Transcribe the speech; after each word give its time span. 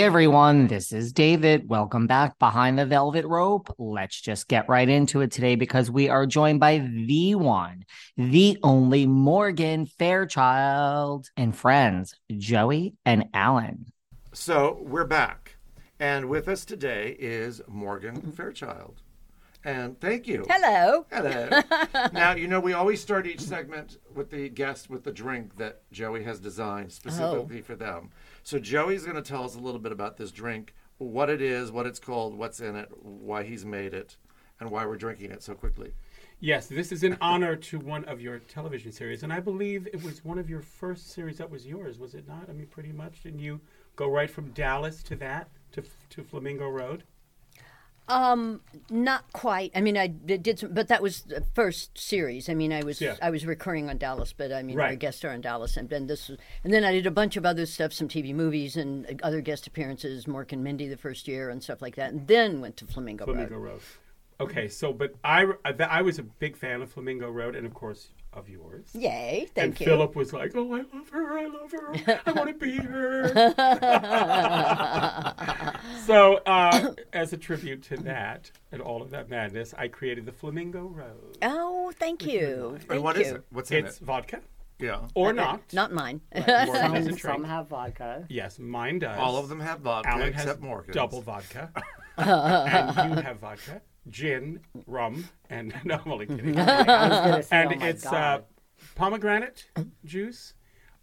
Hey 0.00 0.06
everyone, 0.06 0.66
this 0.66 0.94
is 0.94 1.12
David. 1.12 1.68
Welcome 1.68 2.06
back 2.06 2.38
behind 2.38 2.78
the 2.78 2.86
velvet 2.86 3.26
rope. 3.26 3.68
Let's 3.76 4.18
just 4.18 4.48
get 4.48 4.66
right 4.66 4.88
into 4.88 5.20
it 5.20 5.30
today 5.30 5.56
because 5.56 5.90
we 5.90 6.08
are 6.08 6.24
joined 6.24 6.58
by 6.58 6.78
the 6.78 7.34
one, 7.34 7.84
the 8.16 8.56
only 8.62 9.06
Morgan 9.06 9.84
Fairchild 9.84 11.26
and 11.36 11.54
friends, 11.54 12.14
Joey 12.34 12.94
and 13.04 13.26
Alan. 13.34 13.92
So 14.32 14.78
we're 14.80 15.04
back. 15.04 15.58
And 15.98 16.30
with 16.30 16.48
us 16.48 16.64
today 16.64 17.14
is 17.18 17.60
Morgan 17.68 18.32
Fairchild. 18.32 19.02
And 19.64 20.00
thank 20.00 20.26
you. 20.26 20.46
Hello. 20.48 21.04
Hello. 21.12 21.60
now, 22.14 22.32
you 22.34 22.48
know, 22.48 22.60
we 22.60 22.72
always 22.72 23.02
start 23.02 23.26
each 23.26 23.42
segment 23.42 23.98
with 24.14 24.30
the 24.30 24.48
guest 24.48 24.88
with 24.88 25.04
the 25.04 25.12
drink 25.12 25.58
that 25.58 25.82
Joey 25.92 26.24
has 26.24 26.40
designed 26.40 26.90
specifically 26.90 27.58
oh. 27.58 27.62
for 27.62 27.76
them. 27.76 28.08
So 28.42 28.58
Joey's 28.58 29.04
going 29.04 29.16
to 29.16 29.22
tell 29.22 29.44
us 29.44 29.54
a 29.54 29.60
little 29.60 29.80
bit 29.80 29.92
about 29.92 30.16
this 30.16 30.30
drink, 30.30 30.74
what 30.98 31.30
it 31.30 31.40
is, 31.40 31.70
what 31.70 31.86
it's 31.86 31.98
called, 31.98 32.34
what's 32.34 32.60
in 32.60 32.76
it, 32.76 32.88
why 33.02 33.42
he's 33.42 33.64
made 33.64 33.94
it, 33.94 34.16
and 34.58 34.70
why 34.70 34.86
we're 34.86 34.96
drinking 34.96 35.30
it 35.30 35.42
so 35.42 35.54
quickly. 35.54 35.92
Yes, 36.42 36.66
this 36.66 36.90
is 36.90 37.02
in 37.02 37.18
honor 37.20 37.54
to 37.54 37.78
one 37.78 38.04
of 38.06 38.20
your 38.20 38.38
television 38.38 38.92
series, 38.92 39.22
and 39.22 39.32
I 39.32 39.40
believe 39.40 39.86
it 39.86 40.02
was 40.02 40.24
one 40.24 40.38
of 40.38 40.48
your 40.48 40.62
first 40.62 41.10
series 41.10 41.36
that 41.36 41.50
was 41.50 41.66
yours, 41.66 41.98
was 41.98 42.14
it 42.14 42.26
not? 42.26 42.48
I 42.48 42.52
mean, 42.52 42.66
pretty 42.66 42.92
much. 42.92 43.22
Didn't 43.22 43.40
you 43.40 43.60
go 43.94 44.08
right 44.08 44.30
from 44.30 44.50
Dallas 44.52 45.02
to 45.04 45.16
that 45.16 45.50
to 45.72 45.82
to 46.08 46.22
Flamingo 46.24 46.68
Road? 46.70 47.04
Um, 48.08 48.60
not 48.90 49.32
quite. 49.32 49.70
I 49.74 49.80
mean, 49.80 49.96
I 49.96 50.08
did, 50.08 50.58
some, 50.58 50.74
but 50.74 50.88
that 50.88 51.00
was 51.00 51.22
the 51.22 51.44
first 51.54 51.96
series. 51.96 52.48
I 52.48 52.54
mean, 52.54 52.72
I 52.72 52.82
was 52.82 53.00
Yeah. 53.00 53.14
I 53.22 53.30
was 53.30 53.46
recurring 53.46 53.88
on 53.88 53.98
Dallas, 53.98 54.32
but 54.32 54.52
I 54.52 54.62
mean, 54.62 54.80
our 54.80 54.86
Right. 54.88 54.98
guest 54.98 55.18
star 55.18 55.30
on 55.30 55.40
Dallas, 55.40 55.76
and 55.76 55.88
then 55.88 56.08
this, 56.08 56.28
was, 56.28 56.38
and 56.64 56.72
then 56.72 56.82
I 56.84 56.90
did 56.92 57.06
a 57.06 57.10
bunch 57.12 57.36
of 57.36 57.46
other 57.46 57.66
stuff, 57.66 57.92
some 57.92 58.08
TV 58.08 58.34
movies 58.34 58.76
and 58.76 59.20
other 59.22 59.40
guest 59.40 59.66
appearances, 59.68 60.24
Mork 60.26 60.52
and 60.52 60.64
Mindy 60.64 60.88
the 60.88 60.96
first 60.96 61.28
year 61.28 61.50
and 61.50 61.62
stuff 61.62 61.80
like 61.80 61.94
that, 61.96 62.10
and 62.12 62.26
then 62.26 62.60
went 62.60 62.76
to 62.78 62.86
Flamingo, 62.86 63.26
Flamingo 63.26 63.56
Road. 63.58 63.72
Road. 63.74 63.80
Okay, 64.40 64.66
so 64.68 64.92
but 64.92 65.14
I 65.22 65.44
I, 65.64 65.72
I 65.78 66.02
was 66.02 66.18
a 66.18 66.22
big 66.24 66.56
fan 66.56 66.82
of 66.82 66.90
Flamingo 66.90 67.30
Road, 67.30 67.54
and 67.54 67.64
of 67.66 67.74
course 67.74 68.08
of 68.32 68.48
yours. 68.48 68.86
Yay! 68.94 69.40
and 69.42 69.50
Thank 69.54 69.80
you. 69.80 69.86
Philip 69.86 70.14
was 70.14 70.32
like, 70.32 70.52
"Oh, 70.54 70.72
I 70.74 70.82
love 70.96 71.08
her! 71.10 71.38
I 71.38 71.46
love 71.46 71.72
her! 71.72 72.20
I 72.26 72.32
want 72.32 72.48
to 72.48 72.54
be 72.54 72.76
her." 72.76 73.28
so, 76.06 76.36
uh, 76.46 76.92
as 77.12 77.32
a 77.32 77.36
tribute 77.36 77.82
to 77.84 77.96
that 77.98 78.50
and 78.72 78.80
all 78.80 79.02
of 79.02 79.10
that 79.10 79.28
madness, 79.28 79.74
I 79.76 79.88
created 79.88 80.26
the 80.26 80.32
Flamingo 80.32 80.86
Rose. 80.86 81.34
Oh, 81.42 81.92
thank 81.98 82.24
you. 82.26 82.76
Thank 82.78 82.92
and 82.92 83.02
what 83.02 83.16
you. 83.16 83.22
is 83.22 83.32
it? 83.32 83.44
What's 83.50 83.70
in 83.70 83.78
It's 83.78 83.86
it? 83.86 83.90
It's 83.90 83.98
vodka 83.98 84.40
Yeah. 84.78 85.00
or 85.14 85.32
not. 85.32 85.60
Not 85.72 85.92
mine. 85.92 86.20
Morgan 86.34 86.46
doesn't 86.94 87.18
Some, 87.18 87.32
some 87.34 87.44
have 87.44 87.68
vodka. 87.68 88.26
Yes, 88.28 88.58
mine 88.58 88.98
does. 89.00 89.18
All 89.18 89.36
of 89.36 89.48
them 89.48 89.60
have 89.60 89.80
vodka 89.80 90.08
Alan 90.10 90.32
has 90.32 90.42
except 90.44 90.60
Morgan's. 90.60 90.94
double 90.94 91.20
vodka, 91.20 91.70
and 92.16 93.16
you 93.16 93.22
have 93.22 93.38
vodka, 93.38 93.80
gin, 94.08 94.60
rum, 94.86 95.24
and 95.48 95.74
no, 95.84 96.00
I'm 96.04 96.12
only 96.12 96.26
kidding. 96.26 96.58
I 96.58 97.08
was 97.08 97.18
gonna 97.30 97.42
say, 97.42 97.56
and 97.62 97.82
oh 97.82 97.86
it's 97.86 98.06
uh, 98.06 98.40
pomegranate 98.94 99.66
juice, 100.04 100.54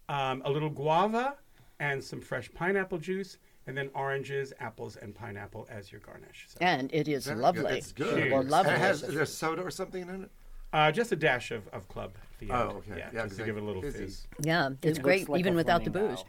um, 0.08 0.42
a 0.44 0.50
little 0.50 0.70
guava, 0.70 1.36
and 1.80 2.02
some 2.02 2.20
fresh 2.20 2.50
pineapple 2.54 2.98
juice, 2.98 3.38
and 3.66 3.76
then 3.76 3.90
oranges, 3.94 4.52
apples, 4.60 4.96
and 4.96 5.14
pineapple 5.14 5.66
as 5.70 5.92
your 5.92 6.00
garnish. 6.00 6.46
So, 6.48 6.58
and 6.60 6.92
it 6.92 7.08
is 7.08 7.24
Very 7.26 7.36
good. 7.36 7.42
lovely. 7.42 7.78
It's 7.78 7.92
good. 7.92 8.14
Cheers. 8.30 8.46
Lovely. 8.50 8.72
It 8.72 8.78
has, 8.78 9.02
is 9.02 9.14
there 9.14 9.26
soda 9.26 9.62
or 9.62 9.70
something 9.70 10.02
in 10.02 10.24
it? 10.24 10.30
uh, 10.72 10.92
just 10.92 11.10
a 11.12 11.16
dash 11.16 11.50
of, 11.50 11.66
of 11.68 11.88
club. 11.88 12.12
At 12.34 12.38
the 12.46 12.50
Oh, 12.54 12.60
end. 12.60 12.72
okay. 12.72 12.90
Yeah, 12.90 12.96
Yeah, 12.96 13.22
just 13.22 13.36
to 13.36 13.36
'cause 13.42 13.46
give 13.46 13.56
it 13.56 13.60
a 13.60 13.62
I- 13.62 13.66
little 13.66 13.82
fizz, 13.82 14.26
Yeah, 14.40 14.68
it's 14.82 14.84
looks 14.84 14.98
great 14.98 15.28
like 15.28 15.40
even 15.40 15.54
a 15.54 15.56
without 15.56 15.82
the 15.84 15.90
flamingo. 15.90 16.16
booze. 16.16 16.24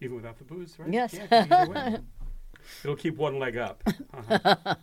even 0.00 0.16
without 0.16 0.38
the 0.38 0.44
booze, 0.44 0.78
right? 0.78 0.90
Yes. 0.92 1.12
Yeah, 1.14 1.26
'cause 1.26 1.50
either 1.50 1.70
way. 1.70 1.98
It'll 2.84 2.96
keep 2.96 3.16
one 3.16 3.38
leg 3.38 3.56
up. 3.56 3.82
Uh-huh. 4.14 4.74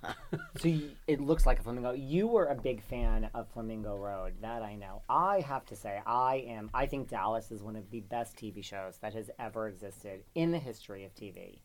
So 0.60 0.68
you, 0.68 0.92
it 1.08 1.22
looks 1.22 1.46
like 1.46 1.60
a 1.60 1.64
flamingo. 1.64 1.94
You 1.94 2.28
were 2.28 2.48
a 2.48 2.56
big 2.56 2.82
fan 2.82 3.30
of 3.34 3.48
Flamingo 3.50 3.96
Road. 3.96 4.34
That 4.42 4.64
I 4.64 4.76
know. 4.76 5.04
I 5.08 5.42
have 5.42 5.66
to 5.68 5.76
say, 5.76 6.02
I 6.06 6.44
am. 6.48 6.70
I 6.74 6.88
think 6.88 7.10
Dallas 7.10 7.52
is 7.52 7.62
one 7.62 7.76
of 7.76 7.90
the 7.92 8.02
best 8.02 8.36
TV 8.36 8.64
shows 8.64 8.98
that 9.02 9.14
has 9.14 9.30
ever 9.40 9.68
existed 9.68 10.24
in 10.36 10.52
the 10.52 10.58
history 10.58 11.06
of 11.06 11.14
TV. 11.14 11.60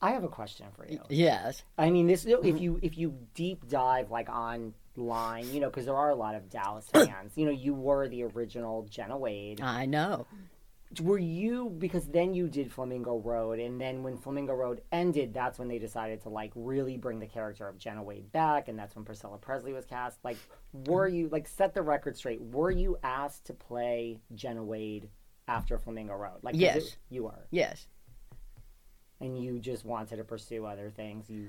I 0.00 0.12
have 0.12 0.24
a 0.24 0.28
question 0.28 0.66
for 0.76 0.86
you. 0.86 1.00
Yes. 1.08 1.62
I 1.76 1.90
mean, 1.90 2.06
this 2.06 2.24
if 2.24 2.60
you 2.60 2.78
if 2.82 2.96
you 2.96 3.18
deep 3.34 3.68
dive 3.68 4.10
like 4.10 4.28
online, 4.28 5.52
you 5.52 5.60
know, 5.60 5.68
because 5.68 5.86
there 5.86 5.96
are 5.96 6.10
a 6.10 6.14
lot 6.14 6.36
of 6.36 6.48
Dallas 6.48 6.86
fans. 6.92 7.32
You 7.34 7.46
know, 7.46 7.52
you 7.52 7.74
were 7.74 8.08
the 8.08 8.22
original 8.24 8.86
Jenna 8.88 9.18
Wade. 9.18 9.60
I 9.60 9.86
know. 9.86 10.26
Were 11.02 11.18
you 11.18 11.68
because 11.78 12.06
then 12.06 12.32
you 12.32 12.48
did 12.48 12.72
Flamingo 12.72 13.18
Road, 13.18 13.58
and 13.58 13.78
then 13.80 14.02
when 14.02 14.16
Flamingo 14.16 14.54
Road 14.54 14.80
ended, 14.90 15.34
that's 15.34 15.58
when 15.58 15.68
they 15.68 15.78
decided 15.78 16.22
to 16.22 16.30
like 16.30 16.50
really 16.54 16.96
bring 16.96 17.18
the 17.18 17.26
character 17.26 17.68
of 17.68 17.76
Jenna 17.78 18.02
Wade 18.02 18.32
back, 18.32 18.68
and 18.68 18.78
that's 18.78 18.96
when 18.96 19.04
Priscilla 19.04 19.36
Presley 19.36 19.74
was 19.74 19.84
cast. 19.84 20.18
Like, 20.24 20.38
were 20.72 21.06
you 21.06 21.28
like 21.28 21.46
set 21.46 21.74
the 21.74 21.82
record 21.82 22.16
straight? 22.16 22.40
Were 22.40 22.70
you 22.70 22.96
asked 23.02 23.44
to 23.46 23.52
play 23.52 24.18
Jenna 24.34 24.64
Wade 24.64 25.10
after 25.46 25.78
Flamingo 25.78 26.14
Road? 26.14 26.38
Like, 26.42 26.54
Yes. 26.56 26.76
it- 26.76 26.96
you 27.10 27.24
were. 27.24 27.46
Yes. 27.50 27.86
and 29.20 29.36
you 29.42 29.58
just 29.58 29.84
wanted 29.84 30.16
to 30.16 30.22
pursue 30.24 30.64
other 30.64 30.90
things. 30.90 31.28
You 31.28 31.48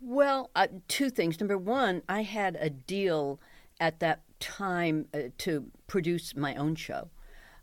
Well, 0.00 0.50
uh, 0.56 0.66
two 0.88 1.08
things. 1.08 1.38
Number 1.38 1.56
one, 1.56 2.02
I 2.08 2.22
had 2.24 2.56
a 2.60 2.68
deal 2.68 3.38
at 3.78 4.00
that 4.00 4.22
time 4.40 5.06
uh, 5.14 5.28
to 5.38 5.70
produce 5.86 6.34
my 6.34 6.56
own 6.56 6.74
show. 6.74 7.08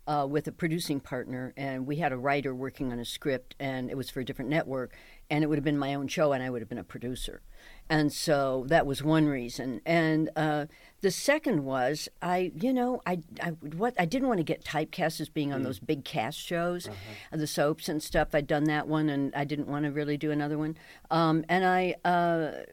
Uh, 0.08 0.24
with 0.24 0.48
a 0.48 0.52
producing 0.52 1.00
partner, 1.00 1.52
and 1.54 1.86
we 1.86 1.96
had 1.96 2.12
a 2.12 2.16
writer 2.16 2.54
working 2.54 2.90
on 2.92 2.98
a 2.98 3.04
script, 3.04 3.54
and 3.60 3.90
it 3.90 3.94
was 3.94 4.08
for 4.08 4.20
a 4.20 4.24
different 4.24 4.50
network, 4.50 4.90
and 5.28 5.44
it 5.44 5.48
would 5.48 5.58
have 5.58 5.64
been 5.64 5.76
my 5.76 5.92
own 5.92 6.08
show, 6.08 6.32
and 6.32 6.42
I 6.42 6.48
would 6.48 6.62
have 6.62 6.68
been 6.70 6.78
a 6.78 6.82
producer, 6.94 7.42
and 7.90 8.10
so 8.10 8.64
that 8.68 8.86
was 8.86 9.02
one 9.02 9.26
reason. 9.26 9.82
And 9.84 10.30
uh, 10.34 10.64
the 11.00 11.10
second 11.12 11.64
was 11.64 12.08
I, 12.20 12.50
you 12.58 12.72
know, 12.72 13.00
I, 13.06 13.20
I 13.42 13.50
what 13.50 13.94
I 13.98 14.04
didn't 14.04 14.26
want 14.28 14.38
to 14.38 14.44
get 14.44 14.64
typecast 14.64 15.20
as 15.20 15.28
being 15.28 15.52
on 15.52 15.62
those 15.62 15.78
big 15.78 16.04
cast 16.04 16.38
shows, 16.38 16.88
uh, 17.32 17.36
the 17.36 17.46
soaps 17.46 17.88
and 17.88 18.02
stuff. 18.02 18.34
I'd 18.34 18.46
done 18.48 18.64
that 18.64 18.88
one, 18.88 19.08
and 19.08 19.32
I 19.34 19.44
didn't 19.44 19.68
want 19.68 19.84
to 19.84 19.92
really 19.92 20.16
do 20.16 20.30
another 20.30 20.58
one. 20.58 20.76
Um, 21.10 21.44
and 21.48 21.64
I, 21.64 21.94
uh, 22.04 22.64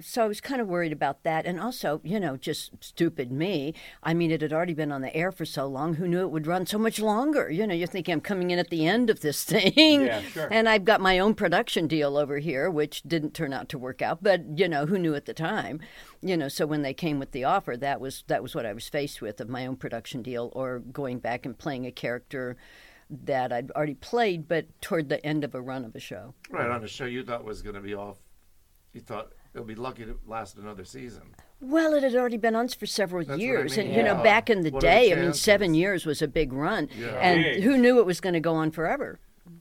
so 0.00 0.24
I 0.24 0.26
was 0.26 0.40
kind 0.40 0.60
of 0.60 0.68
worried 0.68 0.92
about 0.92 1.22
that, 1.24 1.44
and 1.46 1.60
also, 1.60 2.00
you 2.04 2.18
know, 2.18 2.36
just 2.36 2.70
stupid 2.80 3.30
me. 3.30 3.74
I 4.02 4.14
mean, 4.14 4.30
it 4.30 4.40
had 4.40 4.52
already 4.52 4.74
been 4.74 4.90
on 4.90 5.02
the 5.02 5.14
air 5.14 5.30
for 5.30 5.44
so 5.44 5.66
long. 5.66 5.94
Who 5.94 6.08
knew 6.08 6.20
it 6.20 6.30
would 6.30 6.46
run 6.46 6.66
so 6.66 6.78
much 6.78 6.98
longer? 7.00 7.50
You 7.50 7.66
know, 7.66 7.74
you're 7.74 7.86
thinking 7.86 8.14
I'm 8.14 8.20
coming 8.20 8.50
in 8.50 8.58
at 8.58 8.70
the 8.70 8.86
end 8.86 9.10
of 9.10 9.20
this 9.20 9.44
thing, 9.54 10.02
Yeah, 10.06 10.22
sure. 10.22 10.48
and 10.50 10.68
I've 10.68 10.84
got 10.84 11.00
my 11.00 11.18
own 11.18 11.34
production 11.34 11.86
deal 11.86 12.16
over 12.16 12.38
here, 12.38 12.70
which 12.70 13.02
didn't 13.02 13.34
turn 13.34 13.52
out 13.52 13.68
to 13.68 13.78
work 13.78 14.00
out. 14.00 14.22
But 14.22 14.58
you 14.58 14.68
know, 14.68 14.86
who 14.86 14.98
knew 14.98 15.14
at 15.14 15.26
the 15.26 15.34
time? 15.34 15.80
You 16.22 16.38
know, 16.38 16.48
so 16.48 16.64
when 16.66 16.80
they 16.80 16.94
came 16.94 17.18
with 17.18 17.32
the 17.32 17.44
offer, 17.44 17.73
that 17.78 18.00
was 18.00 18.24
that 18.28 18.42
was 18.42 18.54
what 18.54 18.66
I 18.66 18.72
was 18.72 18.88
faced 18.88 19.20
with 19.22 19.40
of 19.40 19.48
my 19.48 19.66
own 19.66 19.76
production 19.76 20.22
deal 20.22 20.50
or 20.54 20.78
going 20.80 21.18
back 21.18 21.44
and 21.46 21.56
playing 21.56 21.86
a 21.86 21.92
character 21.92 22.56
that 23.10 23.52
I'd 23.52 23.70
already 23.72 23.94
played, 23.94 24.48
but 24.48 24.66
toward 24.80 25.08
the 25.08 25.24
end 25.24 25.44
of 25.44 25.54
a 25.54 25.60
run 25.60 25.84
of 25.84 25.94
a 25.94 26.00
show. 26.00 26.34
Right 26.50 26.68
on 26.70 26.82
a 26.82 26.88
show 26.88 27.04
you 27.04 27.22
thought 27.22 27.44
was 27.44 27.62
going 27.62 27.74
to 27.76 27.80
be 27.82 27.94
off. 27.94 28.16
You 28.92 29.00
thought 29.00 29.32
it'll 29.52 29.66
be 29.66 29.74
lucky 29.74 30.04
to 30.04 30.18
last 30.26 30.56
another 30.56 30.84
season. 30.84 31.34
Well, 31.60 31.94
it 31.94 32.02
had 32.02 32.14
already 32.14 32.36
been 32.36 32.54
on 32.56 32.68
for 32.68 32.86
several 32.86 33.20
That's 33.20 33.30
what 33.30 33.40
I 33.40 33.42
years, 33.44 33.76
mean, 33.76 33.86
and 33.88 33.96
you 33.96 34.02
know, 34.02 34.22
back 34.22 34.50
in 34.50 34.62
the 34.62 34.70
What 34.70 34.84
are 34.84 34.86
the 34.86 34.92
day, 34.92 35.12
I 35.12 35.16
mean, 35.16 35.32
seven 35.34 35.74
years 35.74 36.04
was 36.06 36.22
a 36.22 36.28
big 36.28 36.52
run, 36.52 36.88
Yeah. 36.96 37.08
and 37.20 37.42
Big. 37.42 37.62
who 37.62 37.76
knew 37.76 37.98
it 38.00 38.06
was 38.06 38.20
going 38.20 38.34
to 38.34 38.40
go 38.40 38.54
on 38.54 38.70
forever? 38.70 39.18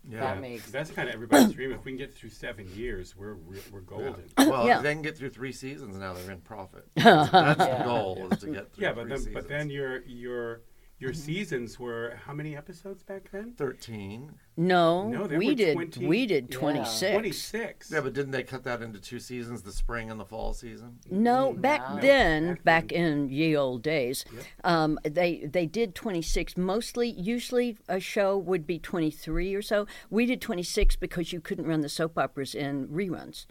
Yeah. 0.10 0.20
that 0.22 0.42
makes 0.42 0.70
That's 0.72 0.92
kind 0.92 1.10
of 1.10 1.16
everybody's 1.16 1.54
dream. 1.54 1.72
If 1.72 1.84
we 1.86 1.92
can 1.92 1.98
get 1.98 2.14
through 2.14 2.30
seven 2.30 2.68
years, 2.76 3.16
we're 3.16 3.34
re- 3.34 3.60
we're 3.72 3.82
golden. 3.82 4.24
Well, 4.38 4.66
Yeah. 4.68 4.78
if 4.78 4.84
they 4.84 4.94
can 4.94 5.02
get 5.02 5.18
through 5.18 5.30
three 5.32 5.52
seasons 5.52 5.98
now, 5.98 6.14
they're 6.14 6.32
in 6.32 6.42
profit. 6.42 6.88
That's 6.96 7.30
the 7.58 7.82
goal 7.84 8.28
is 8.32 8.40
to 8.40 8.48
get 8.48 8.74
through 8.74 8.84
Yeah, 8.84 8.94
but 8.94 9.08
three 9.08 9.18
then 9.18 9.34
but 9.34 9.48
then 9.48 9.70
your 9.70 10.04
your 10.06 10.62
your 11.00 11.12
mm-hmm. 11.12 11.20
seasons 11.20 11.80
were 11.80 12.18
how 12.26 12.34
many 12.34 12.56
episodes 12.56 13.04
back 13.04 13.30
then? 13.32 13.54
thirteen. 13.58 14.32
No, 14.56 15.08
No, 15.10 15.26
there 15.26 15.40
we 15.40 15.48
were 15.48 15.56
did 15.56 15.74
20 15.74 16.06
we 16.06 16.26
did 16.28 16.48
Yeah. 16.52 16.58
twenty 16.60 16.86
six. 16.86 17.12
Twenty 17.12 17.32
six. 17.32 17.92
Yeah, 17.92 18.02
but 18.02 18.14
didn't 18.14 18.32
they 18.32 18.44
cut 18.44 18.64
that 18.66 18.84
into 18.84 19.00
two 19.00 19.20
seasons, 19.20 19.64
the 19.64 19.72
spring 19.72 20.12
and 20.12 20.20
the 20.20 20.26
fall 20.26 20.54
season? 20.54 21.00
No, 21.10 21.54
back 21.54 21.82
No. 21.96 22.02
then, 22.02 22.48
Back 22.54 22.64
back 22.64 22.92
in 22.92 23.30
ye 23.30 23.56
old 23.56 23.82
days, 23.82 24.26
um, 24.64 25.00
they 25.04 25.38
they 25.46 25.66
did 25.66 25.96
26. 25.96 26.56
Mostly, 26.56 27.10
usually 27.10 27.78
a 27.88 28.00
show 28.00 28.38
would 28.38 28.68
be 28.68 28.78
23 28.78 29.56
or 29.56 29.64
so. 29.64 29.88
We 30.12 30.28
did 30.28 30.40
26 30.40 30.98
because 30.98 31.34
you 31.34 31.42
couldn't 31.42 31.66
run 31.66 31.82
the 31.82 31.90
soap 31.90 32.18
operas 32.18 32.54
in 32.54 32.88
reruns 32.90 33.46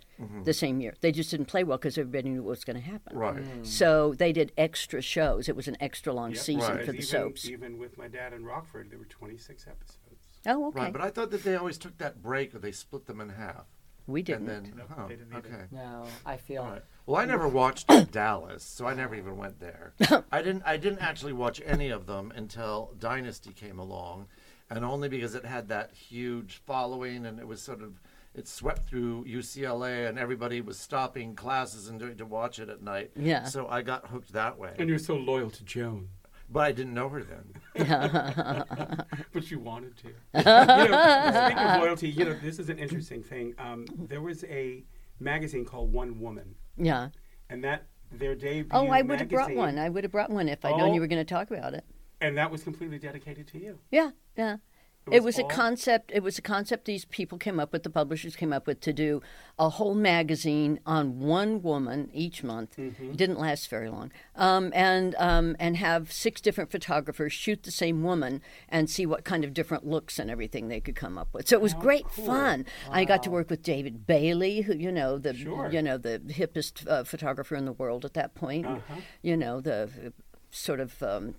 the 0.44 0.54
same 0.54 0.80
year. 0.80 0.94
They 1.00 1.10
just 1.10 1.32
didn't 1.32 1.46
play 1.46 1.64
well 1.64 1.78
because 1.78 1.98
everybody 1.98 2.28
knew 2.28 2.44
what 2.44 2.50
was 2.50 2.64
going 2.64 2.76
to 2.76 2.82
happen. 2.88 3.18
Right. 3.18 3.42
So 3.64 4.14
they 4.16 4.32
did 4.32 4.52
extra 4.56 5.02
shows. 5.02 5.48
It 5.48 5.56
was 5.56 5.66
an 5.66 5.76
extra 5.80 6.12
long 6.12 6.30
Yep. 6.30 6.38
season 6.38 6.60
Right. 6.76 6.80
for 6.86 6.92
the 6.92 6.98
even, 6.98 7.06
soaps. 7.06 7.48
Even 7.48 7.76
with 7.76 7.98
my 7.98 8.06
dad 8.06 8.32
in 8.32 8.44
Rockford, 8.44 8.88
there 8.90 9.00
were 9.00 9.04
twenty 9.06 9.36
six 9.36 9.66
episodes. 9.66 9.98
Oh, 10.46 10.68
okay. 10.68 10.80
Right, 10.80 10.92
but 10.92 11.02
I 11.02 11.10
thought 11.10 11.30
that 11.30 11.44
they 11.44 11.56
always 11.56 11.78
took 11.78 11.98
that 11.98 12.22
break 12.22 12.54
or 12.54 12.58
they 12.58 12.72
split 12.72 13.06
them 13.06 13.20
in 13.20 13.28
half. 13.30 13.64
we 14.06 14.22
didn't. 14.22 14.48
And 14.48 14.66
then, 14.66 14.74
Nope, 14.76 14.90
huh, 14.96 15.06
they 15.08 15.16
didn't 15.16 15.34
okay. 15.36 15.64
no. 15.70 16.04
I 16.26 16.36
feel 16.36 16.62
All 16.62 16.70
right. 16.70 16.82
Well, 17.06 17.20
I 17.20 17.24
never 17.24 17.48
watched 17.48 17.88
Dallas, 18.12 18.62
so 18.64 18.86
I 18.86 18.94
never 18.94 19.14
even 19.14 19.36
went 19.36 19.60
there. 19.60 19.94
I 20.32 20.42
didn't. 20.42 20.62
I 20.66 20.76
didn't 20.76 21.00
actually 21.00 21.32
watch 21.32 21.60
any 21.64 21.90
of 21.90 22.06
them 22.06 22.32
until 22.34 22.94
Dynasty 22.98 23.52
came 23.52 23.78
along, 23.78 24.26
and 24.70 24.84
only 24.84 25.08
because 25.08 25.34
it 25.34 25.44
had 25.44 25.68
that 25.68 25.92
huge 25.92 26.60
following, 26.66 27.26
and 27.26 27.38
it 27.38 27.46
was 27.46 27.60
sort 27.62 27.82
of 27.82 28.00
it 28.34 28.48
swept 28.48 28.88
through 28.88 29.24
UCLA, 29.24 30.08
and 30.08 30.18
everybody 30.18 30.60
was 30.60 30.78
stopping 30.78 31.34
classes 31.34 31.88
and 31.88 31.98
doing 31.98 32.16
to 32.16 32.24
watch 32.26 32.58
it 32.58 32.68
at 32.68 32.82
night. 32.82 33.10
Yeah. 33.16 33.44
So 33.44 33.66
I 33.68 33.82
got 33.82 34.06
hooked 34.08 34.32
that 34.32 34.58
way, 34.58 34.74
And 34.78 34.88
you're 34.88 34.98
so 34.98 35.14
loyal 35.16 35.50
to 35.50 35.64
Joan, 35.64 36.08
but 36.52 36.60
I 36.60 36.72
didn't 36.72 36.94
know 36.94 37.08
her 37.08 37.22
then. 37.24 37.54
but 39.32 39.50
you 39.50 39.58
wanted 39.58 39.96
to. 39.98 40.08
you 40.08 40.44
know, 40.44 41.44
speaking 41.46 41.64
of 41.64 41.80
loyalty, 41.80 42.08
you 42.10 42.24
know 42.24 42.34
this 42.42 42.58
is 42.58 42.68
an 42.68 42.78
interesting 42.78 43.22
thing. 43.22 43.54
Um, 43.58 43.86
there 43.96 44.20
was 44.20 44.44
a 44.44 44.84
magazine 45.20 45.64
called 45.64 45.92
One 45.92 46.20
Woman, 46.20 46.54
yeah. 46.76 47.08
and 47.48 47.64
that 47.64 47.84
their 48.10 48.34
debut. 48.34 48.68
Oh, 48.72 48.88
I 48.88 49.02
would 49.02 49.20
have 49.20 49.28
brought 49.28 49.54
one. 49.54 49.78
I 49.78 49.88
would 49.88 50.04
have 50.04 50.12
brought 50.12 50.30
one 50.30 50.48
if 50.48 50.64
I'd 50.64 50.76
known 50.76 50.90
Oh. 50.90 50.94
you 50.94 51.00
were 51.00 51.06
going 51.06 51.24
to 51.24 51.34
talk 51.34 51.50
about 51.50 51.74
it. 51.74 51.84
and 52.20 52.36
that 52.38 52.50
was 52.50 52.62
completely 52.62 52.98
dedicated 52.98 53.48
to 53.48 53.58
you. 53.58 53.78
Yeah, 53.90 54.10
yeah. 54.36 54.58
It 55.06 55.14
It 55.16 55.24
was 55.24 55.36
was, 55.36 55.44
a 55.44 55.48
concept. 55.48 56.12
It 56.14 56.22
was 56.22 56.38
a 56.38 56.42
concept 56.42 56.84
these 56.84 57.04
people 57.06 57.36
came 57.38 57.58
up 57.58 57.72
with. 57.72 57.82
The 57.82 57.90
publishers 57.90 58.36
came 58.36 58.52
up 58.52 58.66
with 58.68 58.80
to 58.82 58.92
do 58.92 59.20
a 59.58 59.68
whole 59.68 59.94
magazine 59.94 60.78
on 60.86 61.18
one 61.18 61.60
woman 61.60 62.08
each 62.12 62.44
month. 62.44 62.76
Mm-hmm. 62.76 63.10
It 63.10 63.16
didn't 63.16 63.38
last 63.38 63.68
very 63.68 63.90
long, 63.90 64.12
um, 64.36 64.70
and 64.74 65.16
um, 65.18 65.56
and 65.58 65.76
have 65.76 66.12
six 66.12 66.40
different 66.40 66.70
photographers 66.70 67.32
shoot 67.32 67.64
the 67.64 67.72
same 67.72 68.02
woman 68.04 68.40
and 68.68 68.88
see 68.88 69.04
what 69.04 69.24
kind 69.24 69.42
of 69.44 69.52
different 69.52 69.84
looks 69.86 70.18
and 70.20 70.30
everything 70.30 70.68
they 70.68 70.80
could 70.80 70.94
come 70.96 71.18
up 71.18 71.28
with. 71.34 71.48
So 71.48 71.56
it 71.56 71.62
was 71.62 71.74
great 71.74 72.08
fun. 72.10 72.64
I 72.90 73.04
got 73.04 73.22
to 73.24 73.30
work 73.30 73.50
with 73.50 73.62
David 73.62 74.06
Bailey, 74.06 74.60
who 74.62 74.74
you 74.74 74.92
know 74.92 75.18
the 75.18 75.34
Sure. 75.34 75.68
you 75.72 75.82
know 75.82 75.98
the 75.98 76.20
hippest 76.28 76.86
uh, 76.88 77.02
photographer 77.04 77.56
in 77.56 77.64
the 77.64 77.72
world 77.72 78.04
at 78.04 78.14
that 78.14 78.34
point. 78.34 78.66
Uh-huh. 78.66 79.00
You 79.20 79.36
know 79.36 79.60
the 79.60 80.12
sort 80.52 80.80
of 80.80 81.02
um, 81.02 81.34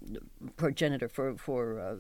progenitor 0.58 1.08
for 1.08 1.38
for 1.38 1.80
uh, 1.80 1.96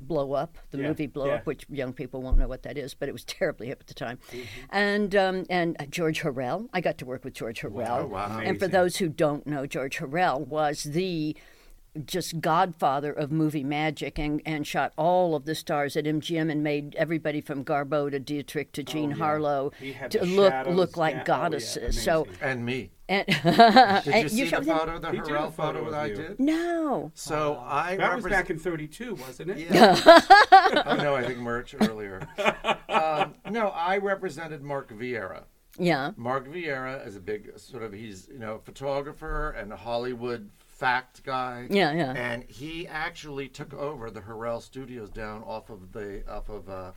Blow 0.00 0.32
Up, 0.32 0.58
the 0.70 0.78
Yeah, 0.78 0.88
movie 0.88 1.06
Blow 1.06 1.26
yeah. 1.26 1.34
Up, 1.34 1.46
which 1.46 1.64
young 1.70 1.92
people 1.92 2.20
won't 2.20 2.38
know 2.38 2.48
what 2.48 2.64
that 2.64 2.76
is, 2.76 2.92
but 2.92 3.08
it 3.08 3.12
was 3.12 3.24
terribly 3.24 3.68
hip 3.68 3.78
at 3.80 3.86
the 3.86 3.94
time. 3.94 4.18
Mm-hmm. 4.30 4.46
And 4.70 5.16
um, 5.16 5.44
and 5.48 5.76
George 5.90 6.20
Hurrell, 6.20 6.68
I 6.72 6.80
got 6.80 6.98
to 6.98 7.06
work 7.06 7.24
with 7.24 7.34
George 7.34 7.60
Hurrell. 7.60 8.08
wow. 8.08 8.38
And 8.38 8.58
for 8.58 8.68
those 8.68 8.96
who 8.96 9.08
don't 9.08 9.46
know, 9.46 9.66
George 9.66 9.96
Hurrell 9.96 10.44
was 10.44 10.82
the 10.82 11.36
just 12.04 12.40
godfather 12.40 13.12
of 13.12 13.32
movie 13.32 13.64
magic 13.64 14.18
and, 14.18 14.42
and 14.44 14.66
shot 14.66 14.92
all 14.96 15.34
of 15.34 15.46
the 15.46 15.54
stars 15.54 15.96
at 15.96 16.04
MGM 16.04 16.50
and 16.50 16.62
made 16.62 16.94
everybody 16.96 17.40
from 17.40 17.64
Garbo 17.64 18.10
to 18.10 18.18
Dietrich 18.18 18.72
to 18.72 18.82
Jean 18.82 19.10
yeah. 19.10 19.16
Harlow 19.16 19.72
to 20.10 20.24
look 20.24 20.52
shadows, 20.52 20.76
look 20.76 20.96
like 20.96 21.14
yeah, 21.14 21.18
oh, 21.18 21.20
yeah, 21.20 21.24
goddesses. 21.24 22.02
so. 22.02 22.26
And 22.42 22.64
me. 22.66 22.90
And, 23.08 23.26
Did 23.44 23.44
and 23.46 24.22
you 24.24 24.28
see 24.28 24.42
the 24.44 24.46
showed 24.48 24.64
them- 24.64 24.78
photo, 24.78 24.98
the 24.98 25.10
He 25.12 25.18
did 25.18 25.26
a 25.26 25.30
Hurrell 25.30 25.50
photo 25.52 25.78
photo 25.78 25.86
of 25.86 25.92
that 25.92 26.00
I 26.00 26.08
did? 26.08 26.40
No. 26.40 27.12
So 27.14 27.62
I 27.64 27.96
That 27.96 28.16
was 28.16 28.24
back 28.24 28.50
in 28.50 28.58
'32, 28.58 29.14
wasn't 29.14 29.50
it? 29.50 29.58
Yeah. 29.70 29.94
oh 30.86 30.96
no, 30.96 31.14
I 31.14 31.24
think 31.24 31.38
merch 31.38 31.74
earlier. 31.80 32.26
Um, 32.88 33.34
no, 33.50 33.68
I 33.68 33.98
represented 33.98 34.62
Mark 34.62 34.90
Vieira. 34.90 35.42
Yeah. 35.78 36.12
Mark 36.16 36.48
Vieira 36.48 37.06
is 37.06 37.14
a 37.14 37.20
big 37.20 37.58
sort 37.58 37.82
of 37.82 37.92
he's 37.92 38.26
you 38.32 38.38
know 38.38 38.58
photographer 38.64 39.50
and 39.50 39.70
Hollywood 39.70 40.48
fact 40.66 41.22
guy. 41.22 41.66
Yeah, 41.68 41.92
yeah. 41.92 42.12
And 42.12 42.44
he 42.44 42.88
actually 42.88 43.48
took 43.48 43.74
over 43.74 44.10
the 44.10 44.22
Hurrell 44.22 44.62
Studios 44.62 45.10
down 45.10 45.42
off 45.42 45.68
of 45.68 45.92
the 45.92 46.22
off 46.26 46.48
of 46.48 46.70
uh, 46.70 46.92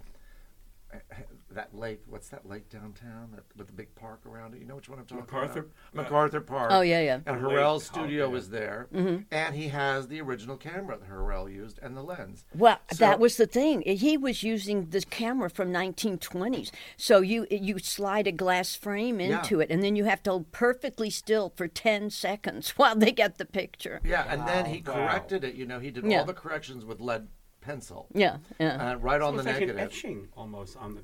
that 1.56 1.74
lake. 1.76 2.02
What's 2.08 2.30
that 2.30 2.48
lake 2.48 2.70
downtown 2.70 3.30
that, 3.34 3.44
with 3.56 3.68
the 3.68 3.74
big 3.74 3.94
park 3.96 4.22
around 4.26 4.54
it? 4.54 4.60
You 4.60 4.66
know 4.68 4.76
which 4.76 4.90
one 4.90 5.00
I'm 5.00 5.06
talking 5.06 5.26
MacArthur- 5.26 5.60
about? 5.94 6.04
MacArthur 6.06 6.42
Park. 6.42 6.72
Oh, 6.72 6.82
yeah, 6.82 7.02
yeah. 7.02 7.16
And 7.26 7.38
The 7.38 7.42
Hurrell's 7.42 7.90
oh, 7.90 7.94
studio 7.94 8.26
yeah. 8.28 8.32
was 8.32 8.50
there, 8.50 8.88
and 9.32 9.56
he 9.56 9.70
has 9.70 10.08
the 10.08 10.22
original 10.22 10.58
camera 10.58 10.98
that 10.98 11.06
Hurrell 11.08 11.50
used 11.50 11.80
and 11.82 11.96
the 11.98 12.04
lens. 12.04 12.46
Well, 12.56 12.78
So- 12.92 12.98
that 13.00 13.20
was 13.20 13.38
the 13.38 13.48
thing. 13.48 13.82
He 13.82 14.18
was 14.18 14.44
using 14.44 14.90
this 14.90 15.06
camera 15.06 15.50
from 15.50 15.72
1920s. 15.72 16.72
So 16.98 17.22
you 17.22 17.48
you 17.50 17.80
slide 17.80 18.28
a 18.28 18.32
glass 18.32 18.76
frame 18.76 19.20
Yeah. 19.20 19.40
into 19.40 19.60
it, 19.60 19.70
and 19.72 19.84
then 19.84 19.96
you 19.96 20.06
have 20.06 20.22
to 20.24 20.32
hold 20.32 20.52
perfectly 20.52 21.10
still 21.10 21.52
for 21.56 21.68
10 21.68 22.10
seconds 22.10 22.70
while 22.78 22.96
they 22.96 23.12
get 23.12 23.38
the 23.38 23.46
picture. 23.46 24.02
Yeah, 24.04 24.26
and 24.30 24.48
then 24.48 24.66
he 24.66 24.84
Wow. 24.86 24.94
corrected 24.94 25.44
it. 25.44 25.56
You 25.56 25.66
know, 25.66 25.80
he 25.80 25.92
did 25.92 26.06
Yeah. 26.06 26.20
all 26.20 26.26
the 26.26 26.34
corrections 26.34 26.86
with 26.86 27.00
lead 27.00 27.28
pencil. 27.62 28.08
Yeah, 28.14 28.38
yeah. 28.60 28.92
Uh, 28.92 28.96
right 28.96 29.22
on 29.22 29.34
So 29.38 29.44
the 29.44 29.50
it's 29.50 29.60
like 29.60 29.60
negative. 29.62 29.76
an 29.78 29.82
etching 29.84 30.28
almost 30.38 30.78
on 30.78 30.96
the. 30.96 31.02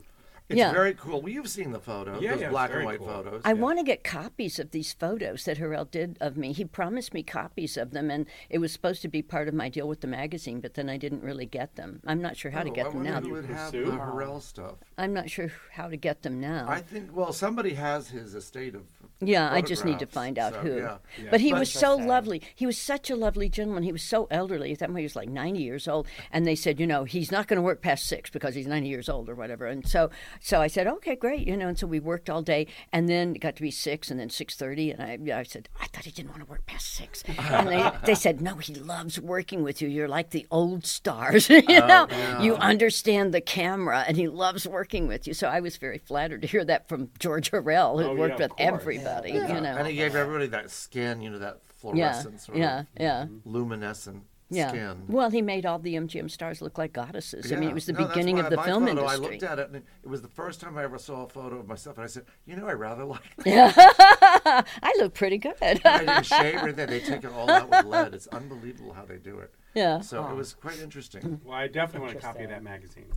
It's 0.47 0.59
Yeah. 0.59 0.71
very 0.71 0.93
cool. 0.93 1.21
Well, 1.21 1.31
you've 1.31 1.49
seen 1.49 1.71
the 1.71 1.79
photos, 1.79 2.21
Yeah, 2.21 2.33
those 2.33 2.41
yeah, 2.41 2.49
black 2.51 2.71
and 2.71 2.85
white 2.85 2.99
cool. 2.99 3.07
photos. 3.07 3.41
I 3.43 3.53
want 3.53 3.79
to 3.79 3.83
get 3.83 4.03
copies 4.03 4.59
of 4.59 4.69
these 4.69 4.93
photos 4.93 5.45
that 5.45 5.57
Hurrell 5.57 5.85
did 5.85 6.17
of 6.21 6.37
me. 6.37 6.53
He 6.53 6.65
promised 6.65 7.15
me 7.15 7.23
copies 7.23 7.77
of 7.77 7.91
them, 7.91 8.11
and 8.11 8.27
it 8.47 8.59
was 8.59 8.71
supposed 8.71 9.01
to 9.01 9.07
be 9.07 9.23
part 9.23 9.47
of 9.47 9.55
my 9.55 9.69
deal 9.69 9.87
with 9.87 10.01
the 10.01 10.07
magazine, 10.07 10.59
but 10.59 10.75
then 10.75 10.87
I 10.87 10.97
didn't 10.97 11.23
really 11.23 11.47
get 11.47 11.77
them. 11.77 11.99
I'm 12.05 12.21
not 12.21 12.37
sure 12.37 12.51
how 12.51 12.61
to 12.61 12.69
Oh, 12.69 12.73
get 12.73 12.85
I 12.85 12.91
them 12.91 13.03
now. 13.03 13.21
who 13.21 13.31
would 13.31 13.45
have 13.45 13.71
the 13.71 13.85
Hurrell 13.85 14.39
stuff. 14.39 14.75
I'm 14.99 15.13
not 15.13 15.31
sure 15.31 15.51
how 15.71 15.87
to 15.89 15.97
get 15.97 16.21
them 16.21 16.39
now. 16.39 16.67
I 16.69 16.79
think, 16.81 17.15
well, 17.15 17.33
somebody 17.33 17.73
has 17.73 18.09
his 18.09 18.35
estate 18.35 18.75
of 18.75 18.83
Yeah, 19.21 19.51
I 19.51 19.61
just 19.61 19.85
need 19.85 19.99
to 19.99 20.05
find 20.05 20.37
out 20.37 20.53
so, 20.53 20.59
who. 20.59 20.77
yeah. 20.77 20.97
But 21.31 21.39
he 21.41 21.53
was 21.53 21.71
so 21.71 21.95
lovely. 21.95 22.41
He 22.53 22.65
was 22.65 22.77
such 22.77 23.09
a 23.09 23.15
lovely 23.15 23.47
gentleman. 23.49 23.83
He 23.83 23.91
was 23.91 24.03
so 24.03 24.27
elderly. 24.29 24.71
At 24.73 24.79
that 24.79 24.87
point, 24.89 24.99
he 24.99 25.05
was 25.05 25.15
like 25.15 25.29
90 25.29 25.59
years 25.61 25.87
old. 25.87 26.07
And 26.31 26.45
they 26.45 26.55
said, 26.55 26.79
you 26.79 26.87
know, 26.87 27.05
he's 27.05 27.31
not 27.31 27.47
going 27.47 27.55
to 27.57 27.61
work 27.61 27.81
past 27.81 28.05
six 28.07 28.29
because 28.29 28.55
he's 28.55 28.67
90 28.67 28.89
years 28.89 29.07
old 29.07 29.29
or 29.29 29.35
whatever. 29.35 29.67
And 29.67 29.87
so, 29.87 30.09
so 30.41 30.61
I 30.61 30.67
said, 30.67 30.85
okay, 30.87 31.15
great, 31.15 31.47
you 31.47 31.55
know. 31.55 31.67
And 31.69 31.79
so 31.79 31.87
we 31.87 31.99
worked 31.99 32.29
all 32.29 32.41
day, 32.41 32.67
and 32.91 33.07
then 33.07 33.35
it 33.35 33.39
got 33.39 33.55
to 33.55 33.61
be 33.61 33.71
six, 33.71 34.11
and 34.11 34.19
then 34.19 34.29
6:30. 34.29 34.99
And 34.99 35.31
I, 35.31 35.39
I 35.39 35.43
said, 35.43 35.69
I 35.81 35.87
thought 35.87 36.03
he 36.05 36.11
didn't 36.11 36.31
want 36.31 36.41
to 36.43 36.49
work 36.49 36.65
past 36.65 36.87
six. 36.93 37.23
And 37.37 37.69
they, 37.69 37.91
they 38.05 38.15
said, 38.15 38.41
no, 38.41 38.55
he 38.55 38.75
loves 38.75 39.19
working 39.19 39.63
with 39.63 39.81
you. 39.81 39.87
You're 39.87 40.07
like 40.09 40.31
the 40.31 40.45
old 40.51 40.85
stars, 40.85 41.49
you 41.49 41.61
know. 41.61 42.07
You 42.41 42.55
understand 42.55 43.33
the 43.33 43.41
camera, 43.41 44.03
and 44.07 44.17
he 44.17 44.27
loves 44.27 44.67
working 44.67 45.07
with 45.07 45.25
you. 45.25 45.33
So 45.33 45.47
I 45.47 45.61
was 45.61 45.77
very 45.77 45.99
flattered 45.99 46.41
to 46.41 46.47
hear 46.47 46.65
that 46.65 46.89
from 46.89 47.11
George 47.19 47.49
Hurrell, 47.51 47.97
who 47.99 48.05
Oh, 48.05 48.15
worked 48.15 48.39
with 48.39 48.51
course. 48.51 48.61
Everybody, 49.05 49.31
Yeah. 49.33 49.55
you 49.55 49.61
know. 49.61 49.75
And 49.77 49.87
he 49.87 49.95
gave 49.95 50.15
everybody 50.15 50.47
that 50.47 50.69
skin, 50.71 51.21
you 51.21 51.29
know, 51.29 51.39
that 51.39 51.59
Yeah, 51.93 52.11
sort 52.13 52.57
yeah, 52.57 52.79
of 52.79 52.85
yeah. 52.99 53.25
luminescent 53.45 54.23
Yeah. 54.49 54.69
skin. 54.69 55.03
Well, 55.07 55.29
he 55.29 55.41
made 55.41 55.65
all 55.65 55.77
the 55.79 55.95
MGM 55.95 56.29
stars 56.29 56.61
look 56.61 56.77
like 56.77 56.93
goddesses. 56.93 57.51
I 57.51 57.55
mean, 57.57 57.69
it 57.69 57.73
was 57.73 57.85
the 57.85 57.93
No, 57.93 58.07
beginning 58.07 58.39
of 58.39 58.49
the 58.49 58.57
film 58.61 58.85
photo, 58.87 59.01
industry. 59.01 59.25
I 59.25 59.29
looked 59.29 59.43
at 59.43 59.59
it, 59.59 59.67
and 59.67 59.75
it 59.77 60.07
was 60.07 60.21
the 60.21 60.27
first 60.27 60.59
time 60.61 60.77
I 60.77 60.83
ever 60.83 60.97
saw 60.97 61.23
a 61.25 61.29
photo 61.29 61.57
of 61.59 61.67
myself, 61.67 61.97
and 61.97 62.03
I 62.03 62.07
said, 62.07 62.25
"You 62.45 62.55
know, 62.55 62.67
I 62.67 62.73
rather 62.73 63.03
like." 63.05 63.21
Yeah. 63.45 63.71
I 63.75 64.93
look 64.99 65.13
pretty 65.13 65.37
good. 65.37 65.55
I 65.85 65.99
didn't 65.99 66.25
shave 66.25 66.55
or 66.55 66.67
anything. 66.69 66.87
They 66.89 66.99
take 66.99 67.23
it 67.23 67.31
all 67.31 67.49
out 67.49 67.69
with 67.69 67.85
lead. 67.85 68.13
It's 68.13 68.27
unbelievable 68.27 68.93
how 68.93 69.05
they 69.05 69.17
do 69.17 69.39
it. 69.39 69.53
Yeah. 69.73 70.01
So 70.01 70.25
it 70.27 70.35
was 70.35 70.53
quite 70.53 70.79
interesting. 70.81 71.41
Well, 71.43 71.55
I 71.55 71.67
definitely 71.67 72.07
want 72.07 72.17
a 72.17 72.21
copy 72.21 72.43
of 72.43 72.49
that 72.49 72.63
magazine. 72.63 73.11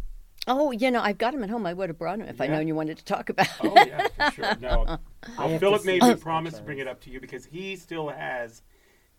Oh, 0.48 0.70
you 0.70 0.90
know, 0.90 1.00
I've 1.00 1.18
got 1.18 1.34
him 1.34 1.44
at 1.44 1.50
home. 1.50 1.66
I 1.66 1.74
would 1.74 1.90
have 1.90 1.98
brought 1.98 2.18
him 2.18 2.26
if 2.26 2.40
I'd 2.40 2.50
known 2.50 2.66
you 2.66 2.74
wanted 2.74 2.98
to 2.98 3.04
talk 3.04 3.28
about 3.28 3.48
Oh 3.60 3.74
yeah, 3.74 4.08
for 4.30 4.32
sure. 4.32 4.56
No, 4.60 4.98
well, 5.36 5.58
Philip 5.58 5.84
made 5.84 6.02
see 6.02 6.08
me 6.08 6.14
promise 6.16 6.54
to 6.54 6.62
bring 6.62 6.78
it 6.78 6.88
up 6.88 7.00
to 7.02 7.10
you 7.10 7.20
because 7.20 7.44
he 7.44 7.76
still 7.76 8.08
has 8.08 8.62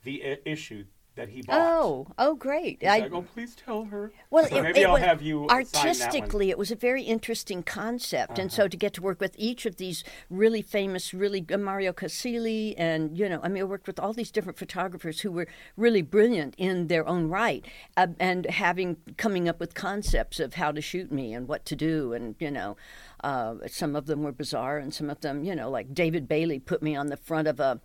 the 0.03 0.23
issue 0.45 0.85
that 1.19 1.29
he 1.29 1.41
bought. 1.41 1.59
Oh, 1.59 2.07
oh, 2.17 2.35
great! 2.35 2.77
He's 2.79 2.89
I, 2.89 2.99
like, 2.99 3.13
oh, 3.13 3.21
please 3.21 3.53
tell 3.53 3.83
her. 3.85 4.11
well, 4.29 4.47
So 4.47 4.57
it, 4.57 4.63
maybe 4.63 4.81
it 4.81 4.85
I'll 4.85 4.93
was 4.93 5.03
have 5.03 5.21
you 5.21 5.39
sign 5.39 5.47
that 5.47 5.53
one. 5.53 5.65
Uh-huh. 5.65 5.87
artistically, 5.87 6.49
it 6.49 6.57
was 6.57 6.71
a 6.71 6.75
very 6.75 7.03
interesting 7.03 7.61
concept, 7.61 8.39
and 8.39 8.51
so 8.51 8.67
to 8.69 8.77
get 8.77 8.93
to 8.93 9.01
work 9.01 9.19
with 9.19 9.35
each 9.37 9.65
of 9.65 9.75
these 9.75 10.03
really 10.29 10.61
famous, 10.61 11.13
really 11.13 11.45
uh, 11.53 11.57
Mario 11.57 11.91
Casilli, 11.91 12.73
and 12.77 13.17
you 13.17 13.27
know, 13.27 13.41
I 13.43 13.49
mean, 13.49 13.61
I 13.61 13.65
worked 13.65 13.85
with 13.85 13.99
all 13.99 14.13
these 14.13 14.31
different 14.31 14.57
photographers 14.57 15.19
who 15.19 15.31
were 15.31 15.47
really 15.75 16.01
brilliant 16.01 16.55
in 16.57 16.87
their 16.87 17.05
own 17.07 17.27
right, 17.27 17.65
uh, 17.97 18.07
and 18.17 18.45
having 18.45 18.97
coming 19.17 19.49
up 19.49 19.59
with 19.59 19.73
concepts 19.73 20.39
of 20.39 20.53
how 20.53 20.71
to 20.71 20.81
shoot 20.81 21.11
me 21.11 21.33
and 21.33 21.47
what 21.49 21.65
to 21.65 21.75
do, 21.75 22.13
and 22.13 22.35
you 22.39 22.49
know, 22.49 22.77
uh, 23.25 23.55
some 23.67 23.93
of 23.95 24.05
them 24.05 24.23
were 24.23 24.31
bizarre, 24.31 24.77
and 24.77 24.93
some 24.93 25.09
of 25.09 25.19
them, 25.19 25.43
you 25.43 25.53
know, 25.53 25.69
like 25.69 25.93
David 25.93 26.29
Bailey 26.29 26.59
put 26.59 26.81
me 26.81 26.95
on 26.95 27.07
the 27.07 27.17
front 27.17 27.47
of 27.49 27.59
a. 27.59 27.81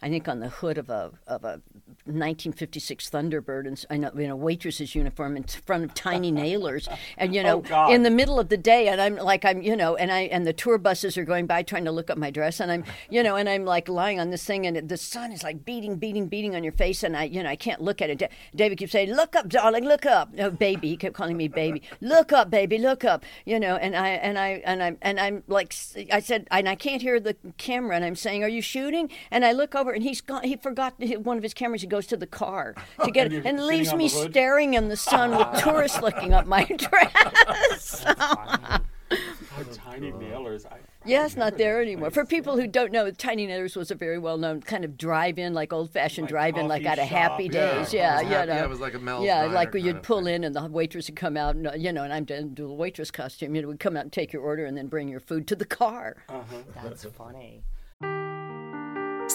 I 0.00 0.08
think 0.08 0.28
on 0.28 0.40
the 0.40 0.48
hood 0.48 0.78
of 0.78 0.90
a 0.90 1.10
of 1.26 1.44
a 1.44 1.60
1956 2.04 3.10
Thunderbird, 3.10 3.66
and 3.66 3.84
I 3.90 3.96
know 3.96 4.10
in 4.10 4.30
a 4.30 4.36
waitress's 4.36 4.94
uniform 4.94 5.36
in 5.36 5.44
front 5.44 5.84
of 5.84 5.94
tiny 5.94 6.30
nailers, 6.32 6.88
and 7.16 7.34
you 7.34 7.40
oh, 7.40 7.44
know, 7.44 7.62
Oh, 7.70 7.92
in 7.92 8.02
the 8.02 8.10
middle 8.10 8.38
of 8.38 8.48
the 8.48 8.56
day, 8.56 8.88
and 8.88 9.00
I'm 9.00 9.16
like 9.16 9.44
I'm 9.44 9.60
you 9.62 9.76
know, 9.76 9.96
and 9.96 10.12
I 10.12 10.22
and 10.22 10.46
the 10.46 10.52
tour 10.52 10.78
buses 10.78 11.18
are 11.18 11.24
going 11.24 11.46
by 11.46 11.62
trying 11.62 11.84
to 11.84 11.92
look 11.92 12.10
up 12.10 12.18
my 12.18 12.30
dress, 12.30 12.60
and 12.60 12.70
I'm 12.70 12.84
you 13.10 13.22
know, 13.22 13.36
and 13.36 13.48
I'm 13.48 13.64
like 13.64 13.88
lying 13.88 14.20
on 14.20 14.30
this 14.30 14.44
thing, 14.44 14.66
and 14.66 14.88
the 14.88 14.96
sun 14.96 15.32
is 15.32 15.42
like 15.42 15.64
beating, 15.64 15.96
beating, 15.96 16.28
beating 16.28 16.54
on 16.54 16.62
your 16.62 16.72
face, 16.72 17.02
and 17.02 17.16
I 17.16 17.24
you 17.24 17.42
know 17.42 17.48
I 17.48 17.56
can't 17.56 17.80
look 17.80 18.00
at 18.00 18.10
it. 18.10 18.30
David 18.54 18.78
keeps 18.78 18.92
saying, 18.92 19.12
"Look 19.12 19.34
up, 19.34 19.48
darling, 19.48 19.84
look 19.84 20.06
up." 20.06 20.32
No, 20.32 20.50
baby, 20.50 20.88
he 20.88 20.96
kept 20.96 21.14
calling 21.14 21.36
me 21.36 21.48
baby. 21.48 21.82
Look 22.00 22.32
up, 22.32 22.50
baby, 22.50 22.78
look 22.78 23.04
up. 23.04 23.24
You 23.44 23.58
know, 23.58 23.76
and 23.76 23.96
I 23.96 24.08
and 24.10 24.38
I 24.38 24.62
and 24.64 24.82
I'm 24.82 24.98
and 25.02 25.18
I'm 25.20 25.42
like 25.46 25.74
I 26.12 26.20
said, 26.20 26.46
and 26.50 26.68
I 26.68 26.74
can't 26.74 27.02
hear 27.02 27.20
the 27.20 27.36
camera, 27.58 27.96
and 27.96 28.04
I'm 28.04 28.16
saying, 28.16 28.44
"Are 28.44 28.48
you 28.48 28.62
shooting?" 28.62 29.10
And 29.30 29.44
I 29.44 29.52
look 29.52 29.74
over, 29.74 29.87
and 29.94 30.02
he's 30.02 30.20
gone. 30.20 30.42
He 30.44 30.56
forgot 30.56 30.94
one 31.22 31.36
of 31.36 31.42
his 31.42 31.54
cameras. 31.54 31.80
He 31.82 31.86
goes 31.86 32.06
to 32.08 32.16
the 32.16 32.26
car 32.26 32.74
to 33.04 33.10
get 33.10 33.26
And 33.28 33.34
it, 33.36 33.46
and 33.46 33.66
leaves 33.66 33.92
me 33.94 34.08
staring 34.08 34.74
in 34.74 34.88
the 34.88 34.96
sun 34.96 35.36
with 35.36 35.48
tourists 35.62 36.00
looking 36.02 36.32
up 36.34 36.46
my 36.46 36.64
dress. 36.64 38.04
Oh, 39.10 39.64
Tiny 39.74 40.12
Naylor's. 40.12 40.66
I, 40.66 40.76
Yeah, 41.06 41.24
it's 41.24 41.34
not 41.34 41.56
there 41.56 41.80
anymore. 41.80 42.10
For 42.10 42.24
people 42.26 42.56
who 42.60 42.66
don't 42.66 42.92
know, 42.92 43.10
Tiny 43.10 43.46
Naylor's 43.46 43.74
was 43.74 43.90
a 43.90 43.94
very 43.94 44.18
well-known 44.18 44.60
kind 44.60 44.84
of 44.84 44.96
drive-in, 44.98 45.54
like 45.54 45.72
old-fashioned 45.72 46.26
Like 46.26 46.30
drive-in, 46.30 46.68
like 46.68 46.84
out 46.84 46.98
of 46.98 47.06
Happy 47.08 47.46
shop. 47.46 47.54
Yeah, 47.54 47.74
Days. 47.78 47.94
it 47.94 47.96
Yeah, 47.96 48.20
you 48.20 48.26
happy- 48.28 48.46
know. 48.48 48.54
yeah, 48.56 48.64
it 48.64 48.68
was 48.68 48.80
like 48.80 48.94
a 48.94 48.98
Mel's 48.98 49.24
Yeah, 49.24 49.44
like 49.46 49.72
where 49.72 49.80
kind 49.80 49.86
you'd 49.86 49.96
of 49.96 50.02
pull 50.02 50.24
thing. 50.24 50.34
in 50.34 50.44
and 50.44 50.54
the 50.54 50.66
waitress 50.66 51.08
would 51.08 51.16
come 51.16 51.36
out, 51.38 51.56
and 51.56 51.70
you 51.82 51.92
know, 51.92 52.04
and 52.04 52.12
I'm 52.12 52.24
doing 52.24 52.50
do 52.54 52.68
the 52.68 52.72
waitress 52.74 53.10
costume. 53.10 53.54
You 53.56 53.62
know, 53.62 53.68
we'd 53.68 53.80
come 53.80 53.96
out 53.96 54.02
and 54.02 54.12
take 54.12 54.32
your 54.32 54.42
order, 54.42 54.66
and 54.66 54.76
then 54.76 54.86
bring 54.88 55.08
your 55.08 55.20
food 55.20 55.48
to 55.48 55.56
the 55.56 55.64
car. 55.64 56.18
Uh-huh. 56.28 56.56
That's 56.84 57.04
funny. 57.04 57.62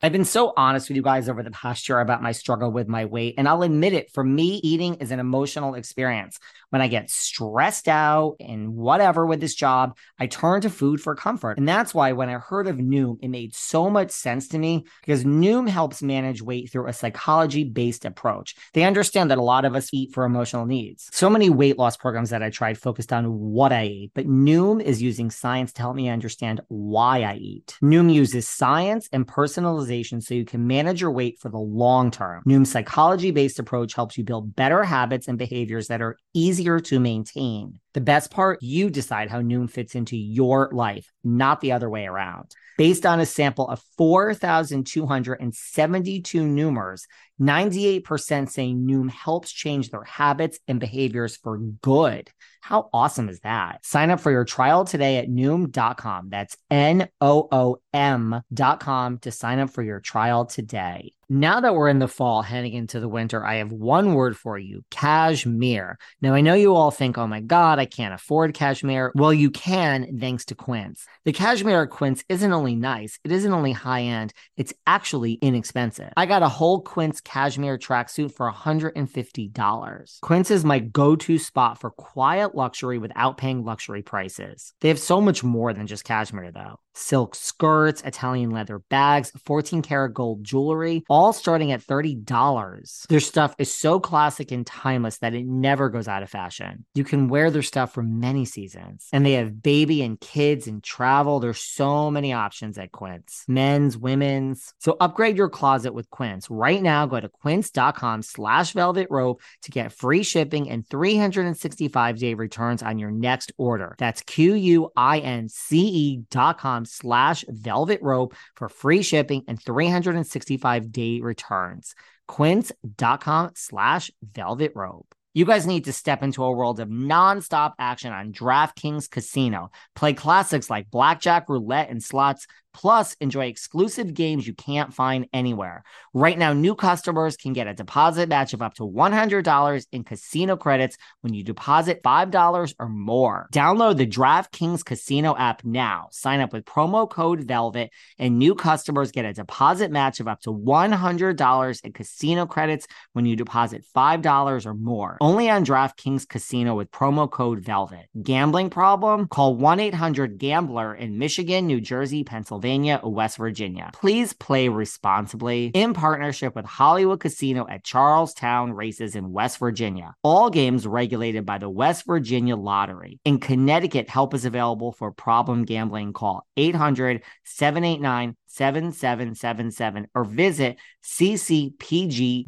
I've 0.00 0.12
been 0.12 0.24
so 0.24 0.52
honest 0.56 0.88
with 0.88 0.96
you 0.96 1.02
guys 1.02 1.28
over 1.28 1.42
the 1.42 1.50
past 1.50 1.88
year 1.88 1.98
about 1.98 2.22
my 2.22 2.30
struggle 2.30 2.70
with 2.70 2.86
my 2.86 3.04
weight. 3.04 3.34
And 3.36 3.48
I'll 3.48 3.64
admit 3.64 3.92
it, 3.92 4.12
for 4.12 4.22
me, 4.22 4.60
eating 4.62 4.94
is 4.96 5.10
an 5.10 5.18
emotional 5.18 5.74
experience. 5.74 6.38
When 6.70 6.82
I 6.82 6.88
get 6.88 7.10
stressed 7.10 7.88
out 7.88 8.36
and 8.40 8.74
whatever 8.74 9.24
with 9.24 9.40
this 9.40 9.54
job, 9.54 9.96
I 10.18 10.26
turn 10.26 10.60
to 10.62 10.70
food 10.70 11.00
for 11.00 11.14
comfort. 11.14 11.56
And 11.56 11.66
that's 11.66 11.94
why 11.94 12.12
when 12.12 12.28
I 12.28 12.34
heard 12.34 12.66
of 12.66 12.76
Noom, 12.76 13.18
it 13.22 13.28
made 13.28 13.54
so 13.54 13.88
much 13.88 14.10
sense 14.10 14.48
to 14.48 14.58
me 14.58 14.84
because 15.00 15.24
Noom 15.24 15.68
helps 15.68 16.02
manage 16.02 16.42
weight 16.42 16.70
through 16.70 16.86
a 16.86 16.92
psychology 16.92 17.64
based 17.64 18.04
approach. 18.04 18.54
They 18.74 18.84
understand 18.84 19.30
that 19.30 19.38
a 19.38 19.42
lot 19.42 19.64
of 19.64 19.74
us 19.74 19.88
eat 19.92 20.12
for 20.12 20.24
emotional 20.24 20.66
needs. 20.66 21.08
So 21.12 21.30
many 21.30 21.48
weight 21.48 21.78
loss 21.78 21.96
programs 21.96 22.30
that 22.30 22.42
I 22.42 22.50
tried 22.50 22.78
focused 22.78 23.12
on 23.12 23.38
what 23.38 23.72
I 23.72 23.82
ate, 23.82 24.12
but 24.14 24.26
Noom 24.26 24.82
is 24.82 25.00
using 25.00 25.30
science 25.30 25.72
to 25.74 25.82
help 25.82 25.96
me 25.96 26.08
understand 26.08 26.60
why 26.68 27.22
I 27.22 27.34
eat. 27.36 27.78
Noom 27.82 28.12
uses 28.12 28.46
science 28.46 29.08
and 29.12 29.26
personalization 29.26 30.22
so 30.22 30.34
you 30.34 30.44
can 30.44 30.66
manage 30.66 31.00
your 31.00 31.12
weight 31.12 31.38
for 31.38 31.48
the 31.48 31.58
long 31.58 32.10
term. 32.10 32.42
Noom's 32.46 32.70
psychology 32.70 33.30
based 33.30 33.58
approach 33.58 33.94
helps 33.94 34.18
you 34.18 34.24
build 34.24 34.54
better 34.54 34.84
habits 34.84 35.28
and 35.28 35.38
behaviors 35.38 35.88
that 35.88 36.02
are 36.02 36.18
easier 36.58 36.80
to 36.80 36.98
maintain. 36.98 37.78
The 37.94 38.00
best 38.00 38.32
part, 38.32 38.60
you 38.62 38.90
decide 38.90 39.30
how 39.30 39.40
Noom 39.40 39.70
fits 39.70 39.94
into 39.94 40.16
your 40.16 40.68
life, 40.72 41.12
not 41.22 41.60
the 41.60 41.70
other 41.72 41.88
way 41.88 42.06
around. 42.06 42.50
Based 42.76 43.06
on 43.06 43.20
a 43.20 43.26
sample 43.26 43.68
of 43.68 43.80
4,272 43.96 46.42
Noomers, 46.42 47.02
98% 47.40 48.50
say 48.50 48.72
Noom 48.72 49.08
helps 49.08 49.52
change 49.52 49.90
their 49.90 50.02
habits 50.02 50.58
and 50.66 50.80
behaviors 50.80 51.36
for 51.36 51.58
good. 51.58 52.28
How 52.60 52.90
awesome 52.92 53.28
is 53.28 53.38
that? 53.40 53.86
Sign 53.86 54.10
up 54.10 54.18
for 54.18 54.32
your 54.32 54.44
trial 54.44 54.84
today 54.84 55.18
at 55.18 55.28
Noom.com. 55.28 56.30
That's 56.30 56.56
N 56.70 57.08
O 57.20 57.46
O 57.52 57.76
M.com 57.92 59.18
to 59.18 59.30
sign 59.30 59.60
up 59.60 59.70
for 59.70 59.84
your 59.84 60.00
trial 60.00 60.46
today. 60.46 61.12
Now 61.30 61.60
that 61.60 61.74
we're 61.74 61.90
in 61.90 61.98
the 61.98 62.08
fall 62.08 62.40
heading 62.40 62.72
into 62.72 63.00
the 63.00 63.08
winter, 63.08 63.44
I 63.44 63.56
have 63.56 63.70
one 63.70 64.14
word 64.14 64.34
for 64.34 64.58
you 64.58 64.82
cashmere. 64.90 65.98
Now, 66.22 66.32
I 66.32 66.40
know 66.40 66.54
you 66.54 66.74
all 66.74 66.90
think, 66.90 67.18
oh 67.18 67.26
my 67.26 67.42
God, 67.42 67.78
I 67.78 67.84
can't 67.84 68.14
afford 68.14 68.54
cashmere. 68.54 69.12
Well, 69.14 69.34
you 69.34 69.50
can 69.50 70.18
thanks 70.18 70.46
to 70.46 70.54
Quince. 70.54 71.04
The 71.26 71.34
cashmere 71.34 71.82
at 71.82 71.90
Quince 71.90 72.24
isn't 72.30 72.52
only 72.52 72.76
nice, 72.76 73.18
it 73.24 73.32
isn't 73.32 73.52
only 73.52 73.72
high 73.72 74.04
end, 74.04 74.32
it's 74.56 74.72
actually 74.86 75.34
inexpensive. 75.34 76.14
I 76.16 76.24
got 76.24 76.42
a 76.42 76.48
whole 76.48 76.80
Quince 76.80 77.20
cashmere 77.20 77.76
tracksuit 77.76 78.32
for 78.32 78.50
$150. 78.50 80.20
Quince 80.22 80.50
is 80.50 80.64
my 80.64 80.78
go 80.78 81.14
to 81.14 81.36
spot 81.36 81.78
for 81.78 81.90
quiet 81.90 82.54
luxury 82.54 82.96
without 82.96 83.36
paying 83.36 83.64
luxury 83.64 84.00
prices. 84.00 84.72
They 84.80 84.88
have 84.88 84.98
so 84.98 85.20
much 85.20 85.44
more 85.44 85.74
than 85.74 85.86
just 85.86 86.04
cashmere, 86.04 86.52
though 86.52 86.80
silk 86.98 87.34
skirts, 87.34 88.02
Italian 88.02 88.50
leather 88.50 88.80
bags, 88.90 89.32
14 89.44 89.82
karat 89.82 90.14
gold 90.14 90.44
jewelry, 90.44 91.04
all 91.08 91.32
starting 91.32 91.72
at 91.72 91.80
$30. 91.80 93.06
Their 93.08 93.20
stuff 93.20 93.54
is 93.58 93.74
so 93.74 94.00
classic 94.00 94.50
and 94.52 94.66
timeless 94.66 95.18
that 95.18 95.34
it 95.34 95.46
never 95.46 95.88
goes 95.88 96.08
out 96.08 96.22
of 96.22 96.30
fashion. 96.30 96.84
You 96.94 97.04
can 97.04 97.28
wear 97.28 97.50
their 97.50 97.62
stuff 97.62 97.92
for 97.92 98.02
many 98.02 98.44
seasons. 98.44 99.08
And 99.12 99.24
they 99.24 99.32
have 99.34 99.62
baby 99.62 100.02
and 100.02 100.20
kids 100.20 100.66
and 100.66 100.82
travel. 100.82 101.40
There's 101.40 101.60
so 101.60 102.10
many 102.10 102.32
options 102.32 102.78
at 102.78 102.92
Quince 102.92 103.44
men's, 103.48 103.96
women's. 103.96 104.74
So 104.78 104.96
upgrade 105.00 105.36
your 105.36 105.48
closet 105.48 105.92
with 105.94 106.10
Quince. 106.10 106.48
Right 106.50 106.82
now, 106.82 107.06
go 107.06 107.20
to 107.20 107.28
quince.com 107.28 108.22
slash 108.22 108.72
velvet 108.72 109.08
rope 109.10 109.40
to 109.62 109.70
get 109.70 109.92
free 109.92 110.22
shipping 110.22 110.70
and 110.70 110.86
365 110.86 112.18
day 112.18 112.34
returns 112.34 112.82
on 112.82 112.98
your 112.98 113.10
next 113.10 113.52
order. 113.58 113.94
That's 113.98 114.22
Q 114.22 114.54
U 114.54 114.90
I 114.96 115.18
N 115.20 115.48
C 115.48 115.78
E 115.78 116.22
dot 116.30 116.58
com 116.58 116.84
slash 116.88 117.44
velvet 117.48 118.00
rope 118.02 118.34
for 118.54 118.68
free 118.68 119.02
shipping 119.02 119.44
and 119.46 119.62
365 119.62 120.92
day 120.92 121.20
returns. 121.20 121.94
Quince.com 122.26 123.52
slash 123.54 124.10
velvet 124.22 124.72
rope. 124.74 125.14
You 125.34 125.44
guys 125.44 125.66
need 125.66 125.84
to 125.84 125.92
step 125.92 126.22
into 126.22 126.42
a 126.42 126.50
world 126.50 126.80
of 126.80 126.88
nonstop 126.88 127.74
action 127.78 128.12
on 128.12 128.32
DraftKings 128.32 129.08
Casino. 129.08 129.70
Play 129.94 130.14
classics 130.14 130.68
like 130.68 130.90
blackjack, 130.90 131.48
roulette, 131.48 131.90
and 131.90 132.02
slots 132.02 132.46
Plus, 132.78 133.14
enjoy 133.14 133.46
exclusive 133.46 134.14
games 134.14 134.46
you 134.46 134.54
can't 134.54 134.94
find 134.94 135.26
anywhere. 135.32 135.82
Right 136.14 136.38
now, 136.38 136.52
new 136.52 136.76
customers 136.76 137.36
can 137.36 137.52
get 137.52 137.66
a 137.66 137.74
deposit 137.74 138.28
match 138.28 138.54
of 138.54 138.62
up 138.62 138.74
to 138.74 138.84
$100 138.84 139.86
in 139.90 140.04
casino 140.04 140.56
credits 140.56 140.96
when 141.20 141.34
you 141.34 141.42
deposit 141.42 142.04
$5 142.04 142.74
or 142.78 142.88
more. 142.88 143.48
Download 143.52 143.96
the 143.96 144.06
DraftKings 144.06 144.84
Casino 144.84 145.34
app 145.36 145.64
now. 145.64 146.06
Sign 146.12 146.38
up 146.38 146.52
with 146.52 146.66
promo 146.66 147.10
code 147.10 147.40
VELVET, 147.40 147.90
and 148.16 148.38
new 148.38 148.54
customers 148.54 149.10
get 149.10 149.24
a 149.24 149.32
deposit 149.32 149.90
match 149.90 150.20
of 150.20 150.28
up 150.28 150.40
to 150.42 150.54
$100 150.54 151.84
in 151.84 151.92
casino 151.92 152.46
credits 152.46 152.86
when 153.12 153.26
you 153.26 153.34
deposit 153.34 153.84
$5 153.92 154.66
or 154.66 154.74
more. 154.74 155.16
Only 155.20 155.50
on 155.50 155.64
DraftKings 155.64 156.28
Casino 156.28 156.76
with 156.76 156.92
promo 156.92 157.28
code 157.28 157.58
VELVET. 157.58 158.06
Gambling 158.22 158.70
problem? 158.70 159.26
Call 159.26 159.56
1 159.56 159.80
800 159.80 160.38
Gambler 160.38 160.94
in 160.94 161.18
Michigan, 161.18 161.66
New 161.66 161.80
Jersey, 161.80 162.22
Pennsylvania 162.22 162.67
Pennsylvania, 162.68 163.00
West 163.02 163.38
Virginia. 163.38 163.90
Please 163.94 164.34
play 164.34 164.68
responsibly 164.68 165.70
in 165.72 165.94
partnership 165.94 166.54
with 166.54 166.66
Hollywood 166.66 167.18
Casino 167.18 167.66
at 167.66 167.82
Charlestown 167.82 168.74
Races 168.74 169.16
in 169.16 169.32
West 169.32 169.58
Virginia. 169.58 170.14
All 170.22 170.50
games 170.50 170.86
regulated 170.86 171.46
by 171.46 171.56
the 171.56 171.70
West 171.70 172.04
Virginia 172.04 172.56
Lottery. 172.56 173.20
In 173.24 173.40
Connecticut, 173.40 174.10
help 174.10 174.34
is 174.34 174.44
available 174.44 174.92
for 174.92 175.10
problem 175.12 175.64
gambling. 175.64 176.12
Call 176.12 176.46
800 176.58 177.22
789 177.44 178.36
7777 178.58 180.08
or 180.14 180.24
visit 180.24 180.76
ccpg.org. 181.02 182.46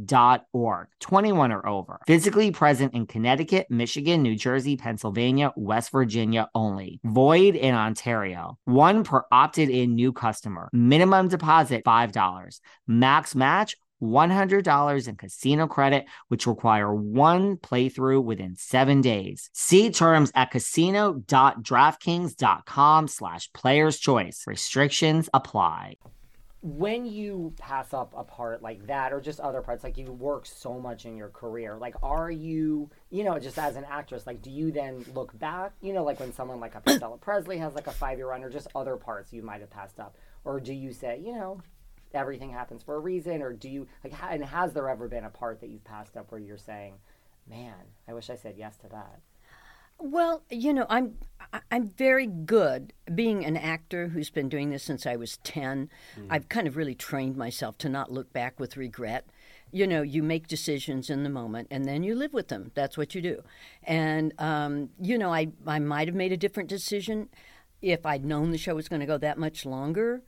21 1.01 1.53
or 1.53 1.67
over. 1.67 2.01
Physically 2.07 2.51
present 2.51 2.95
in 2.95 3.07
Connecticut, 3.07 3.69
Michigan, 3.71 4.23
New 4.23 4.35
Jersey, 4.37 4.77
Pennsylvania, 4.77 5.53
West 5.57 5.93
Virginia 5.93 6.49
only. 6.55 7.01
Void 7.05 7.55
in 7.55 7.75
Ontario. 7.75 8.59
One 8.65 9.05
per 9.05 9.23
opted 9.31 9.71
in 9.71 9.95
new 9.95 10.13
customer. 10.13 10.69
Minimum 10.73 11.29
deposit 11.29 11.85
$5. 11.85 12.61
Max 12.87 13.35
match 13.35 13.77
$100 14.03 15.09
in 15.09 15.17
casino 15.17 15.67
credit, 15.67 16.05
which 16.29 16.47
require 16.47 16.95
one 16.95 17.57
playthrough 17.57 18.23
within 18.23 18.55
seven 18.57 19.01
days. 19.01 19.49
See 19.53 19.91
terms 19.91 20.31
at 20.35 20.51
casino.draftkings.com 20.51 23.09
slash 23.09 23.51
players 23.53 23.99
choice. 23.99 24.45
Restrictions 24.47 25.31
apply. 25.33 25.95
When 26.63 27.07
you 27.07 27.55
pass 27.59 27.95
up 27.95 28.13
a 28.15 28.23
part 28.23 28.63
like 28.63 28.87
that, 28.87 29.15
or 29.15 29.21
just 29.23 29.41
other 29.41 29.63
parts, 29.63 29.83
like 29.83 29.97
you 29.97 30.13
work 30.13 30.45
so 30.45 30.79
much 30.79 31.07
in 31.07 31.17
your 31.17 31.31
career, 31.31 31.79
like 31.79 31.95
are 32.03 32.31
you, 32.31 32.91
you 33.09 33.25
know, 33.25 33.39
just 33.39 33.59
as 33.59 33.77
an 33.77 33.87
actress, 33.91 34.27
like 34.27 34.43
do 34.43 34.51
you 34.51 34.71
then 34.71 35.03
look 35.15 35.39
back, 35.39 35.73
you 35.81 35.95
know, 35.95 36.05
like 36.05 36.21
when 36.21 36.35
someone 36.35 36.61
like 36.61 36.75
a 36.75 36.81
Priscilla 36.81 37.17
Presley 37.17 37.57
has 37.57 37.75
like 37.75 37.87
a 37.87 37.93
five 37.93 38.19
year 38.19 38.29
run, 38.29 38.45
or 38.45 38.51
just 38.51 38.69
other 38.75 38.99
parts 38.99 39.33
you 39.33 39.43
might 39.43 39.63
have 39.63 39.71
passed 39.71 39.99
up, 39.99 40.19
or 40.45 40.61
do 40.61 40.75
you 40.75 40.93
say, 40.93 41.19
you 41.25 41.33
know, 41.33 41.63
everything 42.15 42.51
happens 42.51 42.83
for 42.83 42.95
a 42.95 43.01
reason, 43.01 43.43
or 43.43 43.53
do 43.53 43.69
you 43.69 43.87
like? 44.05 44.15
And 44.29 44.45
has 44.45 44.73
there 44.73 44.89
ever 44.89 45.09
been 45.09 45.25
a 45.25 45.31
part 45.31 45.61
that 45.61 45.71
you've 45.71 45.85
passed 45.85 46.17
up 46.17 46.31
where 46.31 46.41
you're 46.41 46.59
saying, 46.59 46.95
"Man, 47.49 47.75
I 48.09 48.13
wish 48.13 48.31
I 48.31 48.37
said 48.37 48.57
yes 48.57 48.77
to 48.79 48.89
that"? 48.89 49.21
Well, 50.01 50.43
you 50.49 50.73
know, 50.73 50.87
I'm 50.89 51.19
I'm 51.71 51.89
very 51.89 52.27
good 52.27 52.93
being 53.15 53.45
an 53.45 53.57
actor 53.57 54.09
who's 54.09 54.31
been 54.31 54.49
doing 54.49 54.71
this 54.71 54.83
since 54.83 55.05
I 55.05 55.17
was 55.17 55.39
10. 55.39 55.91
Mm. 56.19 56.27
I've 56.31 56.49
kind 56.49 56.67
of 56.67 56.77
really 56.77 56.95
trained 56.95 57.37
myself 57.37 57.77
to 57.79 57.89
not 57.89 58.11
look 58.11 58.33
back 58.33 58.59
with 58.59 58.77
regret. 58.77 59.27
You 59.73 59.87
know, 59.87 60.03
you 60.03 60.23
make 60.23 60.49
decisions 60.49 61.11
in 61.11 61.23
the 61.23 61.29
moment 61.29 61.69
and 61.71 61.85
then 61.85 62.03
you 62.03 62.15
live 62.15 62.33
with 62.33 62.49
them. 62.49 62.71
That's 62.75 62.97
what 62.97 63.15
you 63.15 63.21
do. 63.21 63.43
And 63.83 64.33
um, 64.39 64.91
you 65.01 65.19
know, 65.19 65.33
I 65.33 65.49
I 65.67 65.79
might 65.81 66.09
have 66.09 66.15
made 66.15 66.33
a 66.33 66.37
different 66.37 66.71
decision 66.71 67.29
if 67.83 68.07
I'd 68.07 68.25
known 68.25 68.53
the 68.53 68.59
show 68.59 68.75
was 68.75 68.89
going 68.89 69.01
to 69.01 69.07
go 69.07 69.19
that 69.19 69.39
much 69.39 69.67
longer. 69.67 70.23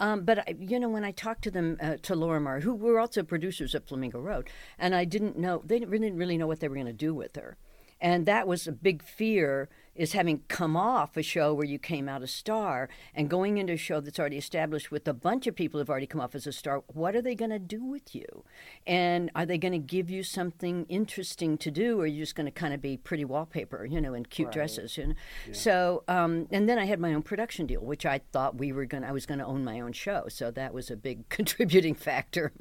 Um, 0.00 0.24
but 0.24 0.40
I, 0.40 0.54
you 0.58 0.78
know, 0.78 0.88
when 0.88 1.04
I 1.04 1.10
talked 1.10 1.42
to 1.44 1.50
them, 1.50 1.76
uh, 1.80 1.96
to 2.02 2.14
Lorimar, 2.14 2.62
who 2.62 2.74
were 2.74 3.00
also 3.00 3.22
producers 3.22 3.74
at 3.74 3.88
Flamingo 3.88 4.20
Road, 4.20 4.48
and 4.78 4.94
I 4.94 5.04
didn't 5.04 5.38
know 5.38 5.62
they 5.64 5.78
didn't 5.78 5.90
really, 5.90 6.10
really 6.12 6.38
know 6.38 6.46
what 6.46 6.60
they 6.60 6.68
were 6.68 6.76
going 6.76 6.86
to 6.86 6.92
do 6.92 7.14
with 7.14 7.34
her, 7.36 7.56
and 8.00 8.26
that 8.26 8.46
was 8.46 8.66
a 8.66 8.72
big 8.72 9.02
fear 9.02 9.68
is 9.98 10.12
having 10.12 10.42
come 10.48 10.76
off 10.76 11.16
a 11.16 11.22
show 11.22 11.52
where 11.52 11.66
you 11.66 11.78
came 11.78 12.08
out 12.08 12.22
a 12.22 12.26
star 12.26 12.88
and 13.14 13.28
going 13.28 13.58
into 13.58 13.72
a 13.72 13.76
show 13.76 14.00
that's 14.00 14.18
already 14.18 14.38
established 14.38 14.90
with 14.90 15.06
a 15.08 15.12
bunch 15.12 15.46
of 15.48 15.56
people 15.56 15.80
who've 15.80 15.90
already 15.90 16.06
come 16.06 16.20
off 16.20 16.34
as 16.34 16.46
a 16.46 16.52
star. 16.52 16.84
What 16.86 17.16
are 17.16 17.20
they 17.20 17.34
going 17.34 17.50
to 17.50 17.58
do 17.58 17.84
with 17.84 18.14
you? 18.14 18.44
And 18.86 19.30
are 19.34 19.44
they 19.44 19.58
going 19.58 19.72
to 19.72 19.78
give 19.78 20.08
you 20.08 20.22
something 20.22 20.86
interesting 20.88 21.58
to 21.58 21.70
do, 21.70 21.98
or 21.98 22.04
are 22.04 22.06
you 22.06 22.22
just 22.22 22.36
going 22.36 22.46
to 22.46 22.52
kind 22.52 22.72
of 22.72 22.80
be 22.80 22.96
pretty 22.96 23.24
wallpaper, 23.24 23.84
you 23.84 24.00
know, 24.00 24.14
in 24.14 24.24
cute 24.24 24.46
right. 24.46 24.54
dresses? 24.54 24.96
You 24.96 25.08
know? 25.08 25.14
Yeah. 25.48 25.54
So, 25.54 26.04
um, 26.06 26.46
and 26.52 26.68
then 26.68 26.78
I 26.78 26.84
had 26.84 27.00
my 27.00 27.12
own 27.12 27.22
production 27.22 27.66
deal, 27.66 27.80
which 27.80 28.06
I 28.06 28.20
thought 28.32 28.56
we 28.56 28.70
were 28.72 28.86
going. 28.86 29.02
I 29.02 29.12
was 29.12 29.26
going 29.26 29.40
to 29.40 29.46
own 29.46 29.64
my 29.64 29.80
own 29.80 29.92
show, 29.92 30.26
so 30.28 30.52
that 30.52 30.72
was 30.72 30.90
a 30.90 30.96
big 30.96 31.28
contributing 31.28 31.94
factor. 31.94 32.52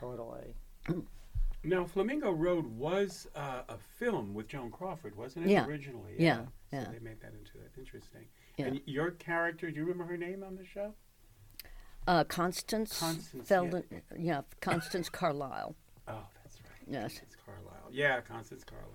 Totally. 0.00 0.56
Now, 1.64 1.84
Flamingo 1.84 2.30
Road 2.30 2.66
was 2.66 3.26
uh, 3.34 3.62
a 3.68 3.78
film 3.98 4.34
with 4.34 4.48
Joan 4.48 4.70
Crawford, 4.70 5.16
wasn't 5.16 5.46
it? 5.46 5.50
Yeah. 5.50 5.66
Originally. 5.66 6.14
Yeah. 6.18 6.42
yeah. 6.72 6.84
So 6.84 6.90
they 6.92 6.98
made 6.98 7.20
that 7.20 7.32
into 7.32 7.58
it. 7.64 7.72
Interesting. 7.78 8.26
Yeah. 8.56 8.66
And 8.66 8.80
your 8.84 9.12
character, 9.12 9.70
do 9.70 9.76
you 9.80 9.86
remember 9.86 10.04
her 10.04 10.16
name 10.16 10.44
on 10.44 10.56
the 10.56 10.64
show? 10.64 10.92
Uh, 12.06 12.24
Constance. 12.24 12.98
Constance. 12.98 13.48
Weldon, 13.48 13.84
yeah. 13.90 13.98
yeah. 14.18 14.40
Constance 14.60 15.08
Carlyle. 15.08 15.74
Oh, 16.06 16.18
that's 16.42 16.58
right. 16.60 16.86
Yes. 16.86 17.00
Constance 17.00 17.36
Carlyle. 17.46 17.90
Yeah, 17.90 18.20
Constance 18.20 18.62
Carlyle. 18.62 18.90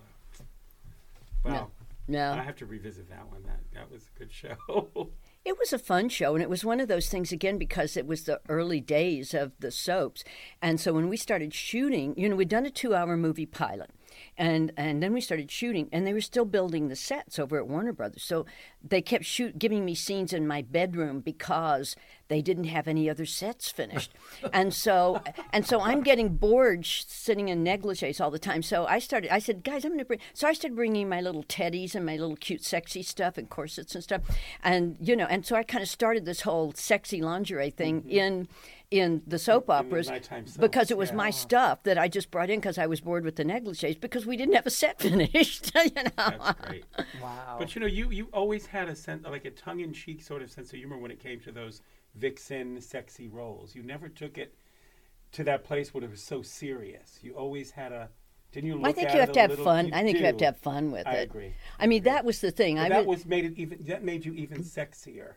Wow. 1.44 1.70
Yeah. 2.06 2.32
I 2.34 2.42
have 2.44 2.54
to 2.56 2.66
revisit 2.66 3.08
that 3.08 3.28
one. 3.28 3.42
That 3.42 3.58
that 3.74 3.90
was 3.90 4.08
a 4.14 4.18
good 4.18 4.32
show. 4.32 4.54
It 5.42 5.58
was 5.58 5.72
a 5.72 5.78
fun 5.78 6.10
show, 6.10 6.34
and 6.34 6.42
it 6.42 6.50
was 6.50 6.66
one 6.66 6.80
of 6.80 6.88
those 6.88 7.08
things 7.08 7.32
again 7.32 7.56
because 7.56 7.96
it 7.96 8.06
was 8.06 8.24
the 8.24 8.40
early 8.48 8.80
days 8.80 9.32
of 9.32 9.52
the 9.58 9.70
soaps. 9.70 10.22
And 10.60 10.78
so 10.78 10.92
when 10.92 11.08
we 11.08 11.16
started 11.16 11.54
shooting, 11.54 12.14
you 12.16 12.28
know, 12.28 12.36
we'd 12.36 12.50
done 12.50 12.66
a 12.66 12.70
two 12.70 12.94
hour 12.94 13.16
movie 13.16 13.46
pilot. 13.46 13.90
And, 14.38 14.72
and 14.76 15.02
then 15.02 15.12
we 15.12 15.20
started 15.20 15.50
shooting, 15.50 15.88
and 15.92 16.06
they 16.06 16.12
were 16.12 16.20
still 16.20 16.44
building 16.44 16.88
the 16.88 16.96
sets 16.96 17.38
over 17.38 17.58
at 17.58 17.66
Warner 17.66 17.92
Brothers. 17.92 18.22
So 18.22 18.46
they 18.82 19.02
kept 19.02 19.24
shoot 19.24 19.58
giving 19.58 19.84
me 19.84 19.94
scenes 19.94 20.32
in 20.32 20.46
my 20.46 20.62
bedroom 20.62 21.20
because 21.20 21.96
they 22.28 22.40
didn't 22.40 22.64
have 22.64 22.88
any 22.88 23.10
other 23.10 23.26
sets 23.26 23.70
finished, 23.70 24.14
and 24.52 24.72
so 24.72 25.20
and 25.52 25.66
so 25.66 25.80
I'm 25.80 26.02
getting 26.02 26.36
bored 26.36 26.86
sh- 26.86 27.04
sitting 27.06 27.48
in 27.48 27.64
negligees 27.64 28.20
all 28.20 28.30
the 28.30 28.38
time. 28.38 28.62
So 28.62 28.86
I 28.86 29.00
started. 29.00 29.34
I 29.34 29.40
said, 29.40 29.64
guys, 29.64 29.84
I'm 29.84 29.90
going 29.90 29.98
to 29.98 30.04
bring. 30.04 30.20
So 30.32 30.48
I 30.48 30.52
started 30.52 30.76
bringing 30.76 31.08
my 31.08 31.20
little 31.20 31.42
teddies 31.42 31.94
and 31.94 32.06
my 32.06 32.16
little 32.16 32.36
cute, 32.36 32.64
sexy 32.64 33.02
stuff 33.02 33.36
and 33.36 33.50
corsets 33.50 33.94
and 33.94 34.02
stuff, 34.02 34.22
and 34.62 34.96
you 35.00 35.16
know, 35.16 35.26
and 35.26 35.44
so 35.44 35.56
I 35.56 35.62
kind 35.62 35.82
of 35.82 35.88
started 35.88 36.24
this 36.24 36.42
whole 36.42 36.72
sexy 36.74 37.20
lingerie 37.20 37.70
thing 37.70 38.02
mm-hmm. 38.02 38.10
in 38.10 38.48
in 38.90 39.22
the 39.26 39.38
soap 39.38 39.70
operas 39.70 40.08
nighttime 40.08 40.46
soaps, 40.46 40.56
because 40.56 40.90
it 40.90 40.98
was 40.98 41.10
yeah. 41.10 41.16
my 41.16 41.30
stuff 41.30 41.82
that 41.84 41.96
I 41.96 42.08
just 42.08 42.30
brought 42.30 42.50
in 42.50 42.58
because 42.58 42.76
I 42.76 42.86
was 42.86 43.00
bored 43.00 43.24
with 43.24 43.36
the 43.36 43.44
negligees 43.44 44.00
because 44.00 44.26
we 44.26 44.36
didn't 44.36 44.54
have 44.54 44.66
a 44.66 44.70
set 44.70 44.98
finished. 45.02 45.72
you 45.74 45.90
know? 45.94 46.10
That's 46.16 46.60
great. 46.62 46.84
Wow. 47.22 47.56
But 47.58 47.74
you 47.74 47.80
know, 47.80 47.86
you 47.86 48.10
you 48.10 48.28
always 48.32 48.66
had 48.66 48.88
a 48.88 48.96
sense, 48.96 49.24
like 49.24 49.44
a 49.44 49.50
tongue-in-cheek 49.50 50.22
sort 50.22 50.42
of 50.42 50.50
sense 50.50 50.72
of 50.72 50.78
humor 50.78 50.98
when 50.98 51.10
it 51.10 51.20
came 51.20 51.40
to 51.40 51.52
those 51.52 51.82
vixen, 52.16 52.80
sexy 52.80 53.28
roles. 53.28 53.74
You 53.74 53.82
never 53.82 54.08
took 54.08 54.38
it 54.38 54.54
to 55.32 55.44
that 55.44 55.64
place 55.64 55.94
where 55.94 56.02
it 56.02 56.10
was 56.10 56.22
so 56.22 56.42
serious. 56.42 57.18
You 57.22 57.34
always 57.34 57.70
had 57.70 57.92
a. 57.92 58.08
Didn't 58.52 58.66
you 58.66 58.76
look 58.76 58.88
I 58.88 58.92
think 58.92 59.08
at 59.08 59.14
you 59.14 59.20
have 59.20 59.32
to 59.32 59.40
have 59.40 59.58
fun. 59.60 59.92
I 59.92 60.02
think 60.02 60.18
you 60.18 60.26
have 60.26 60.38
to 60.38 60.46
have 60.46 60.56
fun 60.56 60.90
with 60.90 61.06
I 61.06 61.12
it. 61.12 61.16
I 61.16 61.20
agree. 61.20 61.54
I 61.78 61.86
mean, 61.86 62.02
that 62.02 62.24
was 62.24 62.40
the 62.40 62.50
thing. 62.50 62.76
But 62.76 62.86
I 62.86 62.88
that 62.88 63.06
was, 63.06 63.20
was 63.20 63.26
made 63.26 63.44
it 63.44 63.52
even. 63.56 63.78
That 63.84 64.02
made 64.02 64.26
you 64.26 64.32
even 64.34 64.64
sexier. 64.64 65.34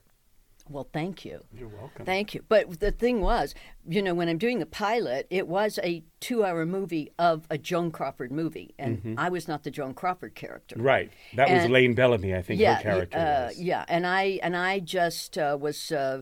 Well, 0.69 0.88
thank 0.93 1.26
you. 1.26 1.43
You're 1.54 1.67
welcome. 1.67 2.06
Thank 2.06 2.34
you. 2.34 2.43
But 2.47 2.80
the 2.80 2.91
thing 2.91 3.21
was, 3.21 3.54
you 3.88 4.02
know, 4.02 4.13
when 4.13 4.30
I'm 4.30 4.38
doing 4.38 4.60
the 4.60 4.65
pilot, 4.65 5.28
it 5.30 5.47
was 5.47 5.78
a 5.84 6.04
two 6.19 6.45
hour 6.45 6.65
movie 6.65 7.12
of 7.19 7.45
a 7.49 7.58
Joan 7.58 7.91
Crawford 7.91 8.32
movie. 8.32 8.73
And 8.80 9.15
I 9.19 9.30
was 9.30 9.47
not 9.47 9.63
the 9.63 9.71
Joan 9.71 9.93
Crawford 9.93 10.36
character. 10.36 10.76
Mm-hmm. 10.76 10.86
Right. 10.86 11.12
That 11.36 11.49
was 11.49 11.69
Lane 11.69 11.95
Bellamy, 11.95 12.34
I 12.34 12.41
think 12.41 12.62
yeah, 12.62 12.76
her 12.78 12.82
character 12.82 13.17
uh, 13.17 13.47
was. 13.47 13.62
Yeah, 13.62 13.84
and 13.88 14.08
I 14.08 14.39
and 14.41 14.56
I 14.56 14.80
just 14.80 15.38
uh, 15.38 15.58
was 15.60 15.91
uh, 15.91 16.21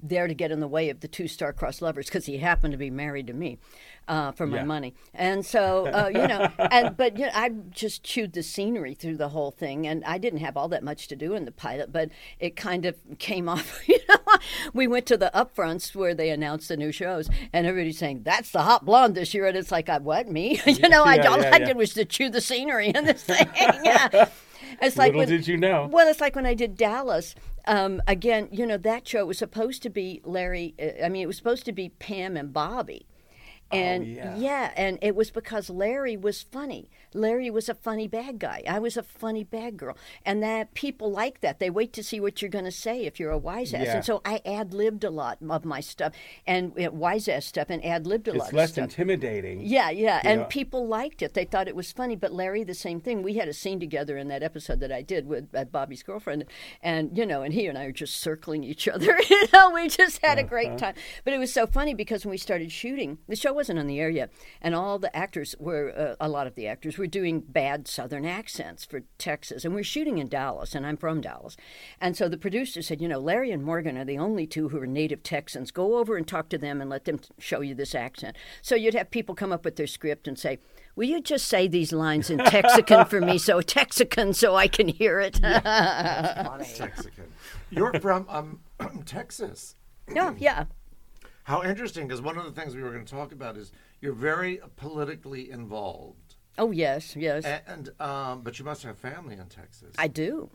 there 0.00 0.28
to 0.28 0.34
get 0.34 0.50
in 0.50 0.60
the 0.60 0.68
way 0.68 0.90
of 0.90 1.00
the 1.00 1.08
two 1.08 1.26
star-crossed 1.26 1.82
lovers 1.82 2.06
because 2.06 2.26
he 2.26 2.38
happened 2.38 2.72
to 2.72 2.78
be 2.78 2.90
married 2.90 3.26
to 3.26 3.32
me 3.32 3.58
uh, 4.08 4.32
for 4.32 4.46
my 4.46 4.58
Yeah. 4.58 4.64
money, 4.64 4.94
and 5.14 5.44
so 5.44 5.86
uh, 5.86 6.08
you 6.08 6.26
know, 6.26 6.48
and 6.70 6.96
but 6.96 7.18
you 7.18 7.26
know, 7.26 7.32
I 7.34 7.50
just 7.70 8.02
chewed 8.02 8.32
the 8.32 8.42
scenery 8.42 8.94
through 8.94 9.16
the 9.16 9.30
whole 9.30 9.50
thing, 9.50 9.86
and 9.86 10.04
I 10.04 10.18
didn't 10.18 10.40
have 10.40 10.56
all 10.56 10.68
that 10.68 10.82
much 10.84 11.08
to 11.08 11.16
do 11.16 11.34
in 11.34 11.44
the 11.44 11.52
pilot, 11.52 11.92
but 11.92 12.10
it 12.38 12.56
kind 12.56 12.86
of 12.86 12.96
came 13.18 13.48
off. 13.48 13.82
You 13.88 13.98
know, 14.08 14.38
we 14.72 14.86
went 14.86 15.06
to 15.06 15.16
the 15.16 15.30
upfronts 15.34 15.94
where 15.94 16.14
they 16.14 16.30
announced 16.30 16.68
the 16.68 16.76
new 16.76 16.92
shows, 16.92 17.28
and 17.52 17.66
everybody's 17.66 17.98
saying 17.98 18.22
that's 18.24 18.50
the 18.50 18.62
hot 18.62 18.84
blonde 18.84 19.14
this 19.14 19.32
year, 19.34 19.46
and 19.46 19.56
it's 19.56 19.72
like, 19.72 19.88
I, 19.88 19.98
what 19.98 20.28
me? 20.28 20.60
you 20.66 20.88
know, 20.88 21.02
I 21.04 21.18
all 21.18 21.40
yeah, 21.40 21.50
I 21.54 21.58
yeah. 21.58 21.64
did 21.66 21.76
was 21.76 21.94
to 21.94 22.04
chew 22.04 22.30
the 22.30 22.40
scenery 22.40 22.88
in 22.88 23.04
this 23.04 23.22
thing. 23.24 23.48
yeah. 23.56 24.28
It's 24.82 24.96
like 24.96 25.14
Little 25.14 25.20
when, 25.20 25.28
did 25.28 25.48
you 25.48 25.56
know. 25.56 25.88
Well, 25.90 26.08
it's 26.08 26.20
like 26.20 26.34
when 26.36 26.46
I 26.46 26.54
did 26.54 26.76
Dallas. 26.76 27.34
Um, 27.66 28.02
again, 28.06 28.48
you 28.52 28.66
know 28.66 28.76
that 28.78 29.08
show 29.08 29.24
was 29.26 29.38
supposed 29.38 29.82
to 29.84 29.90
be 29.90 30.20
Larry. 30.24 30.74
Uh, 30.80 31.04
I 31.04 31.08
mean, 31.08 31.22
it 31.22 31.26
was 31.26 31.36
supposed 31.36 31.64
to 31.64 31.72
be 31.72 31.88
Pam 31.88 32.36
and 32.36 32.52
Bobby, 32.52 33.06
and 33.70 34.04
Oh, 34.04 34.34
yeah. 34.38 34.72
and 34.76 34.98
it 35.02 35.14
was 35.16 35.30
because 35.30 35.68
Larry 35.70 36.16
was 36.16 36.42
funny. 36.42 36.88
Larry 37.14 37.50
was 37.50 37.68
a 37.68 37.74
funny 37.74 38.06
bad 38.08 38.38
guy. 38.38 38.62
I 38.68 38.78
was 38.78 38.96
a 38.96 39.02
funny 39.02 39.42
bad 39.42 39.76
girl, 39.76 39.96
and 40.24 40.42
that 40.42 40.74
people 40.74 41.10
like 41.10 41.40
that. 41.40 41.58
They 41.58 41.70
wait 41.70 41.92
to 41.94 42.02
see 42.04 42.20
what 42.20 42.42
you're 42.42 42.50
going 42.50 42.64
to 42.66 42.70
say 42.70 43.06
if 43.06 43.18
you're 43.18 43.30
a 43.30 43.38
wise 43.38 43.72
ass, 43.72 43.86
Yeah. 43.86 43.96
and 43.96 44.04
so 44.04 44.20
I 44.24 44.40
ad 44.44 44.74
libbed 44.74 45.02
a 45.04 45.10
lot 45.10 45.38
of 45.48 45.64
my 45.64 45.80
stuff 45.80 46.12
and 46.46 46.72
uh, 46.78 46.90
wise 46.90 47.26
ass 47.28 47.46
stuff, 47.46 47.68
and 47.70 47.84
ad 47.84 48.06
libbed 48.06 48.28
a 48.28 48.32
lot. 48.32 48.40
It's 48.44 48.48
of 48.48 48.54
less 48.54 48.72
stuff. 48.72 48.84
intimidating. 48.84 49.60
Yeah, 49.62 49.90
yeah, 49.90 50.20
and 50.24 50.40
know. 50.42 50.46
people 50.46 50.86
liked 50.86 51.22
it. 51.22 51.34
They 51.34 51.44
thought 51.44 51.68
it 51.68 51.76
was 51.76 51.90
funny. 51.92 52.16
But 52.16 52.32
Larry, 52.32 52.64
the 52.64 52.74
same 52.74 53.00
thing. 53.00 53.22
We 53.22 53.34
had 53.34 53.48
a 53.48 53.52
scene 53.54 53.80
together 53.80 54.16
in 54.18 54.28
that 54.28 54.42
episode 54.42 54.80
that 54.80 54.92
I 54.92 55.02
did 55.02 55.26
with 55.26 55.48
uh, 55.54 55.64
Bobby's 55.64 56.02
girlfriend, 56.02 56.44
and 56.82 57.16
you 57.16 57.24
know, 57.26 57.42
and 57.42 57.54
he 57.54 57.66
and 57.66 57.78
I 57.78 57.86
were 57.86 57.92
just 57.92 58.18
circling 58.18 58.62
each 58.64 58.86
other. 58.96 59.18
you 59.30 59.46
know, 59.52 59.70
we 59.70 59.88
just 59.88 60.24
had 60.24 60.38
a 60.38 60.42
great 60.44 60.66
Uh-huh. 60.68 60.76
time. 60.78 60.94
But 61.24 61.32
it 61.32 61.38
was 61.38 61.52
so 61.52 61.66
funny 61.66 61.94
because 61.94 62.24
when 62.24 62.30
we 62.32 62.36
started 62.38 62.70
shooting, 62.70 63.18
the 63.28 63.36
show 63.36 63.52
wasn't 63.56 63.78
on 63.78 63.86
the 63.88 63.98
air 63.98 64.10
yet, 64.10 64.30
and 64.62 64.74
all 64.74 64.98
the 64.98 65.14
actors 65.16 65.56
were, 65.58 65.92
uh, 65.96 66.14
a 66.24 66.28
lot 66.28 66.46
of 66.46 66.54
the 66.54 66.68
actors 66.68 66.96
were 66.98 67.06
doing 67.08 67.40
bad 67.40 67.88
Southern 67.88 68.24
accents 68.24 68.84
for 68.84 69.00
Texas, 69.18 69.64
and 69.64 69.74
we're 69.74 69.82
shooting 69.82 70.18
in 70.18 70.28
Dallas, 70.28 70.74
and 70.74 70.86
I'm 70.86 70.96
from 70.96 71.20
Dallas, 71.20 71.56
and 72.00 72.16
so 72.16 72.28
the 72.28 72.38
producer 72.38 72.82
said, 72.82 73.00
you 73.00 73.08
know, 73.08 73.18
Larry 73.18 73.50
and 73.50 73.64
Morgan 73.64 73.96
are 73.98 74.04
the 74.04 74.18
only 74.18 74.46
two 74.46 74.68
who 74.68 74.78
are 74.80 74.86
native 74.86 75.24
Texans. 75.24 75.72
Go 75.72 75.96
over 75.96 76.16
and 76.16 76.28
talk 76.28 76.48
to 76.50 76.58
them 76.58 76.80
and 76.80 76.88
let 76.88 77.04
them 77.06 77.18
t- 77.18 77.30
show 77.38 77.60
you 77.60 77.74
this 77.74 77.94
accent. 77.94 78.36
So 78.62 78.76
you'd 78.76 78.94
have 78.94 79.10
people 79.10 79.34
come 79.34 79.52
up 79.52 79.64
with 79.64 79.76
their 79.76 79.88
script 79.88 80.28
and 80.28 80.38
say. 80.38 80.58
Will 80.94 81.08
you 81.08 81.20
just 81.20 81.46
say 81.46 81.68
these 81.68 81.92
lines 81.92 82.30
in 82.30 82.38
Texican 82.38 83.04
for 83.04 83.20
me, 83.20 83.36
so 83.36 83.60
Texican, 83.60 84.34
so 84.34 84.56
I 84.56 84.66
can 84.66 84.88
hear 84.88 85.20
it? 85.20 85.34
Texican. 85.42 87.26
You're 87.70 88.00
from 88.00 88.26
um, 88.30 88.60
Texas. 89.04 89.76
yeah, 90.14 90.32
yeah. 90.38 90.64
How 91.46 91.62
interesting, 91.62 92.08
because 92.08 92.20
one 92.20 92.36
of 92.36 92.44
the 92.44 92.50
things 92.50 92.74
we 92.74 92.82
were 92.82 92.90
going 92.90 93.04
to 93.04 93.14
talk 93.14 93.30
about 93.30 93.56
is 93.56 93.70
you're 94.00 94.12
very 94.12 94.58
politically 94.74 95.48
involved. 95.48 96.34
Oh 96.58 96.72
yes, 96.72 97.14
yes. 97.14 97.44
And 97.68 97.90
um, 98.00 98.40
but 98.42 98.58
you 98.58 98.64
must 98.64 98.82
have 98.82 98.98
family 98.98 99.36
in 99.36 99.46
Texas. 99.46 99.94
I 99.96 100.08
do. 100.08 100.50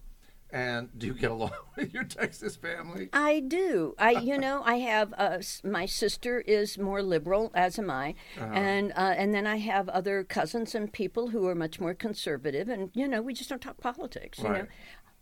And 0.51 0.89
do 0.97 1.07
you 1.07 1.13
get 1.13 1.31
along 1.31 1.53
with 1.77 1.93
your 1.93 2.03
Texas 2.03 2.57
family? 2.57 3.07
I 3.13 3.39
do. 3.39 3.95
I, 3.97 4.11
you 4.29 4.37
know, 4.37 4.63
I 4.65 4.79
have 4.79 5.13
uh, 5.17 5.37
my 5.63 5.85
sister 5.85 6.41
is 6.41 6.77
more 6.77 7.01
liberal, 7.01 7.51
as 7.53 7.79
am 7.79 7.89
I, 7.89 8.15
Uh-huh. 8.37 8.53
and 8.53 8.91
uh, 8.97 9.13
and 9.15 9.33
then 9.33 9.47
I 9.47 9.59
have 9.59 9.87
other 9.87 10.25
cousins 10.25 10.75
and 10.75 10.91
people 10.91 11.29
who 11.29 11.47
are 11.47 11.55
much 11.55 11.79
more 11.79 11.93
conservative, 11.93 12.67
and 12.67 12.89
you 12.93 13.07
know, 13.07 13.21
we 13.21 13.33
just 13.33 13.49
don't 13.49 13.61
talk 13.61 13.79
politics. 13.79 14.39
You 14.39 14.49
Right. 14.49 14.63
know, 14.63 14.67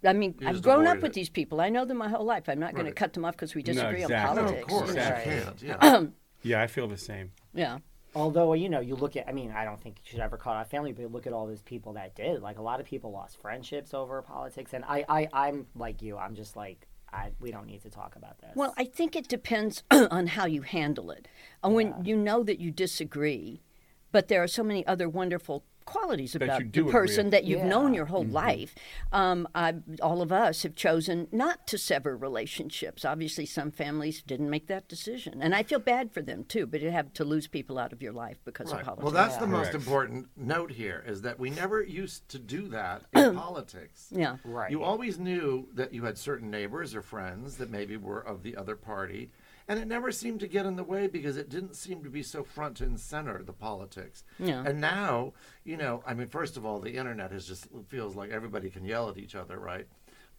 I 0.06 0.14
mean, 0.14 0.36
You 0.40 0.48
I've 0.48 0.62
grown 0.62 0.88
up 0.88 1.02
with 1.02 1.14
these 1.14 1.30
people. 1.30 1.60
I 1.60 1.70
know 1.70 1.84
them 1.86 1.98
my 1.98 2.08
whole 2.10 2.26
life. 2.26 2.48
I'm 2.48 2.60
not 2.60 2.74
going 2.74 2.86
to 2.86 2.92
cut 2.94 3.14
them 3.14 3.26
off 3.26 3.34
because 3.34 3.54
we 3.56 3.62
No, 3.62 3.74
disagree 3.74 4.02
exactly. 4.04 4.30
on 4.30 4.36
No, 4.36 4.42
politics. 4.44 4.64
of 4.64 4.70
course 4.70 4.90
you 4.90 4.96
know. 4.96 5.10
Right. 5.10 5.62
Yeah. 5.92 6.04
Yeah, 6.42 6.62
I 6.62 6.68
feel 6.68 6.88
the 6.88 6.96
same. 6.98 7.34
Yeah. 7.54 7.80
Although 8.16 8.54
you 8.54 8.70
know, 8.70 8.80
you 8.80 8.96
look 8.96 9.18
at. 9.18 9.28
I 9.28 9.34
mean, 9.34 9.52
I 9.52 9.66
don't 9.66 9.80
think 9.82 9.98
you 10.06 10.12
should 10.12 10.22
ever 10.22 10.38
call 10.38 10.58
it 10.58 10.62
a 10.62 10.66
family, 10.66 10.94
but 10.94 11.12
look 11.12 11.28
at 11.28 11.34
all 11.34 11.48
those 11.48 11.62
people 11.62 11.94
that 11.94 12.16
did. 12.16 12.42
Like 12.42 12.58
a 12.58 12.62
lot 12.62 12.80
of 12.80 12.86
people 12.86 13.12
lost 13.12 13.42
friendships 13.42 13.94
over 13.94 14.22
politics, 14.22 14.74
and 14.74 14.86
I, 14.86 15.04
I, 15.10 15.28
I'm 15.34 15.68
like 15.76 16.02
you. 16.02 16.18
I'm 16.18 16.34
just 16.36 16.56
like, 16.56 16.88
I, 17.12 17.32
we 17.42 17.52
don't 17.52 17.68
need 17.68 17.82
to 17.84 17.90
talk 17.90 18.16
about 18.16 18.40
this. 18.40 18.52
Well, 18.56 18.74
I 18.78 18.86
think 18.86 19.18
it 19.18 19.28
depends 19.28 19.84
on 19.92 20.28
how 20.28 20.46
you 20.46 20.62
handle 20.62 21.12
it. 21.12 21.28
And 21.62 21.76
when 21.76 21.94
you 22.06 22.16
know 22.16 22.42
that 22.44 22.60
you 22.62 22.72
disagree, 22.72 23.62
but 24.12 24.28
there 24.28 24.42
are 24.44 24.48
so 24.48 24.64
many 24.64 24.86
other 24.88 25.08
wonderful 25.10 25.64
qualities 25.86 26.36
about 26.36 26.62
you 26.76 26.84
the 26.86 26.92
person 26.92 27.26
on. 27.28 27.30
that 27.32 27.46
you've 27.46 27.64
known 27.64 27.96
your 27.96 28.06
whole 28.06 28.24
life. 28.26 28.76
Um, 29.12 29.48
I, 29.56 29.74
all 30.04 30.22
of 30.22 30.32
us 30.32 30.62
have 30.62 30.76
chosen 30.76 31.28
not 31.32 31.66
to 31.66 31.80
sever 31.80 32.16
relationships. 32.16 33.04
Obviously, 33.04 33.48
some 33.48 33.72
families 33.72 34.22
didn't 34.22 34.52
make 34.52 34.68
that 34.68 34.88
decision, 34.88 35.42
and 35.42 35.56
I 35.56 35.64
feel 35.64 35.80
bad 35.80 36.12
for 36.12 36.22
them 36.22 36.44
too. 36.44 36.68
But 36.68 36.82
you 36.82 36.92
have 36.92 37.12
to 37.14 37.24
lose 37.24 37.48
people 37.48 37.80
out 37.80 37.92
of 37.92 38.04
your 38.04 38.14
life 38.14 38.38
because 38.46 38.72
Right. 38.72 38.82
of 38.82 38.86
politics. 38.86 39.04
Well, 39.04 39.14
that's 39.14 39.38
the 39.38 39.48
most 39.48 39.72
Correct. 39.72 39.76
important 39.88 40.28
note 40.38 40.72
here 40.72 41.04
is 41.08 41.24
that 41.24 41.40
we 41.40 41.50
never 41.50 41.82
used 41.82 42.30
to 42.30 42.38
do 42.38 42.68
that 42.68 43.02
in 43.16 43.36
politics. 43.36 44.10
yeah. 44.12 44.38
right. 44.44 44.70
You 44.70 44.84
always 44.84 45.18
knew 45.18 45.70
that 45.74 45.92
you 45.92 46.04
had 46.06 46.20
certain 46.20 46.52
neighbors 46.52 46.94
or 46.94 47.02
friends 47.02 47.58
that 47.58 47.72
maybe 47.72 47.98
were 47.98 48.20
of 48.22 48.44
the 48.44 48.56
other 48.56 48.76
party, 48.76 49.32
and 49.70 49.80
it 49.80 49.88
never 49.88 50.12
seemed 50.12 50.40
to 50.40 50.48
get 50.48 50.66
in 50.66 50.76
the 50.76 50.84
way 50.84 51.06
because 51.08 51.38
it 51.38 51.48
didn't 51.48 51.76
seem 51.76 52.04
to 52.04 52.10
be 52.10 52.24
so 52.24 52.44
front 52.44 52.82
and 52.82 53.00
center 53.00 53.42
the 53.44 53.54
politics. 53.54 54.24
Yeah. 54.40 54.64
And 54.66 54.82
now, 54.82 55.34
you 55.64 55.78
know, 55.78 56.04
I 56.08 56.16
mean, 56.16 56.28
first 56.28 56.58
of 56.58 56.66
all, 56.66 56.80
the 56.80 56.96
internet 56.96 57.32
is 57.32 57.46
just 57.46 57.68
feels 57.88 58.16
like 58.16 58.32
everybody 58.32 58.72
can 58.72 58.84
yell 58.84 59.10
at 59.10 59.18
each 59.18 59.36
other, 59.36 59.60
right? 59.60 59.88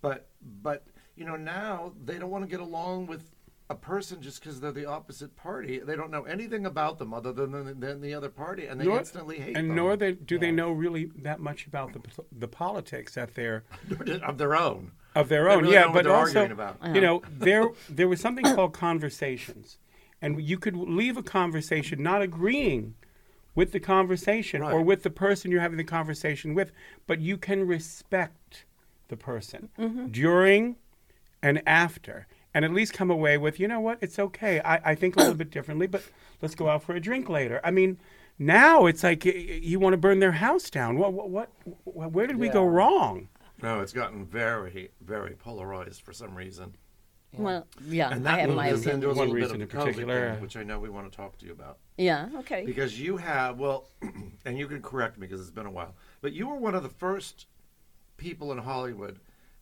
But 0.03 0.27
but 0.62 0.85
you 1.16 1.25
know 1.25 1.37
now 1.37 1.93
they 2.05 2.19
don't 2.19 2.31
want 2.31 2.45
to 2.45 2.51
get 2.51 2.61
along 2.61 3.07
with 3.07 3.31
a 3.69 3.75
person 3.77 4.21
just 4.21 4.40
because 4.40 4.59
they're 4.61 4.73
the 4.73 4.87
opposite 4.87 5.37
party. 5.37 5.79
They 5.79 5.95
don't 5.95 6.11
know 6.11 6.25
anything 6.25 6.66
about 6.66 6.99
them 6.99 7.14
other 7.14 7.33
than, 7.33 7.79
than 7.79 8.01
the 8.01 8.14
other 8.14 8.29
party, 8.31 8.66
and 8.66 8.81
they 8.81 8.85
Nor- 8.87 8.99
instantly 8.99 9.38
hate 9.38 9.57
and 9.57 9.71
them. 9.71 9.77
nor 9.77 9.97
they, 9.97 10.12
do 10.12 10.40
they 10.40 10.51
know 10.51 10.73
really 10.73 11.05
that 11.19 11.38
much 11.38 11.66
about 11.69 11.93
the 11.93 12.01
the 12.37 12.49
politics 12.49 13.14
that 13.14 13.37
they're 13.37 13.62
of 14.25 14.38
their 14.38 14.57
own. 14.57 14.90
Of 15.14 15.29
their 15.29 15.49
own. 15.49 15.62
really 15.62 15.75
yeah, 15.75 15.90
but 15.92 16.07
also, 16.07 16.51
about. 16.51 16.77
you 16.94 17.01
know, 17.01 17.23
there 17.31 17.68
there 17.88 18.09
was 18.09 18.20
something 18.20 18.44
called 18.44 18.73
conversations, 18.73 19.79
and 20.23 20.40
you 20.42 20.59
could 20.59 20.77
leave 20.77 21.16
a 21.16 21.23
conversation 21.23 22.03
not 22.03 22.23
agreeing 22.23 22.94
with 23.55 23.73
the 23.73 23.81
conversation 23.81 24.62
or 24.62 24.81
with 24.81 25.03
the 25.03 25.11
person 25.11 25.51
you're 25.51 25.61
having 25.61 25.77
the 25.77 25.85
conversation 25.85 26.55
with, 26.55 26.73
but 27.07 27.20
you 27.20 27.37
can 27.37 27.66
respect 27.66 28.64
the 29.09 29.16
person 29.16 29.68
mm-hmm. 29.79 30.07
during 30.07 30.77
and 31.42 31.62
after. 31.66 32.27
And 32.53 32.64
at 32.64 32.73
least 32.73 32.92
come 32.92 33.11
away 33.11 33.38
with, 33.38 33.61
you 33.61 33.68
know 33.68 33.81
what, 33.81 33.99
it's 34.01 34.18
okay. 34.18 34.61
I, 34.61 34.90
I 34.90 34.94
think 34.94 35.16
a 35.16 35.20
little 35.20 35.35
bit 35.35 35.51
differently, 35.51 35.87
but 35.87 36.03
let's 36.42 36.55
go 36.55 36.68
out 36.68 36.83
for 36.83 36.94
a 36.94 37.01
drink 37.01 37.29
later. 37.29 37.61
I 37.62 37.70
mean, 37.70 37.99
now 38.38 38.87
it's 38.87 39.05
like 39.05 39.25
y- 39.25 39.33
y- 39.35 39.61
you 39.62 39.79
want 39.79 39.92
to 39.92 39.99
burn 39.99 40.18
their 40.18 40.33
house 40.33 40.70
down. 40.70 40.99
What, 40.99 41.12
what, 41.12 41.51
what, 41.85 42.12
where 42.12 42.27
did 42.27 42.38
we 42.38 42.49
go 42.49 42.64
wrong? 42.64 43.29
No, 43.62 43.81
it's 43.81 43.92
gotten 43.92 44.25
very, 44.25 44.90
very 45.01 45.35
polarized 45.35 46.03
for 46.03 46.12
some 46.12 46.35
reason. 46.35 46.75
Well, 47.33 47.66
yeah. 47.87 48.11
And 48.11 48.27
I 48.29 48.33
that 48.33 48.40
have 48.40 48.49
moves 48.49 48.57
my 48.57 48.66
opinion. 48.68 48.94
into 48.96 49.07
a 49.07 49.09
One 49.11 49.16
little 49.18 49.35
bit 49.35 49.40
reason 49.42 49.57
of 49.57 49.61
in 49.62 49.68
particular. 49.68 50.33
thing, 50.33 50.42
which 50.42 50.57
I 50.57 50.64
know 50.64 50.81
we 50.81 50.88
want 50.90 51.11
to 51.11 51.16
talk 51.16 51.38
to 51.38 51.46
you 51.46 51.53
about. 51.53 51.79
Yeah. 51.96 52.29
Okay. 52.38 52.64
Because 52.66 53.01
you 53.01 53.16
have, 53.18 53.59
well, 53.59 53.88
and 54.44 54.59
you 54.59 54.66
can 54.66 54.83
correct 54.83 55.16
me 55.18 55.27
because 55.27 55.40
it's 55.40 55.51
been 55.51 55.66
a 55.66 55.70
while, 55.70 55.94
but 56.23 56.33
you 56.33 56.49
were 56.49 56.57
one 56.57 56.75
of 56.75 56.83
the 56.83 56.88
first 56.88 57.46
people 58.16 58.51
in 58.53 58.59
Hollywood 58.59 59.20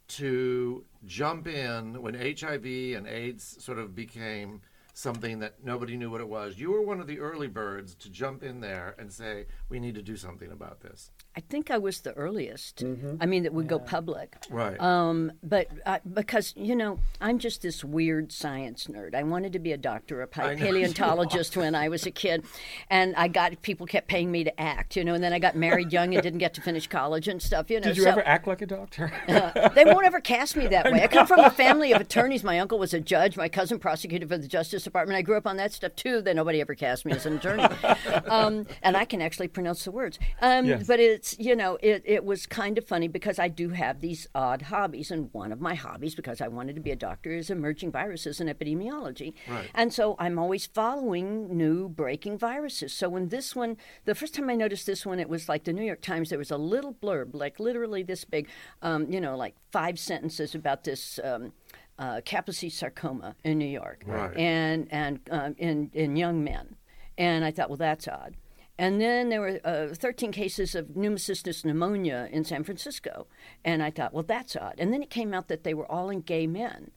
to 0.08 0.84
jump 1.04 1.46
in 1.46 2.00
when 2.00 2.14
HIV 2.14 2.64
and 2.96 3.06
AIDS 3.06 3.62
sort 3.62 3.78
of 3.78 3.94
became 3.94 4.62
something 4.98 5.38
that 5.38 5.54
nobody 5.62 5.96
knew 5.96 6.10
what 6.10 6.20
it 6.20 6.28
was. 6.28 6.58
You 6.58 6.72
were 6.72 6.82
one 6.82 7.00
of 7.00 7.06
the 7.06 7.20
early 7.20 7.46
birds 7.46 7.94
to 7.96 8.10
jump 8.10 8.42
in 8.42 8.60
there 8.60 8.96
and 8.98 9.12
say, 9.12 9.46
we 9.68 9.78
need 9.78 9.94
to 9.94 10.02
do 10.02 10.16
something 10.16 10.50
about 10.50 10.80
this. 10.80 11.12
I 11.36 11.40
think 11.40 11.70
I 11.70 11.78
was 11.78 12.00
the 12.00 12.12
earliest. 12.14 12.82
I 13.20 13.26
mean, 13.26 13.44
that 13.44 13.54
would 13.54 13.68
go 13.68 13.78
public. 13.78 14.34
Right. 14.50 14.78
Um, 14.80 15.30
but 15.40 15.68
uh, 15.86 16.00
because 16.12 16.52
you 16.56 16.74
know, 16.74 16.98
I'm 17.20 17.38
just 17.38 17.62
this 17.62 17.84
weird 17.84 18.32
science 18.32 18.88
nerd. 18.88 19.14
I 19.14 19.22
wanted 19.22 19.52
to 19.52 19.60
be 19.60 19.70
a 19.70 19.76
doctor, 19.76 20.20
a 20.20 20.26
pa- 20.26 20.42
I 20.42 20.54
know 20.54 20.64
you 20.64 20.64
paleontologist 20.66 21.56
when 21.56 21.76
I 21.76 21.88
was 21.88 22.06
a 22.06 22.10
kid, 22.10 22.44
and 22.90 23.14
I 23.14 23.28
got 23.28 23.62
people 23.62 23.86
kept 23.86 24.08
paying 24.08 24.32
me 24.32 24.42
to 24.42 24.60
act. 24.60 24.96
You 24.96 25.04
know, 25.04 25.14
and 25.14 25.22
then 25.22 25.32
I 25.32 25.38
got 25.38 25.54
married 25.54 25.92
young 25.92 26.12
and 26.12 26.22
didn't 26.24 26.40
get 26.40 26.54
to 26.54 26.60
finish 26.60 26.88
college 26.88 27.28
and 27.28 27.40
stuff. 27.40 27.70
You 27.70 27.78
know, 27.78 27.86
Did 27.86 27.98
you 27.98 28.02
so- 28.02 28.10
ever 28.10 28.26
act 28.26 28.48
like 28.48 28.62
a 28.62 28.66
doctor? 28.66 29.12
uh, 29.28 29.68
they 29.68 29.84
won't 29.84 30.06
ever 30.06 30.18
cast 30.20 30.56
me 30.56 30.66
that 30.66 30.86
way. 30.92 31.04
I 31.04 31.06
come 31.06 31.28
from 31.28 31.38
a 31.38 31.50
family 31.50 31.92
of 31.92 32.00
attorneys. 32.00 32.42
My 32.42 32.58
uncle 32.58 32.80
was 32.80 32.92
a 32.92 33.00
judge. 33.00 33.36
My 33.36 33.48
cousin 33.48 33.78
prosecuted 33.78 34.28
for 34.28 34.38
the 34.38 34.48
Justice 34.48 34.87
Department. 34.88 35.16
I 35.16 35.22
grew 35.22 35.36
up 35.36 35.46
on 35.46 35.56
that 35.58 35.72
stuff 35.72 35.94
too. 35.96 36.20
That 36.22 36.36
nobody 36.36 36.60
ever 36.60 36.74
cast 36.74 37.04
me 37.04 37.12
as 37.12 37.26
an 37.26 37.36
attorney, 37.36 37.62
um, 38.26 38.66
and 38.82 38.96
I 38.96 39.04
can 39.04 39.20
actually 39.22 39.48
pronounce 39.48 39.84
the 39.84 39.90
words. 39.90 40.18
Um, 40.42 40.66
Yes. 40.68 40.86
But 40.86 41.00
it's 41.00 41.38
you 41.38 41.54
know 41.56 41.78
it, 41.82 42.02
it 42.04 42.24
was 42.24 42.46
kind 42.46 42.78
of 42.78 42.86
funny 42.86 43.08
because 43.08 43.38
I 43.38 43.48
do 43.48 43.70
have 43.70 44.00
these 44.00 44.26
odd 44.34 44.62
hobbies, 44.62 45.10
and 45.10 45.30
one 45.32 45.52
of 45.52 45.60
my 45.60 45.74
hobbies 45.74 46.14
because 46.14 46.40
I 46.40 46.48
wanted 46.48 46.74
to 46.76 46.80
be 46.82 46.90
a 46.90 46.96
doctor 46.96 47.30
is 47.30 47.48
emerging 47.50 47.92
viruses 47.92 48.40
and 48.40 48.48
epidemiology. 48.50 49.34
Right. 49.48 49.70
And 49.74 49.92
so 49.92 50.16
I'm 50.18 50.38
always 50.38 50.66
following 50.66 51.56
new 51.56 51.88
breaking 51.88 52.38
viruses. 52.38 52.92
So 52.92 53.08
when 53.08 53.28
this 53.28 53.54
one, 53.56 53.76
the 54.04 54.14
first 54.14 54.34
time 54.34 54.50
I 54.50 54.54
noticed 54.56 54.86
this 54.86 55.06
one, 55.06 55.18
it 55.20 55.28
was 55.28 55.48
like 55.48 55.64
the 55.64 55.72
New 55.72 55.84
York 55.84 56.00
Times. 56.00 56.30
There 56.30 56.38
was 56.38 56.50
a 56.50 56.56
little 56.58 56.94
blurb, 56.94 57.34
like 57.34 57.58
literally 57.60 58.02
this 58.02 58.24
big, 58.24 58.48
um, 58.82 59.10
you 59.10 59.20
know, 59.20 59.36
like 59.36 59.54
five 59.70 59.98
sentences 59.98 60.54
about 60.54 60.84
this. 60.84 61.20
Um, 61.22 61.52
uh, 61.98 62.20
Kaposi 62.24 62.70
sarcoma 62.70 63.34
in 63.44 63.58
New 63.58 63.66
York, 63.66 64.02
Right. 64.06 64.36
and 64.36 64.86
and 64.90 65.20
um, 65.30 65.54
in 65.58 65.90
in 65.94 66.16
young 66.16 66.42
men, 66.44 66.76
and 67.16 67.44
I 67.44 67.50
thought, 67.50 67.68
well, 67.70 67.76
that's 67.76 68.06
odd. 68.08 68.36
And 68.80 69.00
then 69.00 69.28
there 69.28 69.40
were 69.40 69.58
uh, 69.64 69.88
13 69.92 70.30
cases 70.30 70.76
of 70.76 70.86
pneumocystis 70.90 71.64
pneumonia 71.64 72.28
in 72.30 72.44
San 72.44 72.62
Francisco, 72.62 73.26
and 73.64 73.82
I 73.82 73.90
thought, 73.90 74.12
well, 74.14 74.22
that's 74.22 74.54
odd. 74.54 74.76
And 74.78 74.92
then 74.92 75.02
it 75.02 75.10
came 75.10 75.34
out 75.34 75.48
that 75.48 75.64
they 75.64 75.74
were 75.74 75.90
all 75.90 76.10
in 76.10 76.20
gay 76.20 76.46
men. 76.46 76.92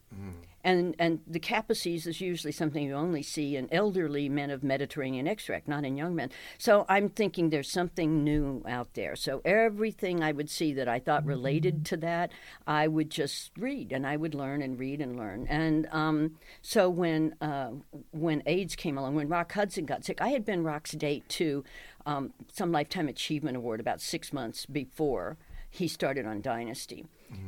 And 0.63 0.95
and 1.00 1.19
the 1.28 1.39
Kaposi's 1.39 2.06
is 2.06 2.21
usually 2.21 2.52
something 2.52 2.84
you 2.84 2.93
only 2.93 3.24
see 3.24 3.56
in 3.56 3.67
elderly 3.71 4.30
men 4.30 4.50
of 4.50 4.63
Mediterranean 4.63 5.28
extract, 5.28 5.67
not 5.67 5.86
in 5.86 5.97
young 5.97 6.15
men. 6.15 6.30
So 6.58 6.86
I'm 6.88 7.10
thinking 7.10 7.50
there's 7.50 7.71
something 7.71 8.24
new 8.24 8.63
out 8.67 8.93
there. 8.93 9.15
So 9.15 9.41
everything 9.43 10.24
I 10.24 10.32
would 10.32 10.50
see 10.50 10.74
that 10.74 10.88
I 10.88 11.00
thought 11.00 11.26
related 11.26 11.86
to 11.88 11.97
that, 11.97 12.32
I 12.67 12.88
would 12.88 13.10
just 13.10 13.52
read 13.58 13.91
and 13.91 14.06
I 14.06 14.17
would 14.17 14.36
learn 14.36 14.62
and 14.62 14.80
read 14.80 15.02
and 15.02 15.17
learn. 15.17 15.47
And 15.47 15.88
um, 15.91 16.38
so 16.62 16.89
when 16.89 17.36
uh, 17.41 17.71
when 18.12 18.43
AIDS 18.45 18.76
came 18.76 18.97
along, 18.97 19.15
when 19.15 19.30
Rock 19.30 19.52
Hudson 19.54 19.86
got 19.86 20.06
sick, 20.06 20.21
I 20.21 20.30
had 20.30 20.45
been 20.45 20.63
Rock's 20.63 20.91
date 20.91 21.28
to 21.30 21.63
um, 22.06 22.34
some 22.52 22.71
Lifetime 22.71 23.08
Achievement 23.08 23.58
Award 23.58 23.80
about 23.80 24.02
six 24.02 24.34
months 24.34 24.65
before 24.65 25.38
he 25.72 25.88
started 25.88 26.26
on 26.26 26.42
Dynasty. 26.42 27.06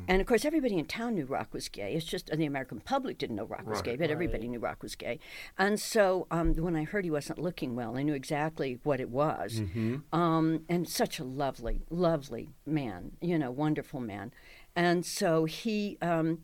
And 0.07 0.21
of 0.21 0.27
course, 0.27 0.45
everybody 0.45 0.77
in 0.77 0.85
town 0.85 1.15
knew 1.15 1.25
Rock 1.25 1.53
was 1.53 1.67
gay. 1.67 1.93
It's 1.93 2.05
just 2.05 2.27
the 2.27 2.45
American 2.45 2.79
public 2.79 3.17
didn't 3.17 3.35
know 3.35 3.43
Rock 3.43 3.67
was 3.67 3.81
gay, 3.81 3.97
but 3.97 4.09
everybody 4.09 4.47
knew 4.47 4.59
Rock 4.59 4.81
was 4.81 4.95
gay. 4.95 5.19
And 5.57 5.77
so 5.77 6.25
um, 6.31 6.53
when 6.55 6.73
I 6.77 6.85
heard 6.85 7.03
he 7.03 7.11
wasn't 7.11 7.37
looking 7.39 7.75
well, 7.75 7.97
I 7.97 8.03
knew 8.03 8.13
exactly 8.13 8.79
what 8.83 9.01
it 9.01 9.09
was. 9.09 9.59
Mhm. 9.59 10.03
Um, 10.13 10.63
and 10.69 10.87
such 10.87 11.19
a 11.19 11.25
lovely, 11.25 11.81
lovely 11.89 12.47
man, 12.65 13.11
you 13.19 13.37
know, 13.37 13.51
wonderful 13.51 13.99
man. 13.99 14.31
And 14.73 15.05
so 15.05 15.43
he, 15.43 15.97
um, 16.01 16.43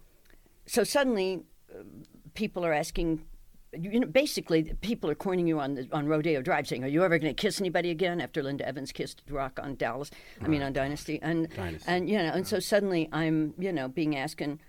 so 0.66 0.84
suddenly 0.84 1.44
uh, 1.74 1.84
people 2.34 2.66
are 2.66 2.74
asking, 2.74 3.24
you 3.74 4.00
know, 4.00 4.08
basically 4.08 4.74
people 4.82 5.10
are 5.10 5.16
cornering 5.16 5.48
you 5.48 5.60
on 5.60 5.76
the, 5.76 5.88
on 5.92 6.08
Rodeo 6.08 6.42
Drive, 6.42 6.68
saying, 6.68 6.84
"Are 6.84 6.88
you 6.88 7.04
ever 7.04 7.18
going 7.20 7.34
to 7.34 7.40
kiss 7.40 7.60
anybody 7.60 7.92
again?" 7.92 8.20
After 8.22 8.42
Linda 8.42 8.68
Evans 8.68 8.92
kissed 8.92 9.22
Rock 9.30 9.60
on 9.62 9.76
Dallas, 9.76 10.10
I 10.42 10.48
mean 10.48 10.64
on 10.64 10.74
Dynasty, 10.74 11.20
and 11.22 11.50
Dynasty, 11.56 11.86
and 11.88 12.10
you 12.10 12.18
know, 12.18 12.32
and 12.34 12.48
so 12.48 12.60
suddenly 12.60 13.10
I'm 13.12 13.54
you 13.58 13.72
know 13.72 13.88
being 13.88 14.16
asked, 14.16 14.42
and 14.42 14.60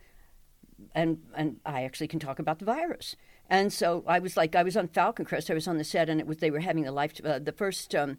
and 0.95 1.19
and 1.35 1.61
I 1.65 1.85
actually 1.85 2.09
can 2.09 2.21
talk 2.21 2.39
about 2.39 2.59
the 2.59 2.65
virus. 2.65 3.17
And 3.49 3.73
so 3.73 4.05
I 4.07 4.21
was 4.21 4.37
like, 4.37 4.55
I 4.55 4.63
was 4.63 4.77
on 4.77 4.87
Falcon 4.89 5.25
Crest. 5.25 5.51
I 5.51 5.55
was 5.55 5.67
on 5.67 5.79
the 5.79 5.85
set, 5.85 6.09
and 6.09 6.21
it 6.21 6.27
was 6.27 6.39
they 6.39 6.51
were 6.51 6.61
having 6.61 6.85
the 6.85 6.93
life, 6.93 7.21
uh, 7.25 7.39
the 7.39 7.53
first 7.53 7.95
um, 7.95 8.19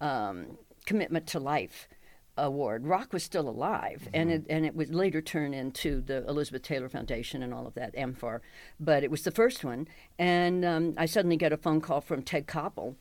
um, 0.00 0.58
commitment 0.84 1.26
to 1.28 1.38
life 1.40 1.88
award. 2.38 2.86
Rock 2.86 3.12
was 3.12 3.22
still 3.22 3.48
alive, 3.48 4.08
and 4.14 4.30
it 4.30 4.46
and 4.48 4.64
it 4.64 4.74
would 4.74 4.94
later 4.94 5.20
turn 5.20 5.52
into 5.54 6.00
the 6.00 6.26
Elizabeth 6.28 6.62
Taylor 6.62 6.88
Foundation 6.88 7.42
and 7.42 7.52
all 7.52 7.66
of 7.66 7.74
that, 7.74 7.94
AMFAR. 7.94 8.40
But 8.80 9.04
it 9.04 9.10
was 9.10 9.22
the 9.22 9.30
first 9.30 9.64
one, 9.64 9.88
and 10.18 10.64
um, 10.64 10.94
I 10.96 11.06
suddenly 11.06 11.36
get 11.36 11.52
a 11.52 11.56
phone 11.56 11.80
call 11.80 12.00
from 12.00 12.22
Ted 12.22 12.46
Koppel 12.46 12.94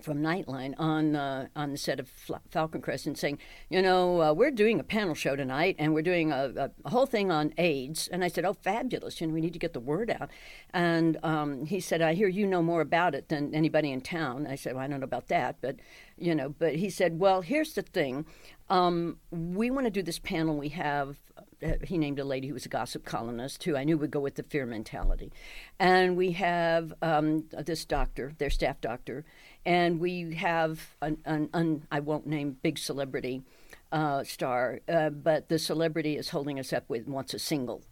from 0.00 0.22
Nightline 0.22 0.74
on 0.78 1.14
uh, 1.14 1.48
on 1.54 1.72
the 1.72 1.78
set 1.78 2.00
of 2.00 2.08
Falcon 2.50 2.80
Crest 2.80 3.06
and 3.06 3.16
saying, 3.16 3.38
you 3.68 3.82
know, 3.82 4.22
uh, 4.22 4.32
we're 4.32 4.50
doing 4.50 4.80
a 4.80 4.84
panel 4.84 5.14
show 5.14 5.36
tonight 5.36 5.76
and 5.78 5.94
we're 5.94 6.02
doing 6.02 6.32
a, 6.32 6.52
a, 6.56 6.70
a 6.84 6.90
whole 6.90 7.06
thing 7.06 7.30
on 7.30 7.52
AIDS. 7.58 8.08
And 8.08 8.24
I 8.24 8.28
said, 8.28 8.44
oh, 8.44 8.54
fabulous! 8.54 9.20
You 9.20 9.26
know, 9.26 9.34
we 9.34 9.40
need 9.40 9.52
to 9.52 9.58
get 9.58 9.72
the 9.72 9.80
word 9.80 10.10
out. 10.10 10.30
And 10.72 11.18
um, 11.22 11.66
he 11.66 11.80
said, 11.80 12.02
I 12.02 12.14
hear 12.14 12.28
you 12.28 12.46
know 12.46 12.62
more 12.62 12.80
about 12.80 13.14
it 13.14 13.28
than 13.28 13.54
anybody 13.54 13.92
in 13.92 14.00
town. 14.00 14.46
I 14.46 14.54
said, 14.54 14.74
well, 14.74 14.84
I 14.84 14.88
don't 14.88 15.00
know 15.00 15.04
about 15.04 15.28
that, 15.28 15.56
but 15.60 15.76
you 16.18 16.34
know, 16.34 16.50
but 16.50 16.76
he 16.76 16.90
said, 16.90 17.18
well, 17.18 17.42
here's 17.42 17.74
the 17.74 17.82
thing. 17.82 18.26
Um, 18.68 19.18
we 19.30 19.70
want 19.70 19.86
to 19.86 19.90
do 19.90 20.02
this 20.02 20.18
panel. 20.18 20.56
We 20.56 20.70
have, 20.70 21.16
uh, 21.62 21.72
he 21.84 21.98
named 21.98 22.18
a 22.18 22.24
lady 22.24 22.48
who 22.48 22.54
was 22.54 22.64
a 22.64 22.70
gossip 22.70 23.04
columnist 23.04 23.64
who 23.64 23.76
I 23.76 23.84
knew 23.84 23.98
would 23.98 24.10
go 24.10 24.20
with 24.20 24.36
the 24.36 24.42
fear 24.42 24.64
mentality. 24.64 25.32
And 25.78 26.16
we 26.16 26.32
have 26.32 26.94
um, 27.02 27.44
this 27.50 27.84
doctor, 27.84 28.32
their 28.38 28.50
staff 28.50 28.80
doctor, 28.80 29.24
and 29.64 30.00
we 30.00 30.34
have 30.34 30.94
an, 31.00 31.18
an, 31.24 31.48
an 31.54 31.86
I 31.90 32.00
won't 32.00 32.26
name 32.26 32.56
big 32.62 32.78
celebrity 32.78 33.42
uh, 33.90 34.24
star, 34.24 34.80
uh, 34.88 35.10
but 35.10 35.48
the 35.48 35.58
celebrity 35.58 36.16
is 36.16 36.30
holding 36.30 36.58
us 36.58 36.72
up 36.72 36.84
with 36.88 37.06
wants 37.06 37.34
a 37.34 37.38
single. 37.38 37.82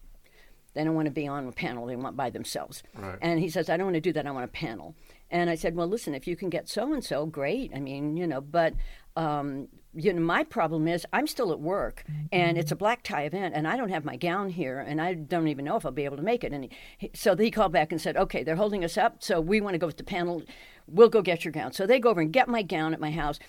They 0.73 0.85
don't 0.85 0.95
want 0.95 1.07
to 1.07 1.13
be 1.13 1.27
on 1.27 1.47
a 1.49 1.53
panel, 1.53 1.87
they 1.87 1.97
want 1.97 2.17
by 2.17 2.31
themselves. 2.31 2.83
Right. 2.95 3.19
And 3.21 3.41
he 3.41 3.49
says, 3.49 3.69
I 3.69 3.77
don't 3.77 3.87
want 3.87 3.97
to 3.97 4.01
do 4.01 4.13
that, 4.13 4.27
I 4.27 4.31
want 4.31 4.45
a 4.45 4.49
panel. 4.49 4.95
And 5.31 5.51
I 5.51 5.55
said, 5.55 5.75
Well, 5.75 5.89
listen, 5.89 6.15
if 6.15 6.27
you 6.27 6.37
can 6.37 6.51
get 6.51 6.69
so 6.69 6.93
and 6.93 7.05
so, 7.05 7.27
great. 7.27 7.73
I 7.75 7.81
mean, 7.81 8.17
you 8.17 8.27
know, 8.27 8.41
but 8.41 8.75
um, 9.17 9.69
you 9.95 10.13
know, 10.13 10.21
my 10.21 10.45
problem 10.45 10.87
is 10.87 11.05
I'm 11.13 11.27
still 11.27 11.51
at 11.53 11.61
work 11.61 12.05
and 12.31 12.57
it's 12.57 12.71
a 12.71 12.77
black 12.77 13.03
tie 13.03 13.23
event 13.25 13.55
and 13.57 13.67
I 13.67 13.77
don't 13.77 13.89
have 13.89 14.05
my 14.05 14.17
gown 14.17 14.51
here 14.51 14.79
and 14.79 15.01
I 15.01 15.15
don't 15.15 15.49
even 15.49 15.65
know 15.65 15.77
if 15.77 15.85
I'll 15.85 15.91
be 15.93 16.05
able 16.05 16.17
to 16.17 16.23
make 16.23 16.45
it. 16.45 16.53
And 16.53 16.69
he, 16.99 17.11
so 17.15 17.35
he 17.37 17.51
called 17.51 17.73
back 17.73 17.91
and 17.91 18.01
said, 18.01 18.17
okay, 18.17 18.45
they're 18.45 18.57
holding 18.57 18.85
us 18.85 18.97
up. 18.97 19.17
So 19.19 19.41
we 19.41 19.61
want 19.61 19.75
to 19.75 19.79
go 19.79 19.87
with 19.87 19.97
the 19.97 20.05
panel. 20.05 20.43
We'll 20.87 21.09
go 21.09 21.23
get 21.23 21.45
your 21.45 21.53
gown. 21.53 21.73
So 21.73 21.87
they 21.87 21.99
go 21.99 22.11
over 22.11 22.21
and 22.21 22.33
get 22.33 22.49
my 22.49 22.63
gown 22.63 22.95
at 22.95 23.01
my 23.01 23.11
house. 23.11 23.41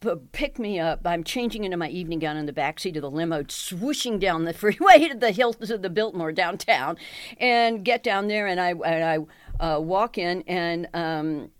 p- 0.00 0.10
Pick 0.32 0.58
me 0.58 0.78
up. 0.78 1.00
I'm 1.04 1.24
changing 1.24 1.64
into 1.64 1.76
my 1.76 1.88
evening 1.88 2.20
gown 2.20 2.36
in 2.36 2.46
the 2.46 2.52
back 2.52 2.78
seat 2.78 2.96
of 2.96 3.02
the 3.02 3.10
limo, 3.10 3.42
swooshing 3.44 4.20
down 4.20 4.44
the 4.44 4.52
freeway 4.62 5.08
to 5.08 5.16
the 5.18 5.32
hill 5.32 5.54
to 5.54 5.76
the 5.76 5.90
Biltmore 5.90 6.32
downtown, 6.32 6.96
and 7.38 7.84
get 7.84 8.02
down 8.04 8.28
there. 8.28 8.46
And 8.46 8.60
I 8.60 8.70
and 8.70 9.28
I 9.60 9.64
uh, 9.64 9.80
walk 9.80 10.18
in 10.18 10.42
and 10.46 10.88
um, 10.94 11.50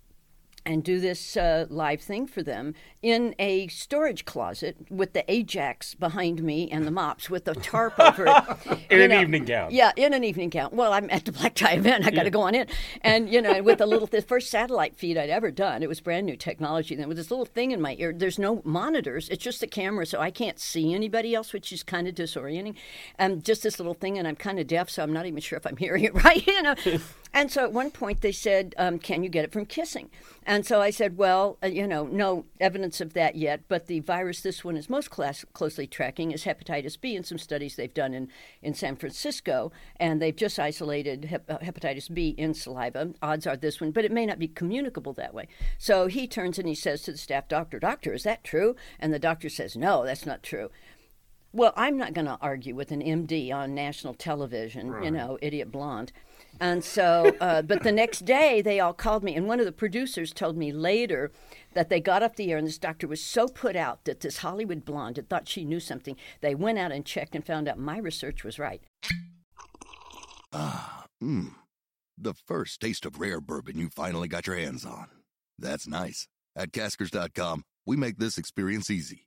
and 0.66 0.85
do 0.85 1.01
this 1.01 1.37
uh, 1.37 1.66
live 1.70 2.01
thing 2.01 2.27
for 2.27 2.42
them 2.42 2.75
in 3.03 3.35
a 3.38 3.66
storage 3.68 4.25
closet 4.25 4.77
with 4.90 5.12
the 5.14 5.25
Ajax 5.31 5.94
behind 5.94 6.42
me 6.42 6.70
and 6.70 6.87
the 6.87 6.90
mops 6.90 7.31
with 7.31 7.44
the 7.46 7.55
tarp 7.55 7.94
over 7.99 8.27
it. 8.27 8.81
In 8.90 8.99
you 8.99 9.05
an 9.05 9.11
know. 9.11 9.20
evening 9.23 9.44
gown. 9.46 9.70
Yeah, 9.73 9.92
in 9.96 10.12
an 10.12 10.23
evening 10.25 10.51
gown. 10.51 10.70
Well, 10.73 10.92
I'm 10.92 11.09
at 11.11 11.25
the 11.25 11.33
black 11.33 11.55
tie 11.55 11.73
event. 11.75 12.07
I 12.07 12.11
got 12.11 12.20
to 12.23 12.27
Yeah. 12.27 12.31
go 12.31 12.42
on 12.42 12.55
in, 12.55 12.66
and 13.03 13.29
you 13.33 13.40
know, 13.40 13.62
with 13.62 13.81
a 13.81 13.87
little 13.87 14.07
the 14.07 14.20
first 14.23 14.51
satellite 14.51 14.96
feed 14.96 15.16
I'd 15.16 15.31
ever 15.31 15.51
done. 15.51 15.83
It 15.83 15.88
was 15.88 16.01
brand 16.01 16.27
new 16.27 16.37
technology. 16.37 16.94
Then 16.94 17.09
with 17.09 17.16
this 17.16 17.31
little 17.31 17.46
thing 17.46 17.70
in 17.70 17.81
my 17.81 17.96
ear. 17.99 18.12
There's 18.16 18.38
no 18.38 18.61
monitors. 18.64 19.29
It's 19.31 19.42
just 19.42 19.62
a 19.62 19.66
camera, 19.66 20.05
so 20.07 20.20
I 20.20 20.31
can't 20.31 20.59
see 20.59 20.92
anybody 20.94 21.35
else, 21.35 21.53
which 21.53 21.73
is 21.73 21.83
kind 21.83 22.07
of 22.07 22.14
disorienting. 22.14 22.75
And 23.18 23.44
just 23.44 23.62
this 23.62 23.79
little 23.79 23.94
thing, 23.94 24.18
and 24.18 24.29
I'm 24.29 24.37
kind 24.37 24.59
of 24.59 24.66
deaf, 24.66 24.90
so 24.90 25.03
I'm 25.03 25.12
not 25.12 25.27
even 25.27 25.40
sure 25.40 25.57
if 25.57 25.66
I'm 25.66 25.77
hearing 25.77 26.05
it 26.05 26.14
right. 26.25 26.46
You 26.46 26.62
know. 26.62 26.75
And 27.33 27.51
so 27.51 27.62
at 27.62 27.73
one 27.73 27.90
point 27.90 28.21
they 28.21 28.33
said, 28.33 28.75
um, 28.77 28.99
"Can 28.99 29.23
you 29.23 29.29
get 29.29 29.45
it 29.45 29.53
from 29.53 29.66
kissing?" 29.66 30.11
And 30.45 30.66
so 30.66 30.81
I 30.81 30.90
said, 30.90 31.16
"Well, 31.16 31.59
uh, 31.62 31.69
you 31.69 31.87
know, 31.87 32.05
no 32.07 32.45
evidence 32.59 33.01
of 33.01 33.12
that 33.12 33.37
yet, 33.37 33.62
but 33.69 33.87
the 33.87 34.01
virus 34.01 34.40
this 34.40 34.64
one 34.64 34.77
is 34.77 34.90
most 34.90 35.11
class- 35.11 35.45
closely 35.53 35.87
tracking 35.87 36.33
is 36.33 36.45
hepatitis 36.45 37.01
B 37.01 37.14
in 37.14 37.23
some 37.23 37.38
studies 37.38 37.77
they've 37.77 37.95
done 37.95 38.14
in, 38.14 38.29
in 38.62 38.75
San 38.75 38.97
Francisco, 38.97 39.71
and 39.97 40.21
they've 40.21 40.35
just 40.35 40.59
isolated 40.59 41.27
hep- 41.27 41.51
uh, 41.51 41.59
hepatitis 41.59 42.12
B 42.12 42.31
in 42.31 42.53
saliva. 42.53 43.12
Odds 43.23 43.47
are 43.47 43.57
this 43.57 43.81
one, 43.81 43.93
but 43.93 44.05
it 44.05 44.12
may 44.12 44.27
not 44.27 44.38
be 44.38 44.49
communicable 44.49 45.12
that 45.12 45.35
way." 45.35 45.47
So 45.79 46.09
he 46.09 46.27
turns 46.27 46.59
and 46.59 46.66
he 46.66 46.75
says 46.75 47.03
to 47.03 47.12
the 47.12 47.19
staff 47.19 47.47
doctor, 47.49 47.79
"Doctor, 47.79 48.12
is 48.12 48.25
that 48.25 48.43
true?" 48.43 48.75
And 48.99 49.12
the 49.12 49.19
doctor 49.19 49.49
says, 49.49 49.77
"No, 49.77 50.05
that's 50.05 50.27
not 50.27 50.43
true." 50.43 50.71
Well, 51.53 51.73
I'm 51.77 51.97
not 51.97 52.14
going 52.14 52.27
to 52.27 52.38
argue 52.40 52.77
with 52.77 52.93
an 52.93 53.03
MD 53.03 53.51
on 53.53 53.75
national 53.75 54.14
television, 54.14 55.03
you 55.03 55.11
know, 55.11 55.37
idiot 55.43 55.73
blonde. 55.73 56.12
And 56.61 56.85
so, 56.85 57.35
uh, 57.40 57.62
but 57.62 57.83
the 57.83 57.92
next 57.92 58.27
day 58.27 58.61
they 58.61 58.81
all 58.81 58.92
called 58.92 59.25
me, 59.25 59.35
and 59.35 59.46
one 59.46 59.61
of 59.61 59.66
the 59.66 59.73
producers 59.73 60.33
told 60.33 60.57
me 60.57 60.73
later 60.73 61.33
that 61.73 61.88
they 61.88 62.01
got 62.01 62.23
off 62.23 62.37
the 62.37 62.53
air, 62.53 62.59
and 62.59 62.66
this 62.66 62.79
doctor 62.79 63.09
was 63.09 63.23
so 63.23 63.49
put 63.49 63.77
out 63.77 64.05
that 64.05 64.20
this 64.20 64.38
Hollywood 64.38 64.85
blonde 64.85 65.16
had 65.16 65.29
thought 65.29 65.49
she 65.49 65.64
knew 65.64 65.81
something. 65.81 66.16
They 66.42 66.55
went 66.55 66.79
out 66.79 66.92
and 66.92 67.05
checked 67.05 67.35
and 67.35 67.46
found 67.46 67.66
out 67.66 67.79
my 67.79 67.99
research 67.99 68.44
was 68.44 68.59
right. 68.59 68.83
Ah, 70.53 71.07
mmm. 71.23 71.55
The 72.18 72.35
first 72.35 72.81
taste 72.81 73.07
of 73.07 73.18
rare 73.18 73.40
bourbon 73.40 73.79
you 73.79 73.88
finally 73.88 74.29
got 74.29 74.46
your 74.46 74.57
hands 74.57 74.85
on. 74.85 75.07
That's 75.59 75.87
nice. 75.87 76.29
At 76.55 76.73
Caskers.com, 76.73 77.62
we 77.87 77.96
make 77.96 78.18
this 78.18 78.37
experience 78.37 78.90
easy. 78.90 79.27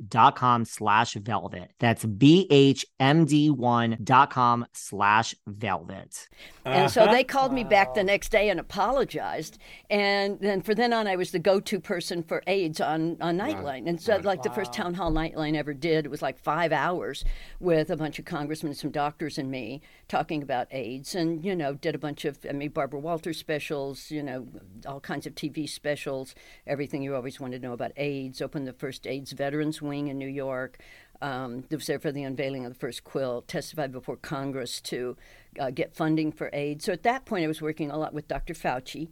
BHMD1.com 0.00 0.64
slash 0.64 1.14
velvet. 1.14 1.70
That's 1.78 2.04
BHMD1.com 2.04 4.66
slash 4.72 5.34
velvet. 5.46 6.28
And 6.64 6.90
so 6.90 7.06
they 7.06 7.22
called 7.24 7.52
me 7.52 7.64
back 7.64 7.94
the 7.94 8.00
uh-huh. 8.00 8.06
next 8.06 8.30
day 8.30 8.48
and 8.48 8.60
apologized. 8.60 9.58
And 9.90 10.38
then 10.40 10.62
for 10.62 10.74
then 10.74 10.92
on, 10.92 11.06
I 11.06 11.16
was 11.16 11.32
the 11.32 11.38
go-to 11.38 11.80
person 11.80 12.22
for 12.22 12.42
AIDS 12.46 12.80
on, 12.80 13.16
on 13.20 13.38
Nightline. 13.38 13.88
And 13.88 14.00
so, 14.00 14.20
like 14.22 14.42
the 14.42 14.50
first 14.50 14.72
town 14.72 14.94
hall 14.94 15.10
Nightline 15.10 15.56
ever 15.56 15.74
did, 15.74 16.06
it 16.06 16.10
was 16.10 16.22
like 16.22 16.38
five 16.38 16.72
hours 16.72 17.24
with 17.60 17.90
a 17.90 17.96
bunch 17.96 18.18
of 18.18 18.24
congressmen, 18.24 18.74
some 18.74 18.90
doctors, 18.90 19.38
and 19.38 19.50
me 19.50 19.82
talking 20.08 20.42
about 20.42 20.68
AIDS. 20.70 21.14
And 21.14 21.44
you 21.44 21.56
know, 21.56 21.74
did 21.74 21.94
a 21.94 21.98
bunch 21.98 22.24
of 22.24 22.38
I 22.48 22.52
mean 22.52 22.70
Barbara 22.70 23.00
Walters 23.00 23.38
specials, 23.38 24.10
you 24.10 24.22
know, 24.22 24.46
all 24.86 25.00
kinds 25.00 25.26
of 25.26 25.34
TV 25.34 25.68
specials, 25.68 26.34
everything 26.66 27.02
you 27.02 27.14
always 27.14 27.40
wanted 27.40 27.60
to 27.60 27.66
know 27.66 27.72
about 27.72 27.92
AIDS. 27.96 28.40
Opened 28.40 28.66
the 28.66 28.72
first 28.72 29.06
AIDS 29.06 29.32
Veterans 29.32 29.81
Wing 29.82 30.08
in 30.08 30.18
New 30.18 30.28
York. 30.28 30.78
Um, 31.20 31.64
was 31.70 31.86
there 31.86 32.00
for 32.00 32.10
the 32.10 32.24
unveiling 32.24 32.66
of 32.66 32.72
the 32.72 32.78
first 32.78 33.04
quilt. 33.04 33.46
Testified 33.46 33.92
before 33.92 34.16
Congress 34.16 34.80
to 34.82 35.16
uh, 35.60 35.70
get 35.70 35.94
funding 35.94 36.32
for 36.32 36.50
AIDS. 36.52 36.84
So 36.84 36.92
at 36.92 37.04
that 37.04 37.26
point, 37.26 37.44
I 37.44 37.48
was 37.48 37.62
working 37.62 37.90
a 37.90 37.96
lot 37.96 38.12
with 38.12 38.26
Dr. 38.26 38.54
Fauci, 38.54 39.08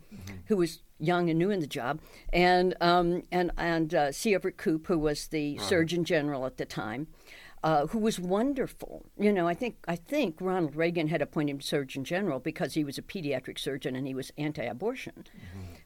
who 0.46 0.56
was 0.56 0.82
young 0.98 1.30
and 1.30 1.38
new 1.38 1.50
in 1.50 1.60
the 1.60 1.66
job, 1.66 2.00
and 2.32 2.74
um, 2.80 3.22
and 3.30 3.52
and 3.56 3.94
uh, 3.94 4.12
C. 4.12 4.34
Everett 4.34 4.56
Koop, 4.56 4.86
who 4.88 4.98
was 4.98 5.28
the 5.28 5.58
Surgeon 5.58 6.04
General 6.04 6.46
at 6.46 6.56
the 6.56 6.64
time. 6.64 7.06
Uh, 7.62 7.86
who 7.88 7.98
was 7.98 8.18
wonderful. 8.18 9.04
You 9.18 9.30
know, 9.34 9.46
I 9.46 9.52
think 9.52 9.76
I 9.86 9.94
think 9.94 10.36
Ronald 10.40 10.76
Reagan 10.76 11.08
had 11.08 11.20
appointed 11.20 11.52
him 11.52 11.60
Surgeon 11.60 12.04
General 12.04 12.40
because 12.40 12.72
he 12.72 12.84
was 12.84 12.96
a 12.96 13.02
pediatric 13.02 13.58
surgeon 13.58 13.94
and 13.94 14.06
he 14.06 14.14
was 14.14 14.32
anti-abortion. 14.38 15.26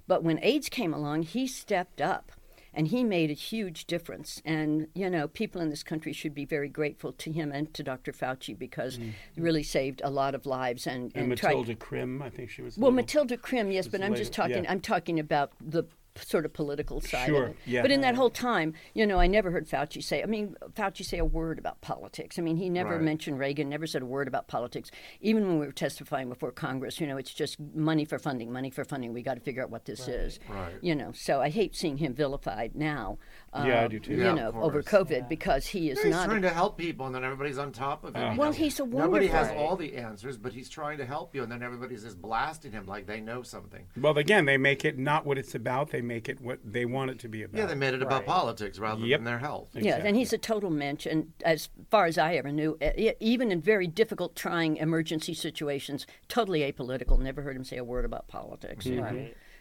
But 0.06 0.22
when 0.22 0.38
AIDS 0.40 0.68
came 0.68 0.94
along, 0.94 1.24
he 1.24 1.48
stepped 1.48 2.00
up 2.00 2.30
and 2.74 2.88
he 2.88 3.04
made 3.04 3.30
a 3.30 3.34
huge 3.34 3.86
difference. 3.86 4.42
And, 4.44 4.88
you 4.94 5.08
know, 5.08 5.28
people 5.28 5.60
in 5.60 5.70
this 5.70 5.82
country 5.82 6.12
should 6.12 6.34
be 6.34 6.44
very 6.44 6.68
grateful 6.68 7.12
to 7.12 7.32
him 7.32 7.52
and 7.52 7.72
to 7.74 7.82
Dr. 7.82 8.12
Fauci 8.12 8.58
because 8.58 8.98
Mm. 8.98 9.12
he 9.34 9.40
really 9.40 9.62
saved 9.62 10.00
a 10.04 10.10
lot 10.10 10.34
of 10.34 10.44
lives 10.46 10.86
and, 10.86 11.12
And, 11.14 11.30
and 11.30 11.38
tried- 11.38 11.50
Matilda 11.56 11.74
Krim, 11.76 12.20
I 12.22 12.30
think 12.30 12.50
she 12.50 12.62
was. 12.62 12.76
well, 12.76 12.90
little- 12.90 12.96
Matilda 12.96 13.36
Krim, 13.36 13.70
yes, 13.70 13.86
but 13.88 14.02
I'm 14.02 14.14
just 14.14 14.32
talking. 14.32 14.64
yeah. 14.64 14.70
I'm 14.72 14.80
talking 14.80 15.18
about 15.20 15.52
the 15.60 15.84
sort 16.22 16.44
of 16.44 16.52
political 16.52 17.00
side 17.00 17.26
Sure, 17.26 17.44
of 17.46 17.50
it. 17.50 17.56
yeah. 17.66 17.82
But 17.82 17.90
in 17.90 18.00
that 18.02 18.14
whole 18.14 18.30
time, 18.30 18.74
you 18.94 19.06
know, 19.06 19.18
I 19.18 19.26
never 19.26 19.50
heard 19.50 19.66
Fauci 19.68 20.02
say. 20.02 20.22
I 20.22 20.26
mean, 20.26 20.54
Fauci 20.74 21.04
say 21.04 21.18
a 21.18 21.24
word 21.24 21.58
about 21.58 21.80
politics. 21.80 22.38
I 22.38 22.42
mean, 22.42 22.56
he 22.56 22.68
never 22.70 22.94
Right. 22.96 23.02
mentioned 23.02 23.38
Reagan. 23.38 23.68
Never 23.68 23.86
said 23.86 24.02
a 24.02 24.06
word 24.06 24.28
about 24.28 24.46
politics. 24.46 24.90
Even 25.20 25.46
when 25.48 25.58
we 25.58 25.66
were 25.66 25.72
testifying 25.72 26.28
before 26.28 26.52
Congress, 26.52 27.00
you 27.00 27.06
know, 27.06 27.16
it's 27.16 27.34
just 27.34 27.58
money 27.74 28.04
for 28.04 28.18
funding, 28.18 28.52
money 28.52 28.70
for 28.70 28.84
funding. 28.84 29.12
We 29.12 29.22
got 29.22 29.34
to 29.34 29.40
figure 29.40 29.62
out 29.62 29.70
what 29.70 29.84
this 29.86 30.06
is. 30.08 30.38
right. 30.48 30.74
You 30.82 30.94
know, 30.94 31.12
so 31.12 31.40
I 31.40 31.48
hate 31.50 31.74
seeing 31.74 31.96
him 31.96 32.14
vilified 32.14 32.74
now. 32.74 33.18
Yeah, 33.54 33.80
I 33.82 33.84
uh, 33.84 33.88
do 33.88 33.98
too. 34.00 34.14
You 34.14 34.24
Yeah, 34.24 34.34
know, 34.34 34.48
over 34.54 34.82
course. 34.82 35.06
COVID 35.06 35.28
because 35.28 35.66
he 35.66 35.90
is 35.90 35.98
Yeah, 35.98 36.04
he's 36.04 36.12
not. 36.12 36.26
trying 36.26 36.42
to 36.42 36.50
help 36.50 36.76
people, 36.78 37.06
and 37.06 37.14
then 37.14 37.24
everybody's 37.24 37.58
on 37.58 37.72
top 37.72 38.04
of 38.04 38.14
him. 38.14 38.36
Well, 38.36 38.52
he's 38.52 38.78
a 38.80 38.84
wonderful. 38.84 39.06
Nobody 39.12 39.26
has 39.28 39.50
all 39.50 39.76
the 39.76 39.96
answers, 39.96 40.36
but 40.36 40.52
he's 40.52 40.68
trying 40.68 40.98
to 40.98 41.06
help 41.06 41.34
you, 41.34 41.42
and 41.42 41.50
then 41.50 41.62
everybody's 41.62 42.02
just 42.04 42.20
blasting 42.20 42.72
him 42.72 42.86
like 42.86 43.06
they 43.06 43.20
know 43.20 43.42
something. 43.42 43.86
Well, 44.00 44.16
again, 44.18 44.44
they 44.44 44.56
make 44.56 44.84
it 44.84 44.98
not 44.98 45.24
what 45.26 45.38
it's 45.38 45.54
about. 45.54 45.90
They 45.90 46.02
make 46.06 46.28
it 46.28 46.40
what 46.40 46.58
they 46.64 46.84
want 46.84 47.10
it 47.10 47.18
to 47.20 47.28
be 47.28 47.42
about. 47.42 47.58
Yeah, 47.58 47.66
they 47.66 47.74
made 47.74 47.94
it 47.94 48.02
about 48.02 48.24
politics 48.26 48.78
rather 48.78 49.04
Yep. 49.04 49.18
than 49.20 49.24
their 49.24 49.38
health. 49.38 49.70
Yeah, 49.74 49.96
and 50.04 50.16
he's 50.16 50.32
a 50.32 50.38
total 50.38 50.70
mensch. 50.70 51.06
And 51.06 51.32
as 51.44 51.68
far 51.90 52.06
as 52.06 52.18
I 52.18 52.34
ever 52.36 52.52
knew, 52.52 52.78
even 53.20 53.50
in 53.50 53.60
very 53.60 53.86
difficult, 53.86 54.36
trying 54.36 54.76
emergency 54.76 55.34
situations, 55.34 56.06
totally 56.28 56.60
apolitical. 56.60 57.18
Never 57.18 57.42
heard 57.42 57.56
him 57.56 57.64
say 57.64 57.76
a 57.76 57.84
word 57.84 58.04
about 58.04 58.28
politics. 58.28 58.86
you 58.86 58.96
know. 58.96 59.04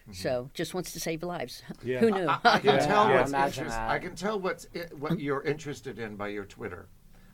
Mhm. 0.10 0.16
So 0.16 0.50
just 0.54 0.74
wants 0.74 0.92
to 0.94 1.00
save 1.00 1.24
lives. 1.24 1.64
Yeah. 1.84 2.00
Who 2.00 2.12
knew? 2.12 2.28
I, 2.28 2.40
I 2.44 2.60
can 2.60 2.76
Yeah. 2.76 2.86
tell 2.86 3.08
Yeah. 3.10 3.16
what's 3.20 3.30
Imagine 3.32 3.64
interest. 3.66 3.80
I 3.80 4.00
can 4.00 4.16
tell 4.16 4.40
what's 4.40 4.68
i 4.76 4.80
what 4.98 5.20
you're 5.20 5.44
interested 5.44 5.98
in 5.98 6.16
by 6.18 6.28
your 6.28 6.44
Twitter. 6.46 6.88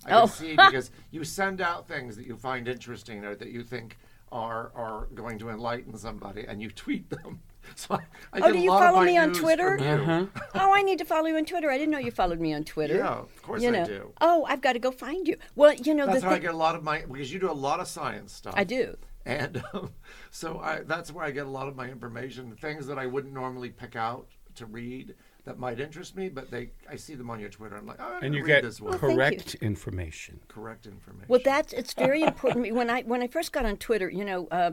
I 0.06 0.12
Oh. 0.14 0.28
can 0.28 0.30
see 0.30 0.52
because 0.56 0.92
you 1.12 1.24
send 1.24 1.62
out 1.62 1.88
things 1.88 2.16
that 2.16 2.26
you 2.28 2.38
find 2.38 2.68
interesting 2.68 3.26
or 3.26 3.36
that 3.36 3.50
you 3.50 3.64
think 3.64 3.98
are 4.32 4.72
are 4.76 5.08
going 5.16 5.40
to 5.40 5.50
enlighten 5.50 5.98
somebody, 5.98 6.46
and 6.48 6.62
you 6.62 6.70
tweet 6.70 7.10
them. 7.10 7.42
So 7.76 7.96
I, 7.96 8.00
I 8.34 8.48
Oh, 8.48 8.52
do 8.52 8.60
you 8.60 8.70
follow 8.70 9.02
me 9.04 9.18
on 9.18 9.32
Twitter? 9.34 9.80
Uh-huh. 9.80 10.26
oh, 10.56 10.74
I 10.74 10.82
need 10.82 10.98
to 11.00 11.06
follow 11.06 11.28
you 11.28 11.38
on 11.38 11.46
Twitter. 11.46 11.70
I 11.70 11.78
didn't 11.78 11.92
know 11.92 12.00
you 12.00 12.12
followed 12.12 12.40
me 12.40 12.54
on 12.54 12.64
Twitter. 12.64 12.96
Yeah, 12.98 13.20
of 13.20 13.42
course 13.42 13.62
you 13.62 13.70
I 13.70 13.84
do. 13.86 14.14
Oh, 14.22 14.46
I've 14.50 14.62
got 14.62 14.74
to 14.74 14.80
go 14.80 14.92
find 14.92 15.28
you. 15.28 15.38
Well, 15.56 15.74
you 15.76 15.94
know 15.94 16.06
That's 16.08 16.24
how 16.24 16.32
I 16.32 16.40
get 16.40 16.54
a 16.54 16.58
lot 16.58 16.76
of 16.76 16.84
my 16.84 17.04
because 17.10 17.32
you 17.32 17.40
do 17.40 17.50
a 17.50 17.54
lot 17.54 17.80
of 17.80 17.88
science 17.88 18.34
stuff. 18.34 18.54
I 18.58 18.64
do. 18.64 18.98
and 19.26 19.64
um, 19.74 19.92
so 20.32 20.60
I, 20.60 20.82
that's 20.82 21.12
where 21.12 21.24
I 21.24 21.32
get 21.32 21.46
a 21.46 21.50
lot 21.50 21.68
of 21.68 21.76
my 21.76 21.90
information. 21.90 22.56
Things 22.56 22.88
that 22.88 22.98
I 22.98 23.06
wouldn't 23.06 23.34
normally 23.34 23.70
pick 23.70 23.96
out 23.96 24.28
to 24.56 24.66
read 24.66 25.16
that 25.50 25.58
might 25.58 25.80
interest 25.80 26.16
me, 26.16 26.30
but 26.30 26.52
they 26.52 26.70
I 26.88 26.96
see 26.96 27.16
them 27.16 27.32
on 27.32 27.40
your 27.40 27.50
Twitter. 27.50 27.76
I'm 27.76 27.88
like, 27.88 27.98
oh, 28.00 28.20
And 28.22 28.36
you 28.36 28.42
read 28.44 28.48
get 28.48 28.64
this 28.64 28.80
one. 28.80 28.92
thank 28.92 29.02
you. 29.02 29.10
correct 29.16 29.56
information. 29.56 30.40
correct 30.48 30.86
information. 30.86 31.26
Well, 31.28 31.40
that's 31.44 31.74
it's 31.74 31.94
very 31.96 32.22
important. 32.22 32.58
to 32.58 32.62
me. 32.70 32.72
When 32.72 32.88
I 32.92 33.02
when 33.02 33.24
I 33.24 33.28
first 33.28 33.52
got 33.52 33.66
on 33.66 33.78
Twitter, 33.78 34.08
you 34.12 34.24
know, 34.24 34.48
uh, 34.52 34.72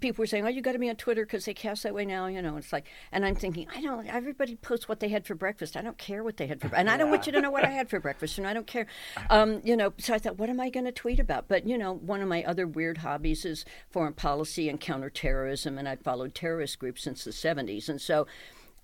people 0.00 0.22
were 0.22 0.26
saying, 0.26 0.44
"Oh, 0.44 0.48
you 0.48 0.62
got 0.62 0.72
to 0.72 0.80
be 0.80 0.90
on 0.90 0.96
Twitter 0.96 1.24
because 1.24 1.44
they 1.44 1.54
cast 1.54 1.84
that 1.84 1.94
way 1.94 2.04
now." 2.04 2.26
You 2.26 2.42
know, 2.42 2.56
it's 2.56 2.72
like, 2.72 2.86
and 3.12 3.24
I'm 3.24 3.36
thinking, 3.36 3.68
I 3.72 3.80
don't. 3.80 4.08
Everybody 4.08 4.56
posts 4.56 4.88
what 4.88 4.98
they 4.98 5.08
had 5.10 5.24
for 5.26 5.36
breakfast. 5.36 5.76
I 5.76 5.80
don't 5.82 5.96
care 5.96 6.24
what 6.24 6.38
they 6.38 6.48
had 6.48 6.60
for, 6.60 6.74
and 6.74 6.90
I 6.90 6.96
don't 6.96 7.10
want 7.10 7.26
you 7.26 7.32
to 7.32 7.40
know 7.40 7.52
what 7.52 7.64
I 7.64 7.70
had 7.70 7.88
for 7.88 8.00
breakfast, 8.00 8.36
and 8.38 8.48
I 8.48 8.52
don't 8.52 8.66
care. 8.66 8.86
Um, 9.30 9.60
you 9.64 9.76
know, 9.76 9.92
so 9.98 10.14
I 10.14 10.18
thought, 10.18 10.38
what 10.38 10.50
am 10.50 10.60
I 10.60 10.70
going 10.70 10.86
to 10.86 10.92
tweet 10.92 11.18
about? 11.20 11.46
But 11.48 11.66
you 11.68 11.78
know, 11.78 11.92
one 11.94 12.20
of 12.22 12.28
my 12.28 12.42
other 12.44 12.66
weird 12.66 12.98
hobbies 12.98 13.44
is 13.44 13.64
foreign 13.90 14.12
policy 14.14 14.68
and 14.68 14.80
counterterrorism, 14.80 15.78
and 15.78 15.88
I 15.88 15.96
followed 15.96 16.34
terrorist 16.34 16.78
groups 16.78 17.02
since 17.02 17.24
the 17.24 17.30
'70s, 17.30 17.88
and 17.88 18.00
so 18.00 18.26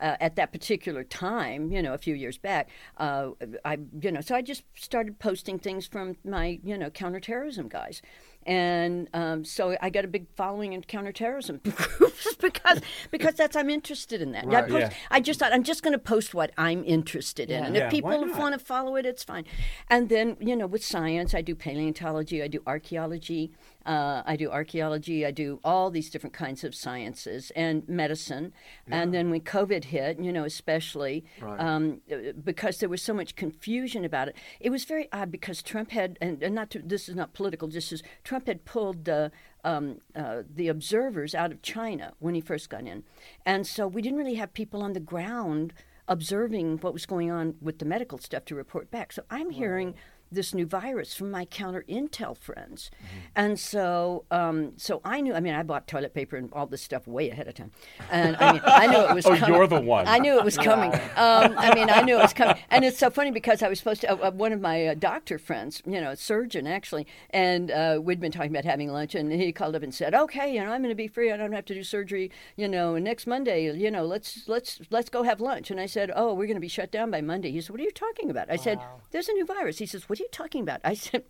uh, 0.00 0.16
at 0.20 0.36
that 0.36 0.52
particular 0.52 1.04
time, 1.04 1.70
you 1.70 1.82
know, 1.82 1.94
a 1.94 1.98
few 1.98 2.14
years 2.14 2.38
back, 2.38 2.68
uh, 2.98 3.30
I, 3.64 3.78
you 4.00 4.12
know, 4.12 4.20
so 4.20 4.34
I 4.34 4.42
just 4.42 4.64
started 4.74 5.18
posting 5.18 5.58
things 5.58 5.86
from 5.86 6.16
my, 6.24 6.58
you 6.64 6.76
know, 6.76 6.90
counterterrorism 6.90 7.68
guys. 7.68 8.02
And 8.46 9.08
um, 9.14 9.44
so 9.44 9.76
I 9.80 9.90
got 9.90 10.04
a 10.04 10.08
big 10.08 10.26
following 10.36 10.72
in 10.72 10.82
counterterrorism 10.82 11.60
groups 11.64 12.34
because 12.40 12.80
because 13.10 13.34
that's 13.34 13.56
I'm 13.56 13.70
interested 13.70 14.20
in 14.22 14.32
that. 14.32 14.46
I, 14.46 14.62
post, 14.62 14.72
Yeah. 14.72 14.92
I 15.10 15.20
just 15.20 15.40
thought 15.40 15.52
I'm 15.52 15.62
just 15.62 15.82
going 15.82 15.92
to 15.92 15.98
post 15.98 16.34
what 16.34 16.52
I'm 16.58 16.84
interested 16.84 17.50
in, 17.50 17.60
Yeah. 17.60 17.66
and 17.66 17.76
Yeah, 17.76 17.84
if 17.86 17.90
people 17.90 18.10
want 18.10 18.54
to 18.58 18.64
follow 18.64 18.96
it, 18.96 19.06
it's 19.06 19.24
fine. 19.24 19.44
And 19.88 20.08
then 20.08 20.36
you 20.40 20.56
know, 20.56 20.66
with 20.66 20.84
science, 20.84 21.34
I 21.34 21.42
do 21.42 21.54
paleontology, 21.54 22.42
I 22.42 22.48
do 22.48 22.60
archaeology, 22.66 23.52
uh, 23.86 24.22
I 24.26 24.36
do 24.36 24.50
archaeology, 24.50 25.24
I 25.26 25.30
do 25.30 25.60
all 25.64 25.90
these 25.90 26.10
different 26.10 26.34
kinds 26.34 26.64
of 26.64 26.74
sciences 26.74 27.52
and 27.54 27.88
medicine. 27.88 28.52
And 28.88 29.12
then 29.14 29.30
when 29.30 29.40
COVID 29.40 29.84
hit, 29.84 30.18
you 30.20 30.32
know, 30.32 30.44
especially 30.44 31.24
um, 31.42 32.00
uh, 32.12 32.32
because 32.42 32.78
there 32.78 32.88
was 32.88 33.02
so 33.02 33.14
much 33.14 33.34
confusion 33.36 34.04
about 34.04 34.28
it, 34.28 34.36
it 34.60 34.70
was 34.70 34.84
very 34.84 35.08
odd 35.12 35.30
because 35.30 35.62
Trump 35.62 35.90
had, 35.90 36.18
and, 36.20 36.42
and 36.42 36.54
not 36.54 36.70
to, 36.70 36.78
this 36.80 37.08
is 37.08 37.14
not 37.14 37.32
political, 37.34 37.68
just 37.68 37.92
as 37.92 38.02
Trump 38.24 38.31
had 38.46 38.64
pulled. 38.64 39.08
Uh, 39.08 39.30
um, 39.64 39.98
uh, 40.16 40.42
the 40.52 40.66
observers 40.66 41.36
out 41.36 41.52
of 41.52 41.62
China 41.62 42.14
when 42.18 42.34
he 42.34 42.40
first 42.40 42.68
got 42.68 42.84
in. 42.84 43.04
And 43.46 43.64
so 43.64 43.86
we 43.86 44.02
didn't 44.02 44.18
really 44.18 44.34
have 44.34 44.52
people 44.54 44.82
on 44.82 44.92
the 44.92 44.98
ground 44.98 45.72
observing 46.08 46.78
what 46.78 46.92
was 46.92 47.06
going 47.06 47.30
on 47.30 47.54
with 47.60 47.78
the 47.78 47.84
medical 47.84 48.18
stuff 48.18 48.44
to 48.46 48.54
report 48.54 48.90
back. 48.90 49.12
So 49.12 49.22
I'm 49.30 49.50
hearing 49.50 49.94
this 50.32 50.54
new 50.54 50.66
virus 50.66 51.14
from 51.14 51.30
my 51.30 51.44
counter 51.44 51.84
intel 51.88 52.36
friends, 52.36 52.90
and 53.36 53.58
so 53.58 54.24
um, 54.30 54.72
so 54.76 55.00
I 55.04 55.20
knew. 55.20 55.34
I 55.34 55.40
mean, 55.40 55.54
I 55.54 55.62
bought 55.62 55.86
toilet 55.86 56.14
paper 56.14 56.36
and 56.36 56.48
all 56.52 56.66
this 56.66 56.82
stuff 56.82 57.06
way 57.06 57.30
ahead 57.30 57.48
of 57.48 57.54
time, 57.54 57.70
and 58.10 58.36
I 58.36 58.52
mean, 58.52 58.62
I 58.64 58.86
knew 58.86 58.98
it 58.98 59.14
was. 59.14 59.22
Oh, 59.32 59.36
coming. 59.36 59.54
you're 59.54 59.66
the 59.68 59.80
one. 59.80 60.08
I 60.08 60.18
knew 60.18 60.36
it 60.36 60.44
was 60.44 60.58
coming. 60.58 60.92
Um, 60.92 61.54
I 61.56 61.74
mean, 61.74 61.88
I 61.88 62.02
knew 62.02 62.16
it 62.18 62.22
was 62.22 62.32
coming, 62.34 62.56
and 62.70 62.84
it's 62.84 62.98
so 62.98 63.08
funny 63.08 63.30
because 63.30 63.62
I 63.62 63.68
was 63.68 63.78
supposed 63.78 64.00
to. 64.02 64.12
Uh, 64.12 64.28
uh, 64.28 64.30
one 64.32 64.52
of 64.52 64.60
my 64.60 64.88
uh, 64.88 64.94
doctor 64.94 65.38
friends, 65.38 65.80
you 65.86 66.00
know, 66.00 66.10
a 66.10 66.16
surgeon 66.16 66.66
actually, 66.66 67.06
and 67.30 67.70
uh, 67.70 68.00
we'd 68.02 68.20
been 68.20 68.32
talking 68.32 68.50
about 68.50 68.64
having 68.64 68.90
lunch, 68.90 69.14
and 69.14 69.32
he 69.32 69.52
called 69.52 69.76
up 69.76 69.82
and 69.82 69.94
said, 69.94 70.14
"Okay, 70.14 70.52
you 70.54 70.60
know, 70.60 70.72
I'm 70.72 70.82
going 70.82 70.90
to 70.90 70.96
be 70.96 71.08
free. 71.08 71.30
I 71.30 71.36
don't 71.36 71.52
have 71.52 71.64
to 71.66 71.74
do 71.74 71.84
surgery. 71.84 72.30
You 72.56 72.68
know, 72.68 72.98
next 72.98 73.26
Monday. 73.26 73.72
You 73.74 73.90
know, 73.90 74.04
let's 74.04 74.48
let's 74.48 74.80
let's 74.90 75.08
go 75.08 75.22
have 75.22 75.40
lunch." 75.40 75.70
And 75.70 75.78
I 75.80 75.86
said, 75.86 76.10
"Oh, 76.14 76.34
we're 76.34 76.46
going 76.46 76.56
to 76.56 76.60
be 76.60 76.68
shut 76.68 76.90
down 76.90 77.10
by 77.10 77.20
Monday." 77.20 77.50
He 77.52 77.60
said, 77.60 77.70
"What 77.70 77.80
are 77.80 77.84
you 77.84 77.92
talking 77.92 78.28
about?" 78.30 78.50
I 78.50 78.56
said, 78.56 78.80
"There's 79.12 79.28
a 79.28 79.32
new 79.32 79.46
virus." 79.46 79.78
He 79.78 79.86
says, 79.86 80.08
"What 80.08 80.18
you 80.22 80.28
talking 80.32 80.62
about?" 80.62 80.80
I 80.84 80.94
said, 80.94 81.24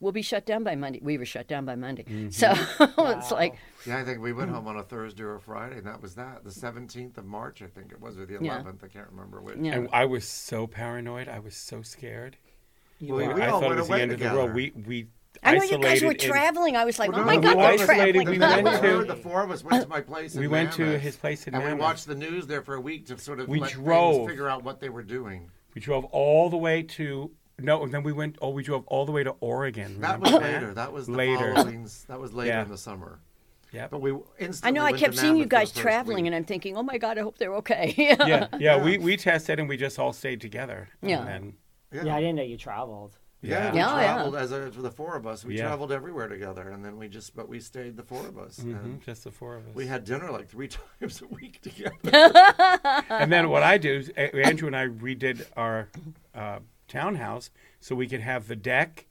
"We'll 0.00 0.12
be 0.12 0.22
shut 0.22 0.46
down 0.46 0.64
by 0.64 0.74
Monday." 0.76 1.00
We 1.02 1.18
were 1.18 1.24
shut 1.26 1.46
down 1.48 1.64
by 1.64 1.74
Monday, 1.76 2.04
mm-hmm. 2.04 2.30
so 2.30 2.52
it's 3.18 3.30
like. 3.30 3.56
Yeah, 3.86 3.98
I 3.98 4.04
think 4.04 4.20
we 4.20 4.32
went 4.32 4.50
home 4.50 4.66
on 4.66 4.76
a 4.76 4.82
Thursday 4.82 5.22
or 5.22 5.36
a 5.36 5.40
Friday, 5.40 5.78
and 5.78 5.86
that 5.86 6.00
was 6.02 6.14
that. 6.16 6.42
The 6.44 6.50
17th 6.50 7.18
of 7.18 7.24
March, 7.24 7.62
I 7.62 7.66
think 7.66 7.92
it 7.92 8.00
was, 8.00 8.18
or 8.18 8.26
the 8.26 8.34
11th. 8.34 8.42
Yeah. 8.44 8.62
I 8.82 8.88
can't 8.88 9.08
remember 9.10 9.40
which. 9.40 9.56
Yeah. 9.60 9.72
And 9.74 9.88
I 9.92 10.06
was 10.06 10.26
so 10.26 10.66
paranoid. 10.66 11.28
I 11.28 11.38
was 11.38 11.54
so 11.56 11.82
scared. 11.82 12.36
Well, 13.00 13.18
We- 13.28 13.34
we 13.34 13.42
I 13.42 13.48
all 13.48 13.60
thought 13.60 13.68
went 13.68 13.78
it 13.78 13.80
was 13.82 13.88
the 13.88 13.92
away 13.94 14.02
end 14.02 14.12
of 14.12 14.18
the 14.20 14.30
world. 14.30 14.54
We 14.54 14.72
we 14.86 15.06
I 15.42 15.54
know 15.54 15.62
you 15.64 15.78
guys 15.78 16.02
were 16.02 16.12
in- 16.12 16.18
traveling. 16.18 16.76
I 16.76 16.86
was 16.86 16.98
like, 16.98 17.12
Well, 17.12 17.20
"Oh 17.20 17.24
no, 17.24 17.26
my 17.26 17.36
God, 17.36 17.56
we 17.56 17.62
we're 17.62 17.68
isolated. 17.68 18.22
traveling!" 18.24 18.28
We 18.30 18.38
went 18.38 18.82
to- 18.82 19.04
the 19.04 19.16
four 19.16 19.42
of 19.42 19.50
us 19.50 19.62
went 19.62 19.82
to 19.82 19.88
my 19.88 20.00
place. 20.00 20.34
In 20.34 20.40
We 20.40 20.48
went 20.48 20.72
to 20.74 20.98
his 20.98 21.14
place 21.16 21.46
in 21.46 21.54
and 21.54 21.62
we 21.62 21.74
watched 21.74 22.06
the 22.06 22.14
news 22.14 22.46
there 22.46 22.62
for 22.62 22.74
a 22.74 22.80
week 22.80 23.06
to 23.08 23.18
sort 23.18 23.40
of 23.40 23.46
We 23.48 23.60
let 23.60 23.72
drove. 23.72 24.26
figure 24.28 24.48
out 24.48 24.64
what 24.64 24.80
they 24.80 24.88
were 24.88 25.02
doing. 25.02 25.50
We 25.74 25.80
drove 25.82 26.06
all 26.06 26.48
the 26.48 26.56
way 26.56 26.82
to 26.82 27.30
no, 27.58 27.82
and 27.84 27.92
then 27.92 28.02
we 28.02 28.12
went. 28.12 28.36
Oh, 28.40 28.50
we 28.50 28.62
drove 28.62 28.84
all 28.86 29.06
the 29.06 29.12
way 29.12 29.24
to 29.24 29.34
Oregon. 29.40 30.00
That 30.00 30.18
Remember 30.20 30.38
was 30.38 30.42
later. 30.52 30.74
That 30.74 30.92
was 30.92 31.06
the 31.06 31.12
later. 31.12 31.54
That 32.08 32.20
was 32.20 32.32
later 32.34 32.48
Yeah. 32.50 32.62
in 32.62 32.68
the 32.68 32.78
summer. 32.78 33.20
Yeah, 33.72 33.88
But 33.88 34.00
we 34.00 34.12
I 34.12 34.18
instantly 34.38 34.78
know. 34.78 34.84
I 34.86 34.92
kept 34.92 35.16
seeing 35.16 35.36
you 35.36 35.44
Mammoth 35.44 35.44
for 35.44 35.48
the 35.48 35.56
guys 35.56 35.72
traveling, 35.72 36.24
week. 36.24 36.26
and 36.26 36.34
I'm 36.36 36.44
thinking, 36.44 36.76
"Oh 36.76 36.82
my 36.82 36.98
God, 36.98 37.18
I 37.18 37.22
hope 37.22 37.36
they're 37.38 37.54
okay." 37.56 37.94
yeah, 37.98 38.46
yeah. 38.58 38.82
We 38.82 38.96
we 38.98 39.16
tested 39.16 39.58
and 39.58 39.68
we 39.68 39.76
just 39.76 39.98
all 39.98 40.12
stayed 40.12 40.40
together. 40.40 40.88
Yeah. 41.02 41.18
And 41.18 41.28
then, 41.28 41.54
Yeah. 41.92 42.04
Yeah, 42.04 42.16
I 42.16 42.20
didn't 42.20 42.36
know 42.36 42.42
you 42.42 42.56
traveled. 42.56 43.16
Yeah, 43.42 43.70
we 43.72 43.78
Yeah, 43.78 44.00
yeah. 44.00 44.14
traveled 44.14 44.36
as 44.36 44.50
a, 44.52 44.70
for 44.72 44.82
the 44.82 44.90
four 44.90 45.14
of 45.16 45.26
us. 45.26 45.44
We 45.44 45.56
Yeah. 45.56 45.66
traveled 45.66 45.92
everywhere 45.92 46.26
together, 46.28 46.70
and 46.70 46.82
then 46.84 46.96
we 46.96 47.06
just, 47.08 47.36
but 47.36 47.48
we 47.48 47.60
stayed 47.60 47.96
the 47.96 48.02
four 48.02 48.26
of 48.26 48.38
us, 48.38 48.60
mhm, 48.60 48.82
and 48.84 49.02
just 49.02 49.24
the 49.24 49.30
four 49.30 49.56
of 49.56 49.66
us. 49.68 49.74
we 49.74 49.86
had 49.86 50.04
dinner 50.04 50.30
like 50.30 50.48
three 50.48 50.68
times 51.00 51.20
a 51.22 51.26
week 51.26 51.60
together. 51.60 51.92
and 53.10 53.30
then 53.30 53.50
what 53.50 53.62
I 53.62 53.78
do 53.78 53.92
is 53.98 54.08
Andrew 54.10 54.68
and 54.68 54.76
I 54.76 54.86
redid 54.86 55.44
our 55.56 55.88
uh, 56.34 56.60
townhouse 56.88 57.50
so 57.80 57.94
we 57.94 58.08
could 58.08 58.20
have 58.20 58.48
the 58.48 58.56
deck. 58.56 59.06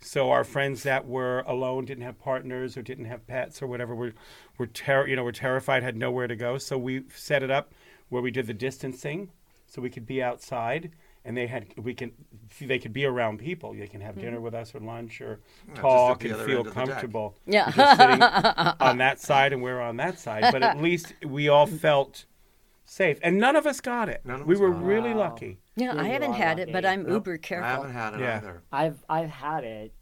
So 0.00 0.30
our 0.30 0.44
friends 0.44 0.84
that 0.84 1.06
were 1.06 1.40
alone, 1.40 1.84
didn't 1.84 2.04
have 2.04 2.18
partners 2.20 2.76
or 2.76 2.82
didn't 2.82 3.06
have 3.06 3.26
pets 3.26 3.60
or 3.60 3.66
whatever, 3.66 3.94
were 3.94 4.12
were 4.56 4.66
ter- 4.66 5.06
you 5.08 5.16
know 5.16 5.24
were 5.24 5.32
terrified, 5.32 5.82
had 5.82 5.96
nowhere 5.96 6.28
to 6.28 6.36
go. 6.36 6.56
So 6.58 6.78
we 6.78 7.02
set 7.14 7.42
it 7.42 7.50
up 7.50 7.72
where 8.08 8.22
we 8.22 8.30
did 8.30 8.46
the 8.46 8.54
distancing, 8.54 9.30
so 9.66 9.82
we 9.82 9.90
could 9.90 10.06
be 10.06 10.22
outside, 10.22 10.92
and 11.24 11.36
they 11.36 11.48
had 11.48 11.66
we 11.76 11.94
can 11.94 12.12
they 12.60 12.78
could 12.78 12.92
be 12.92 13.04
around 13.04 13.38
people. 13.38 13.74
They 13.74 13.88
can 13.88 14.00
have 14.00 14.14
hmm. 14.14 14.20
dinner 14.20 14.40
with 14.40 14.54
us 14.54 14.72
or 14.74 14.80
lunch 14.80 15.20
or 15.20 15.40
just 15.68 15.80
talk 15.80 16.24
and 16.24 16.36
feel 16.36 16.40
end 16.40 16.50
of 16.50 16.64
the 16.64 16.70
deck. 16.70 16.74
comfortable. 16.74 17.36
Yeah. 17.44 17.70
Just 17.72 17.98
sitting 17.98 18.22
on 18.80 18.98
that 18.98 19.20
side 19.20 19.52
and 19.52 19.62
we're 19.62 19.80
on 19.80 19.96
that 19.96 20.18
side, 20.18 20.52
but 20.52 20.62
at 20.62 20.80
least 20.80 21.12
we 21.24 21.48
all 21.48 21.66
felt 21.66 22.24
safe, 22.84 23.18
and 23.22 23.38
none 23.38 23.56
of 23.56 23.66
us 23.66 23.80
got 23.80 24.08
it. 24.08 24.22
None 24.24 24.42
of 24.42 24.46
we 24.46 24.54
us 24.54 24.60
were 24.60 24.70
got 24.70 24.80
it. 24.80 24.84
really 24.84 25.10
Wow. 25.10 25.18
lucky. 25.18 25.58
Yeah, 25.78 25.94
Yeah, 25.94 26.00
I 26.02 26.04
haven't 26.08 26.32
had 26.34 26.58
it, 26.58 26.72
but. 26.72 26.84
I'm 26.84 27.02
Nope, 27.02 27.12
uber 27.26 27.38
careful. 27.38 27.66
I 27.66 27.70
haven't 27.74 27.92
had 27.92 28.14
it 28.14 28.20
Yeah. 28.20 28.36
either. 28.38 28.62
I've 28.72 29.04
I've 29.08 29.30
had 29.30 29.64
it 29.64 29.92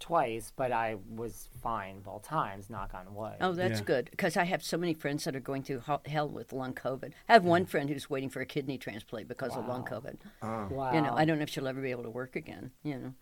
twice, 0.00 0.52
but 0.54 0.70
I 0.70 0.96
was 1.08 1.48
fine 1.62 2.00
both 2.00 2.24
times. 2.24 2.68
Knock 2.68 2.92
on 2.94 3.14
wood. 3.14 3.36
Oh, 3.40 3.52
that's 3.52 3.78
Yeah. 3.80 3.84
good 3.84 4.10
because 4.10 4.36
I 4.36 4.44
have 4.44 4.62
so 4.62 4.76
many 4.76 4.92
friends 4.92 5.24
that 5.24 5.34
are 5.34 5.40
going 5.40 5.62
through 5.62 5.82
hell 6.06 6.28
with 6.28 6.52
long 6.52 6.74
COVID. 6.74 7.12
I 7.28 7.32
have 7.32 7.44
one 7.44 7.64
friend 7.64 7.88
who's 7.88 8.10
waiting 8.10 8.28
for 8.28 8.40
a 8.42 8.46
kidney 8.46 8.76
transplant 8.76 9.28
because 9.28 9.56
of 9.56 9.66
long 9.66 9.82
Wow. 9.90 10.00
COVID. 10.00 10.70
wow. 10.70 10.92
You 10.92 11.00
know, 11.00 11.14
I 11.14 11.24
don't 11.24 11.38
know 11.38 11.44
if 11.44 11.48
she'll 11.50 11.68
ever 11.68 11.80
be 11.80 11.90
able 11.90 12.02
to 12.02 12.10
work 12.10 12.36
again. 12.36 12.72
You 12.82 12.98
know, 12.98 13.14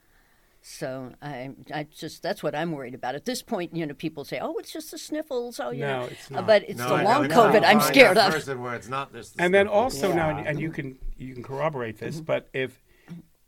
so 0.63 1.13
I, 1.21 1.51
I 1.75 1.85
just 1.85 2.23
that's 2.23 2.43
what 2.43 2.55
I'm 2.55 2.73
worried 2.73 2.95
about 2.95 3.15
at 3.15 3.25
this 3.25 3.43
point. 3.43 3.75
You 3.77 3.85
know, 3.87 3.95
people 3.95 4.25
say, 4.25 4.39
"Oh, 4.41 4.55
it's 4.59 4.73
just 4.73 4.91
the 4.93 4.99
sniffles." 4.99 5.59
Oh, 5.61 5.71
you 5.71 5.81
No, 5.81 6.01
know, 6.01 6.07
it's 6.07 6.31
Uh, 6.31 6.43
but 6.43 6.63
it's 6.69 6.79
No, 6.79 6.89
the 6.89 6.95
I 6.95 7.03
long 7.03 7.25
it's 7.25 7.35
COVID. 7.35 7.53
not 7.55 7.65
I'm 7.65 7.81
find 7.81 7.95
scared 7.95 8.17
that 8.17 8.29
of. 8.29 8.35
person 8.35 8.63
where 8.63 8.75
it's 8.75 8.89
not 8.89 9.13
this. 9.13 9.35
And 9.39 9.53
then 9.53 9.67
sniffles. 9.67 9.95
also 10.03 10.13
now, 10.15 10.31
and 10.39 10.61
you 10.61 10.71
can 10.71 10.99
you 11.17 11.35
can 11.35 11.43
corroborate 11.43 11.99
this, 11.99 12.21
but 12.21 12.49
if 12.53 12.81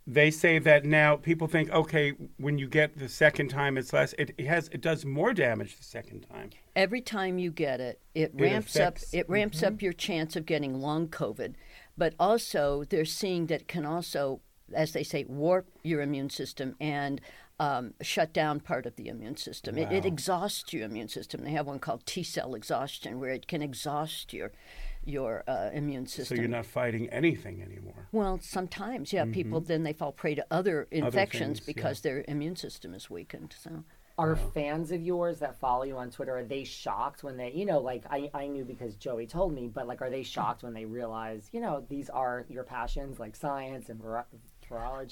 they 0.07 0.31
say 0.31 0.59
that 0.59 0.85
now 0.85 1.17
people 1.17 1.47
think, 1.47 1.71
okay, 1.71 2.13
when 2.37 2.59
you 2.59 2.69
get 2.69 2.99
the 2.99 3.09
second 3.09 3.49
time, 3.49 3.79
it's 3.79 3.93
less. 3.93 4.13
It, 4.19 4.35
it 4.37 4.47
has 4.47 4.69
it 4.69 4.81
does 4.83 5.05
more 5.07 5.33
damage 5.33 5.79
the 5.79 5.85
second 5.85 6.27
time. 6.31 6.51
Every 6.77 7.01
time 7.01 7.39
you 7.39 7.51
get 7.51 7.81
it, 7.81 8.01
it 8.15 8.33
It 8.37 8.41
ramps 8.43 8.75
affects- 8.77 9.15
up. 9.15 9.21
It 9.21 9.31
ramps 9.31 9.63
up 9.63 9.81
your 9.81 9.93
chance 9.95 10.37
of 10.37 10.45
getting 10.45 10.81
long 10.81 11.09
COVID, 11.09 11.55
but 11.97 12.15
also 12.19 12.85
they're 12.85 13.05
seeing 13.07 13.47
that 13.47 13.63
it 13.63 13.69
can 13.69 13.87
also, 13.87 14.41
as 14.75 14.93
they 14.93 15.03
say, 15.03 15.25
warp 15.25 15.67
your 15.83 16.01
immune 16.03 16.31
system 16.31 16.77
and 16.81 17.21
um, 17.61 17.95
shut 18.01 18.33
down 18.33 18.61
part 18.61 18.87
of 18.87 18.97
the 18.97 19.09
immune 19.09 19.37
system. 19.37 19.79
It, 19.79 19.93
it 19.93 20.05
exhausts 20.05 20.73
your 20.73 20.85
immune 20.85 21.09
system. 21.09 21.45
They 21.45 21.53
have 21.53 21.67
one 21.67 21.79
called 21.79 22.05
T 22.05 22.23
cell 22.23 22.55
exhaustion, 22.55 23.21
where 23.21 23.31
it 23.31 23.47
can 23.47 23.63
exhaust 23.63 24.33
your 24.33 24.53
your 25.05 25.45
uh, 25.47 25.71
immune 25.73 26.07
system. 26.07 26.37
So 26.37 26.41
you're 26.41 26.51
not 26.51 26.67
fighting 26.67 27.09
anything 27.11 27.63
anymore. 27.63 28.09
Well, 28.13 28.39
sometimes, 28.43 29.13
yeah. 29.13 29.25
People 29.27 29.61
then 29.61 29.83
they 29.83 29.93
fall 29.93 30.13
prey 30.13 30.35
to 30.35 30.47
other 30.51 30.89
infections 30.91 31.61
things, 31.61 31.69
yeah. 31.69 31.75
because 31.75 32.01
their 32.01 32.25
immune 32.27 32.57
system 32.57 32.95
is 32.95 33.09
weakened. 33.09 33.55
So. 33.59 33.85
Are 34.17 34.37
fans 34.37 34.93
of 34.93 35.03
yours 35.03 35.41
that 35.41 35.59
follow 35.59 35.83
you 35.83 35.97
on 35.97 36.09
Twitter 36.09 36.39
are 36.39 36.45
they 36.45 36.63
shocked 36.63 37.25
when 37.25 37.37
they 37.37 37.51
you 37.51 37.67
know 37.67 37.81
like 37.81 38.05
I, 38.09 38.31
I 38.33 38.47
knew 38.47 38.65
because 38.65 38.95
Joey 38.95 39.27
told 39.27 39.53
me 39.53 39.67
but 39.67 39.89
like 39.89 40.03
are 40.03 40.11
they 40.11 40.23
shocked 40.23 40.63
when 40.63 40.73
they 40.73 40.85
realize 40.85 41.51
you 41.51 41.61
know 41.61 41.85
these 41.89 42.09
are 42.11 42.47
your 42.49 42.63
passions 42.63 43.19
like 43.19 43.35
science 43.35 43.89
and 43.89 44.01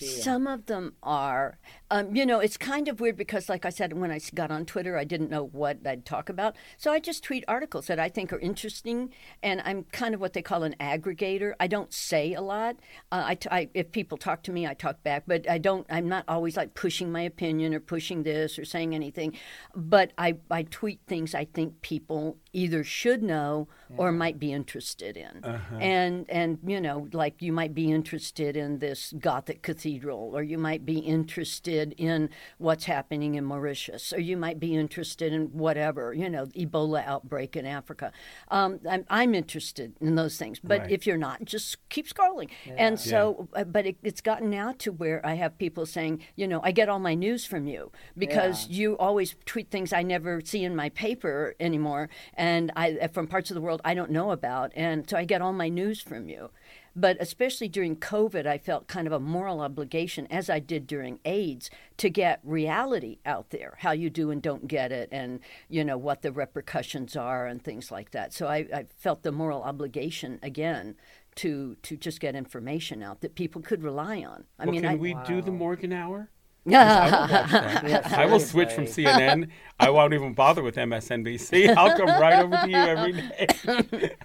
and- 0.03 0.22
Some 0.22 0.46
of 0.46 0.66
them 0.66 0.94
are. 1.03 1.59
Um, 1.90 2.14
you 2.16 2.24
know, 2.24 2.40
it's 2.40 2.57
kind 2.57 2.88
of 2.88 3.00
weird 3.00 3.16
because, 3.16 3.48
like 3.48 3.64
I 3.66 3.70
said, 3.70 3.92
when 3.92 4.11
I 4.11 4.18
got 4.34 4.50
on 4.50 4.64
Twitter, 4.64 4.96
I 4.96 5.05
didn't 5.05 5.30
know 5.30 5.44
what 5.44 5.78
I'd 5.86 6.07
talk 6.07 6.28
about. 6.28 6.57
So 6.78 6.90
I 6.90 7.00
just 7.00 7.22
tweet 7.22 7.44
articles 7.46 7.86
that 7.86 7.98
I 7.98 8.09
think 8.09 8.32
are 8.32 8.38
interesting. 8.38 9.12
And 9.42 9.61
I'm 9.64 9.84
kind 9.92 10.14
of 10.14 10.20
what 10.20 10.32
they 10.32 10.42
call 10.42 10.62
an 10.62 10.74
aggregator. 10.80 11.53
I 11.61 11.66
don't 11.66 11.92
say 11.92 12.32
a 12.34 12.40
lot. 12.40 12.76
Uh, 13.11 13.22
I, 13.26 13.34
t- 13.34 13.48
I- 13.50 13.68
if 13.74 13.92
people 13.92 14.16
talk 14.16 14.42
to 14.44 14.53
me, 14.53 14.66
I 14.66 14.74
talk 14.74 15.03
back. 15.03 15.24
But 15.26 15.48
I 15.50 15.59
don't, 15.59 15.86
I'm 15.90 16.09
not 16.09 16.24
always 16.28 16.57
like 16.57 16.74
pushing 16.74 17.12
my 17.12 17.22
opinion 17.22 17.74
or 17.74 17.80
pushing 17.80 18.22
this 18.22 18.59
or 18.59 18.64
saying 18.64 18.94
anything. 18.94 19.36
But 19.76 20.12
I, 20.16 20.36
I 20.50 20.62
tweet 20.62 21.00
things 21.07 21.34
I 21.34 21.44
think 21.44 21.82
people 21.82 22.38
either 22.55 22.84
should 22.84 23.22
know 23.22 23.68
or 23.96 24.12
might 24.12 24.38
be 24.38 24.53
interested 24.53 25.16
in. 25.16 25.44
Uh-huh. 25.44 25.76
And 25.76 26.28
and 26.30 26.59
you 26.66 26.80
know, 26.80 27.09
like 27.12 27.42
you 27.42 27.53
might 27.53 27.74
be 27.74 27.90
interested 27.92 28.57
in 28.57 28.78
this 28.78 29.12
Gothic 29.43 29.62
cathedral, 29.62 30.30
or 30.36 30.43
you 30.45 30.57
might 30.57 30.86
be 30.86 30.99
interested 30.99 31.97
in 31.99 32.30
what's 32.59 32.84
happening 32.84 33.34
in 33.34 33.45
Mauritius, 33.45 34.12
or 34.12 34.20
you 34.20 34.36
might 34.36 34.61
be 34.61 34.76
interested 34.76 35.32
in 35.32 35.47
whatever, 35.47 36.14
you 36.14 36.30
know, 36.30 36.47
Ebola 36.47 37.05
outbreak 37.05 37.57
in 37.57 37.66
Africa. 37.66 38.12
Um, 38.53 38.78
I'm, 38.88 39.05
I'm 39.11 39.34
interested 39.34 39.95
in 40.01 40.14
those 40.14 40.36
things, 40.38 40.61
but 40.61 40.82
Right. 40.82 40.90
if 40.93 41.07
you're 41.09 41.16
not, 41.16 41.45
just 41.45 41.76
keep 41.88 42.09
scrolling. 42.09 42.51
And 42.76 43.01
so, 43.01 43.49
uh, 43.55 43.64
but 43.64 43.84
it, 43.84 43.97
it's 44.05 44.20
gotten 44.20 44.49
now 44.49 44.74
to 44.78 44.93
where 44.93 45.24
I 45.26 45.34
have 45.34 45.59
people 45.59 45.86
saying, 45.86 46.20
you 46.36 46.47
know, 46.47 46.61
I 46.62 46.70
get 46.70 46.88
all 46.88 47.01
my 47.01 47.14
news 47.14 47.45
from 47.45 47.66
you 47.66 47.90
because 48.16 48.68
you 48.68 48.97
always 48.99 49.34
tweet 49.45 49.70
things 49.72 49.93
I 49.93 50.03
never 50.05 50.40
see 50.40 50.62
in 50.62 50.76
my 50.76 50.88
paper 50.90 51.57
anymore, 51.59 52.09
and 52.34 52.70
I 52.76 53.09
from 53.09 53.26
parts 53.26 53.51
of 53.51 53.57
the 53.57 53.61
world 53.61 53.80
I 53.84 53.95
don't 53.95 54.12
know 54.12 54.30
about, 54.30 54.70
and 54.76 55.09
so 55.11 55.16
I 55.16 55.24
get 55.24 55.43
all 55.43 55.53
my 55.53 55.68
news 55.68 56.01
from 56.01 56.28
you. 56.28 56.51
But 56.95 57.16
especially 57.20 57.68
during 57.68 57.97
COVID, 57.97 58.47
I 58.47 58.59
felt 58.59 58.86
kind 58.86 59.07
of 59.07 59.12
a 59.12 59.20
moral 59.20 59.61
obligation, 59.61 60.26
as 60.30 60.51
I 60.51 60.59
did 60.59 60.86
during 60.86 61.20
AIDS, 61.24 61.70
to 61.97 62.11
get 62.11 62.40
reality 62.45 63.18
out 63.24 63.51
there, 63.51 63.76
how 63.78 63.93
you 63.93 64.11
do 64.11 64.30
and 64.30 64.43
don't 64.43 64.68
get 64.68 64.93
it, 64.93 65.09
and 65.11 65.40
you 65.68 65.84
know 65.84 65.97
what 65.97 66.22
the 66.22 66.32
repercussions 66.32 67.16
are, 67.16 67.47
and 67.47 67.62
things 67.62 67.90
like 67.90 68.11
that. 68.11 68.32
So 68.32 68.47
I, 68.47 68.66
I 68.74 68.86
felt 68.97 69.22
the 69.22 69.32
moral 69.32 69.62
obligation 69.62 70.38
again 70.43 70.97
to 71.34 71.76
to 71.82 71.97
just 71.97 72.20
get 72.20 72.34
information 72.34 73.03
out 73.03 73.22
that 73.22 73.34
people 73.34 73.62
could 73.62 73.82
rely 73.82 74.22
on. 74.22 74.45
I 74.59 74.64
well, 74.64 74.72
mean, 74.72 74.82
can 74.82 74.90
I, 74.90 74.95
we 74.97 75.16
do 75.26 75.40
the 75.40 75.53
Morgan 75.53 75.93
Hour? 75.93 76.28
Yeah. 76.64 77.08
'Cause 77.10 77.54
I 77.54 77.82
will. 77.82 77.88
Yeah, 77.90 78.14
I 78.16 78.26
will 78.26 78.40
switch 78.40 78.72
from. 78.72 78.84
CNN. 78.86 79.48
I 79.80 79.90
won't 79.90 80.14
even 80.14 80.32
bother 80.32 80.62
with 80.62 80.76
MSNBC. 80.76 81.74
I'll 81.76 81.96
come 81.96 82.06
right 82.06 82.42
over 82.42 82.56
to 82.56 82.68
you 82.70 82.76
every 82.76 83.12
day. 83.12 84.16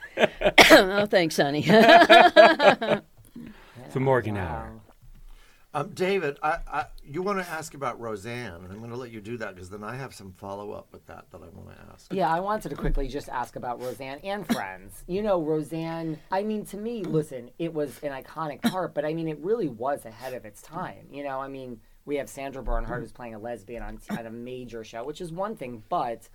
oh, 0.71 1.05
thanks, 1.07 1.38
honey. 1.38 1.61
the 1.61 3.01
Morgan 3.95 4.38
Hour. 4.38 4.71
Um, 5.73 5.89
David, 5.93 6.38
I, 6.41 6.57
I, 6.71 6.85
you 7.03 7.21
want 7.21 7.43
to 7.43 7.47
ask 7.47 7.73
about 7.75 7.99
Roseanne, 7.99 8.53
and 8.63 8.71
I'm 8.71 8.79
going 8.79 8.89
to 8.89 8.95
let 8.97 9.11
you 9.11 9.21
do 9.21 9.38
that 9.38 9.53
because 9.53 9.69
then 9.69 9.83
I 9.83 9.95
have 9.95 10.11
some 10.13 10.31
follow 10.31 10.71
up 10.71 10.88
with 10.91 11.05
that 11.05 11.25
that 11.31 11.38
I 11.41 11.49
want 11.49 11.69
to 11.69 11.75
ask. 11.93 12.11
Yeah, 12.11 12.33
I 12.33 12.39
wanted 12.39 12.69
to 12.69 12.75
quickly 12.75 13.07
just 13.07 13.29
ask 13.29 13.55
about 13.55 13.79
Roseanne 13.81 14.19
and 14.23 14.47
Friends. 14.47 15.03
You 15.07 15.21
know, 15.21 15.39
Roseanne, 15.41 16.19
I 16.31 16.41
mean, 16.43 16.65
to 16.67 16.77
me, 16.77 17.03
listen, 17.03 17.51
it 17.59 17.73
was 17.73 17.99
an 18.01 18.11
iconic 18.11 18.61
part, 18.63 18.95
but 18.95 19.05
I 19.05 19.13
mean, 19.13 19.27
it 19.27 19.38
really 19.39 19.67
was 19.67 20.05
ahead 20.05 20.33
of 20.33 20.45
its 20.45 20.61
time. 20.63 21.07
You 21.11 21.23
know, 21.23 21.39
I 21.39 21.47
mean, 21.47 21.79
we 22.08 22.16
have 22.16 22.28
Sandra 22.30 22.64
Bernhard 22.64 23.03
who's 23.03 23.12
playing 23.12 23.36
a 23.36 23.39
lesbian 23.39 23.84
on, 23.84 23.99
on 24.10 24.26
a 24.26 24.32
major 24.32 24.84
show, 24.84 25.03
which 25.03 25.22
is 25.22 25.32
one 25.32 25.55
thing, 25.55 25.84
but. 25.89 26.28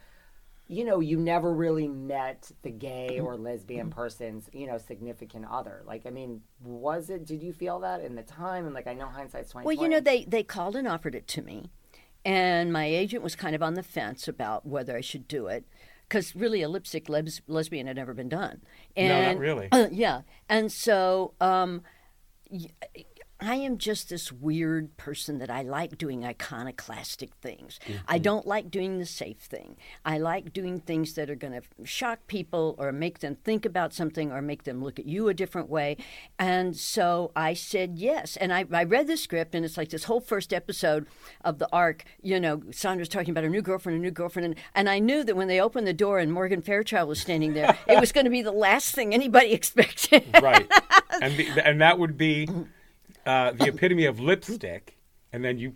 You 0.68 0.85
know, 0.85 1.01
you 1.01 1.18
never 1.18 1.53
really 1.53 1.89
met 1.89 2.51
the 2.62 2.70
gay 2.70 3.18
or 3.20 3.37
lesbian 3.37 3.91
person's, 3.91 4.49
you 4.55 4.66
know, 4.66 4.79
significant 4.79 5.45
other. 5.51 5.83
Like, 5.85 6.07
I 6.07 6.11
mean, 6.11 6.41
was 6.64 7.11
it? 7.11 7.27
Did 7.27 7.43
you 7.43 7.53
feel 7.53 7.81
that 7.81 8.01
in 8.01 8.14
the 8.14 8.23
time? 8.23 8.64
And 8.64 8.73
like, 8.75 8.87
I 8.87 8.95
know 8.95 9.07
hindsight's 9.07 9.51
twenty. 9.51 9.66
Well, 9.66 9.75
you 9.77 9.89
know, 9.89 10.01
they 10.01 10.25
they 10.25 10.43
called 10.43 10.77
and 10.77 10.89
offered 10.89 11.14
it 11.14 11.27
to 11.29 11.43
me, 11.43 11.68
and 12.25 12.73
my 12.73 12.87
agent 12.87 13.23
was 13.23 13.35
kind 13.35 13.55
of 13.55 13.62
on 13.62 13.75
the 13.75 13.83
fence 13.83 14.29
about 14.29 14.64
whether 14.64 14.97
I 14.97 15.03
should 15.03 15.29
do 15.29 15.47
it. 15.49 15.64
Because 16.09 16.35
really, 16.35 16.62
a 16.62 16.68
lipstick 16.70 17.09
les- 17.09 17.43
lesbian 17.49 17.87
had 17.87 17.97
never 17.97 18.14
been 18.14 18.29
done. 18.31 18.62
No, 18.97 19.09
not 19.09 19.12
And, 19.12 19.41
really. 19.41 19.68
yeah, 19.91 20.23
and 20.49 20.70
so 20.73 21.35
um, 21.41 21.83
y- 22.51 22.70
I 23.43 23.57
am 23.57 23.78
just 23.78 24.09
this 24.09 24.30
weird 24.32 24.97
person 24.97 25.38
that 25.38 25.51
I 25.51 25.62
like 25.62 25.99
doing 25.99 26.24
iconoclastic 26.24 27.34
things. 27.40 27.78
I 28.07 28.14
Mm-hmm. 28.16 28.22
don't 28.22 28.47
like 28.47 28.70
doing 28.70 28.99
the 28.99 29.07
safe 29.07 29.38
thing. 29.38 29.76
I 30.05 30.18
like 30.18 30.53
doing 30.53 30.80
things 30.80 31.14
that 31.14 31.28
are 31.30 31.34
going 31.34 31.53
to 31.61 31.62
shock 31.84 32.26
people 32.26 32.74
or 32.78 32.93
make 32.93 33.18
them 33.18 33.36
think 33.45 33.64
about 33.66 33.93
something 33.93 34.30
or 34.32 34.40
make 34.43 34.64
them 34.64 34.82
look 34.82 34.99
at 34.99 35.07
you 35.07 35.28
a 35.28 35.34
different 35.34 35.68
way. 35.68 35.97
And 36.38 36.76
so 36.76 37.32
I 37.36 37.55
said 37.55 37.99
yes. 37.99 38.36
And 38.36 38.53
I, 38.53 38.64
I 38.72 38.84
read 38.84 39.07
the 39.07 39.16
script, 39.16 39.55
and 39.55 39.64
it's 39.64 39.76
like 39.76 39.90
this 39.90 40.05
whole 40.05 40.20
first 40.20 40.53
episode 40.53 41.07
of 41.45 41.59
the 41.59 41.68
arc. 41.72 42.05
You 42.22 42.38
know, 42.40 42.62
Sandra's 42.70 43.09
talking 43.09 43.30
about 43.30 43.45
her 43.45 43.51
new 43.51 43.62
girlfriend, 43.62 43.99
a 43.99 44.03
new 44.03 44.11
girlfriend. 44.11 44.47
And, 44.47 44.55
and 44.74 44.88
I 44.88 44.99
knew 44.99 45.24
that 45.24 45.36
when 45.36 45.49
they 45.49 45.61
opened 45.61 45.86
the 45.86 45.93
door 45.93 46.18
and 46.18 46.32
Morgan 46.32 46.62
Fairchild 46.62 47.09
was 47.09 47.20
standing 47.20 47.55
there, 47.55 47.76
it 47.88 47.99
was 48.01 48.12
going 48.12 48.24
to 48.24 48.30
be 48.30 48.43
the 48.43 48.53
last 48.53 48.95
thing 48.95 49.12
anybody 49.14 49.53
expected. 49.61 50.24
right. 50.43 50.70
And 51.20 51.36
the, 51.36 51.66
and 51.66 51.80
that 51.80 51.99
would 51.99 52.16
be 52.16 52.49
uh, 53.27 53.53
the 53.53 53.66
epitome 53.68 54.05
of 54.07 54.20
lipstick, 54.20 54.97
and 55.33 55.45
then 55.45 55.59
you 55.59 55.75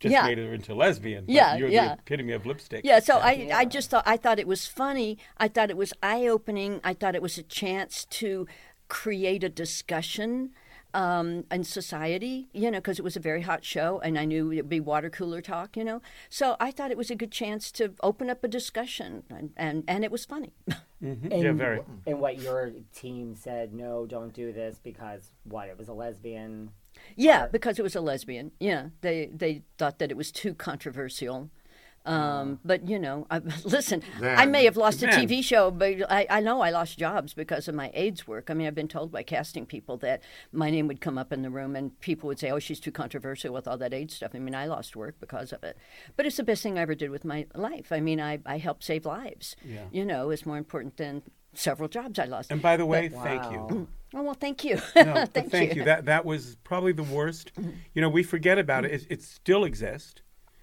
just 0.00 0.12
Yeah. 0.12 0.26
made 0.26 0.38
her 0.38 0.52
into 0.52 0.74
lesbian. 0.74 1.24
but 1.26 1.34
Yeah, 1.34 1.56
you're 1.56 1.68
yeah. 1.68 1.94
the 1.94 2.00
epitome 2.00 2.32
of 2.32 2.44
lipstick. 2.46 2.82
Yeah, 2.84 2.98
so 3.00 3.18
I, 3.18 3.48
I 3.54 3.64
just 3.64 3.90
thought 3.90 4.04
I 4.06 4.16
thought 4.16 4.38
it 4.38 4.46
was 4.46 4.66
funny. 4.66 5.18
I 5.38 5.48
thought 5.48 5.70
it 5.70 5.76
was 5.76 5.92
eye 6.02 6.26
opening. 6.26 6.80
I 6.84 6.92
thought 6.94 7.14
it 7.14 7.22
was 7.22 7.38
a 7.38 7.42
chance 7.42 8.04
to 8.06 8.46
create 8.88 9.42
a 9.42 9.48
discussion 9.48 10.50
um, 10.94 11.44
in 11.50 11.62
society, 11.64 12.48
you 12.54 12.70
know, 12.70 12.78
because 12.78 12.98
it 12.98 13.02
was 13.02 13.16
a 13.16 13.20
very 13.20 13.42
hot 13.42 13.64
show, 13.64 14.00
and 14.02 14.18
I 14.18 14.24
knew 14.24 14.50
it'd 14.50 14.68
be 14.68 14.80
water 14.80 15.10
cooler 15.10 15.42
talk, 15.42 15.76
you 15.76 15.84
know. 15.84 16.00
So 16.30 16.56
I 16.58 16.70
thought 16.70 16.90
it 16.90 16.96
was 16.96 17.10
a 17.10 17.14
good 17.16 17.32
chance 17.32 17.70
to 17.72 17.92
open 18.02 18.30
up 18.30 18.42
a 18.42 18.48
discussion, 18.48 19.24
and 19.28 19.50
and, 19.56 19.84
and 19.86 20.04
it 20.04 20.10
was 20.10 20.24
funny. 20.24 20.52
Mm-hmm. 21.04 21.30
And, 21.30 21.84
And 22.06 22.20
what 22.20 22.40
your 22.40 22.72
team 22.94 23.34
said, 23.34 23.74
no, 23.74 24.06
don't 24.06 24.32
do 24.32 24.50
this 24.50 24.80
because 24.82 25.30
what? 25.44 25.68
It 25.68 25.76
was 25.76 25.88
a 25.88 25.92
lesbian. 25.92 26.70
Yeah, 27.16 27.46
because 27.46 27.78
it 27.78 27.82
was 27.82 27.96
a 27.96 28.00
lesbian. 28.00 28.52
Yeah, 28.60 28.88
they 29.00 29.30
they 29.32 29.62
thought 29.78 29.98
that 29.98 30.10
it 30.10 30.16
was 30.16 30.30
too 30.32 30.54
controversial. 30.54 31.50
Um, 32.04 32.60
but 32.64 32.88
you 32.88 33.00
know, 33.00 33.26
I, 33.30 33.38
listen, 33.64 34.00
I 34.22 34.46
may 34.46 34.64
have 34.64 34.76
lost 34.76 35.02
a 35.02 35.06
TV 35.08 35.42
show, 35.42 35.72
but 35.72 36.08
I, 36.08 36.24
I 36.30 36.40
know 36.40 36.60
I 36.60 36.70
lost 36.70 36.98
jobs 36.98 37.34
because 37.34 37.66
of 37.66 37.74
my 37.74 37.90
AIDS 37.94 38.28
work. 38.28 38.48
I 38.48 38.54
mean, 38.54 38.68
I've 38.68 38.76
been 38.76 38.86
told 38.86 39.10
by 39.10 39.24
casting 39.24 39.66
people 39.66 39.96
that 39.98 40.22
my 40.52 40.70
name 40.70 40.86
would 40.86 41.00
come 41.00 41.18
up 41.18 41.32
in 41.32 41.42
the 41.42 41.50
room 41.50 41.74
and 41.74 41.98
people 42.00 42.28
would 42.28 42.38
say, 42.38 42.50
"Oh, 42.52 42.60
she's 42.60 42.78
too 42.78 42.92
controversial 42.92 43.52
with 43.52 43.66
all 43.66 43.76
that 43.78 43.92
AIDS 43.92 44.14
stuff." 44.14 44.32
I 44.34 44.38
mean, 44.38 44.54
I 44.54 44.66
lost 44.66 44.94
work 44.94 45.16
because 45.18 45.52
of 45.52 45.64
it. 45.64 45.76
But 46.16 46.26
it's 46.26 46.36
the 46.36 46.44
best 46.44 46.62
thing 46.62 46.78
I 46.78 46.82
ever 46.82 46.94
did 46.94 47.10
with 47.10 47.24
my 47.24 47.46
life. 47.56 47.90
I 47.90 47.98
mean, 47.98 48.20
I 48.20 48.38
I 48.46 48.58
helped 48.58 48.84
save 48.84 49.04
lives. 49.04 49.56
Yeah. 49.64 49.86
You 49.90 50.04
know, 50.04 50.30
it's 50.30 50.46
more 50.46 50.58
important 50.58 50.98
than 50.98 51.22
several 51.54 51.88
jobs 51.88 52.20
I 52.20 52.26
lost. 52.26 52.52
And 52.52 52.62
by 52.62 52.76
the 52.76 52.84
But- 52.84 52.88
way, 52.88 53.08
thank 53.08 53.50
you. 53.50 53.88
Oh 54.16 54.22
well, 54.22 54.34
thank 54.34 54.64
you. 54.64 54.76
No, 54.96 55.26
thank, 55.32 55.50
thank 55.50 55.76
you. 55.76 55.84
That 55.84 56.06
that 56.06 56.24
was 56.24 56.56
probably 56.64 56.92
the 56.92 57.02
worst. 57.02 57.52
You 57.92 58.00
know, 58.00 58.08
we 58.08 58.22
forget 58.22 58.58
about 58.58 58.86
it. 58.86 58.92
It, 58.92 59.06
it 59.10 59.22
still 59.22 59.62
exists. 59.62 60.22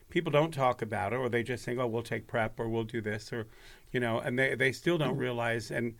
People 0.09 0.31
don't 0.31 0.51
talk 0.51 0.81
about 0.81 1.13
it, 1.13 1.17
or 1.17 1.29
they 1.29 1.43
just 1.43 1.63
think, 1.63 1.79
"Oh, 1.79 1.85
we'll 1.85 2.01
take 2.01 2.25
prep, 2.25 2.59
or 2.59 2.67
we'll 2.67 2.83
do 2.83 2.99
this," 2.99 3.31
or 3.31 3.45
you 3.91 3.99
know, 3.99 4.17
and 4.17 4.39
they 4.39 4.55
they 4.55 4.71
still 4.71 4.97
don't 4.97 5.17
realize. 5.17 5.69
And 5.69 5.93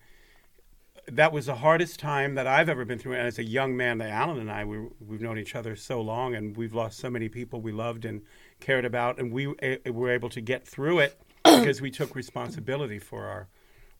that 1.05 1.31
was 1.31 1.45
the 1.45 1.55
hardest 1.55 1.99
time 1.99 2.33
that 2.33 2.47
I've 2.47 2.69
ever 2.69 2.85
been 2.85 2.97
through. 2.97 3.13
And 3.13 3.27
as 3.27 3.37
a 3.37 3.43
young 3.43 3.77
man, 3.77 4.01
Alan 4.01 4.39
and 4.39 4.49
I, 4.49 4.65
we, 4.65 4.87
we've 4.99 5.21
known 5.21 5.37
each 5.37 5.55
other 5.55 5.75
so 5.75 6.01
long, 6.01 6.33
and 6.33 6.57
we've 6.57 6.73
lost 6.73 6.97
so 6.97 7.11
many 7.11 7.29
people 7.29 7.61
we 7.61 7.71
loved 7.71 8.03
and 8.03 8.23
cared 8.61 8.83
about, 8.83 9.19
and 9.19 9.31
we 9.31 9.47
uh, 9.47 9.91
were 9.91 10.09
able 10.09 10.29
to 10.29 10.41
get 10.41 10.67
through 10.67 10.99
it 10.99 11.21
because 11.43 11.81
we 11.81 11.91
took 11.91 12.15
responsibility 12.15 12.97
for 12.97 13.27
our 13.27 13.47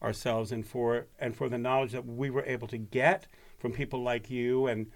ourselves 0.01 0.51
and 0.51 0.65
for 0.65 1.05
and 1.19 1.35
for 1.35 1.49
the 1.49 1.57
knowledge 1.57 1.91
that 1.91 2.05
we 2.05 2.31
were 2.31 2.43
able 2.45 2.67
to 2.67 2.77
get 2.77 3.27
from 3.63 3.71
people 3.71 4.03
like 4.03 4.29
you 4.29 4.67
and 4.67 4.87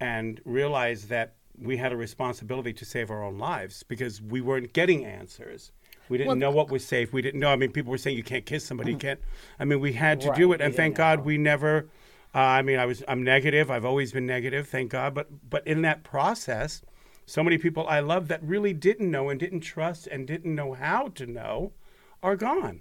and 0.00 0.40
realize 0.46 1.08
that 1.08 1.34
we 1.60 1.76
had 1.76 1.92
a 1.92 1.96
responsibility 1.96 2.72
to 2.72 2.84
save 2.84 3.10
our 3.10 3.22
own 3.22 3.36
lives 3.38 3.82
because 3.82 4.20
we 4.22 4.40
weren't 4.40 4.72
getting 4.72 5.04
answers. 5.04 5.70
We 6.08 6.16
didn't 6.16 6.28
Well- 6.28 6.36
know 6.36 6.50
what 6.50 6.70
was 6.70 6.84
safe. 6.86 7.12
We 7.12 7.20
didn't 7.20 7.38
know. 7.38 7.50
I 7.50 7.56
mean, 7.56 7.70
people 7.70 7.90
were 7.90 7.98
saying 7.98 8.16
you 8.16 8.22
can't 8.24 8.46
kiss 8.46 8.64
somebody. 8.64 8.92
You 8.92 8.96
can't. 8.98 9.20
I 9.60 9.66
mean, 9.66 9.78
we 9.78 9.92
had 9.92 10.22
to 10.22 10.30
Right, 10.30 10.38
do 10.38 10.52
it, 10.54 10.62
and 10.62 10.74
thank 10.74 10.96
God 10.96 11.24
we 11.26 11.36
never. 11.36 11.90
Uh, 12.34 12.38
I 12.38 12.62
mean, 12.62 12.78
I 12.78 12.86
was 12.86 13.04
I'm 13.06 13.22
negative. 13.22 13.70
I've 13.70 13.84
always 13.84 14.10
been 14.12 14.24
negative. 14.26 14.66
Thank 14.68 14.90
God. 14.90 15.12
But 15.14 15.28
but 15.50 15.66
in 15.66 15.82
that 15.82 16.02
process, 16.02 16.80
so 17.26 17.44
many 17.44 17.58
people 17.58 17.86
I 17.86 18.00
love 18.00 18.28
that 18.28 18.42
really 18.42 18.72
didn't 18.72 19.10
know 19.10 19.28
and 19.28 19.38
didn't 19.38 19.60
trust 19.60 20.06
and 20.06 20.26
didn't 20.26 20.54
know 20.54 20.72
how 20.72 21.08
to 21.08 21.26
know 21.26 21.72
are 22.22 22.36
gone 22.36 22.80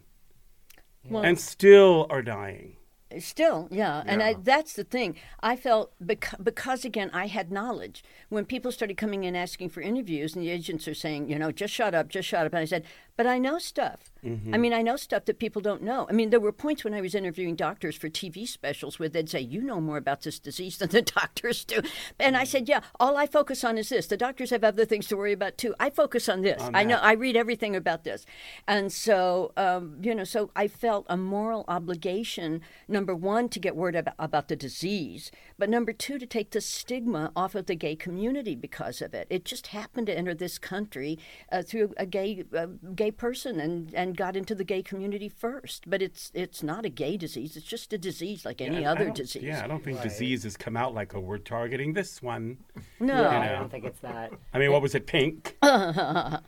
Well- 1.10 1.24
and 1.26 1.38
still 1.38 2.08
are 2.10 2.22
dying. 2.22 2.78
Still, 3.20 3.68
yeah. 3.72 4.04
And 4.06 4.22
I, 4.24 4.34
that's 4.34 4.74
the 4.74 4.84
thing. 4.84 5.16
I 5.42 5.56
felt 5.56 5.94
because, 6.06 6.40
because, 6.42 6.86
again, 6.86 7.10
I 7.14 7.28
had 7.28 7.52
knowledge. 7.52 8.04
When 8.30 8.46
people 8.46 8.72
started 8.72 8.98
coming 8.98 9.24
in 9.24 9.36
asking 9.36 9.70
for 9.70 9.82
interviews, 9.82 10.36
and 10.36 10.44
the 10.44 10.50
agents 10.50 10.88
are 10.88 10.94
saying, 10.94 11.30
you 11.30 11.38
know, 11.38 11.52
just 11.52 11.74
shut 11.74 11.94
up, 11.94 12.10
just 12.10 12.28
shut 12.28 12.46
up. 12.46 12.54
And 12.54 12.62
I 12.62 12.66
said, 12.66 12.84
but 13.16 13.28
I 13.28 13.38
know 13.38 13.60
stuff. 13.60 14.12
I 14.54 14.58
mean, 14.58 14.74
I 14.74 14.82
know 14.82 14.96
stuff 14.96 15.26
that 15.26 15.38
people 15.38 15.62
don't 15.62 15.82
know. 15.84 16.08
I 16.10 16.14
mean, 16.14 16.30
there 16.30 16.40
were 16.40 16.54
points 16.54 16.84
when 16.84 16.94
I 16.94 17.02
was 17.02 17.14
interviewing 17.14 17.56
doctors 17.56 17.96
for 17.96 18.10
TV 18.10 18.48
specials 18.48 18.98
where 18.98 19.10
they'd 19.10 19.30
say, 19.30 19.42
you 19.42 19.62
know 19.62 19.82
more 19.82 19.98
about 19.98 20.22
this 20.22 20.40
disease 20.40 20.78
than 20.78 20.90
the 20.90 21.02
doctors 21.20 21.66
do. 21.66 21.82
And 22.20 22.38
I 22.38 22.46
said, 22.46 22.70
yeah, 22.70 22.82
all 23.00 23.18
I 23.18 23.28
focus 23.28 23.64
on 23.64 23.78
is 23.78 23.90
this. 23.90 24.08
The 24.08 24.16
doctors 24.16 24.52
have 24.52 24.64
other 24.64 24.86
things 24.86 25.08
to 25.08 25.18
worry 25.18 25.34
about 25.34 25.58
too. 25.58 25.76
I 25.80 25.90
focus 25.90 26.30
on 26.30 26.42
this. 26.42 26.62
On 26.62 26.74
I 26.74 26.84
know. 26.84 26.98
I 26.98 27.14
read 27.14 27.36
everything 27.36 27.76
about 27.76 28.06
this. 28.06 28.26
And 28.68 28.94
so, 28.94 29.52
um, 29.58 29.98
you 30.02 30.16
know, 30.16 30.24
so 30.24 30.52
I 30.56 30.68
felt 30.68 31.06
a 31.10 31.18
moral 31.18 31.66
obligation, 31.68 32.62
number 32.88 33.14
one, 33.14 33.50
to 33.50 33.60
get 33.60 33.76
word 33.76 33.96
about, 33.96 34.16
about 34.18 34.48
the 34.48 34.56
disease, 34.56 35.32
but 35.58 35.70
number 35.70 35.92
two, 35.92 36.18
to 36.18 36.26
take 36.26 36.52
the 36.52 36.62
stigma 36.62 37.32
off 37.36 37.56
of 37.56 37.66
the 37.66 37.76
gay 37.76 37.96
community 37.96 38.56
because 38.56 39.02
of 39.02 39.14
it. 39.14 39.28
It 39.30 39.44
just 39.44 39.68
happened 39.68 40.08
to 40.08 40.18
enter 40.18 40.34
this 40.34 40.58
country 40.58 41.20
uh, 41.52 41.62
through 41.62 41.94
a 41.98 42.06
gay 42.06 42.46
uh, 42.56 42.68
gay 42.96 43.03
person 43.12 43.60
and, 43.60 43.94
and 43.94 44.16
got 44.18 44.36
into 44.36 44.54
the 44.56 44.64
gay 44.64 44.82
community 44.84 45.30
first. 45.30 45.90
But 45.90 46.02
it's 46.02 46.32
it's 46.34 46.62
not 46.64 46.86
a 46.86 46.90
gay 46.90 47.18
disease. 47.18 47.56
It's 47.58 47.66
just 47.66 47.94
a 47.94 47.98
disease 47.98 48.46
like 48.46 48.62
any 48.62 48.82
Yeah, 48.82 48.92
other 48.92 49.10
disease. 49.10 49.44
Yeah, 49.44 49.64
I 49.64 49.68
don't 49.68 49.84
think 49.84 50.02
diseases 50.02 50.58
come 50.58 50.76
out 50.78 50.94
like, 50.94 51.16
oh, 51.16 51.20
we're 51.20 51.38
targeting 51.38 51.94
this 51.94 52.22
one. 52.22 52.58
No. 53.00 53.22
Yeah, 53.22 53.44
You 53.50 53.56
I 53.56 53.60
don't 53.60 53.70
think 53.72 53.86
it's 53.86 54.00
that. 54.00 54.32
I 54.54 54.60
mean, 54.60 54.72
what 54.72 54.82
was 54.82 54.96
it, 54.96 55.06
pink? 55.08 55.58
and 55.62 56.42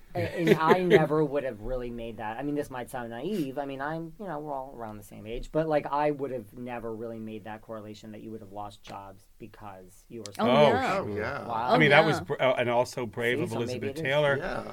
I 0.60 0.80
never 0.84 1.24
would 1.24 1.44
have 1.44 1.62
really 1.62 1.90
made 1.90 2.18
that. 2.18 2.38
I 2.38 2.44
mean, 2.44 2.56
this 2.56 2.70
might 2.70 2.90
sound 2.90 3.10
naive. 3.10 3.58
I 3.58 3.66
mean, 3.66 3.82
I'm, 3.82 4.14
you 4.20 4.28
know, 4.28 4.40
we're 4.40 4.54
all 4.54 4.74
around 4.78 4.98
the 4.98 5.04
same 5.04 5.26
age, 5.28 5.50
but 5.52 5.68
like, 5.68 5.86
I 5.92 6.12
would 6.12 6.32
have 6.32 6.54
never 6.54 6.94
really 6.96 7.20
made 7.20 7.44
that 7.46 7.62
correlation 7.62 8.12
that 8.14 8.22
you 8.22 8.32
would 8.32 8.42
have 8.42 8.52
lost 8.52 8.84
jobs 8.84 9.24
because 9.40 10.06
you 10.10 10.20
were. 10.22 10.34
Oh, 10.40 10.46
so 10.46 10.46
yeah. 10.74 10.98
Oh, 11.00 11.08
yeah. 11.16 11.48
Wow. 11.48 11.68
I 11.72 11.78
mean, 11.78 11.92
Oh, 11.92 11.96
that 11.96 12.06
was 12.06 12.18
yeah. 12.18 12.24
br- 12.24 12.42
uh, 12.42 12.54
and 12.58 12.70
also 12.70 13.06
brave 13.06 13.38
See, 13.38 13.44
of 13.44 13.52
Elizabeth 13.54 13.90
it 13.92 13.96
is. 13.98 14.02
Taylor. 14.02 14.38
Yeah. 14.38 14.64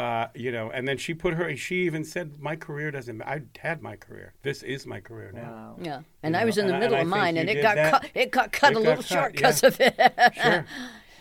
Uh, 0.00 0.28
you 0.34 0.50
know, 0.50 0.70
and 0.70 0.88
then 0.88 0.96
she 0.96 1.12
put 1.12 1.34
her. 1.34 1.54
She 1.56 1.84
even 1.84 2.04
said, 2.04 2.40
"My 2.40 2.56
career 2.56 2.90
doesn't. 2.90 3.18
ma- 3.18 3.26
I 3.26 3.42
had 3.58 3.82
my 3.82 3.96
career. 3.96 4.32
This 4.42 4.62
is 4.62 4.86
my 4.86 4.98
career 4.98 5.30
now." 5.30 5.42
Wow. 5.42 5.76
Yeah, 5.82 6.00
and 6.22 6.34
You 6.34 6.40
I 6.40 6.44
was 6.46 6.56
in 6.56 6.68
the 6.68 6.72
and 6.72 6.80
middle 6.80 6.96
and 6.96 7.06
of 7.08 7.12
I 7.12 7.16
think 7.16 7.22
mine, 7.22 7.34
you 7.34 7.40
and 7.42 7.50
it 7.50 7.60
got 7.62 7.76
cut. 7.90 8.10
It 8.14 8.30
got 8.30 8.50
cut 8.50 8.74
a 8.74 8.78
little 8.78 8.96
cut, 8.96 9.04
short 9.04 9.32
yeah. 9.34 9.36
because 9.36 9.62
of 9.62 9.78
it. 9.78 9.94
Sure. 10.42 10.64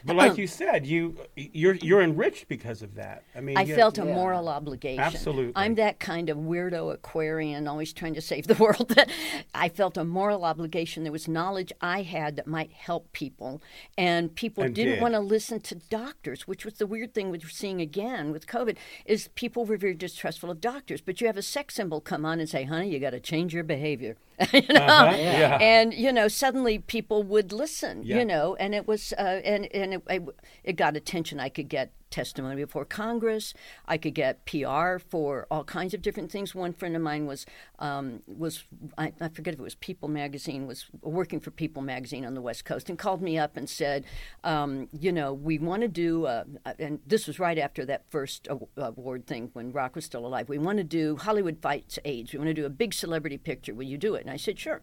But 0.05 0.15
like 0.15 0.37
you 0.41 0.47
said, 0.47 0.85
you 0.85 1.15
you're 1.35 1.75
you're 1.75 2.01
enriched 2.01 2.47
because 2.47 2.81
of 2.81 2.95
that. 2.95 3.23
I 3.35 3.41
mean, 3.41 3.57
I 3.57 3.61
you- 3.63 3.75
felt 3.75 3.97
a 3.97 4.05
Yeah. 4.05 4.13
moral 4.15 4.47
obligation. 4.49 4.99
Absolutely. 5.03 5.53
I'm 5.55 5.75
that 5.75 5.99
kind 5.99 6.29
of 6.29 6.37
weirdo 6.37 6.93
Aquarian, 6.93 7.67
always 7.67 7.93
trying 7.93 8.13
to 8.15 8.21
save 8.21 8.47
the 8.47 8.55
world. 8.63 8.89
That 8.95 9.09
I 9.53 9.69
felt 9.69 9.97
a 9.97 10.03
moral 10.03 10.45
obligation. 10.45 11.03
There 11.03 11.11
was 11.11 11.27
knowledge 11.27 11.71
I 11.81 12.01
had 12.03 12.35
that 12.37 12.47
might 12.47 12.71
help 12.71 13.11
people, 13.13 13.61
and 13.97 14.33
people 14.35 14.63
And 14.63 14.73
didn't 14.75 14.93
did. 14.95 15.01
want 15.01 15.13
to 15.15 15.19
listen 15.19 15.59
to 15.61 15.75
doctors, 15.75 16.47
which 16.47 16.65
was 16.65 16.75
the 16.75 16.87
weird 16.87 17.13
thing 17.13 17.29
we're 17.31 17.39
seeing 17.49 17.81
again 17.81 18.31
with 18.31 18.47
COVID. 18.47 18.77
Is 19.05 19.29
people 19.35 19.65
were 19.65 19.77
very 19.77 19.93
distrustful 19.95 20.49
of 20.51 20.61
doctors, 20.61 21.01
but 21.01 21.19
you 21.21 21.27
have 21.27 21.37
a 21.37 21.41
sex 21.41 21.75
symbol 21.75 21.99
come 22.01 22.25
on 22.25 22.39
and 22.39 22.49
say, 22.49 22.63
"Honey, 22.63 22.89
you 22.89 22.99
got 22.99 23.11
to 23.11 23.19
change 23.19 23.53
your 23.53 23.63
behavior," 23.63 24.15
you 24.53 24.61
know, 24.69 24.79
Uh-huh, 24.81 25.15
yeah. 25.17 25.57
and 25.61 25.93
you 25.93 26.11
know, 26.13 26.27
suddenly 26.27 26.79
people 26.79 27.23
would 27.23 27.51
listen, 27.51 28.03
Yeah. 28.03 28.19
you 28.19 28.25
know, 28.25 28.55
and 28.55 28.73
it 28.73 28.87
was, 28.87 29.13
uh, 29.17 29.41
and 29.43 29.65
and 29.73 29.88
it, 29.93 30.03
it, 30.09 30.23
it 30.63 30.73
got 30.73 30.95
attention. 30.95 31.39
I 31.39 31.49
could 31.49 31.69
get 31.69 31.93
testimony 32.09 32.55
before 32.55 32.85
Congress. 32.85 33.53
I 33.87 33.97
could 33.97 34.15
get 34.15 34.45
PR 34.45 34.97
for 34.97 35.45
all 35.51 35.63
kinds 35.63 35.93
of 35.93 36.01
different 36.01 36.31
things. 36.31 36.55
One 36.55 36.73
friend 36.73 36.95
of 36.95 37.01
mine 37.01 37.25
was 37.25 37.45
um, 37.77 38.21
was 38.27 38.63
I, 38.97 39.13
I 39.21 39.29
forget 39.29 39.53
if 39.53 39.59
it 39.59 39.63
was 39.63 39.75
People 39.75 40.09
Magazine 40.09 40.65
was 40.65 40.85
working 41.01 41.39
for 41.39 41.51
People 41.51 41.81
Magazine 41.81 42.25
on 42.25 42.33
the 42.33 42.41
West 42.41 42.65
Coast 42.65 42.89
and 42.89 42.97
called 42.97 43.21
me 43.21 43.37
up 43.37 43.57
and 43.57 43.69
said, 43.69 44.05
um, 44.43 44.87
you 44.91 45.11
know, 45.11 45.33
we 45.33 45.59
want 45.59 45.81
to 45.81 45.87
do, 45.87 46.25
uh, 46.25 46.43
and 46.79 46.99
this 47.05 47.27
was 47.27 47.39
right 47.39 47.57
after 47.57 47.85
that 47.85 48.03
first 48.09 48.47
award 48.77 49.27
thing 49.27 49.49
when 49.53 49.71
Rock 49.71 49.95
was 49.95 50.05
still 50.05 50.25
alive. 50.25 50.49
We 50.49 50.57
want 50.57 50.77
to 50.77 50.83
do 50.83 51.15
Hollywood 51.17 51.59
fights 51.61 51.99
AIDS. 52.05 52.33
We 52.33 52.39
want 52.39 52.49
to 52.49 52.53
do 52.53 52.65
a 52.65 52.69
big 52.69 52.93
celebrity 52.93 53.37
picture. 53.37 53.73
Will 53.73 53.83
you 53.83 53.97
do 53.97 54.15
it? 54.15 54.21
And 54.21 54.31
I 54.31 54.37
said, 54.37 54.59
sure. 54.59 54.81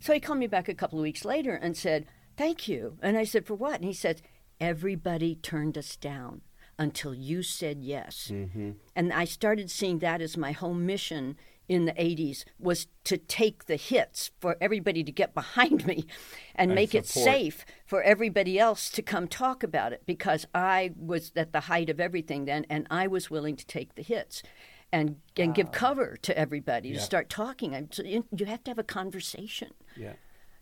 So 0.00 0.12
he 0.12 0.20
called 0.20 0.38
me 0.38 0.46
back 0.46 0.68
a 0.68 0.74
couple 0.74 0.98
of 0.98 1.02
weeks 1.02 1.24
later 1.24 1.54
and 1.54 1.76
said, 1.76 2.06
Thank 2.36 2.68
you. 2.68 2.98
And 3.02 3.18
I 3.18 3.24
said, 3.24 3.46
For 3.46 3.54
what? 3.54 3.76
And 3.76 3.84
he 3.84 3.92
said, 3.92 4.22
Everybody 4.60 5.34
turned 5.36 5.78
us 5.78 5.96
down 5.96 6.42
until 6.78 7.14
you 7.14 7.42
said 7.42 7.82
yes. 7.82 8.30
Mm-hmm. 8.32 8.72
And 8.94 9.12
I 9.12 9.24
started 9.24 9.70
seeing 9.70 9.98
that 9.98 10.20
as 10.20 10.36
my 10.36 10.52
whole 10.52 10.74
mission 10.74 11.36
in 11.68 11.84
the 11.84 11.92
80s 11.92 12.44
was 12.58 12.86
to 13.04 13.18
take 13.18 13.66
the 13.66 13.76
hits 13.76 14.30
for 14.40 14.56
everybody 14.60 15.04
to 15.04 15.12
get 15.12 15.34
behind 15.34 15.86
me 15.86 16.06
and, 16.54 16.70
And 16.70 16.74
make 16.74 16.94
it 16.94 17.06
safe 17.06 17.66
for 17.84 18.02
everybody 18.02 18.58
else 18.58 18.90
to 18.90 19.02
come 19.02 19.28
talk 19.28 19.62
about 19.62 19.92
it 19.92 20.02
because 20.06 20.46
I 20.54 20.92
was 20.96 21.32
at 21.36 21.52
the 21.52 21.60
height 21.60 21.90
of 21.90 22.00
everything 22.00 22.46
then 22.46 22.64
and 22.70 22.86
I 22.90 23.06
was 23.06 23.30
willing 23.30 23.56
to 23.56 23.66
take 23.66 23.94
the 23.94 24.02
hits 24.02 24.42
and 24.90 25.16
and 25.36 25.54
give 25.54 25.70
cover 25.70 26.16
to 26.22 26.38
everybody 26.38 26.92
to 26.94 27.00
start 27.00 27.28
talking. 27.28 27.74
I'm, 27.74 27.92
so 27.92 28.02
you 28.02 28.24
you 28.34 28.46
have 28.46 28.64
to 28.64 28.70
have 28.70 28.78
a 28.78 28.84
conversation. 28.84 29.72
Yeah. 29.96 30.14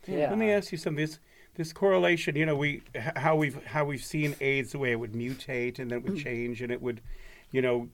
Yeah. 0.06 0.30
Let 0.30 0.38
me 0.38 0.50
ask 0.50 0.72
you 0.72 0.78
something. 0.78 1.04
This 1.04 1.20
this 1.56 1.72
correlation, 1.72 2.36
you 2.36 2.46
know, 2.46 2.56
we 2.56 2.82
how 3.16 3.36
we've 3.36 3.62
how 3.64 3.84
we've 3.84 4.04
seen 4.04 4.36
AIDS 4.40 4.72
the 4.72 4.78
way 4.78 4.92
it 4.92 5.00
would 5.00 5.12
mutate 5.12 5.78
and 5.78 5.90
then 5.90 5.98
it 5.98 6.04
would 6.04 6.14
mm. 6.14 6.22
change 6.22 6.62
and 6.62 6.70
it 6.70 6.80
would, 6.80 7.00
you 7.50 7.62
know, 7.62 7.88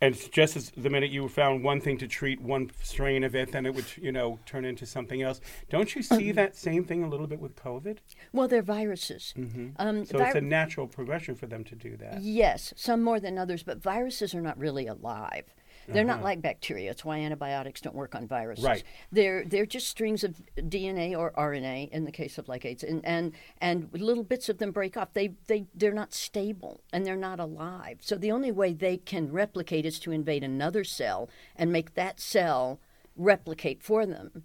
and 0.00 0.32
just 0.32 0.56
as 0.56 0.70
the 0.76 0.90
minute 0.90 1.10
you 1.10 1.26
found 1.28 1.64
one 1.64 1.80
thing 1.80 1.96
to 1.98 2.06
treat 2.06 2.40
one 2.40 2.70
strain 2.82 3.24
of 3.24 3.34
it, 3.34 3.52
then 3.52 3.64
it 3.64 3.74
would 3.74 3.86
you 3.96 4.12
know 4.12 4.38
turn 4.46 4.64
into 4.64 4.86
something 4.86 5.22
else. 5.22 5.40
Don't 5.70 5.94
you 5.94 6.02
see 6.02 6.30
um, 6.30 6.36
that 6.36 6.56
same 6.56 6.84
thing 6.84 7.02
a 7.02 7.08
little 7.08 7.26
bit 7.26 7.40
with 7.40 7.56
COVID? 7.56 7.98
Well, 8.32 8.48
they're 8.48 8.62
viruses. 8.62 9.34
Mm-hmm. 9.36 9.68
Um, 9.78 10.04
So 10.04 10.18
vi- 10.18 10.26
it's 10.26 10.34
a 10.36 10.40
natural 10.40 10.86
progression 10.86 11.34
for 11.34 11.46
them 11.46 11.64
to 11.64 11.74
do 11.74 11.96
that. 11.96 12.22
Yes, 12.22 12.74
some 12.76 13.02
more 13.02 13.20
than 13.20 13.38
others, 13.38 13.62
but 13.62 13.82
viruses 13.82 14.34
are 14.34 14.42
not 14.42 14.58
really 14.58 14.86
alive. 14.86 15.54
They're 15.88 16.04
not 16.04 16.16
uh-huh. 16.16 16.24
like 16.24 16.42
bacteria. 16.42 16.90
It's 16.90 17.04
why 17.04 17.18
antibiotics 17.18 17.80
don't 17.80 17.94
work 17.94 18.14
on 18.14 18.26
viruses. 18.26 18.64
Right. 18.64 18.84
They're 19.12 19.44
they're 19.44 19.66
just 19.66 19.88
strings 19.88 20.24
of 20.24 20.40
DNA 20.56 21.16
or 21.16 21.32
RNA 21.32 21.90
in 21.90 22.04
the 22.04 22.12
case 22.12 22.38
of 22.38 22.48
like 22.48 22.64
AIDS, 22.64 22.82
and 22.82 23.04
and, 23.04 23.32
and 23.58 23.88
little 23.92 24.24
bits 24.24 24.48
of 24.48 24.58
them 24.58 24.70
break 24.70 24.96
off. 24.96 25.12
They 25.12 25.34
they 25.46 25.66
they're 25.74 25.92
not 25.92 26.14
stable 26.14 26.80
and 26.92 27.04
they're 27.04 27.16
not 27.16 27.40
alive. 27.40 27.98
So 28.00 28.16
the 28.16 28.32
only 28.32 28.52
way 28.52 28.72
they 28.72 28.96
can 28.96 29.32
replicate 29.32 29.86
is 29.86 29.98
to 30.00 30.10
invade 30.10 30.44
another 30.44 30.84
cell 30.84 31.28
and 31.56 31.72
make 31.72 31.94
that 31.94 32.20
cell 32.20 32.80
replicate 33.16 33.82
for 33.82 34.06
them. 34.06 34.44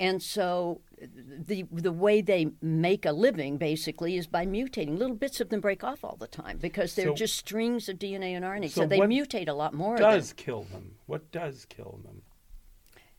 And 0.00 0.22
so 0.22 0.80
the 0.98 1.66
the 1.70 1.92
way 1.92 2.22
they 2.22 2.52
make 2.62 3.04
a 3.04 3.12
living 3.12 3.58
basically 3.58 4.16
is 4.16 4.26
by 4.26 4.46
mutating. 4.46 4.96
Little 4.96 5.14
bits 5.14 5.42
of 5.42 5.50
them 5.50 5.60
break 5.60 5.84
off 5.84 6.02
all 6.02 6.16
the 6.18 6.26
time 6.26 6.56
because 6.56 6.94
they're 6.94 7.08
So- 7.08 7.14
just 7.14 7.36
strings 7.36 7.86
of 7.88 7.98
DNA 7.98 8.34
and 8.34 8.42
RNA. 8.42 8.68
So, 8.70 8.80
So 8.82 8.86
they 8.86 8.98
mutate 8.98 9.48
a 9.48 9.52
lot 9.52 9.74
more. 9.74 9.98
Does 9.98 10.32
kill 10.32 10.62
them? 10.64 10.96
What 11.04 11.30
does 11.30 11.66
kill 11.66 12.00
them? 12.02 12.22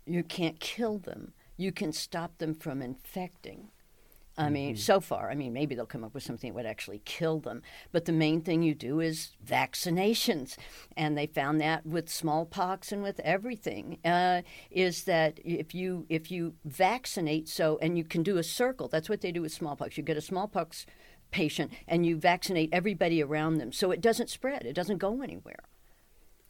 You 0.08 0.24
can't 0.24 0.60
kill 0.60 0.98
them. 0.98 1.34
You 1.56 1.72
can 1.72 1.94
stop 1.94 2.40
them 2.40 2.56
from 2.56 2.82
infecting. 2.82 3.70
I 4.42 4.50
mean, 4.50 4.74
Mm-hmm. 4.74 4.80
so 4.82 5.00
far, 5.00 5.30
I 5.32 5.36
mean, 5.36 5.54
maybe 5.54 5.76
they'll 5.76 5.86
come 5.86 6.04
up 6.04 6.14
with 6.14 6.24
something 6.24 6.50
that 6.52 6.56
would 6.56 6.66
actually 6.66 7.02
kill 7.06 7.40
them. 7.40 7.62
But 7.92 8.06
the 8.06 8.12
main 8.12 8.42
thing 8.42 8.64
you 8.64 8.74
do 8.76 9.00
is 9.00 9.32
vaccinations. 9.46 10.58
And 10.98 11.18
they 11.18 11.28
found 11.28 11.62
that 11.62 11.86
with 11.86 12.10
smallpox 12.10 12.92
and 12.92 13.04
with 13.04 13.20
everything, 13.22 14.00
uh, 14.06 14.42
is 14.70 15.04
that 15.06 15.40
if 15.44 15.74
you 15.76 16.06
if 16.10 16.32
you 16.32 16.54
vaccinate, 16.66 17.48
so 17.48 17.78
and 17.82 17.98
you 17.98 18.04
can 18.04 18.24
do 18.24 18.38
a 18.38 18.44
circle. 18.44 18.88
That's 18.88 19.10
what 19.10 19.22
they 19.22 19.32
do 19.32 19.42
with 19.42 19.52
smallpox. 19.52 19.98
You 19.98 20.04
get 20.04 20.18
a 20.18 20.22
smallpox 20.22 20.86
patient 21.32 21.72
and 21.88 22.06
you 22.06 22.18
vaccinate 22.18 22.70
everybody 22.74 23.24
around 23.24 23.58
them, 23.58 23.72
so 23.72 23.92
it 23.92 24.02
doesn't 24.02 24.30
spread. 24.30 24.66
It 24.66 24.74
doesn't 24.74 24.98
go 24.98 25.22
anywhere. 25.22 25.64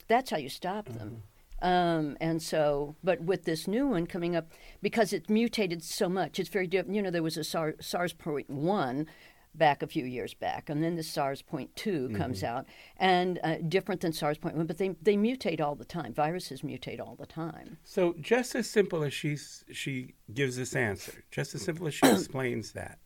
That's 0.07 0.31
how 0.31 0.37
you 0.37 0.49
stop 0.49 0.87
them. 0.89 1.23
Um, 1.61 2.17
and 2.19 2.41
so, 2.41 2.95
but 3.03 3.21
with 3.21 3.45
this 3.45 3.67
new 3.67 3.87
one 3.87 4.07
coming 4.07 4.35
up, 4.35 4.51
because 4.81 5.13
it's 5.13 5.29
mutated 5.29 5.83
so 5.83 6.09
much, 6.09 6.39
it's 6.39 6.49
very 6.49 6.67
different. 6.67 6.95
You 6.95 7.01
know, 7.01 7.11
there 7.11 7.23
was 7.23 7.37
a 7.37 7.43
SARS, 7.43 7.75
SARS 7.79 8.13
point 8.13 8.49
one 8.49 9.07
back 9.53 9.83
a 9.83 9.87
few 9.87 10.05
years 10.05 10.33
back, 10.33 10.69
and 10.69 10.83
then 10.83 10.95
the 10.95 11.03
SARS 11.03 11.41
point 11.41 11.75
2 11.75 12.09
comes 12.15 12.43
out, 12.43 12.65
and 12.97 13.39
uh, 13.43 13.55
different 13.67 14.01
than 14.01 14.13
SARS 14.13 14.37
point 14.37 14.55
one, 14.55 14.65
but 14.65 14.77
they 14.77 14.95
they 15.01 15.15
mutate 15.15 15.61
all 15.61 15.75
the 15.75 15.85
time. 15.85 16.13
Viruses 16.13 16.61
mutate 16.61 16.99
all 16.99 17.15
the 17.19 17.25
time. 17.25 17.77
So 17.83 18.15
just 18.19 18.55
as 18.55 18.69
simple 18.69 19.03
as 19.03 19.13
she 19.13 19.37
she 19.71 20.13
gives 20.33 20.55
this 20.55 20.75
answer, 20.75 21.23
just 21.31 21.53
as 21.53 21.61
simple 21.61 21.87
as 21.87 21.93
she 21.93 22.07
explains 22.07 22.71
that, 22.73 22.99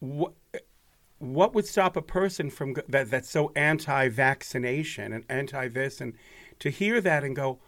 what 0.00 0.32
what 1.18 1.54
would 1.54 1.66
stop 1.66 1.96
a 1.96 2.02
person 2.02 2.50
from 2.50 2.74
that 2.88 3.08
that's 3.10 3.30
so 3.30 3.52
anti-vaccination 3.54 5.12
and 5.12 5.24
anti 5.28 5.68
this 5.68 6.00
and 6.00 6.14
to 6.60 6.70
hear 6.70 7.00
that 7.00 7.24
and 7.24 7.34
go, 7.36 7.58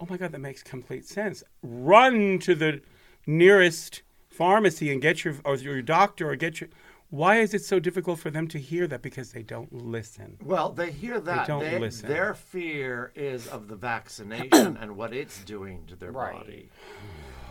oh 0.00 0.06
my 0.08 0.16
God, 0.16 0.32
that 0.32 0.38
makes 0.40 0.62
complete 0.62 1.06
sense. 1.06 1.42
Run 1.62 2.38
to 2.40 2.54
the 2.54 2.80
nearest 3.26 4.02
pharmacy 4.28 4.90
and 4.92 5.02
get 5.02 5.24
your 5.24 5.34
or 5.44 5.56
your 5.56 5.82
doctor 5.82 6.30
or 6.30 6.36
get 6.36 6.60
your. 6.60 6.70
Why 7.10 7.36
is 7.40 7.54
it 7.54 7.64
so 7.64 7.80
difficult 7.80 8.18
for 8.18 8.30
them 8.30 8.48
to 8.48 8.58
hear 8.58 8.86
that? 8.86 9.00
Because 9.00 9.32
they 9.32 9.42
don't 9.42 9.72
listen. 9.72 10.36
Well, 10.44 10.70
they 10.70 10.90
hear 10.90 11.18
that. 11.20 11.46
They 11.46 11.52
don't 11.52 11.64
They- 11.64 11.78
listen. 11.78 12.06
Their 12.08 12.34
fear 12.34 13.12
is 13.14 13.46
of 13.48 13.68
the 13.68 13.76
vaccination 13.76 14.76
and 14.76 14.94
what 14.96 15.14
it's 15.14 15.42
doing 15.44 15.86
to 15.86 15.96
their 15.96 16.12
Right. 16.12 16.34
body. 16.34 16.68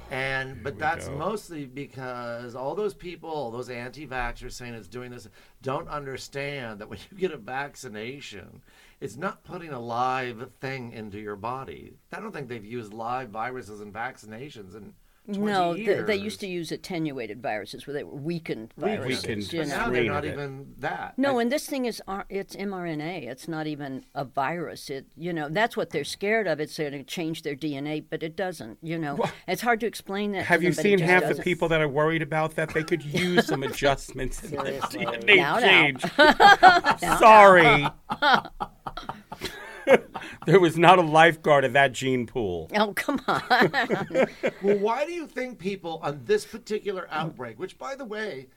And 0.09 0.63
but 0.63 0.77
that's 0.79 1.07
go. 1.09 1.17
mostly 1.17 1.65
because 1.65 2.55
all 2.55 2.75
those 2.75 2.93
people, 2.93 3.51
those 3.51 3.69
anti-vaxxers 3.69 4.53
saying 4.53 4.73
it's 4.73 4.88
doing 4.88 5.11
this, 5.11 5.27
don't 5.61 5.89
understand 5.89 6.79
that 6.79 6.88
when 6.88 6.99
you 7.11 7.17
get 7.17 7.31
a 7.31 7.38
vaccination, 7.38 8.61
it's 9.00 9.16
not 9.16 9.43
putting 9.43 9.70
a 9.70 9.80
live 9.80 10.52
thing 10.60 10.91
into 10.91 11.20
your 11.20 11.36
body. 11.36 11.93
I 12.12 12.20
don't 12.20 12.32
think 12.32 12.48
they've 12.48 12.66
used 12.66 12.93
live 12.93 13.30
viruses 13.30 13.82
and 13.82 13.93
vaccinations 13.93 14.76
in 14.76 14.82
20 14.84 14.93
No, 15.28 15.73
they, 15.73 15.80
years. 15.82 16.07
they 16.07 16.15
used 16.15 16.39
to 16.39 16.47
use 16.47 16.71
attenuated 16.71 17.41
viruses 17.41 17.86
where 17.86 17.93
they 17.93 18.03
were 18.03 18.15
weakened 18.15 18.73
viruses. 18.78 19.23
Weakened. 19.28 19.53
you 19.53 19.59
know. 19.65 19.78
now 19.78 19.89
they're 19.89 20.03
not 20.05 20.25
even 20.25 20.73
that. 20.80 21.17
No, 21.17 21.38
I- 21.38 21.41
and 21.41 21.51
this 21.51 21.65
thing 21.67 21.86
is 21.86 22.01
R- 22.07 22.25
it's 22.30 22.55
mRNA. 22.55 23.28
It's 23.28 23.47
not 23.47 23.67
even 23.67 24.05
a 24.15 24.23
virus. 24.23 24.89
It 24.89 25.05
you 25.17 25.34
know 25.34 25.49
that's 25.49 25.75
what 25.75 25.89
they're 25.89 26.03
scared 26.03 26.47
of. 26.47 26.59
It's 26.59 26.78
going 26.78 26.91
to 26.93 27.03
change 27.03 27.41
their 27.41 27.55
DNA, 27.55 28.03
but 28.09 28.23
it 28.23 28.36
doesn't. 28.36 28.78
You 28.82 28.97
know, 28.97 29.19
it's 29.47 29.61
hard 29.61 29.80
to 29.82 29.86
explain 29.88 30.32
that. 30.32 30.39
to 30.39 30.45
Have 30.45 30.63
you 30.63 30.71
them, 30.71 30.84
seen 30.84 30.99
half 30.99 31.23
the 31.23 31.30
doesn't. 31.30 31.43
people 31.43 31.67
that 31.69 31.82
are 31.82 31.89
worried 31.89 32.21
about 32.21 32.55
that? 32.55 32.69
They 32.73 32.84
could 32.84 33.03
use 33.03 33.47
some 33.47 33.63
adjustments 33.69 34.43
in 34.43 34.51
their 34.51 34.80
DNA 34.82 35.36
Now, 35.38 35.59
now. 35.59 35.67
change. 35.67 36.01
Sorry. 37.19 37.88
there 40.45 40.59
was 40.59 40.77
not 40.77 40.99
a 40.99 41.01
lifeguard 41.01 41.65
at 41.65 41.73
that 41.73 41.91
gene 41.91 42.25
pool. 42.25 42.69
Oh 42.75 42.93
come 42.93 43.21
on! 43.27 43.71
Well, 44.61 44.77
why 44.79 45.05
do 45.05 45.11
you 45.11 45.27
think 45.27 45.59
people 45.59 45.99
on 46.03 46.21
this 46.25 46.45
particular 46.45 47.07
outbreak, 47.11 47.59
which 47.59 47.77
by 47.77 47.95
the 47.95 48.05
way 48.05 48.47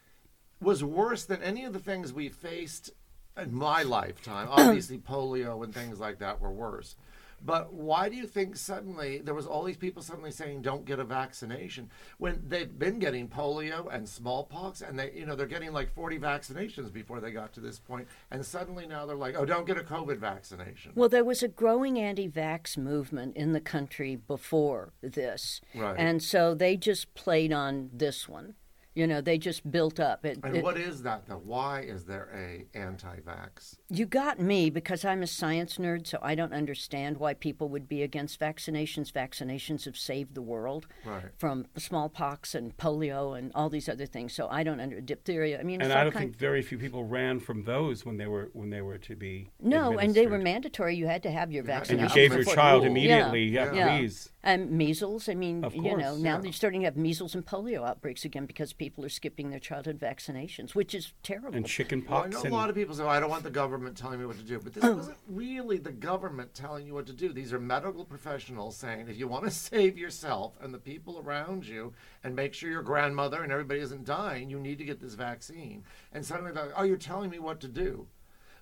was 0.60 0.82
worse 0.84 1.24
than 1.24 1.42
any 1.42 1.64
of 1.64 1.72
the 1.72 1.78
things 1.78 2.12
we 2.12 2.28
faced 2.28 2.90
in 3.36 3.54
my 3.54 3.82
lifetime, 3.82 4.48
obviously 4.50 4.98
polio 5.08 5.62
and 5.64 5.74
things 5.74 6.00
like 6.00 6.18
that 6.18 6.40
were 6.40 6.50
worse. 6.50 6.96
But 7.43 7.72
why 7.72 8.09
do 8.09 8.16
you 8.16 8.26
think 8.26 8.57
suddenly 8.57 9.18
there 9.18 9.34
was 9.34 9.47
all 9.47 9.62
these 9.64 9.76
people 9.76 10.03
suddenly 10.03 10.30
saying 10.30 10.62
don't 10.62 10.84
get 10.84 10.99
a 10.99 11.05
vaccination 11.05 11.91
when 12.18 12.43
they've 12.47 12.78
been 12.78 12.99
getting 12.99 13.28
polio 13.28 13.93
and 13.93 14.09
smallpox 14.09 14.82
and 14.82 14.99
they 14.99 15.12
you 15.12 15.24
know 15.26 15.34
they're 15.34 15.47
getting 15.47 15.72
like 15.72 15.93
40 15.95 16.18
vaccinations 16.18 16.93
before 16.93 17.20
they 17.20 17.30
got 17.30 17.53
to 17.55 17.61
this 17.61 17.78
point 17.78 18.07
and 18.30 18.45
suddenly 18.45 18.86
now 18.86 19.07
they're 19.07 19.16
like 19.16 19.36
oh 19.36 19.45
don't 19.45 19.66
get 19.66 19.78
a 19.78 19.82
covid 19.82 20.18
vaccination. 20.18 20.93
Well, 20.95 21.09
there 21.09 21.24
was 21.24 21.43
a 21.43 21.49
growing 21.49 21.99
anti-vax 21.99 22.76
movement 22.76 23.36
in 23.36 23.53
the 23.53 23.61
country 23.61 24.16
before 24.16 24.93
this, 25.03 25.61
Right. 25.74 25.97
and 25.99 26.22
so 26.22 26.55
they 26.55 26.76
just 26.76 27.14
played 27.14 27.53
on 27.53 27.91
this 27.93 28.28
one. 28.28 28.55
You 29.01 29.07
know, 29.07 29.22
they 29.22 29.38
just 29.38 29.70
built 29.70 29.98
up. 29.98 30.26
It, 30.26 30.40
And 30.44 30.57
it- 30.59 30.62
what 30.62 30.76
is 30.76 31.03
that 31.05 31.24
though? 31.26 31.40
Why 31.42 31.80
is 31.80 32.05
there 32.05 32.28
a 32.34 32.66
anti-vax? 32.78 33.78
You 33.88 34.05
got 34.05 34.38
me 34.38 34.68
because 34.68 35.07
I'm 35.07 35.22
a 35.22 35.26
science 35.26 35.78
nerd, 35.78 36.07
so 36.07 36.18
I 36.20 36.34
don't 36.34 36.53
understand 36.53 37.16
why 37.16 37.32
people 37.32 37.70
would 37.70 37.88
be 37.88 38.03
against 38.03 38.38
vaccinations. 38.38 39.11
Vaccinations 39.11 39.86
have 39.86 39.96
saved 39.96 40.34
the 40.34 40.42
world 40.42 40.86
Right. 41.07 41.24
from 41.38 41.66
smallpox 41.78 42.55
and 42.55 42.76
polio 42.76 43.38
and 43.38 43.51
all 43.55 43.70
these 43.70 43.88
other 43.88 44.05
things. 44.05 44.34
So 44.34 44.48
I 44.51 44.62
don't 44.64 44.80
under 44.80 45.01
diphtheria. 45.01 45.59
I 45.59 45.62
mean, 45.62 45.80
And 45.80 45.94
I 45.94 46.05
don't 46.05 46.12
kind 46.12 46.26
think 46.26 46.36
very 46.36 46.61
few 46.61 46.76
people 46.76 47.05
ran 47.05 47.40
from 47.40 47.64
those 47.64 48.05
when 48.05 48.18
they 48.18 48.26
were 48.26 48.51
when 48.53 48.68
they 48.68 48.82
were 48.82 48.98
to 48.98 49.16
be. 49.16 49.48
no, 49.61 49.96
and 49.98 50.14
they 50.14 50.26
were 50.26 50.38
mandatory. 50.38 50.94
You 50.94 51.07
had 51.07 51.22
to 51.22 51.30
have 51.30 51.51
your 51.51 51.64
You 51.64 51.70
had 51.70 51.78
vaccination. 51.78 52.05
And 52.05 52.11
you 52.11 52.14
gave 52.22 52.30
your 52.32 52.40
before- 52.40 52.55
child 52.55 52.82
Yeah. 52.82 52.90
immediately. 52.90 53.44
Yeah, 53.46 53.72
Yeah. 53.72 53.98
please. 53.98 54.30
And 54.43 54.70
measles. 54.70 55.28
I 55.28 55.34
mean, 55.34 55.64
Of 55.64 55.76
you 55.76 55.97
know, 55.97 56.16
now 56.16 56.36
yeah. 56.36 56.38
they're 56.38 56.53
starting 56.53 56.80
to 56.80 56.86
have 56.86 56.97
measles 56.97 57.34
and 57.34 57.45
polio 57.45 57.86
outbreaks 57.86 58.24
again 58.24 58.47
because 58.47 58.72
people 58.72 59.05
are 59.05 59.11
skipping 59.11 59.51
their 59.51 59.61
childhood 59.61 59.99
vaccinations, 59.99 60.74
which 60.74 60.95
is 60.95 61.12
terrible. 61.22 61.55
And 61.55 61.66
chicken 61.66 62.07
Well, 62.09 62.20
I 62.20 62.22
pox. 62.22 62.34
know 62.34 62.43
and 62.45 62.53
a 62.55 62.57
lot 62.57 62.70
of 62.70 62.74
people 62.74 62.95
say, 62.95 63.05
"I 63.05 63.20
don't 63.20 63.28
want 63.28 63.43
the 63.45 63.51
government 63.51 63.99
telling 63.99 64.18
me 64.18 64.24
what 64.24 64.38
to 64.38 64.43
do," 64.43 64.59
but 64.59 64.72
this 64.72 64.82
oh. 64.82 64.95
wasn't 64.95 65.18
really 65.28 65.76
the 65.76 65.93
government 65.93 66.55
telling 66.55 66.86
you 66.86 66.95
what 66.95 67.07
to 67.09 67.12
do. 67.12 67.34
These 67.34 67.53
are 67.53 67.61
medical 67.61 68.07
professionals 68.07 68.76
saying, 68.76 69.09
"If 69.09 69.18
you 69.18 69.28
want 69.28 69.45
to 69.45 69.51
save 69.70 69.99
yourself 69.99 70.57
and 70.62 70.72
the 70.72 70.78
people 70.78 71.18
around 71.18 71.66
you, 71.66 71.93
and 72.24 72.34
make 72.34 72.55
sure 72.55 72.70
your 72.70 72.82
grandmother 72.82 73.43
and 73.43 73.53
everybody 73.53 73.80
isn't 73.80 74.05
dying, 74.05 74.49
you 74.49 74.59
need 74.59 74.78
to 74.78 74.84
get 74.84 75.01
this 75.01 75.14
vaccine." 75.14 75.84
And 76.12 76.24
suddenly, 76.24 76.53
they're 76.53 76.66
like, 76.66 76.74
"Oh, 76.76 76.84
you're 76.84 76.97
telling 76.97 77.28
me 77.28 77.38
what 77.38 77.61
to 77.61 77.68
do." 77.68 78.07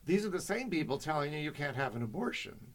These 0.05 0.25
are 0.25 0.31
the 0.31 0.41
same 0.41 0.71
people 0.71 0.99
telling 0.99 1.33
you 1.33 1.39
you 1.39 1.53
can't 1.53 1.77
have 1.77 1.95
an 1.95 2.03
abortion. 2.03 2.73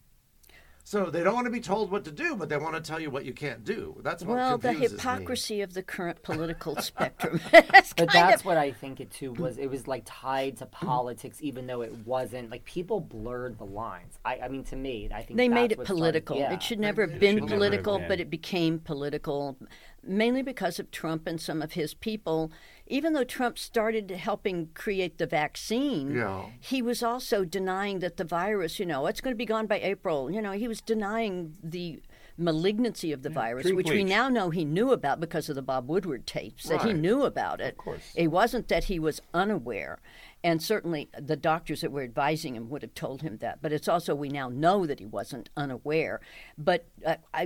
So 0.86 1.09
they 1.09 1.23
don't 1.23 1.34
want 1.34 1.45
to 1.45 1.51
be 1.51 1.61
told 1.61 1.91
what 1.91 2.03
to 2.05 2.11
do, 2.11 2.36
but 2.36 2.49
they 2.49 2.57
want 2.57 2.75
to 2.75 2.81
tell 2.81 2.99
you 2.99 3.09
what 3.09 3.23
you 3.23 3.31
can't 3.31 3.63
do. 3.63 3.95
That's 4.03 4.21
what 4.23 4.36
well, 4.36 4.57
the 4.57 4.67
confuses 4.69 4.91
me. 4.91 4.97
hypocrisy 4.97 5.61
of 5.61 5.73
the 5.73 5.81
current 5.81 6.21
political 6.23 6.75
spectrum. 6.81 7.39
But 7.51 7.61
kind 7.97 8.09
that's 8.09 8.41
of- 8.41 8.45
what 8.45 8.57
I 8.57 8.71
think 8.73 8.99
it 8.99 9.09
too 9.09 9.31
was. 9.34 9.57
It 9.57 9.69
was 9.69 9.88
like 9.88 10.03
tied 10.05 10.57
to 10.57 10.65
politics, 10.65 11.38
even 11.41 11.67
though 11.67 11.81
it 11.81 11.93
wasn't. 12.05 12.49
Like 12.51 12.65
people 12.65 12.99
blurred 12.99 13.57
the 13.57 13.65
lines. 13.65 14.19
I, 14.25 14.39
I 14.43 14.47
mean, 14.49 14.63
to 14.65 14.75
me, 14.75 15.09
I 15.13 15.21
think 15.21 15.38
they 15.38 15.47
made 15.47 15.71
it 15.71 15.77
what 15.77 15.88
started- 15.88 15.99
political. 16.01 16.38
yeah. 16.38 16.53
It 16.53 16.61
should 16.61 16.79
never 16.79 17.07
have 17.07 17.17
been 17.19 17.36
should 17.38 17.43
never 17.43 17.51
have 17.53 17.59
political, 17.59 17.99
been. 17.99 18.07
but 18.09 18.19
it 18.19 18.29
became 18.29 18.79
political, 18.79 19.55
mainly 20.05 20.41
because 20.41 20.79
of 20.79 20.91
Trump 20.91 21.27
and 21.27 21.39
some 21.39 21.61
of 21.61 21.73
his 21.73 21.93
people. 21.93 22.51
Even 22.93 23.13
though 23.13 23.23
Trump 23.23 23.57
started 23.57 24.11
helping 24.11 24.67
create 24.75 25.17
the 25.17 25.25
vaccine, 25.25 26.15
Yeah. 26.15 26.45
he 26.59 26.79
was 26.79 27.01
also 27.01 27.43
denying 27.43 27.99
that 27.99 28.17
the 28.17 28.23
virus, 28.23 28.79
you 28.79 28.85
know, 28.85 29.07
it's 29.07 29.19
going 29.19 29.33
to 29.33 29.37
be 29.37 29.47
gone 29.47 29.65
by 29.65 29.79
April. 29.79 30.29
You 30.29 30.43
know, 30.43 30.51
he 30.51 30.67
was 30.67 30.79
denying 30.79 31.57
the 31.63 32.03
malignancy 32.37 33.11
of 33.11 33.23
the 33.23 33.29
virus, 33.31 33.63
drink 33.63 33.77
which 33.77 33.89
we 33.89 34.03
now 34.03 34.29
know 34.29 34.51
he 34.51 34.63
knew 34.63 34.91
about 34.91 35.19
because 35.19 35.49
of 35.49 35.55
the 35.55 35.61
Bob 35.63 35.87
Woodward 35.87 36.27
tapes, 36.27 36.65
that 36.65 36.83
he 36.83 36.93
knew 36.93 37.23
about 37.23 37.59
it. 37.59 37.73
Of 37.73 37.77
course. 37.77 38.11
It 38.15 38.27
wasn't 38.27 38.67
that 38.67 38.85
he 38.85 38.99
was 38.99 39.21
unaware. 39.33 39.99
And 40.43 40.61
certainly 40.61 41.09
the 41.17 41.35
doctors 41.37 41.81
that 41.81 41.91
were 41.91 42.03
advising 42.03 42.55
him 42.55 42.69
would 42.69 42.81
have 42.83 42.93
told 42.93 43.21
him 43.23 43.37
that. 43.37 43.59
But 43.61 43.71
it's 43.71 43.87
also, 43.87 44.13
we 44.13 44.29
now 44.29 44.49
know 44.49 44.85
that 44.85 44.99
he 44.99 45.05
wasn't 45.05 45.49
unaware. 45.57 46.21
But 46.57 46.85
uh, 47.05 47.15
I, 47.33 47.45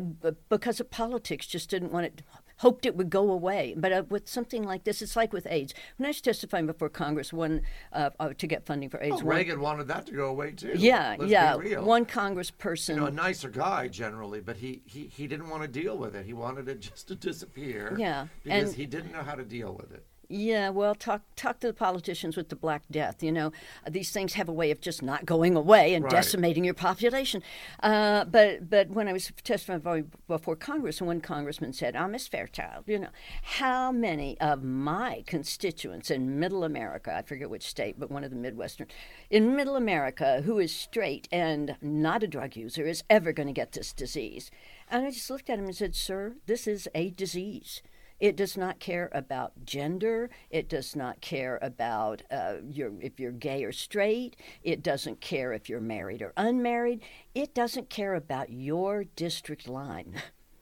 because 0.49 0.79
of 0.81 0.89
politics, 0.89 1.47
just 1.47 1.69
didn't 1.69 1.91
want 1.93 2.05
it, 2.07 2.21
hoped 2.57 2.85
it 2.85 2.95
would 2.95 3.09
go 3.09 3.29
away. 3.31 3.73
But 3.77 3.91
uh, 3.91 4.03
with 4.09 4.27
something 4.27 4.63
like 4.63 4.83
this, 4.83 5.01
it's 5.01 5.15
like 5.15 5.31
with 5.33 5.45
AIDS. 5.49 5.73
When 5.97 6.05
I 6.05 6.09
was 6.09 6.21
testifying 6.21 6.65
before 6.65 6.89
Congress, 6.89 7.31
one 7.31 7.61
uh, 7.93 8.09
uh, 8.19 8.33
to 8.37 8.47
get 8.47 8.65
funding 8.65 8.89
for 8.89 8.99
AIDS, 9.01 9.17
Oh, 9.21 9.25
one- 9.25 9.35
Reagan 9.35 9.59
wanted 9.61 9.87
that 9.89 10.07
to 10.07 10.13
go 10.13 10.25
away 10.27 10.51
too. 10.51 10.73
yeah, 10.75 11.15
Let's 11.19 11.31
yeah, 11.31 11.55
Be 11.57 11.69
real. 11.69 11.85
one 11.85 12.05
congressperson. 12.05 12.89
you 12.95 12.95
know, 13.01 13.05
a 13.05 13.11
nicer 13.11 13.49
guy 13.49 13.87
generally, 13.87 14.41
but 14.41 14.57
he, 14.57 14.81
he, 14.85 15.05
he 15.07 15.27
didn't 15.27 15.49
want 15.49 15.61
to 15.61 15.67
deal 15.67 15.97
with 15.97 16.15
it. 16.15 16.25
He 16.25 16.33
wanted 16.33 16.67
it 16.67 16.79
just 16.87 17.07
to 17.09 17.15
disappear. 17.15 17.95
Yeah, 17.99 18.27
Because 18.43 18.69
and- 18.69 18.75
he 18.75 18.85
didn't 18.87 19.11
know 19.11 19.21
how 19.21 19.35
to 19.35 19.43
deal 19.45 19.73
with 19.73 19.91
it. 19.93 20.03
Yeah, 20.29 20.71
well, 20.71 20.93
talk 20.93 21.21
talk 21.37 21.61
to 21.61 21.67
the 21.67 21.73
politicians 21.73 22.35
with 22.35 22.49
the 22.49 22.55
Black 22.57 22.83
Death. 22.91 23.23
You 23.23 23.31
know, 23.31 23.53
these 23.89 24.11
things 24.11 24.33
have 24.33 24.49
a 24.49 24.53
way 24.53 24.71
of 24.71 24.81
just 24.81 25.01
not 25.01 25.25
going 25.25 25.55
away 25.55 25.93
and 25.93 26.03
Right. 26.03 26.11
decimating 26.11 26.65
your 26.65 26.73
population. 26.73 27.41
Uh, 27.81 28.25
but 28.25 28.69
but 28.69 28.89
when 28.89 29.07
I 29.07 29.13
was 29.13 29.31
testifying 29.45 30.11
before 30.27 30.57
Congress, 30.57 31.01
one 31.01 31.21
congressman 31.21 31.71
said, 31.71 31.95
"Oh, 31.95 32.07
Miss 32.09 32.27
Fairchild, 32.27 32.83
you 32.87 32.99
know, 32.99 33.09
how 33.41 33.89
many 33.93 34.37
of 34.41 34.63
my 34.63 35.23
constituents 35.25 36.11
in 36.11 36.37
Middle 36.37 36.65
America, 36.65 37.15
I 37.15 37.21
forget 37.21 37.49
which 37.49 37.65
state, 37.65 37.97
but 37.97 38.11
one 38.11 38.25
of 38.25 38.29
the 38.29 38.35
Midwestern, 38.35 38.87
in 39.29 39.55
Middle 39.55 39.77
America, 39.77 40.41
who 40.41 40.59
is 40.59 40.75
straight 40.75 41.29
and 41.31 41.77
not 41.81 42.21
a 42.21 42.27
drug 42.27 42.57
user, 42.57 42.85
is 42.85 43.03
ever 43.09 43.31
going 43.31 43.47
to 43.47 43.53
get 43.53 43.71
this 43.71 43.93
disease?" 43.93 44.51
And 44.91 45.05
I 45.05 45.11
just 45.11 45.29
looked 45.29 45.49
at 45.49 45.57
him 45.57 45.65
and 45.65 45.75
said, 45.75 45.95
"Sir, 45.95 46.35
this 46.47 46.67
is 46.67 46.89
a 46.93 47.11
disease." 47.11 47.81
It 48.19 48.35
does 48.35 48.57
not 48.57 48.79
care 48.79 49.09
about 49.13 49.65
gender. 49.65 50.29
It 50.49 50.67
does 50.69 50.95
not 50.95 51.21
care 51.21 51.59
about 51.61 52.23
uh, 52.31 52.55
your, 52.67 52.91
if 52.99 53.19
you're 53.19 53.31
gay 53.31 53.63
or 53.63 53.71
straight. 53.71 54.35
It 54.63 54.81
doesn't 54.81 55.21
care 55.21 55.53
if 55.53 55.69
you're 55.69 55.79
married 55.81 56.21
or 56.21 56.33
unmarried. 56.35 57.01
It 57.35 57.53
doesn't 57.53 57.89
care 57.89 58.15
about 58.15 58.49
your 58.51 59.03
district 59.03 59.67
line. 59.67 60.15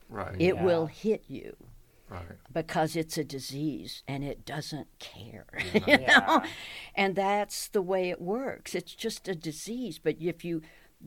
Right. 0.10 0.36
It 0.40 0.60
will 0.60 0.86
hit 0.88 1.24
you 1.28 1.56
Right. 2.08 2.22
because 2.54 2.96
it's 2.96 3.18
a 3.18 3.24
disease 3.24 4.04
and 4.08 4.24
it 4.24 4.46
doesn't 4.46 4.88
care. 5.00 5.48
you 5.88 5.98
know? 5.98 6.44
And 6.94 7.16
that's 7.16 7.68
the 7.70 7.82
way 7.82 8.10
it 8.12 8.22
works. 8.22 8.76
It's 8.76 8.94
just 8.94 9.28
a 9.28 9.34
disease. 9.34 9.98
But 9.98 10.18
if 10.20 10.46
you 10.46 10.62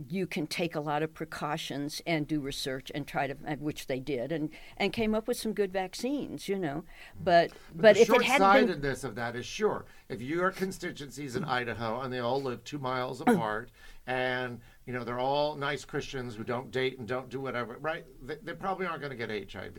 you 0.09 0.27
can 0.27 0.47
take 0.47 0.75
a 0.75 0.81
lot 0.81 1.03
of 1.03 1.13
precautions 1.13 2.01
and 2.07 2.27
do 2.27 2.41
research 2.41 2.93
and 2.95 3.07
try 3.07 3.27
to, 3.27 3.35
which 3.59 3.87
they 3.87 4.01
did, 4.01 4.31
and, 4.33 4.51
and 4.77 4.93
came 4.93 5.15
up 5.15 5.27
with 5.27 5.37
some 5.37 5.53
good 5.53 5.73
vaccines, 5.73 6.49
you 6.49 6.59
know. 6.59 6.85
But 7.23 7.51
but, 7.75 7.97
the 7.97 8.03
if 8.03 8.11
it 8.11 8.23
hadn't 8.23 8.53
been 8.53 8.69
short-sightedness 8.69 9.05
of 9.05 9.15
that 9.17 9.37
is 9.37 9.47
sure. 9.47 9.87
If 10.09 10.23
your 10.23 10.51
constituencies 10.51 11.37
in 11.37 11.45
Idaho 11.45 12.01
and 12.01 12.13
they 12.13 12.21
all 12.21 12.43
live 12.43 12.63
two 12.65 12.79
miles 12.79 13.21
apart, 13.27 13.71
and 14.07 14.61
you 14.87 14.93
know 14.93 15.05
they're 15.05 15.19
all 15.19 15.57
nice 15.57 15.85
Christians 15.85 16.35
who 16.35 16.45
don't 16.45 16.71
date 16.71 16.99
and 16.99 17.07
don't 17.07 17.29
do 17.29 17.41
whatever, 17.41 17.77
right? 17.81 18.05
They, 18.23 18.37
they 18.43 18.55
probably 18.55 18.87
aren't 18.87 19.01
going 19.01 19.17
to 19.17 19.27
get 19.27 19.53
HIV. 19.53 19.79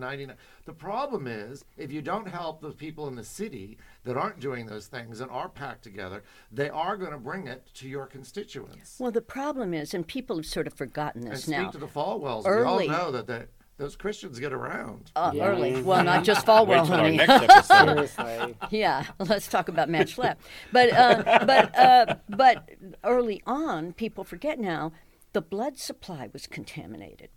99. 0.00 0.36
The 0.64 0.72
problem 0.72 1.26
is 1.26 1.64
if 1.76 1.92
you 1.92 2.02
don't 2.02 2.26
help 2.26 2.60
the 2.60 2.70
people 2.72 3.06
in 3.08 3.14
the 3.14 3.24
city 3.24 3.78
that 4.04 4.16
aren't 4.16 4.40
doing 4.40 4.66
those 4.66 4.86
things 4.86 5.20
and 5.20 5.30
are 5.30 5.48
packed 5.48 5.82
together, 5.84 6.22
they 6.50 6.68
are 6.70 6.96
going 6.96 7.12
to 7.12 7.18
bring 7.18 7.46
it 7.46 7.66
to 7.74 7.88
your 7.88 8.06
constituents. 8.06 8.96
Well, 8.98 9.10
the 9.12 9.20
problem 9.20 9.74
is, 9.74 9.94
and 9.94 10.06
people 10.06 10.36
have 10.36 10.46
sort 10.46 10.66
of 10.66 10.72
forgotten 10.74 11.22
and 11.24 11.32
this 11.32 11.42
speak 11.44 11.56
now. 11.58 11.70
to 11.70 11.78
the 11.78 11.86
Falwells. 11.86 12.46
Early- 12.46 12.88
We 12.88 12.94
all 12.94 12.98
know 13.04 13.12
that 13.12 13.26
they, 13.26 13.44
those 13.76 13.96
Christians 13.96 14.38
get 14.38 14.52
around. 14.52 15.10
Uh, 15.16 15.32
Yeah. 15.34 15.46
Early, 15.48 15.82
well, 15.82 16.04
not 16.04 16.22
just 16.24 16.44
Falwell, 16.46 16.84
till 16.86 16.94
our 16.94 17.00
honey. 17.04 17.16
next 17.16 17.30
episode. 17.30 18.08
Seriously. 18.08 18.56
yeah, 18.70 19.04
let's 19.18 19.48
talk 19.48 19.68
about 19.68 19.88
match 19.88 20.18
left. 20.18 20.40
But 20.72 20.92
uh, 20.92 21.44
but 21.46 21.78
uh, 21.78 22.14
but 22.28 22.68
early 23.04 23.42
on, 23.46 23.92
people 23.94 24.22
forget 24.24 24.58
now 24.58 24.92
the 25.32 25.40
blood 25.40 25.78
supply 25.78 26.28
was 26.32 26.46
contaminated, 26.46 27.30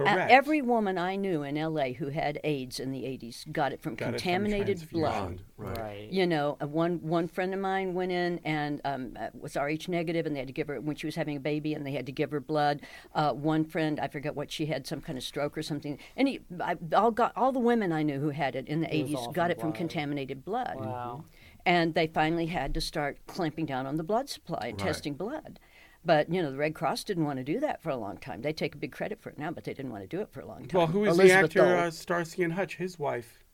Uh, 0.00 0.26
every 0.28 0.62
woman 0.62 0.98
I 0.98 1.16
knew 1.16 1.42
in 1.42 1.56
L.A. 1.56 1.92
who 1.92 2.08
had 2.08 2.40
AIDS 2.44 2.80
in 2.80 2.92
the 2.92 3.02
80s 3.02 3.50
got 3.52 3.72
it 3.72 3.82
from 3.82 3.94
Got 3.94 4.06
it 4.06 4.06
from 4.12 4.18
contaminated 4.18 4.88
blood. 4.90 5.42
Right. 5.56 5.78
Right. 5.78 6.08
You 6.10 6.26
know, 6.26 6.56
uh, 6.60 6.66
one 6.66 7.00
one 7.02 7.28
friend 7.28 7.54
of 7.54 7.60
mine 7.60 7.94
went 7.94 8.10
in 8.10 8.40
and 8.44 8.80
um, 8.84 9.16
uh, 9.18 9.28
was 9.38 9.56
Rh 9.56 9.88
negative, 9.88 10.26
and 10.26 10.34
they 10.34 10.40
had 10.40 10.48
to 10.48 10.52
give 10.52 10.68
her 10.68 10.80
when 10.80 10.96
she 10.96 11.06
was 11.06 11.14
having 11.14 11.36
a 11.36 11.40
baby, 11.40 11.74
and 11.74 11.86
they 11.86 11.92
had 11.92 12.06
to 12.06 12.12
give 12.12 12.30
her 12.30 12.40
blood. 12.40 12.80
Uh, 13.14 13.32
one 13.32 13.64
friend, 13.64 14.00
I 14.00 14.08
forget 14.08 14.34
what 14.34 14.50
she 14.50 14.66
had, 14.66 14.86
some 14.86 15.00
kind 15.00 15.16
of 15.16 15.24
stroke 15.24 15.56
or 15.56 15.62
something. 15.62 15.98
And 16.16 16.28
he, 16.28 16.40
I, 16.60 16.76
all 16.94 17.10
got 17.10 17.32
all 17.36 17.52
the 17.52 17.60
women 17.60 17.92
I 17.92 18.02
knew 18.02 18.18
who 18.18 18.30
had 18.30 18.56
it 18.56 18.66
in 18.66 18.80
the 18.80 18.94
It 18.94 19.06
80s 19.08 19.32
got 19.34 19.44
from 19.44 19.50
it 19.50 19.60
from 19.60 19.72
contaminated 19.72 20.44
blood. 20.44 20.76
Wow. 20.76 21.24
And 21.64 21.94
they 21.94 22.08
finally 22.08 22.46
had 22.46 22.74
to 22.74 22.80
start 22.80 23.18
clamping 23.26 23.66
down 23.66 23.86
on 23.86 23.96
the 23.96 24.02
blood 24.02 24.28
supply 24.28 24.68
and 24.68 24.78
testing 24.78 25.14
blood. 25.14 25.60
But 26.04 26.32
you 26.32 26.42
know, 26.42 26.50
the 26.50 26.56
Red 26.56 26.74
Cross 26.74 27.04
didn't 27.04 27.24
want 27.24 27.38
to 27.38 27.44
do 27.44 27.60
that 27.60 27.80
for 27.82 27.90
a 27.90 27.96
long 27.96 28.16
time. 28.18 28.42
They 28.42 28.52
take 28.52 28.74
a 28.74 28.78
big 28.78 28.92
credit 28.92 29.20
for 29.20 29.30
it 29.30 29.38
now, 29.38 29.50
but 29.50 29.64
they 29.64 29.72
didn't 29.74 29.92
want 29.92 30.02
to 30.02 30.08
do 30.08 30.20
it 30.20 30.30
for 30.32 30.40
a 30.40 30.46
long 30.46 30.66
time. 30.66 30.78
Well, 30.78 30.86
who 30.88 31.04
is 31.04 31.14
Elizabeth 31.18 31.52
the 31.52 31.60
actor 31.60 31.74
Dole. 31.76 31.86
uh, 31.86 31.90
Starsky 31.90 32.42
and 32.42 32.52
Hutch? 32.54 32.76
His 32.76 32.98
wife. 32.98 33.44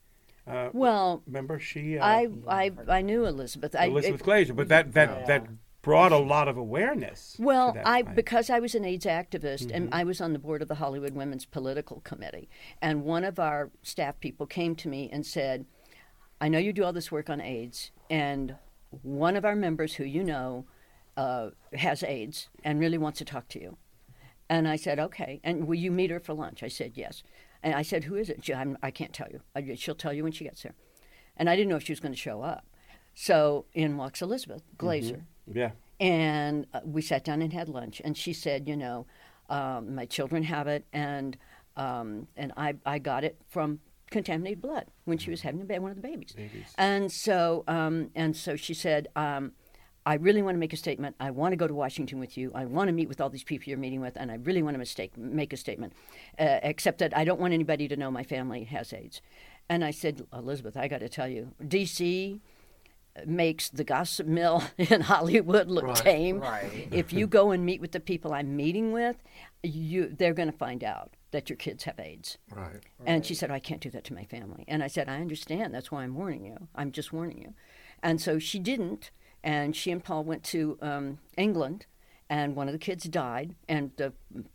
Uh, 0.47 0.69
well, 0.73 1.21
remember 1.27 1.59
she? 1.59 1.99
Uh, 1.99 2.05
I, 2.05 2.27
I 2.47 2.71
I 2.87 3.01
knew 3.01 3.25
Elizabeth. 3.25 3.75
I, 3.75 3.85
Elizabeth 3.85 4.21
it- 4.21 4.23
Glaser, 4.23 4.53
but 4.55 4.67
that 4.69 4.93
that 4.93 5.27
that 5.27 5.45
brought 5.83 6.11
a 6.11 6.17
lot 6.17 6.47
of 6.47 6.57
awareness. 6.57 7.33
to 7.33 7.43
Well, 7.43 7.71
that 7.73 7.87
I 7.87 8.01
fight. 8.03 8.15
because 8.15 8.49
I 8.49 8.59
was 8.59 8.73
an 8.75 8.83
AIDS 8.83 9.05
activist 9.05 9.69
and 9.71 9.89
Mhm. 9.89 9.93
I 9.93 10.03
was 10.03 10.19
on 10.19 10.33
the 10.33 10.39
board 10.39 10.61
of 10.61 10.67
the 10.67 10.75
Hollywood 10.75 11.13
Women's 11.13 11.45
Political 11.45 12.01
Committee, 12.01 12.49
and 12.81 13.03
one 13.05 13.23
of 13.23 13.37
our 13.39 13.69
staff 13.83 14.19
people 14.19 14.47
came 14.47 14.75
to 14.77 14.89
me 14.89 15.07
and 15.11 15.23
said, 15.25 15.65
"I 16.41 16.49
know 16.49 16.57
you 16.57 16.73
do 16.73 16.83
all 16.83 16.93
this 16.93 17.11
work 17.11 17.29
on 17.29 17.39
AIDS, 17.41 17.91
and 18.09 18.55
one 19.03 19.35
of 19.35 19.45
our 19.45 19.55
members 19.55 19.95
who 19.95 20.03
you 20.03 20.23
know 20.23 20.65
uh, 21.17 21.49
has 21.73 22.03
AIDS 22.03 22.49
and 22.63 22.79
really 22.79 22.97
wants 22.97 23.19
to 23.19 23.25
talk 23.25 23.47
to 23.49 23.61
you." 23.61 23.77
And 24.49 24.67
I 24.67 24.75
said, 24.75 24.99
"Okay." 24.99 25.39
And 25.43 25.67
will 25.67 25.75
you 25.75 25.91
meet 25.91 26.11
her 26.11 26.19
for 26.19 26.33
lunch? 26.33 26.63
I 26.63 26.67
said, 26.67 26.93
"Yes." 26.95 27.23
And 27.61 27.75
I 27.75 27.81
said, 27.81 28.05
"Who 28.05 28.15
is 28.15 28.29
it?" 28.29 28.43
She, 28.43 28.53
I'm, 28.53 28.77
I 28.81 28.91
can't 28.91 29.13
tell 29.13 29.27
you. 29.31 29.41
I, 29.55 29.75
she'll 29.75 29.95
tell 29.95 30.13
you 30.13 30.23
when 30.23 30.31
she 30.31 30.45
gets 30.45 30.63
there. 30.63 30.75
And 31.37 31.49
I 31.49 31.55
didn't 31.55 31.69
know 31.69 31.77
if 31.77 31.83
she 31.83 31.91
was 31.91 31.99
going 31.99 32.13
to 32.13 32.19
show 32.19 32.41
up. 32.41 32.65
So 33.13 33.65
in 33.73 33.97
walks 33.97 34.21
Elizabeth 34.21 34.63
Glaser. 34.77 35.25
Yeah. 35.51 35.71
And 35.99 36.67
uh, 36.73 36.79
we 36.85 37.01
sat 37.01 37.23
down 37.25 37.41
and 37.41 37.51
had 37.51 37.67
lunch. 37.67 38.01
And 38.05 38.15
she 38.15 38.31
said, 38.31 38.67
you 38.67 38.77
know, 38.77 39.05
um, 39.49 39.95
my 39.95 40.05
children 40.05 40.43
have 40.43 40.67
it, 40.67 40.85
and 40.93 41.37
um, 41.75 42.27
and 42.37 42.53
I, 42.55 42.75
I 42.85 42.99
got 42.99 43.23
it 43.23 43.41
from 43.49 43.79
contaminated 44.11 44.61
blood 44.61 44.85
when 45.05 45.17
she 45.17 45.29
was 45.29 45.41
having 45.41 45.67
one 45.67 45.91
of 45.91 45.95
the 45.95 46.01
babies. 46.01 46.35
And 46.77 47.11
so 47.11 47.63
um, 47.67 48.11
and 48.15 48.35
so 48.35 48.55
she 48.55 48.73
said, 48.73 49.07
um, 49.15 49.53
I 50.05 50.15
really 50.15 50.41
want 50.41 50.55
to 50.55 50.59
make 50.59 50.73
a 50.73 50.77
statement. 50.77 51.15
I 51.19 51.29
want 51.31 51.51
to 51.51 51.55
go 51.57 51.67
to 51.67 51.73
Washington 51.73 52.19
with 52.19 52.37
you. 52.37 52.51
I 52.55 52.65
want 52.65 52.87
to 52.87 52.93
meet 52.93 53.07
with 53.07 53.21
all 53.21 53.29
these 53.29 53.43
people 53.43 53.69
you're 53.69 53.77
meeting 53.77 54.01
with, 54.01 54.15
and 54.15 54.31
I 54.31 54.35
really 54.35 54.63
want 54.63 54.73
to 54.75 54.79
mistake, 54.79 55.17
make 55.17 55.53
a 55.53 55.57
statement. 55.57 55.93
Uh, 56.39 56.59
except 56.63 56.99
that 56.99 57.15
I 57.15 57.23
don't 57.25 57.39
want 57.39 57.53
anybody 57.53 57.87
to 57.87 57.95
know 57.95 58.09
my 58.09 58.23
family 58.23 58.63
has 58.65 58.93
AIDS. 58.93 59.21
And 59.69 59.83
I 59.83 59.91
said, 59.91 60.25
Elizabeth, 60.33 60.75
I 60.77 60.87
got 60.87 61.01
to 61.01 61.09
tell 61.09 61.27
you, 61.27 61.51
D.C 61.65 62.39
makes 63.25 63.67
the 63.69 63.83
gossip 63.83 64.27
mill 64.27 64.63
in 64.77 65.01
Hollywood 65.01 65.69
look 65.69 65.83
Right, 65.83 65.95
tame. 65.95 66.39
right. 66.39 66.87
If 66.91 67.11
you 67.11 67.27
go 67.27 67.51
and 67.51 67.65
meet 67.65 67.81
with 67.81 67.91
the 67.91 67.99
people 67.99 68.33
I'm 68.33 68.55
meeting 68.55 68.91
with, 68.93 69.17
you 69.61 70.07
they're 70.17 70.33
going 70.33 70.49
to 70.51 70.57
find 70.57 70.83
out 70.83 71.15
that 71.31 71.49
your 71.49 71.57
kids 71.57 71.83
have 71.83 71.99
AIDS. 71.99 72.37
Right. 72.55 72.79
And 73.05 73.25
she 73.25 73.35
said, 73.35 73.51
I 73.51 73.59
can't 73.59 73.81
do 73.81 73.89
that 73.91 74.03
to 74.05 74.13
my 74.13 74.23
family. 74.23 74.63
And 74.67 74.81
I 74.83 74.87
said, 74.87 75.09
I 75.09 75.19
understand. 75.19 75.73
That's 75.73 75.91
why 75.91 76.03
I'm 76.03 76.15
warning 76.15 76.45
you. 76.45 76.67
I'm 76.75 76.91
just 76.91 77.11
warning 77.11 77.39
you. 77.39 77.53
And 78.01 78.21
so 78.21 78.39
she 78.39 78.57
didn't. 78.57 79.11
And 79.43 79.75
she 79.75 79.91
and 79.91 80.03
Paul 80.03 80.23
went 80.23 80.43
to 80.45 80.77
um, 80.81 81.19
England, 81.37 81.85
and 82.29 82.55
one 82.55 82.67
of 82.67 82.73
the 82.73 82.77
kids 82.79 83.05
died. 83.05 83.55
And 83.67 83.91
the 83.97 84.13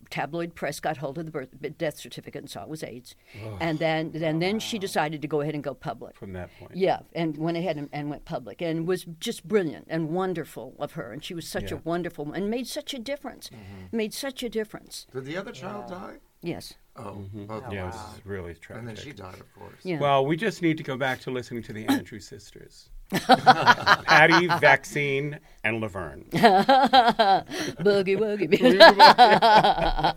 tabloid 0.09 0.55
press 0.55 0.79
got 0.79 0.97
hold 0.97 1.17
of 1.17 1.25
the 1.25 1.31
birth, 1.31 1.49
death 1.77 1.97
certificate 1.97 2.41
and 2.43 2.49
saw 2.49 2.63
it 2.63 2.69
was 2.69 2.83
AIDS. 2.83 3.15
Ugh. 3.45 3.57
And 3.59 3.79
then, 3.79 4.11
then, 4.13 4.39
then 4.39 4.59
she 4.59 4.77
decided 4.79 5.21
to 5.23 5.27
go 5.27 5.41
ahead 5.41 5.55
and 5.55 5.63
go 5.63 5.73
public. 5.73 6.15
From 6.15 6.33
that 6.33 6.49
point. 6.59 6.75
Yeah, 6.75 6.99
and 7.13 7.35
went 7.37 7.57
ahead 7.57 7.77
and, 7.77 7.89
and 7.91 8.09
went 8.09 8.23
public, 8.25 8.61
and 8.61 8.87
was 8.87 9.05
just 9.19 9.47
brilliant 9.47 9.87
and 9.89 10.09
wonderful 10.09 10.75
of 10.79 10.93
her. 10.93 11.11
And 11.11 11.23
she 11.23 11.33
was 11.33 11.47
such 11.47 11.71
a 11.71 11.75
Yeah. 11.75 11.81
wonderful, 11.83 12.31
and 12.31 12.49
made 12.49 12.67
such 12.67 12.93
a 12.93 12.99
difference. 12.99 13.49
Made 13.91 14.13
such 14.13 14.43
a 14.43 14.49
difference. 14.49 15.07
Did 15.11 15.25
the 15.25 15.35
other 15.37 15.51
child 15.51 15.89
die? 15.89 16.17
Yes. 16.41 16.75
Oh, 16.95 17.25
Mm-hmm. 17.35 17.71
yeah, 17.73 17.83
it 17.83 17.85
was 17.87 17.95
wow. 17.95 18.13
really 18.23 18.53
tragic. 18.53 18.79
And 18.79 18.87
then 18.87 18.95
she 18.95 19.11
died, 19.11 19.33
of 19.39 19.53
course. 19.55 19.79
Yeah. 19.83 19.99
Well, 19.99 20.25
we 20.25 20.37
just 20.37 20.61
need 20.61 20.77
to 20.77 20.83
go 20.83 20.95
back 20.95 21.19
to 21.21 21.31
listening 21.31 21.63
to 21.63 21.73
the 21.73 21.85
Andrews 21.87 22.25
sisters. 22.35 22.89
Patty, 23.11 24.47
Vaccine, 24.47 25.39
and 25.63 25.79
Laverne. 25.81 26.25
Boogie 26.31 28.17
woogie. 28.17 30.15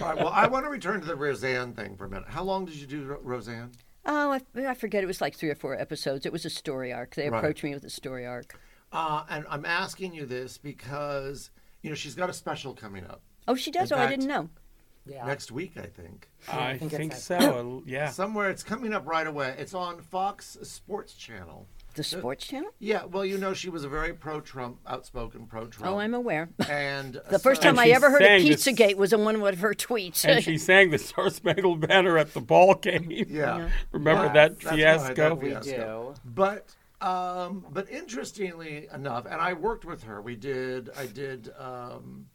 All 0.00 0.08
right, 0.08 0.16
well, 0.16 0.28
I 0.28 0.46
want 0.46 0.64
to 0.64 0.70
return 0.70 1.00
to 1.00 1.06
the 1.06 1.16
Roseanne 1.16 1.72
thing 1.74 1.96
for 1.96 2.04
a 2.06 2.08
minute. 2.10 2.28
How 2.28 2.42
long 2.42 2.64
did 2.64 2.74
you 2.76 2.86
do 2.86 3.04
Ro- 3.04 3.20
Roseanne? 3.22 3.72
Oh, 4.04 4.32
I, 4.32 4.40
I 4.66 4.74
forget. 4.74 5.02
It 5.02 5.06
was 5.06 5.20
like 5.20 5.34
three 5.34 5.50
or 5.50 5.54
four 5.54 5.74
episodes. 5.78 6.26
It 6.26 6.32
was 6.32 6.44
a 6.44 6.50
story 6.50 6.92
arc. 6.92 7.14
They 7.14 7.28
Right. 7.28 7.38
approached 7.38 7.64
me 7.64 7.74
with 7.74 7.84
a 7.84 7.90
story 7.90 8.24
arc. 8.26 8.58
Uh, 8.92 9.24
and 9.28 9.44
I'm 9.50 9.64
asking 9.64 10.14
you 10.14 10.26
this 10.26 10.58
because, 10.58 11.50
you 11.82 11.90
know, 11.90 11.96
she's 11.96 12.14
got 12.14 12.30
a 12.30 12.32
special 12.32 12.72
coming 12.74 13.04
up. 13.04 13.20
Oh, 13.48 13.56
she 13.56 13.70
does. 13.70 13.90
In 13.90 13.98
oh, 13.98 14.00
I 14.00 14.06
fact, 14.06 14.20
didn't 14.20 14.28
know. 14.28 14.48
Yeah. 15.08 15.24
next 15.26 15.52
week, 15.52 15.72
I 15.76 15.86
think. 15.86 16.28
I 16.48 16.76
think 16.78 16.90
think 16.92 17.12
it's 17.12 17.22
so, 17.22 17.84
yeah. 17.86 18.08
Somewhere 18.10 18.50
it's 18.50 18.64
coming 18.64 18.92
up 18.92 19.06
right 19.06 19.26
away. 19.26 19.54
It's 19.58 19.72
on 19.74 20.00
Fox 20.02 20.56
Sports 20.62 21.14
Channel. 21.14 21.66
The 21.96 22.04
Sports 22.04 22.46
Channel? 22.46 22.70
Yeah, 22.78 23.04
well, 23.06 23.24
you 23.24 23.38
know, 23.38 23.52
she 23.54 23.68
was 23.68 23.82
a 23.84 23.88
very 23.88 24.12
pro-Trump, 24.12 24.78
outspoken 24.86 25.46
pro-Trump. 25.46 25.90
Oh, 25.92 25.98
I'm 25.98 26.14
aware. 26.14 26.48
And 26.68 27.14
The 27.30 27.38
first 27.38 27.62
so- 27.62 27.68
time 27.68 27.78
I 27.78 27.88
ever 27.88 28.10
heard 28.10 28.22
of 28.22 28.28
Pizzagate 28.28 28.96
was 28.96 29.12
in 29.12 29.22
one 29.24 29.34
of 29.36 29.58
her 29.60 29.74
tweets. 29.74 30.24
and 30.24 30.44
she 30.44 30.58
sang 30.58 30.90
the 30.90 30.98
Star 30.98 31.30
Spangled 31.30 31.80
Banner 31.80 32.18
at 32.18 32.34
the 32.34 32.40
ball 32.40 32.74
game. 32.74 33.10
Yeah. 33.28 33.70
Remember 33.92 34.24
Yes, 34.24 34.32
that 34.34 34.60
that's 34.60 34.64
right, 34.66 34.76
fiasco? 34.76 35.36
that 35.36 35.64
fiasco. 35.64 36.14
But 36.24 36.74
um, 37.00 37.66
but 37.70 37.90
interestingly 37.90 38.88
enough, 38.92 39.26
and 39.26 39.40
I 39.40 39.52
worked 39.52 39.84
with 39.84 40.04
her. 40.04 40.20
We 40.22 40.34
did. 40.36 40.90
I 40.96 41.06
did. 41.06 41.50
Um, 41.58 42.26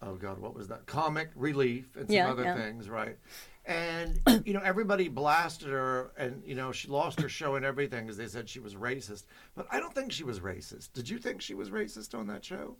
oh 0.00 0.14
God, 0.14 0.38
what 0.38 0.54
was 0.54 0.68
that? 0.68 0.86
Comic 0.86 1.30
relief 1.36 1.96
and 1.96 2.06
some 2.08 2.14
Yeah, 2.14 2.30
other 2.30 2.44
yeah. 2.44 2.56
things, 2.56 2.88
right? 2.88 3.16
And 3.64 4.20
you 4.44 4.54
know, 4.54 4.60
everybody 4.64 5.08
blasted 5.08 5.68
her, 5.68 6.12
and 6.16 6.42
you 6.44 6.54
know, 6.54 6.72
she 6.72 6.88
lost 6.88 7.20
her 7.20 7.28
show 7.28 7.54
and 7.54 7.64
everything 7.64 8.04
because 8.04 8.16
they 8.16 8.26
said 8.26 8.48
she 8.48 8.60
was 8.60 8.74
racist. 8.74 9.24
But 9.54 9.66
I 9.70 9.78
don't 9.78 9.94
think 9.94 10.12
she 10.12 10.24
was 10.24 10.40
racist. 10.40 10.92
Did 10.92 11.08
you 11.08 11.18
think 11.18 11.40
she 11.40 11.54
was 11.54 11.70
racist 11.70 12.18
on 12.18 12.26
that 12.26 12.44
show? 12.44 12.76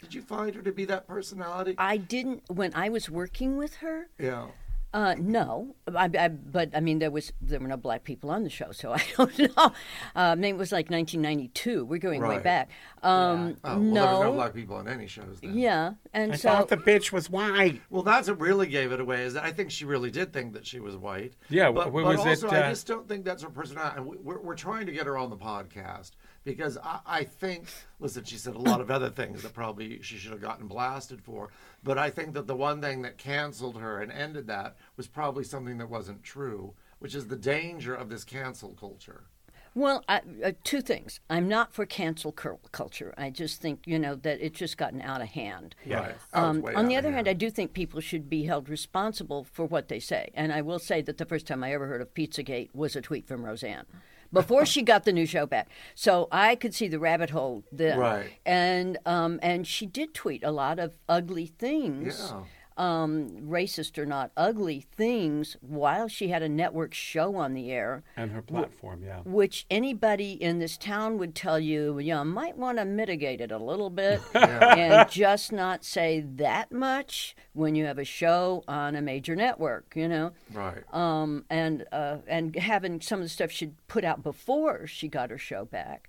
Did 0.00 0.14
you 0.14 0.22
find 0.22 0.54
her 0.54 0.62
to 0.62 0.72
be 0.72 0.86
that 0.86 1.06
personality? 1.06 1.74
I 1.76 1.98
didn't 1.98 2.42
when 2.48 2.72
I 2.74 2.88
was 2.88 3.10
working 3.10 3.56
with 3.58 3.76
her. 3.76 4.08
Yeah. 4.18 4.46
Uh, 4.92 5.14
no, 5.20 5.76
I, 5.94 6.10
I, 6.18 6.26
but 6.28 6.70
I 6.74 6.80
mean 6.80 6.98
there 6.98 7.12
was 7.12 7.32
there 7.40 7.60
were 7.60 7.68
no 7.68 7.76
black 7.76 8.02
people 8.02 8.28
on 8.30 8.42
the 8.42 8.50
show, 8.50 8.72
so 8.72 8.92
I 8.94 9.02
don't 9.16 9.38
know. 9.38 9.46
Uh, 9.56 9.70
I 10.14 10.34
mean, 10.34 10.56
it 10.56 10.58
was 10.58 10.72
like 10.72 10.90
1992. 10.90 11.84
We're 11.84 11.98
going 11.98 12.20
way 12.22 12.38
back. 12.38 12.70
Um, 13.02 13.56
Oh, 13.64 13.70
well, 13.76 13.78
no, 13.80 13.94
there 13.94 14.04
was 14.14 14.22
no 14.24 14.32
black 14.32 14.54
people 14.54 14.76
on 14.76 14.88
any 14.88 15.06
shows 15.06 15.38
then. 15.40 15.56
Yeah, 15.56 15.92
and 16.12 16.32
I 16.32 16.36
so 16.36 16.48
thought 16.50 16.68
the 16.68 16.76
bitch 16.76 17.12
was 17.12 17.30
white. 17.30 17.80
Well, 17.88 18.02
that's 18.02 18.28
what 18.28 18.40
really 18.40 18.66
gave 18.66 18.90
it 18.90 19.00
away. 19.00 19.22
Is 19.22 19.34
that 19.34 19.44
I 19.44 19.52
think 19.52 19.70
she 19.70 19.84
really 19.84 20.10
did 20.10 20.32
think 20.32 20.54
that 20.54 20.66
she 20.66 20.80
was 20.80 20.96
white. 20.96 21.34
Yeah, 21.48 21.70
but, 21.70 21.90
wh- 21.90 21.92
but 21.92 22.04
was 22.04 22.20
it, 22.26 22.28
also 22.28 22.48
I 22.48 22.58
uh, 22.58 22.70
just 22.70 22.86
don't 22.88 23.06
think 23.08 23.24
that's 23.24 23.42
her 23.44 23.50
personality. 23.50 23.96
And 23.98 24.06
we- 24.06 24.16
we're, 24.18 24.40
we're 24.40 24.56
trying 24.56 24.86
to 24.86 24.92
get 24.92 25.06
her 25.06 25.16
on 25.16 25.30
the 25.30 25.36
podcast 25.36 26.10
because 26.44 26.78
I, 26.82 27.00
I 27.06 27.24
think. 27.24 27.66
Listen, 27.98 28.24
she 28.24 28.36
said 28.36 28.54
a 28.54 28.58
lot 28.58 28.80
of 28.80 28.90
other 28.90 29.10
things 29.10 29.42
that 29.42 29.52
probably 29.52 30.00
she 30.02 30.16
should 30.16 30.32
have 30.32 30.40
gotten 30.40 30.66
blasted 30.66 31.20
for. 31.20 31.50
But 31.82 31.98
I 31.98 32.10
think 32.10 32.34
that 32.34 32.46
the 32.46 32.56
one 32.56 32.80
thing 32.80 33.02
that 33.02 33.18
canceled 33.18 33.78
her 33.78 34.00
and 34.00 34.10
ended 34.10 34.46
that 34.46 34.76
was 34.96 35.06
probably 35.06 35.44
something 35.44 35.78
that 35.78 35.90
wasn't 35.90 36.22
true, 36.22 36.74
which 36.98 37.14
is 37.14 37.26
the 37.28 37.36
danger 37.36 37.94
of 37.94 38.08
this 38.08 38.24
cancel 38.24 38.70
culture. 38.70 39.24
Well, 39.72 40.02
I, 40.08 40.20
uh, 40.44 40.52
two 40.64 40.80
things. 40.80 41.20
I'm 41.30 41.46
not 41.48 41.72
for 41.72 41.86
cancel 41.86 42.32
cul- 42.32 42.58
culture. 42.72 43.14
I 43.16 43.30
just 43.30 43.60
think 43.60 43.82
you 43.86 44.00
know 44.00 44.16
that 44.16 44.40
it's 44.40 44.58
just 44.58 44.76
gotten 44.76 45.00
out 45.00 45.20
of 45.20 45.28
hand. 45.28 45.76
Yeah. 45.86 46.00
Right. 46.00 46.14
Oh, 46.34 46.44
Um, 46.44 46.62
way 46.62 46.74
on 46.74 46.86
the 46.86 46.96
out 46.96 47.00
of 47.00 47.04
other 47.04 47.14
hand, 47.14 47.28
I 47.28 47.34
do 47.34 47.50
think 47.50 47.72
people 47.72 48.00
should 48.00 48.28
be 48.28 48.44
held 48.46 48.68
responsible 48.68 49.44
for 49.44 49.64
what 49.64 49.86
they 49.86 50.00
say. 50.00 50.30
And 50.34 50.52
I 50.52 50.60
will 50.60 50.80
say 50.80 51.02
that 51.02 51.18
the 51.18 51.24
first 51.24 51.46
time 51.46 51.62
I 51.62 51.72
ever 51.72 51.86
heard 51.86 52.00
of 52.00 52.12
Pizzagate 52.14 52.70
was 52.74 52.96
a 52.96 53.00
tweet 53.00 53.28
from 53.28 53.44
Roseanne. 53.44 53.86
Before 54.32 54.64
she 54.64 54.82
got 54.82 55.04
the 55.04 55.12
new 55.12 55.26
show 55.26 55.44
back, 55.46 55.68
so 55.94 56.28
I 56.30 56.54
could 56.54 56.74
see 56.74 56.86
the 56.88 56.98
rabbit 57.00 57.30
hole 57.30 57.64
then, 57.72 57.98
Right. 57.98 58.30
and 58.46 58.96
um, 59.04 59.40
and 59.42 59.66
she 59.66 59.86
did 59.86 60.14
tweet 60.14 60.44
a 60.44 60.52
lot 60.52 60.78
of 60.78 60.94
ugly 61.08 61.46
things, 61.46 62.30
Yeah. 62.32 62.42
Um, 62.80 63.28
racist 63.46 63.98
or 63.98 64.06
not, 64.06 64.30
ugly 64.36 64.80
things, 64.80 65.56
while 65.60 66.08
she 66.08 66.28
had 66.28 66.42
a 66.42 66.48
network 66.48 66.94
show 66.94 67.36
on 67.36 67.52
the 67.52 67.70
air 67.70 68.02
And 68.16 68.30
her 68.32 68.40
platform, 68.40 69.02
yeah. 69.04 69.20
which 69.24 69.66
anybody 69.70 70.32
in 70.32 70.58
this 70.60 70.78
town 70.78 71.18
would 71.18 71.34
tell 71.34 71.60
you, 71.60 71.98
you 71.98 72.24
might 72.24 72.56
want 72.56 72.78
to 72.78 72.84
mitigate 72.86 73.40
it 73.42 73.52
a 73.52 73.58
little 73.58 73.90
bit 73.90 74.20
Yeah. 74.34 74.74
and 74.76 75.10
just 75.10 75.52
not 75.52 75.84
say 75.84 76.20
that 76.36 76.72
much 76.72 77.36
when 77.52 77.74
you 77.74 77.84
have 77.84 77.98
a 77.98 78.04
show 78.04 78.64
on 78.66 78.96
a 78.96 79.02
major 79.02 79.36
network, 79.36 79.92
you 79.94 80.08
know. 80.08 80.32
Right. 80.52 80.82
Um, 80.94 81.44
and 81.50 81.84
uh, 81.92 82.18
and 82.26 82.56
having 82.56 83.00
some 83.02 83.18
of 83.20 83.24
the 83.26 83.28
stuff 83.28 83.50
she'd 83.50 83.74
put 83.88 84.04
out 84.04 84.22
before 84.22 84.86
she 84.86 85.06
got 85.08 85.28
her 85.30 85.38
show 85.38 85.66
back. 85.66 86.08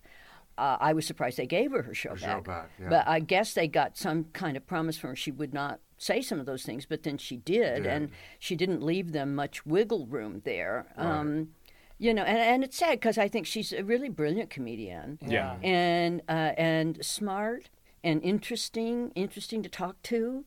uh, 0.58 0.78
I 0.80 0.94
was 0.94 1.06
surprised 1.06 1.38
they 1.38 1.48
gave 1.48 1.72
her 1.72 1.82
her 1.82 1.94
show 1.94 2.12
Her 2.12 2.16
back. 2.16 2.30
show 2.38 2.42
back, 2.42 2.70
yeah. 2.80 2.90
But 2.90 3.08
I 3.08 3.20
guess 3.20 3.54
they 3.54 3.68
got 3.68 3.98
some 3.98 4.26
kind 4.34 4.56
of 4.56 4.66
promise 4.66 4.98
from 4.98 5.10
her 5.12 5.16
she 5.16 5.32
would 5.32 5.54
not 5.54 5.80
say 6.02 6.22
some 6.22 6.40
of 6.40 6.48
those 6.48 6.64
things, 6.64 6.86
but 6.86 7.04
then 7.04 7.18
she 7.18 7.38
did, 7.38 7.84
Did. 7.84 7.86
and 7.86 8.12
she 8.40 8.56
didn't 8.56 8.82
leave 8.82 9.12
them 9.12 9.36
much 9.36 9.66
wiggle 9.66 10.08
room 10.08 10.42
there. 10.44 10.88
Right. 10.98 11.06
Um, 11.06 11.50
you 12.00 12.12
know, 12.16 12.24
and, 12.24 12.40
and 12.40 12.64
it's 12.64 12.78
sad 12.78 12.94
because 12.94 13.20
I 13.20 13.28
think 13.28 13.46
she's 13.46 13.72
a 13.72 13.84
really 13.84 14.10
brilliant 14.10 14.50
comedian. 14.50 15.20
Yeah. 15.22 15.58
And 15.62 16.22
uh, 16.28 16.54
and 16.58 17.06
smart 17.06 17.70
and 18.04 18.24
interesting, 18.24 19.12
interesting 19.14 19.62
to 19.62 19.70
talk 19.70 20.02
to. 20.04 20.44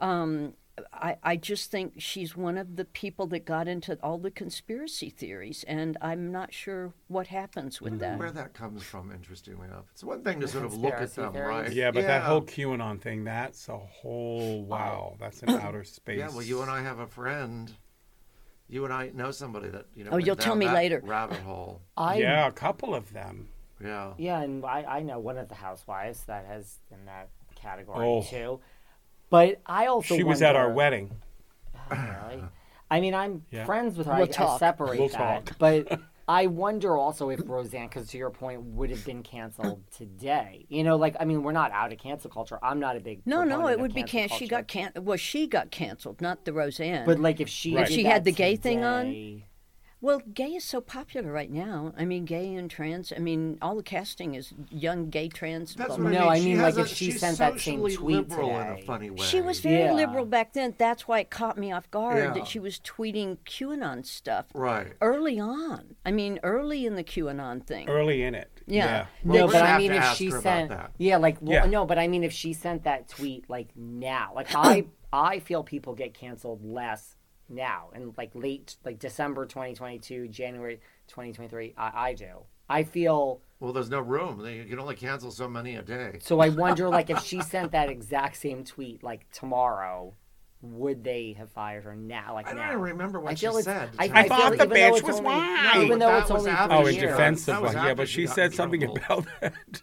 Um, 0.00 0.54
I, 0.92 1.16
I 1.22 1.36
just 1.36 1.70
think 1.70 1.94
she's 1.98 2.36
one 2.36 2.58
of 2.58 2.76
the 2.76 2.84
people 2.84 3.26
that 3.28 3.44
got 3.44 3.68
into 3.68 3.96
all 4.02 4.18
the 4.18 4.30
conspiracy 4.30 5.08
theories, 5.08 5.64
and 5.68 5.96
I'm 6.00 6.32
not 6.32 6.52
sure 6.52 6.92
what 7.06 7.28
happens 7.28 7.80
with 7.80 7.94
mm-hmm. 7.94 8.00
that. 8.00 8.18
Where 8.18 8.32
that 8.32 8.54
comes 8.54 8.82
from, 8.82 9.12
interestingly 9.12 9.68
enough. 9.68 9.84
It's 9.92 10.02
one 10.02 10.22
thing 10.22 10.40
to 10.40 10.48
sort 10.48 10.64
of 10.64 10.74
look 10.74 10.94
at 10.94 11.14
them, 11.14 11.32
theories. 11.32 11.48
right? 11.48 11.72
Yeah, 11.72 11.90
but 11.92 12.02
that 12.02 12.22
whole 12.22 12.42
QAnon 12.42 13.00
thing, 13.00 13.24
that's 13.24 13.68
a 13.68 13.78
whole 13.78 14.64
oh. 14.64 14.68
wow. 14.68 15.16
That's 15.20 15.42
an 15.42 15.50
outer 15.62 15.84
space. 15.84 16.18
Yeah, 16.18 16.28
well, 16.30 16.42
you 16.42 16.62
and 16.62 16.70
I 16.70 16.82
have 16.82 16.98
a 16.98 17.06
friend. 17.06 17.72
You 18.68 18.84
and 18.84 18.92
I 18.92 19.10
know 19.14 19.30
somebody 19.30 19.68
that 19.68 19.86
you 19.94 20.04
know. 20.04 20.12
Oh, 20.12 20.16
you'll 20.16 20.36
tell 20.36 20.56
me 20.56 20.68
later. 20.68 21.00
Rabbit 21.04 21.38
hole. 21.38 21.82
I 21.96 22.16
yeah, 22.16 22.48
a 22.48 22.52
couple 22.52 22.94
of 22.94 23.12
them. 23.12 23.48
Yeah. 23.82 24.14
Yeah, 24.16 24.40
and 24.40 24.64
I, 24.64 24.84
I 24.84 25.00
know 25.02 25.18
one 25.18 25.36
of 25.36 25.48
the 25.48 25.54
housewives 25.54 26.24
that 26.24 26.46
has 26.46 26.78
in 26.90 27.04
that 27.06 27.28
category 27.54 28.06
Oh. 28.06 28.22
too. 28.22 28.60
But 29.34 29.60
I 29.66 29.86
also 29.86 30.14
She 30.14 30.22
was 30.22 30.42
at 30.42 30.54
our 30.54 30.70
wedding. 30.70 31.10
Oh, 31.74 31.96
really? 32.30 32.44
I 32.88 33.00
mean, 33.00 33.14
I'm 33.14 33.44
Yeah. 33.50 33.64
friends 33.64 33.98
with 33.98 34.06
her. 34.06 34.14
We'll 34.14 34.28
I, 34.38 34.44
I 34.44 34.58
separate 34.58 35.00
We'll 35.00 35.08
that. 35.08 35.46
talk. 35.46 35.58
But 35.58 36.00
I 36.28 36.46
wonder 36.46 36.96
also 36.96 37.30
if 37.30 37.40
Roseanne, 37.44 37.88
because 37.88 38.06
to 38.10 38.16
your 38.16 38.30
point, 38.30 38.62
would 38.62 38.90
have 38.90 39.04
been 39.04 39.24
canceled 39.24 39.82
today. 39.90 40.66
You 40.68 40.84
know, 40.84 40.94
like 40.94 41.16
I 41.18 41.24
mean, 41.24 41.42
we're 41.42 41.50
not 41.50 41.72
out 41.72 41.92
of 41.92 41.98
cancel 41.98 42.30
culture. 42.30 42.60
I'm 42.62 42.78
not 42.78 42.96
a 42.96 43.00
big 43.00 43.22
No, 43.26 43.42
no, 43.42 43.66
it 43.66 43.74
of 43.74 43.80
would 43.80 43.92
be 43.92 44.04
cancel 44.04 44.28
can. 44.28 44.38
She 44.38 44.46
got 44.46 44.68
can. 44.68 44.92
Well, 45.00 45.16
she 45.16 45.48
got 45.48 45.72
canceled, 45.72 46.20
not 46.20 46.44
the 46.44 46.52
Roseanne. 46.52 47.04
But 47.04 47.18
like 47.18 47.40
if 47.40 47.48
she 47.48 47.76
If 47.76 47.88
she 47.88 48.04
had 48.04 48.22
the 48.22 48.30
gay 48.30 48.54
thing 48.54 48.84
on? 48.84 49.42
Today- 50.04 50.14
Well, 50.16 50.22
gay 50.34 50.54
is 50.54 50.64
so 50.64 50.80
popular 50.80 51.32
right 51.32 51.50
now. 51.50 51.92
I 51.96 52.04
mean, 52.04 52.24
gay 52.24 52.54
and 52.54 52.70
trans. 52.70 53.12
I 53.14 53.18
mean, 53.20 53.58
all 53.62 53.76
the 53.76 53.82
casting 53.82 54.34
is 54.34 54.52
young 54.70 55.10
gay 55.10 55.28
trans. 55.28 55.74
That's 55.74 55.90
what 55.90 56.00
No, 56.00 56.28
I 56.28 56.34
I 56.36 56.38
mean. 56.40 56.44
mean, 56.44 56.56
like, 56.58 56.76
has 56.76 56.90
if 56.90 56.96
she 56.96 57.10
sent 57.10 57.38
that 57.38 57.60
same 57.60 57.80
socially 57.80 57.94
tweet 57.96 58.28
liberal 58.28 58.50
in 58.60 58.66
today. 58.66 58.80
a 58.80 58.84
funny 58.84 59.10
way. 59.10 59.24
She 59.24 59.40
was 59.40 59.60
very 59.60 59.84
Yeah. 59.84 59.92
liberal 59.94 60.24
back 60.26 60.52
then. 60.52 60.74
That's 60.78 61.08
why 61.08 61.20
it 61.20 61.30
caught 61.30 61.56
me 61.58 61.72
off 61.72 61.90
guard 61.90 62.18
Yeah. 62.18 62.32
that 62.34 62.46
she 62.46 62.58
was 62.58 62.78
tweeting 62.80 63.38
QAnon 63.46 64.04
stuff 64.04 64.46
Right. 64.54 64.92
early 65.00 65.40
on. 65.40 65.96
I 66.04 66.10
mean, 66.10 66.38
early 66.42 66.86
in 66.86 66.94
the 66.96 67.04
QAnon 67.04 67.64
thing. 67.66 67.88
Early 67.88 68.22
in 68.22 68.34
it. 68.34 68.50
Yeah. 68.66 69.06
Well, 69.24 69.46
No, 69.46 69.52
but 69.52 69.62
I 69.62 69.78
mean, 69.78 69.92
if 69.92 70.04
she 70.14 70.30
sent, 70.30 70.72
yeah, 70.98 71.16
like, 71.18 71.36
well, 71.40 71.64
Yeah. 71.64 71.66
no, 71.70 71.84
but 71.86 71.98
I 71.98 72.08
mean, 72.08 72.24
if 72.24 72.32
she 72.32 72.52
sent 72.52 72.84
that 72.84 73.08
tweet 73.08 73.48
like 73.50 73.68
now, 73.76 74.32
like 74.34 74.48
I, 74.54 74.86
I 75.12 75.38
feel 75.38 75.62
people 75.62 75.94
get 75.94 76.14
canceled 76.14 76.64
less 76.64 77.16
now, 77.48 77.90
and 77.94 78.14
like 78.16 78.30
late, 78.34 78.76
like 78.84 78.98
December 78.98 79.46
2022, 79.46 80.28
January 80.28 80.80
2023, 81.08 81.74
I, 81.76 82.08
I 82.10 82.14
do. 82.14 82.44
I 82.68 82.82
feel 82.84 83.40
Well, 83.60 83.72
there's 83.72 83.90
no 83.90 84.00
room. 84.00 84.42
They 84.42 84.56
you 84.56 84.64
can 84.64 84.78
only 84.80 84.94
cancel 84.96 85.30
so 85.30 85.48
many 85.48 85.76
a 85.76 85.82
day. 85.82 86.18
so. 86.22 86.40
I 86.40 86.48
wonder, 86.64 86.88
like, 86.88 87.10
if 87.10 87.20
she 87.22 87.40
sent 87.42 87.72
that 87.72 87.88
exact 87.90 88.36
same 88.36 88.64
tweet 88.64 89.02
like 89.02 89.30
tomorrow, 89.32 90.14
would 90.62 91.04
they 91.04 91.34
have 91.38 91.50
fired 91.50 91.84
her 91.84 91.94
now? 91.94 92.32
Like 92.34 92.46
I 92.46 92.50
don't 92.50 92.58
now, 92.60 92.68
even 92.70 92.80
remember 92.80 93.20
what 93.20 93.32
I 93.32 93.34
she 93.34 93.50
said. 93.62 93.90
I, 93.98 94.04
I 94.04 94.10
I 94.20 94.28
thought 94.28 94.56
feel 94.56 94.56
the 94.56 94.64
even 94.64 94.68
though 94.80 94.92
bitch 94.92 94.96
it's 94.98 95.02
was 95.02 95.16
only, 95.18 95.26
white. 95.26 95.72
Even 95.76 95.98
though 95.98 96.16
it's 96.16 96.30
only 96.30 96.50
after 96.50 96.74
for 96.76 96.82
Oh, 96.82 96.86
a 96.86 96.90
in 96.90 97.00
defense 97.00 97.48
of 97.48 97.60
was 97.62 97.74
yeah, 97.74 97.92
but 97.94 98.08
she 98.08 98.22
she 98.22 98.26
said 98.26 98.54
something 98.54 98.82
about 98.82 99.26
that. 99.42 99.82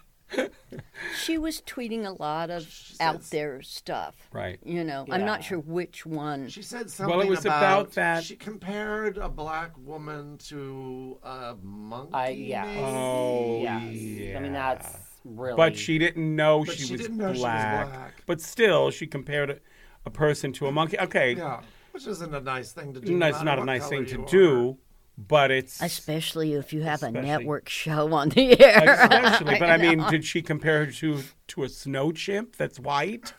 She 1.23 1.37
was 1.37 1.61
tweeting 1.61 2.05
a 2.05 2.11
lot 2.21 2.49
of 2.49 2.67
out 2.99 3.21
there 3.31 3.61
stuff. 3.61 4.15
Right. 4.31 4.59
You 4.63 4.83
know, 4.83 5.05
I'm 5.09 5.25
not 5.25 5.43
sure 5.43 5.59
which 5.59 6.05
one. 6.05 6.47
She 6.49 6.61
said 6.61 6.89
something 6.89 7.15
Well, 7.17 7.25
it 7.25 7.29
was 7.29 7.45
about 7.45 7.91
that- 7.93 8.23
She 8.23 8.35
compared 8.35 9.17
a 9.17 9.27
black 9.29 9.77
woman 9.77 10.37
to 10.49 11.17
a 11.23 11.55
monkey. 11.61 12.13
I 12.13 12.29
yeah. 12.29 12.65
maybe? 12.65 12.79
Oh, 12.79 12.85
oh 12.85 13.61
yes. 13.61 14.37
I 14.37 14.39
mean, 14.39 14.53
that's 14.53 14.97
really. 15.25 15.57
But 15.57 15.75
she 15.77 15.97
didn't 15.97 16.35
know 16.35 16.63
But 16.65 16.75
she, 16.75 16.83
she 16.85 16.93
was, 16.93 17.01
didn't 17.01 17.17
know 17.17 17.27
she 17.33 17.39
was 17.39 17.39
black. 17.41 17.89
black. 17.89 18.23
But 18.25 18.41
still, 18.41 18.91
she 18.91 19.07
compared 19.07 19.49
a, 19.49 19.57
a 20.05 20.09
person 20.11 20.53
to 20.53 20.67
a 20.67 20.71
monkey. 20.71 20.97
Okay, 20.99 21.33
Yeah, 21.33 21.61
which 21.91 22.07
isn't 22.07 22.33
a 22.33 22.41
nice 22.41 22.71
thing 22.71 22.93
to 22.93 22.99
do. 23.01 23.11
no, 23.11 23.17
no 23.17 23.27
it's 23.35 23.43
not 23.43 23.59
a 23.59 23.65
nice 23.65 23.87
thing 23.89 24.05
to 24.07 24.21
are. 24.21 24.25
do, 24.25 24.77
but 25.17 25.51
it's 25.51 25.81
Especially 25.81 26.53
if 26.53 26.73
you 26.73 26.81
have 26.81 27.03
a 27.03 27.11
network 27.11 27.69
show 27.69 28.13
on 28.13 28.29
the 28.29 28.59
air. 28.59 28.93
especially. 28.93 29.59
But 29.59 29.69
I 29.69 29.75
You 29.83 29.97
mean, 29.97 30.09
did 30.09 30.25
she 30.25 30.41
compare 30.41 30.85
her 30.85 30.91
to 30.91 31.23
to 31.47 31.63
a 31.63 31.69
snow 31.69 32.11
chimp 32.11 32.55
that's 32.55 32.79
white? 32.79 33.33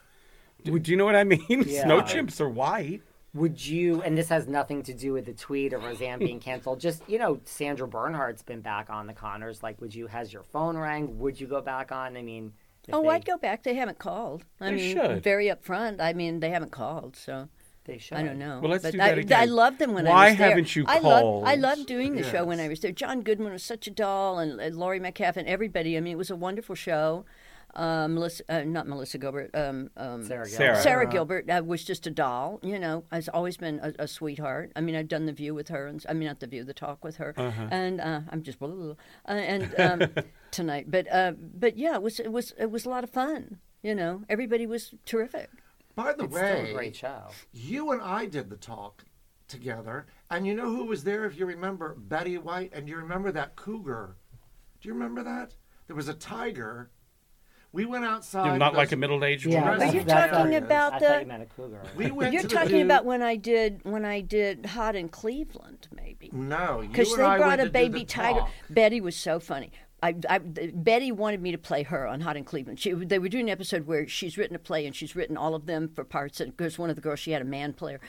Do, 0.65 0.79
do 0.79 0.91
you 0.91 0.97
know 0.97 1.05
what 1.05 1.17
I 1.17 1.25
mean? 1.25 1.41
Yeah. 1.67 1.85
Snow 1.85 2.01
chimps 2.03 2.41
are 2.41 2.49
white. 2.49 3.03
Would 3.35 3.65
you, 3.67 4.03
and 4.03 4.17
this 4.17 4.29
has 4.29 4.47
nothing 4.47 4.83
to 4.83 4.93
do 4.93 5.15
with 5.15 5.25
the 5.25 5.33
tweet 5.33 5.73
of 5.73 5.83
Roseanne 5.83 6.19
being 6.19 6.39
canceled, 6.49 6.81
just, 6.81 7.03
you 7.09 7.19
know, 7.19 7.41
Sandra 7.47 7.89
Bernhard's 7.89 8.43
been 8.43 8.61
back 8.61 8.91
on 8.91 9.07
the 9.07 9.15
Conners. 9.15 9.63
Like, 9.63 9.81
would 9.81 9.95
you, 9.95 10.07
has 10.07 10.33
your 10.35 10.43
phone 10.43 10.77
rang? 10.77 11.19
Would 11.19 11.41
you 11.41 11.47
go 11.47 11.63
back 11.63 11.91
on? 11.93 12.17
I 12.17 12.23
mean, 12.23 12.53
Oh, 12.93 13.03
they, 13.03 13.09
I'd 13.09 13.25
go 13.25 13.39
back. 13.39 13.63
They 13.63 13.75
haven't 13.75 13.99
called. 13.99 14.45
I 14.61 14.71
They 14.71 14.77
mean, 14.77 14.97
should. 14.97 15.23
very 15.23 15.47
upfront. 15.47 16.01
I 16.01 16.13
mean, 16.13 16.41
they 16.41 16.51
haven't 16.51 16.73
called, 16.73 17.17
so 17.17 17.49
They 17.85 17.99
should. 17.99 18.17
I 18.17 18.23
don't 18.23 18.39
know. 18.39 18.61
Well, 18.61 18.71
let's 18.71 18.85
but 18.85 18.93
do 18.93 19.01
I, 19.01 19.09
that 19.09 19.19
again. 19.19 19.41
I 19.41 19.45
loved 19.47 19.79
them 19.81 19.93
when 19.93 20.07
I 20.07 20.11
Why 20.11 20.29
was 20.31 20.39
there. 20.39 20.47
Why 20.47 20.51
haven't 20.51 20.77
you 20.77 20.85
I 20.87 20.99
Loved, 21.01 21.07
I 21.07 21.21
called? 21.57 21.61
loved 21.61 21.87
doing 21.87 22.15
the 22.15 22.23
show 22.23 22.45
when 22.45 22.61
I 22.61 22.69
was 22.69 22.79
there. 22.81 22.93
John 22.93 23.23
Goodman 23.23 23.53
was 23.53 23.65
such 23.65 23.87
a 23.89 23.91
doll, 23.91 24.39
and, 24.39 24.61
and 24.61 24.77
Laurie 24.77 25.01
Metcalf, 25.01 25.37
and 25.37 25.49
everybody. 25.49 25.97
I 25.97 26.01
mean, 26.01 26.13
it 26.13 26.19
was 26.19 26.31
a 26.31 26.37
wonderful 26.37 26.75
show. 26.77 27.25
Um, 27.75 28.15
Melissa, 28.15 28.45
uh, 28.51 28.63
not 28.65 28.87
Melissa 28.87 29.17
Gilbert. 29.17 29.51
Um, 29.55 29.89
um, 29.97 30.23
Sara 30.25 30.47
Sara. 30.47 30.67
Gilbert. 30.75 30.83
Sara 30.83 31.07
Gilbert 31.09 31.51
uh, 31.51 31.63
was 31.65 31.83
just 31.85 32.07
a 32.07 32.11
doll, 32.11 32.61
you 32.63 32.79
know. 32.79 33.05
Has 33.11 33.29
always 33.31 33.57
been 33.57 33.81
a, 33.83 34.05
a 34.05 34.07
sweetheart. 34.07 34.71
I 34.77 34.81
mean, 34.83 34.95
I've 34.95 35.09
done 35.09 35.25
the 35.25 35.33
View 35.33 35.55
with 35.55 35.69
her, 35.69 35.87
and 35.87 36.05
I 36.09 36.13
mean, 36.13 36.29
not 36.29 36.39
the 36.41 36.47
View, 36.47 36.65
the 36.65 36.75
Talk 36.75 37.03
with 37.03 37.17
her, 37.17 37.33
Uh-huh. 37.37 37.69
and 37.71 38.01
uh, 38.01 38.21
I'm 38.29 38.43
just 38.43 38.59
blah, 38.59 38.69
blah, 38.73 38.77
blah, 38.77 38.95
uh, 39.27 39.33
and 39.33 39.81
um, 39.81 40.11
tonight. 40.51 40.91
But 40.91 41.11
uh, 41.11 41.33
but 41.39 41.79
yeah, 41.79 41.95
it 41.95 42.03
was 42.03 42.21
it 42.21 42.31
was 42.31 42.53
it 42.59 42.71
was 42.71 42.85
a 42.85 42.91
lot 42.91 43.05
of 43.05 43.11
fun. 43.11 43.59
You 43.83 43.95
know, 43.95 44.23
everybody 44.29 44.67
was 44.67 44.95
terrific. 45.07 45.49
By 45.95 46.13
the 46.15 46.25
It's 46.25 46.35
still 46.35 46.43
way, 46.43 46.71
a 46.71 46.75
great 46.75 46.97
show. 46.97 47.25
you 47.53 47.93
and 47.93 48.01
I 48.01 48.27
did 48.27 48.49
the 48.49 48.57
talk 48.57 49.05
together, 49.49 50.07
and 50.31 50.47
you 50.47 50.55
know 50.55 50.71
who 50.75 50.85
was 50.87 51.05
there? 51.05 51.25
If 51.27 51.39
you 51.39 51.45
remember, 51.47 51.95
Betty 51.99 52.39
White, 52.39 52.73
and 52.73 52.89
you 52.89 52.97
remember 52.97 53.31
that 53.33 53.57
cougar. 53.57 54.17
Do 54.81 54.89
you 54.89 54.95
remember 54.95 55.23
that? 55.23 55.55
There 55.87 55.97
was 55.97 56.09
a 56.09 56.15
tiger. 56.15 56.91
We 57.73 57.87
went 57.87 58.05
outside. 58.05 58.47
You're 58.47 58.59
not 58.59 58.75
like 58.75 58.93
a 58.93 58.97
middle-aged 58.97 59.47
Yeah, 59.47 59.63
woman. 59.65 59.79
But 59.79 59.95
you're 59.95 60.05
talking 60.05 60.51
that's- 60.51 60.63
about 60.63 60.93
I 60.95 60.99
the- 60.99 61.07
thought 61.07 61.21
you 61.23 61.27
meant 61.27 61.43
a 61.43 61.47
cougar. 61.47 61.83
We 61.97 62.11
went 62.11 62.33
You're 62.33 62.43
to 62.43 62.49
the 62.49 62.55
talking 62.55 62.71
dude- 62.73 62.85
about 62.87 63.05
when 63.07 63.23
I 63.23 63.37
did 63.37 63.81
when 63.85 64.05
I 64.05 64.21
did 64.21 64.67
Hot 64.67 64.95
in 64.95 65.09
Cleveland, 65.09 65.89
maybe. 65.95 66.29
No, 66.33 66.81
you 66.83 66.89
Because 66.89 67.13
and 67.13 67.21
they 67.21 67.25
I 67.25 67.39
brought 67.39 67.59
went 67.59 67.69
a 67.69 67.71
baby 67.71 68.05
tiger. 68.05 68.41
talk. 68.41 68.51
Betty 68.69 69.01
was 69.01 69.17
so 69.17 69.41
funny. 69.41 69.73
I, 70.03 70.15
I, 70.29 70.39
Betty 70.39 71.13
wanted 71.13 71.41
me 71.41 71.53
to 71.53 71.59
play 71.59 71.85
her 71.85 72.07
on 72.07 72.21
Hot 72.21 72.37
in 72.37 72.45
Cleveland. 72.45 72.81
She, 72.81 72.93
they 72.93 73.19
were 73.19 73.29
doing 73.29 73.45
an 73.45 73.53
episode 73.53 73.87
where 73.87 74.09
she's 74.09 74.37
written 74.37 74.57
a 74.57 74.59
play 74.59 74.85
and 74.87 74.95
she's 74.95 75.15
written 75.15 75.37
all 75.37 75.55
of 75.55 75.67
them 75.67 75.89
for 75.95 76.05
parts. 76.05 76.41
And 76.41 76.57
because 76.57 76.79
one 76.79 76.91
of 76.91 76.97
the 76.97 77.03
girls, 77.03 77.21
she 77.21 77.31
had 77.31 77.43
a 77.43 77.47
man 77.47 77.73
player, 77.73 78.01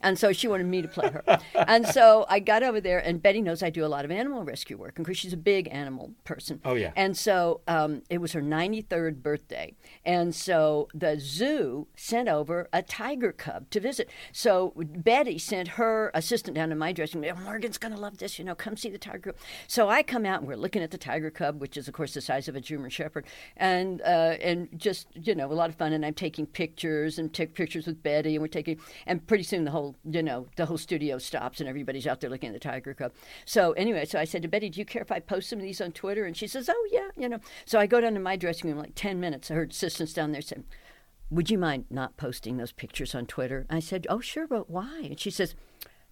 and 0.00 0.18
so 0.18 0.32
she 0.32 0.48
wanted 0.48 0.66
me 0.66 0.82
to 0.82 0.88
play 0.88 1.10
her. 1.10 1.22
and 1.54 1.86
so 1.86 2.26
I 2.28 2.40
got 2.40 2.62
over 2.62 2.80
there, 2.80 2.98
and 2.98 3.22
Betty 3.22 3.42
knows 3.42 3.62
I 3.62 3.70
do 3.70 3.84
a 3.84 3.86
lot 3.86 4.04
of 4.04 4.10
animal 4.10 4.44
rescue 4.44 4.76
work, 4.76 4.98
and 4.98 5.04
because 5.04 5.18
she's 5.18 5.32
a 5.32 5.38
big 5.38 5.68
animal 5.70 6.12
person. 6.24 6.60
Oh, 6.64 6.74
yeah. 6.74 6.92
And 6.96 7.16
so 7.16 7.60
um, 7.68 8.02
it 8.08 8.18
was 8.18 8.32
her 8.32 8.42
93rd 8.42 9.22
birthday, 9.22 9.74
and 10.04 10.34
so 10.34 10.88
the 10.94 11.18
zoo 11.20 11.86
sent 11.96 12.28
over 12.28 12.68
a 12.72 12.82
tiger 12.82 13.32
cub 13.32 13.68
to 13.70 13.80
visit. 13.80 14.08
So 14.32 14.72
Betty 14.76 15.38
sent 15.38 15.68
her 15.68 16.10
assistant 16.14 16.54
down 16.54 16.70
to 16.70 16.74
my 16.74 16.92
dressing 16.92 17.20
room. 17.20 17.36
"Oh, 17.38 17.44
Morgan's 17.44 17.78
gonna 17.78 17.98
love 17.98 18.18
this, 18.18 18.38
you 18.38 18.44
know. 18.44 18.54
Come 18.54 18.76
see 18.76 18.88
the 18.88 18.98
tiger 18.98 19.32
cub. 19.32 19.36
So 19.66 19.88
I 19.88 20.02
come 20.02 20.24
out 20.24 20.40
and 20.40 20.48
we're 20.48 20.56
looking 20.56 20.82
at 20.82 20.90
the 20.90 20.98
tiger 20.98 21.30
cub, 21.30 21.41
which 21.50 21.76
is 21.76 21.88
of 21.88 21.94
course 21.94 22.14
the 22.14 22.20
size 22.20 22.48
of 22.48 22.56
a 22.56 22.60
German 22.60 22.90
Shepherd, 22.90 23.26
and 23.56 24.00
uh, 24.02 24.36
and 24.40 24.68
just 24.76 25.08
you 25.14 25.34
know 25.34 25.50
a 25.50 25.54
lot 25.54 25.70
of 25.70 25.76
fun. 25.76 25.92
And 25.92 26.04
I'm 26.04 26.14
taking 26.14 26.46
pictures 26.46 27.18
and 27.18 27.32
take 27.32 27.54
pictures 27.54 27.86
with 27.86 28.02
Betty, 28.02 28.34
and 28.34 28.42
we're 28.42 28.48
taking. 28.48 28.78
And 29.06 29.26
pretty 29.26 29.44
soon 29.44 29.64
the 29.64 29.70
whole 29.70 29.96
you 30.04 30.22
know 30.22 30.46
the 30.56 30.66
whole 30.66 30.78
studio 30.78 31.18
stops 31.18 31.60
and 31.60 31.68
everybody's 31.68 32.06
out 32.06 32.20
there 32.20 32.30
looking 32.30 32.48
at 32.48 32.54
the 32.54 32.60
tiger 32.60 32.94
cub. 32.94 33.12
So 33.44 33.72
anyway, 33.72 34.04
so 34.04 34.18
I 34.18 34.24
said 34.24 34.42
to 34.42 34.48
Betty, 34.48 34.70
"Do 34.70 34.80
you 34.80 34.86
care 34.86 35.02
if 35.02 35.12
I 35.12 35.20
post 35.20 35.48
some 35.48 35.58
of 35.58 35.64
these 35.64 35.80
on 35.80 35.92
Twitter?" 35.92 36.24
And 36.24 36.36
she 36.36 36.46
says, 36.46 36.70
"Oh 36.72 36.88
yeah, 36.90 37.08
you 37.16 37.28
know." 37.28 37.38
So 37.64 37.78
I 37.78 37.86
go 37.86 38.00
down 38.00 38.14
to 38.14 38.20
my 38.20 38.36
dressing 38.36 38.70
room 38.70 38.78
like 38.78 38.92
ten 38.94 39.20
minutes. 39.20 39.48
Her 39.48 39.62
assistant's 39.62 40.12
down 40.12 40.32
there 40.32 40.42
saying 40.42 40.64
would 41.32 41.50
you 41.50 41.56
mind 41.56 41.86
not 41.88 42.18
posting 42.18 42.58
those 42.58 42.72
pictures 42.72 43.14
on 43.14 43.24
Twitter? 43.24 43.64
I 43.70 43.80
said, 43.80 44.06
oh, 44.10 44.20
sure, 44.20 44.46
but 44.46 44.68
why? 44.68 45.00
And 45.04 45.18
she 45.18 45.30
says, 45.30 45.54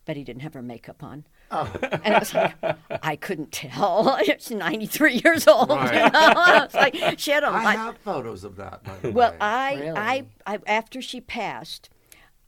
Betty 0.07 0.25
didn't 0.25 0.41
have 0.41 0.55
her 0.55 0.63
makeup 0.63 1.03
on. 1.03 1.27
And 2.05 2.15
I 2.15 2.19
was 2.19 2.33
like, 2.35 2.55
I 3.03 3.17
couldn't 3.17 3.53
tell. 3.53 4.19
She's 4.25 4.51
93 4.53 5.21
years 5.25 5.49
old. 5.49 5.69
You 5.71 5.75
know? 5.75 5.81
Right. 5.85 6.15
I 6.15 6.65
was 6.65 6.75
like, 6.75 7.19
she 7.19 7.31
had 7.33 7.43
a 7.43 7.49
I 7.49 7.65
lot. 7.65 7.77
have 7.77 7.99
photos 7.99 8.45
of 8.45 8.57
that. 8.57 8.85
By 8.85 8.97
the 9.03 9.11
Well, 9.11 9.33
way. 9.33 9.37
I, 9.41 9.75
Really? 9.75 9.91
I, 9.99 10.25
I, 10.47 10.59
after 10.67 11.03
she 11.03 11.21
passed, 11.21 11.91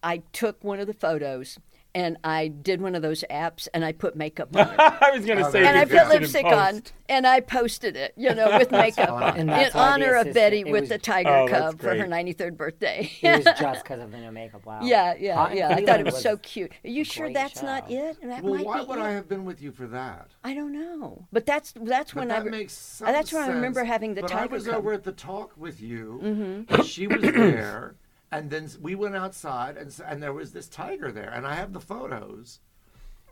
I 0.02 0.18
took 0.32 0.62
one 0.62 0.78
of 0.80 0.86
the 0.86 0.94
photos 0.94 1.58
and 1.94 2.16
I 2.24 2.48
did 2.48 2.80
one 2.80 2.94
of 2.94 3.02
those 3.02 3.24
apps 3.30 3.68
and 3.74 3.84
I 3.84 3.92
put 3.92 4.16
makeup 4.16 4.48
on 4.56 4.68
it. 4.68 4.78
I 4.78 5.10
was 5.14 5.24
going 5.26 5.38
to 5.44 5.50
say, 5.50 5.64
and 5.66 5.76
I 5.78 5.84
put 5.84 5.90
fix 5.92 6.02
it 6.02 6.14
in 6.14 6.20
lipstick 6.22 6.44
post. 6.44 6.54
on, 6.56 6.82
and 7.08 7.26
I 7.26 7.40
posted 7.40 7.96
it, 7.96 8.14
you 8.16 8.34
know, 8.34 8.56
with 8.58 8.70
makeup 8.70 9.10
on, 9.10 9.36
in 9.36 9.46
that's 9.46 9.74
why 9.74 9.98
the 9.98 10.04
honor 10.06 10.14
of 10.16 10.32
Betty 10.32 10.60
it 10.60 10.70
with 10.70 10.82
was- 10.82 10.88
the 10.88 10.98
tiger 10.98 11.28
Oh, 11.30 11.48
cub 11.48 11.80
for 11.80 11.94
her 11.94 12.06
93rd 12.06 12.56
birthday. 12.56 13.10
It 13.20 13.44
was 13.44 13.44
just 13.60 13.82
because 13.84 14.00
of 14.00 14.10
the 14.10 14.18
no 14.18 14.30
makeup. 14.30 14.64
Wow. 14.64 14.80
yeah, 14.82 15.14
yeah, 15.18 15.34
Hot 15.36 15.54
yeah. 15.54 15.68
I 15.68 15.74
thought 15.74 15.78
it 15.80 15.84
Cleveland 15.86 16.04
was 16.06 16.22
so 16.22 16.36
cute. 16.38 16.72
Are 16.84 16.88
you 16.88 17.04
sure 17.04 17.32
that's 17.32 17.60
show. 17.60 17.66
not 17.66 17.90
it? 17.90 18.16
That 18.22 18.42
well, 18.42 18.54
might 18.54 18.64
why 18.66 18.80
be 18.80 18.86
would 18.86 18.98
it. 18.98 19.02
I 19.02 19.10
have 19.12 19.28
been 19.28 19.44
with 19.44 19.60
you 19.62 19.72
for 19.72 19.86
that? 19.88 20.28
I 20.44 20.54
don't 20.54 20.72
know, 20.72 21.26
but 21.32 21.44
that's 21.46 21.72
that's 21.76 22.12
But 22.12 22.20
when 22.20 22.28
that 22.28 22.40
I 22.42 22.44
re- 22.44 22.50
makes 22.50 22.72
some 22.72 23.08
uh, 23.08 23.12
that's 23.12 23.32
when 23.32 23.42
I 23.42 23.48
remember 23.48 23.84
having 23.84 24.14
the 24.14 24.22
but 24.22 24.30
tiger 24.30 24.42
I 24.52 24.56
was 24.56 24.64
cub. 24.66 24.74
over 24.76 24.92
at 24.92 25.04
the 25.04 25.12
talk 25.12 25.52
with 25.56 25.80
you. 25.80 26.20
Mhm. 26.22 26.84
She 26.84 27.06
was 27.06 27.20
there, 27.22 27.94
and 28.32 28.50
then 28.50 28.68
we 28.80 28.94
went 28.94 29.14
outside, 29.14 29.76
and 29.76 29.94
and 30.06 30.22
there 30.22 30.32
was 30.32 30.52
this 30.52 30.66
tiger 30.68 31.12
there, 31.12 31.30
and 31.30 31.46
I 31.46 31.54
have 31.54 31.72
the 31.72 31.80
photos. 31.80 32.58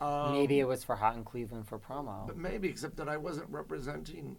Um, 0.01 0.33
Maybe 0.33 0.61
it 0.61 0.69
was 0.69 0.83
for 0.85 0.97
Hot 0.97 1.17
in 1.17 1.25
Cleveland 1.25 1.67
for 1.67 1.79
promo. 1.79 2.27
but 2.27 2.37
maybe 2.37 2.69
except 2.69 2.97
that 2.97 3.09
I 3.09 3.17
wasn't 3.17 3.51
representing. 3.51 4.37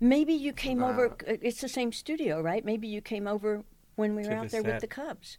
Maybe 0.00 0.32
you 0.32 0.52
came 0.52 0.82
over. 0.82 1.08
That. 1.26 1.28
uh, 1.28 1.36
It's 1.42 1.60
the 1.60 1.68
same 1.68 1.92
studio, 1.92 2.40
right? 2.40 2.64
Maybe 2.64 2.88
you 2.88 3.00
came 3.00 3.26
over 3.28 3.64
when 3.96 4.14
we 4.16 4.22
were 4.22 4.30
To 4.30 4.36
out 4.36 4.44
the 4.44 4.62
there 4.62 4.62
with 4.62 4.80
the 4.80 4.86
Cubs. 4.86 5.38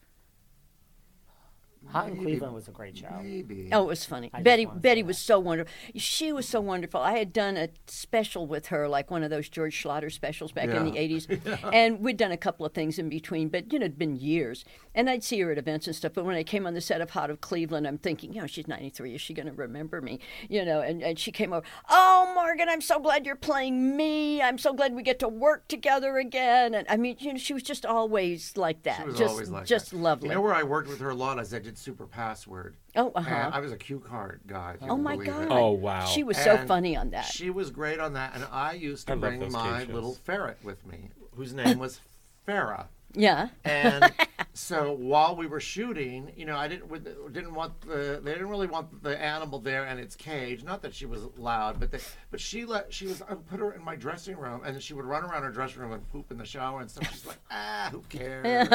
Hot 1.87 2.07
in 2.07 2.13
Maybe- 2.13 2.25
Cleveland 2.25 2.53
was 2.53 2.67
a 2.67 2.71
great 2.71 2.95
show. 2.97 3.07
Maybe. 3.21 3.69
Oh, 3.71 3.83
it 3.83 3.87
was 3.87 4.05
funny. 4.05 4.29
I 4.33 4.37
just 4.37 4.43
Betty 4.45 4.65
wanna 4.65 4.77
say 4.77 4.81
Betty 4.81 5.03
was 5.03 5.17
so 5.17 5.39
wonderful. 5.39 5.73
She 5.95 6.31
was 6.31 6.47
so 6.47 6.61
wonderful. 6.61 7.01
I 7.01 7.17
had 7.17 7.33
done 7.33 7.57
a 7.57 7.69
special 7.87 8.45
with 8.47 8.67
her, 8.67 8.87
like 8.87 9.09
one 9.11 9.23
of 9.23 9.29
those 9.29 9.49
George 9.49 9.81
Schlatter 9.81 10.11
specials 10.11 10.51
back 10.51 10.69
in 10.69 10.85
the 10.85 10.91
Yeah. 10.91 10.99
eighties, 10.99 11.27
Yeah. 11.45 11.57
and 11.73 11.99
we'd 11.99 12.17
done 12.17 12.31
a 12.31 12.37
couple 12.37 12.65
of 12.65 12.73
things 12.73 12.99
in 12.99 13.09
between. 13.09 13.49
But 13.49 13.73
you 13.73 13.79
know, 13.79 13.85
it'd 13.85 13.97
been 13.97 14.15
years, 14.15 14.63
and 14.95 15.09
I'd 15.09 15.23
see 15.23 15.39
her 15.41 15.51
at 15.51 15.57
events 15.57 15.87
and 15.87 15.95
stuff. 15.95 16.13
But 16.13 16.23
when 16.25 16.35
I 16.35 16.43
came 16.43 16.65
on 16.67 16.73
the 16.75 16.81
set 16.81 17.01
of 17.01 17.09
Hot 17.11 17.29
of 17.29 17.41
Cleveland, 17.41 17.87
I'm 17.87 17.97
thinking, 17.97 18.31
you 18.33 18.41
know, 18.41 18.47
she's 18.47 18.67
93. 18.67 19.15
Is 19.15 19.21
she 19.21 19.33
going 19.33 19.47
to 19.47 19.53
remember 19.53 20.01
me? 20.01 20.19
You 20.49 20.63
know, 20.63 20.81
and, 20.81 21.01
and 21.01 21.17
she 21.19 21.31
came 21.31 21.51
over. 21.51 21.65
Oh, 21.89 22.31
Morgan, 22.35 22.69
I'm 22.69 22.81
so 22.81 22.99
glad 22.99 23.25
you're 23.25 23.35
playing 23.35 23.97
me. 23.97 24.41
I'm 24.41 24.57
so 24.59 24.71
glad 24.73 24.93
we 24.93 25.01
get 25.03 25.19
to 25.19 25.27
work 25.27 25.67
together 25.67 26.17
again. 26.17 26.73
And 26.75 26.85
I 26.89 26.97
mean, 26.97 27.17
you 27.19 27.33
know, 27.33 27.39
she 27.39 27.53
was 27.53 27.63
just 27.63 27.85
always 27.85 28.55
like 28.55 28.83
that. 28.83 28.97
She 29.01 29.03
was 29.07 29.17
just 29.17 29.31
always 29.31 29.49
like 29.49 29.65
just 29.65 29.91
that. 29.91 29.97
lovely. 29.97 30.29
You 30.29 30.35
know 30.35 30.41
where 30.41 30.53
I 30.53 30.63
worked 30.63 30.87
with 30.87 30.99
her 30.99 31.09
a 31.09 31.15
lot? 31.15 31.39
Is 31.39 31.53
I 31.53 31.59
did 31.71 31.77
Super 31.77 32.05
Password. 32.05 32.75
Oh, 32.97 33.11
uh-huh. 33.15 33.33
And 33.33 33.53
I 33.53 33.59
was 33.61 33.71
a 33.71 33.77
cue 33.77 33.99
card 33.99 34.41
guy. 34.45 34.73
if 34.75 34.81
you 34.81 34.89
Oh, 34.89 34.97
my 34.97 35.13
believe 35.13 35.29
it. 35.29 35.47
God. 35.49 35.57
Oh, 35.57 35.71
wow. 35.71 36.05
She 36.05 36.23
was 36.23 36.35
so 36.37 36.57
And 36.57 36.67
funny 36.67 36.97
on 36.97 37.11
that. 37.11 37.25
She 37.25 37.49
was 37.49 37.71
great 37.71 37.99
on 37.99 38.13
that, 38.13 38.35
and 38.35 38.45
I 38.51 38.73
used 38.73 39.07
to 39.07 39.13
I 39.13 39.15
bring 39.15 39.51
my 39.51 39.83
game 39.85 39.93
little 39.93 40.13
ferret 40.13 40.57
with 40.63 40.85
me, 40.85 41.09
whose 41.35 41.53
name 41.53 41.79
was 41.79 42.01
Farah. 42.47 42.87
Yeah. 43.13 43.49
And 43.63 44.11
so 44.53 44.91
while 44.93 45.35
we 45.35 45.47
were 45.47 45.59
shooting, 45.59 46.31
you 46.35 46.45
know, 46.45 46.55
I 46.57 46.67
didn't 46.67 46.91
didn't 47.33 47.53
want 47.53 47.81
the 47.81 48.19
they 48.23 48.31
didn't 48.33 48.49
really 48.49 48.67
want 48.67 49.03
the 49.03 49.21
animal 49.21 49.59
there 49.59 49.85
in 49.85 49.97
its 49.97 50.15
cage. 50.15 50.63
Not 50.63 50.81
that 50.83 50.93
she 50.93 51.05
was 51.05 51.21
loud, 51.37 51.79
but 51.79 51.91
they, 51.91 51.99
but 52.31 52.39
she 52.39 52.63
let 52.65 52.93
she 52.93 53.07
was 53.07 53.21
I 53.21 53.33
would 53.33 53.47
put 53.47 53.59
her 53.59 53.73
in 53.73 53.83
my 53.83 53.95
dressing 53.97 54.37
room, 54.37 54.61
and 54.65 54.81
she 54.81 54.93
would 54.93 55.05
run 55.05 55.23
around 55.23 55.43
her 55.43 55.51
dressing 55.51 55.81
room 55.81 55.91
and 55.91 56.09
poop 56.09 56.31
in 56.31 56.37
the 56.37 56.45
shower 56.45 56.79
and 56.79 56.89
stuff. 56.89 57.11
She's 57.11 57.25
like, 57.25 57.39
ah, 57.51 57.89
who 57.91 58.01
cares? 58.07 58.69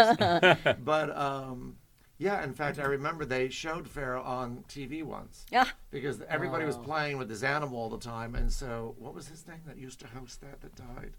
but 0.84 1.16
um, 1.16 1.76
yeah, 2.18 2.42
in 2.42 2.54
fact, 2.54 2.78
I 2.78 2.84
remember 2.84 3.24
they 3.24 3.48
showed 3.48 3.88
Pharaoh 3.88 4.22
on 4.22 4.64
TV 4.68 5.02
once. 5.02 5.44
Yeah. 5.50 5.66
Because 5.90 6.20
everybody 6.28 6.64
was 6.64 6.78
playing 6.78 7.18
with 7.18 7.28
this 7.28 7.42
animal 7.42 7.78
all 7.78 7.90
the 7.90 7.98
time, 7.98 8.34
and 8.34 8.50
so 8.50 8.94
what 8.98 9.14
was 9.14 9.28
his 9.28 9.46
name 9.46 9.60
that 9.66 9.76
used 9.76 10.00
to 10.00 10.06
host 10.06 10.40
that 10.40 10.60
that 10.62 10.74
died? 10.74 11.12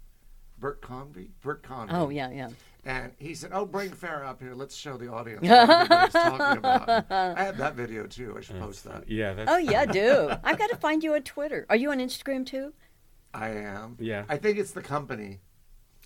Bert 0.58 0.80
Convy. 0.80 1.30
Bert 1.40 1.62
Convy. 1.62 1.94
Oh, 1.94 2.08
yeah, 2.08 2.30
yeah. 2.30 2.48
And 2.84 3.12
he 3.18 3.34
said, 3.34 3.50
"Oh, 3.52 3.66
bring 3.66 3.90
Pharaoh 3.90 4.26
up 4.26 4.40
here. 4.40 4.54
Let's 4.54 4.74
show 4.74 4.96
the 4.96 5.12
audience 5.12 5.42
what 5.46 5.70
everybody's 5.70 6.12
talking 6.12 6.58
about." 6.58 7.06
I 7.10 7.44
have 7.44 7.58
that 7.58 7.74
video 7.74 8.06
too. 8.06 8.34
I 8.36 8.40
should 8.40 8.58
post 8.58 8.84
that. 8.84 9.08
Yeah, 9.08 9.34
that's 9.34 9.50
Oh 9.50 9.58
yeah, 9.58 9.84
do. 10.00 10.30
I've 10.42 10.58
got 10.58 10.70
to 10.70 10.76
find 10.76 11.02
you 11.04 11.14
on 11.14 11.22
Twitter. 11.22 11.66
Are 11.68 11.76
you 11.76 11.90
on 11.90 11.98
Instagram 11.98 12.46
too? 12.46 12.72
I 13.34 13.50
am. 13.50 13.96
Yeah. 14.00 14.24
I 14.28 14.38
think 14.38 14.58
it's 14.58 14.70
the 14.72 14.80
company. 14.80 15.40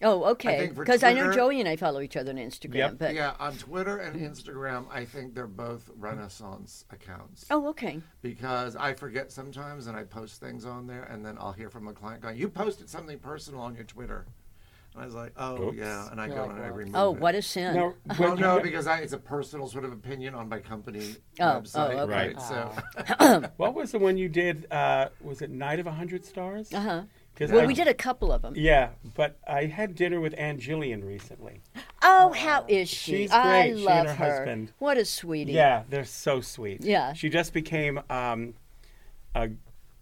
Oh, 0.02 0.24
okay. 0.32 0.70
Because 0.74 1.02
I 1.02 1.12
know 1.12 1.32
Joey 1.32 1.60
and 1.60 1.68
I 1.68 1.76
follow 1.76 2.00
each 2.00 2.16
other 2.16 2.30
on 2.32 2.36
Instagram. 2.38 2.98
But 2.98 3.14
yeah, 3.14 3.34
on 3.38 3.56
Twitter 3.56 3.98
and 3.98 4.20
Instagram, 4.20 4.86
I 4.90 5.04
think 5.04 5.34
they're 5.34 5.46
both 5.46 5.88
Renaissance 5.96 6.84
accounts. 6.90 7.46
oh, 7.50 7.68
okay. 7.68 8.00
Because 8.20 8.76
I 8.76 8.94
forget 8.94 9.30
sometimes, 9.32 9.86
and 9.86 9.96
I 9.96 10.04
post 10.04 10.40
things 10.40 10.64
on 10.64 10.86
there, 10.86 11.04
and 11.04 11.24
then 11.24 11.36
I'll 11.38 11.52
hear 11.52 11.70
from 11.70 11.88
a 11.88 11.92
client 11.92 12.22
going, 12.22 12.36
"You 12.36 12.48
posted 12.48 12.88
something 12.88 13.18
personal 13.18 13.60
on 13.60 13.74
your 13.74 13.84
Twitter." 13.84 14.26
And 14.94 15.02
I 15.02 15.06
was 15.06 15.14
like, 15.14 15.32
"Oh 15.38 15.68
Oops. 15.68 15.78
yeah," 15.78 16.10
and 16.10 16.20
I 16.20 16.26
You're 16.26 16.36
go 16.36 16.42
like, 16.42 16.56
and 16.56 16.64
I 16.64 16.68
remove 16.68 16.94
Oh, 16.96 17.14
it. 17.14 17.20
what 17.20 17.34
a 17.34 17.40
sin. 17.42 17.74
Now, 17.74 17.94
well, 18.18 18.36
no, 18.36 18.60
because 18.60 18.86
I, 18.86 18.98
it's 18.98 19.14
a 19.14 19.18
personal 19.18 19.66
sort 19.66 19.84
of 19.84 19.92
opinion 19.92 20.34
on 20.34 20.48
my 20.48 20.58
company 20.58 21.16
Oh, 21.40 21.62
oh, 21.74 21.82
okay. 21.86 22.12
right? 22.12 22.40
So. 22.40 23.48
what 23.56 23.74
was 23.74 23.92
the 23.92 23.98
one 23.98 24.18
you 24.18 24.28
did? 24.28 24.70
Uh, 24.70 25.08
was 25.22 25.40
it 25.42 25.50
Night 25.50 25.80
of 25.80 25.86
a 25.86 25.92
Hundred 25.92 26.24
Stars? 26.24 26.72
Uh 26.74 26.80
huh. 26.80 27.02
'Cause 27.34 27.50
Well, 27.50 27.62
I- 27.62 27.66
we 27.66 27.74
did 27.74 27.88
a 27.88 27.94
couple 27.94 28.30
of 28.30 28.42
them. 28.42 28.54
Yeah, 28.56 28.90
but 29.14 29.38
I 29.48 29.64
had 29.66 29.94
dinner 29.94 30.20
with 30.20 30.34
Ann 30.36 30.58
Jillian 30.58 31.02
recently. 31.04 31.62
Oh, 32.02 32.32
how 32.32 32.64
is 32.68 32.88
she? 32.90 33.12
She's 33.22 33.30
I 33.32 33.68
great. 33.68 33.78
She 33.78 33.84
love 33.84 33.98
and 34.06 34.08
her 34.08 34.14
husband. 34.30 34.72
What 34.78 34.98
a 34.98 35.04
sweetie. 35.04 35.52
Yeah, 35.52 35.84
they're 35.88 36.04
so 36.04 36.40
sweet. 36.42 36.82
Yeah. 36.82 37.14
She 37.14 37.28
just 37.30 37.52
became 37.54 38.00
um, 38.10 38.54
a 39.34 39.48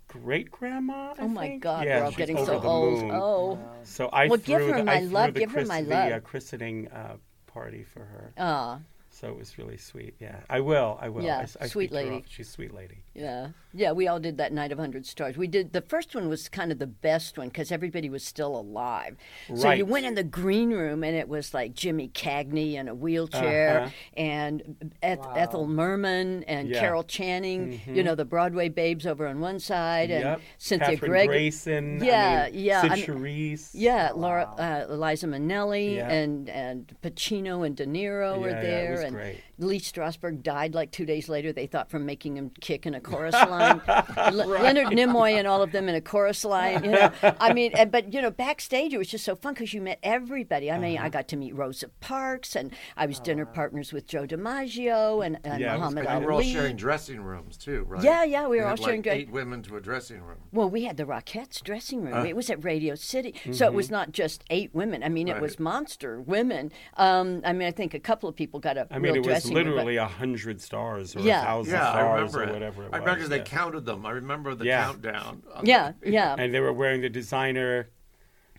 great 0.08 0.50
grandma. 0.50 1.14
Oh 1.20 1.28
my 1.28 1.56
God, 1.56 1.84
yeah, 1.86 1.98
we're 2.00 2.04
all 2.06 2.10
she's 2.10 2.18
getting 2.18 2.36
over 2.36 2.46
so 2.46 2.58
the 2.58 2.68
old. 2.68 3.00
moon. 3.02 3.10
Oh. 3.12 3.58
So 3.84 4.08
I 4.08 4.26
Well, 4.26 4.38
threw 4.38 4.58
give 4.58 4.68
her 4.68 4.76
the, 4.78 4.84
my 4.84 4.94
I 4.94 4.98
threw 5.00 5.08
love, 5.08 5.34
the 5.34 5.40
give 5.40 5.50
her 5.50 5.54
christ- 5.64 5.68
my 5.68 5.82
the, 5.82 6.16
uh, 6.16 6.20
christening 6.20 6.88
uh, 6.88 7.16
party 7.46 7.84
for 7.84 8.00
her. 8.00 8.32
Ah. 8.38 8.80
So 9.12 9.28
it 9.28 9.36
was 9.36 9.58
really 9.58 9.76
sweet. 9.76 10.14
Yeah, 10.20 10.36
I 10.48 10.60
will. 10.60 10.98
I 11.00 11.08
will. 11.10 11.22
Yeah, 11.24 11.38
I, 11.38 11.42
s- 11.42 11.56
I 11.60 11.66
sweet 11.66 11.90
speak 11.90 12.00
to 12.00 12.04
her 12.06 12.12
lady. 12.12 12.24
She's 12.28 12.48
a 12.48 12.50
sweet 12.52 12.72
lady. 12.74 13.02
Yeah, 13.12 13.48
yeah, 13.72 13.90
we 13.90 14.06
all 14.06 14.20
did 14.20 14.38
that 14.38 14.52
night 14.52 14.70
of 14.70 14.78
hundred 14.78 15.04
stars. 15.04 15.36
We 15.36 15.48
did 15.48 15.72
the 15.72 15.80
first 15.80 16.14
one 16.14 16.28
was 16.28 16.48
kind 16.48 16.70
of 16.70 16.78
the 16.78 16.86
best 16.86 17.36
one 17.36 17.48
because 17.48 17.72
everybody 17.72 18.08
was 18.08 18.22
still 18.24 18.56
alive. 18.56 19.16
Right. 19.48 19.58
So 19.58 19.70
you 19.72 19.84
went 19.84 20.06
in 20.06 20.14
the 20.14 20.22
green 20.22 20.70
room 20.70 21.02
and 21.02 21.16
it 21.16 21.28
was 21.28 21.52
like 21.52 21.74
Jimmy 21.74 22.08
Cagney 22.08 22.74
in 22.74 22.86
a 22.86 22.94
wheelchair 22.94 23.80
Uh-huh. 23.80 23.90
and 24.16 24.92
Eth- 25.02 25.26
Ethel 25.34 25.66
Merman 25.66 26.44
and 26.44 26.68
Yeah. 26.68 26.78
Carol 26.78 27.02
Channing. 27.02 27.80
You 27.84 28.02
Mhm. 28.02 28.04
know 28.04 28.14
the 28.14 28.24
Broadway 28.24 28.68
babes 28.68 29.04
over 29.06 29.26
on 29.26 29.40
one 29.40 29.58
side 29.58 30.10
and 30.12 30.22
Yep. 30.24 30.40
Cynthia 30.58 30.88
Catherine 30.90 31.10
Gregg. 31.10 31.28
Grayson, 31.28 32.02
I 32.02 32.06
Yeah, 32.06 32.48
mean, 32.52 32.64
yeah. 32.64 32.80
Cyd 32.82 32.90
I 32.92 32.94
mean- 32.94 33.04
Charisse. 33.06 33.70
Yeah, 33.74 34.10
Laura, 34.14 34.44
uh, 34.56 34.92
Eliza 34.92 35.26
Minnelli 35.26 35.96
Yeah. 35.96 36.08
and 36.10 36.48
and 36.48 36.94
Pacino 37.02 37.66
and 37.66 37.74
De 37.76 37.86
Niro 37.86 38.38
were 38.38 38.50
Yeah, 38.50 38.54
yeah, 38.54 38.60
it 38.60 38.62
there, 38.62 38.90
was 38.92 39.00
and 39.00 39.14
great. 39.16 39.36
Lee 39.60 39.78
Strasberg 39.78 40.42
died 40.42 40.74
like 40.74 40.90
two 40.90 41.04
days 41.04 41.28
later. 41.28 41.52
They 41.52 41.66
thought 41.66 41.90
from 41.90 42.06
making 42.06 42.36
him 42.36 42.50
kick 42.60 42.86
in 42.86 42.94
a 42.94 43.00
chorus 43.00 43.34
line. 43.34 43.80
Le- 44.32 44.44
Leonard 44.46 44.88
Nimoy 44.88 45.32
and 45.34 45.46
all 45.46 45.62
of 45.62 45.72
them 45.72 45.88
in 45.88 45.94
a 45.94 46.00
chorus 46.00 46.44
line. 46.44 46.82
You 46.84 46.90
know, 46.92 47.12
I 47.22 47.52
mean, 47.54 47.72
but 47.90 48.12
you 48.12 48.22
know, 48.22 48.30
backstage 48.30 48.92
it 48.94 48.98
was 48.98 49.08
just 49.08 49.24
so 49.24 49.36
fun 49.36 49.54
because 49.54 49.72
you 49.74 49.80
met 49.80 49.98
everybody. 50.02 50.70
I 50.70 50.78
mean, 50.78 50.96
Uh-huh. 50.96 51.06
I 51.06 51.08
got 51.10 51.28
to 51.28 51.36
meet 51.36 51.54
Rosa 51.54 51.88
Parks, 52.00 52.56
and 52.56 52.72
I 52.96 53.06
was 53.06 53.20
dinner 53.20 53.46
partners 53.46 53.92
with 53.92 54.06
Joe 54.06 54.26
DiMaggio 54.26 55.24
and, 55.24 55.38
and 55.44 55.60
Yeah, 55.60 55.76
Muhammad 55.76 56.06
and 56.06 56.20
you 56.20 56.26
were 56.26 56.32
all 56.32 56.42
sharing 56.42 56.76
dressing 56.76 57.20
rooms 57.20 57.56
too, 57.56 57.84
right? 57.88 58.02
Yeah, 58.02 58.24
yeah, 58.24 58.46
we 58.48 58.56
were 58.58 58.64
had 58.64 58.70
all 58.78 58.84
sharing 58.84 59.00
like 59.00 59.04
dra- 59.04 59.14
eight 59.14 59.30
women 59.30 59.62
to 59.64 59.76
a 59.76 59.80
dressing 59.80 60.20
room. 60.22 60.38
Well, 60.52 60.68
we 60.70 60.84
had 60.84 60.96
the 60.96 61.04
Rockettes 61.04 61.62
dressing 61.62 62.02
room. 62.04 62.14
Uh. 62.14 62.24
it 62.24 62.36
was 62.36 62.50
at 62.50 62.64
Radio 62.64 62.94
City, 62.94 63.34
so 63.52 63.66
it 63.66 63.72
was 63.72 63.88
Mhm. 63.88 63.92
not 63.92 64.12
just 64.12 64.44
eight 64.50 64.74
women. 64.74 65.02
I 65.02 65.08
mean, 65.08 65.28
it 65.28 65.40
was 65.40 65.58
monster 65.58 66.20
women. 66.20 66.72
Um, 66.96 67.42
I 67.44 67.52
mean, 67.52 67.68
I 67.68 67.70
think 67.70 67.94
a 67.94 68.00
couple 68.00 68.28
of 68.28 68.36
people 68.36 68.60
got 68.60 68.76
a 68.76 68.86
I 68.90 68.94
mean, 68.98 69.02
real 69.02 69.14
it 69.16 69.18
was 69.18 69.26
dressing 69.26 69.49
room, 69.54 69.64
but- 69.64 69.70
literally 69.70 69.96
a 69.96 70.06
hundred 70.06 70.60
stars 70.60 71.14
or 71.16 71.20
Yeah. 71.20 71.42
a 71.42 71.44
thousand 71.44 71.74
Yeah, 71.74 71.88
I 71.88 71.92
stars 71.92 72.14
remember 72.34 72.38
or 72.38 72.42
it. 72.44 72.52
whatever 72.52 72.82
it 72.84 72.86
I 72.92 72.98
was. 72.98 73.06
remember 73.06 73.28
they 73.28 73.36
yeah. 73.38 73.42
counted 73.44 73.84
them. 73.86 74.06
I 74.06 74.10
remember 74.10 74.54
the 74.54 74.64
Yeah. 74.66 74.84
countdown. 74.84 75.42
Yeah, 75.64 75.92
the- 76.00 76.10
yeah. 76.10 76.34
And 76.38 76.52
they 76.54 76.60
were 76.60 76.72
wearing 76.72 77.00
the 77.02 77.08
designer, 77.10 77.90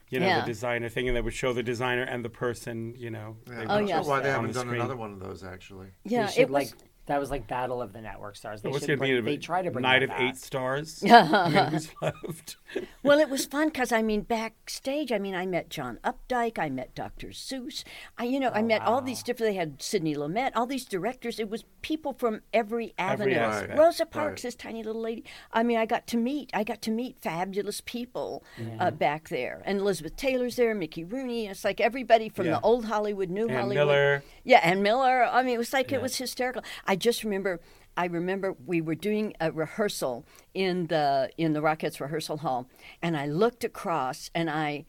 you 0.10 0.20
know, 0.20 0.26
Yeah. 0.28 0.40
the 0.42 0.46
designer 0.48 0.90
thing, 0.90 1.08
and 1.08 1.16
they 1.16 1.22
would 1.22 1.34
show 1.34 1.54
the 1.54 1.64
designer 1.64 2.04
and 2.04 2.24
the 2.26 2.30
person, 2.30 2.94
you 2.98 3.10
know. 3.10 3.38
Yeah, 3.48 3.60
they 3.60 3.66
Oh, 3.68 3.78
yeah. 3.80 4.02
why 4.02 4.20
they 4.22 4.30
haven't 4.30 4.48
the 4.48 4.54
done 4.54 4.66
screen. 4.68 4.82
another 4.82 4.96
one 4.98 5.14
of 5.14 5.20
those 5.20 5.44
actually. 5.44 5.88
Yeah, 6.04 6.26
They 6.28 6.32
should, 6.34 6.42
it 6.42 6.50
was. 6.50 6.54
like 6.72 6.82
that 7.12 7.20
was 7.20 7.30
like 7.30 7.48
Battle 7.48 7.82
of 7.82 7.94
the 7.94 8.02
Network 8.02 8.36
Stars. 8.36 8.62
They 8.62 8.72
should 8.72 8.82
to 8.84 8.98
bring, 8.98 9.24
they 9.26 9.38
try 9.38 9.62
to 9.62 9.70
bring 9.72 9.84
night 9.84 10.04
of 10.04 10.10
back. 10.10 10.22
eight 10.22 10.38
stars? 10.38 11.04
I 11.06 11.08
mean, 11.46 11.54
Yeah. 11.54 11.70
who's 11.70 11.90
left? 12.02 12.56
well, 13.04 13.20
it 13.20 13.30
was 13.30 13.46
fun 13.46 13.68
because 13.68 13.92
I 13.92 14.02
mean, 14.02 14.22
backstage, 14.22 15.12
I 15.12 15.20
mean, 15.20 15.36
I 15.36 15.46
met 15.46 15.70
John 15.70 16.00
Updike, 16.04 16.58
I 16.58 16.70
met 16.70 16.96
Dr. 16.96 17.28
Seuss, 17.28 17.84
I 18.18 18.24
you 18.24 18.40
know, 18.40 18.50
I 18.54 18.62
met 18.62 18.82
all 18.82 19.02
these 19.02 19.24
different. 19.24 19.52
They 19.54 19.58
had 19.58 19.82
Sidney 19.82 20.16
Lumet, 20.16 20.52
all 20.56 20.66
these 20.66 20.86
directors. 20.86 21.40
It 21.40 21.50
was 21.50 21.66
people 21.82 22.14
from 22.14 22.42
every 22.54 22.94
Every 22.98 23.34
avenue. 23.36 23.36
aspect, 23.36 23.78
Rosa 23.80 24.06
Parks, 24.06 24.30
right. 24.44 24.48
this 24.48 24.56
tiny 24.56 24.84
little 24.84 25.02
lady. 25.02 25.24
I 25.52 25.64
mean, 25.64 25.78
I 25.78 25.86
got 25.86 26.08
to 26.08 26.18
meet, 26.18 26.50
I 26.54 26.64
got 26.64 26.82
to 26.84 26.92
meet 26.92 27.18
fabulous 27.20 27.82
people 27.82 28.44
uh, 28.80 28.92
back 28.92 29.30
there, 29.30 29.62
and 29.66 29.80
Elizabeth 29.80 30.16
Taylor's 30.16 30.56
there, 30.56 30.74
Mickey 30.74 31.04
Rooney. 31.04 31.48
It's 31.48 31.64
like 31.66 31.82
everybody 31.82 32.30
from 32.30 32.46
Yeah. 32.46 32.54
the 32.54 32.62
old 32.62 32.86
Hollywood, 32.86 33.30
new 33.30 33.48
Ann 33.50 33.56
Hollywood. 33.56 33.76
Miller. 33.76 34.24
Yeah, 34.44 34.62
and 34.64 34.82
Miller. 34.82 35.24
I 35.26 35.44
mean, 35.44 35.56
it 35.56 35.58
was 35.58 35.74
like 35.74 35.92
Yeah. 35.92 35.98
it 35.98 36.02
was 36.02 36.16
hysterical. 36.16 36.64
I 36.88 36.96
just 37.02 37.24
remember. 37.24 37.60
I 37.98 38.06
remember 38.06 38.56
we 38.66 38.80
were 38.80 38.96
doing 38.96 39.34
a 39.42 39.52
rehearsal 39.52 40.26
in 40.54 40.88
the 40.88 41.30
in 41.38 41.52
the 41.54 41.60
Rockettes 41.60 42.00
rehearsal 42.00 42.38
hall, 42.38 42.70
and 43.02 43.18
I 43.18 43.26
looked 43.28 43.64
across, 43.66 44.30
and 44.34 44.50
I 44.50 44.86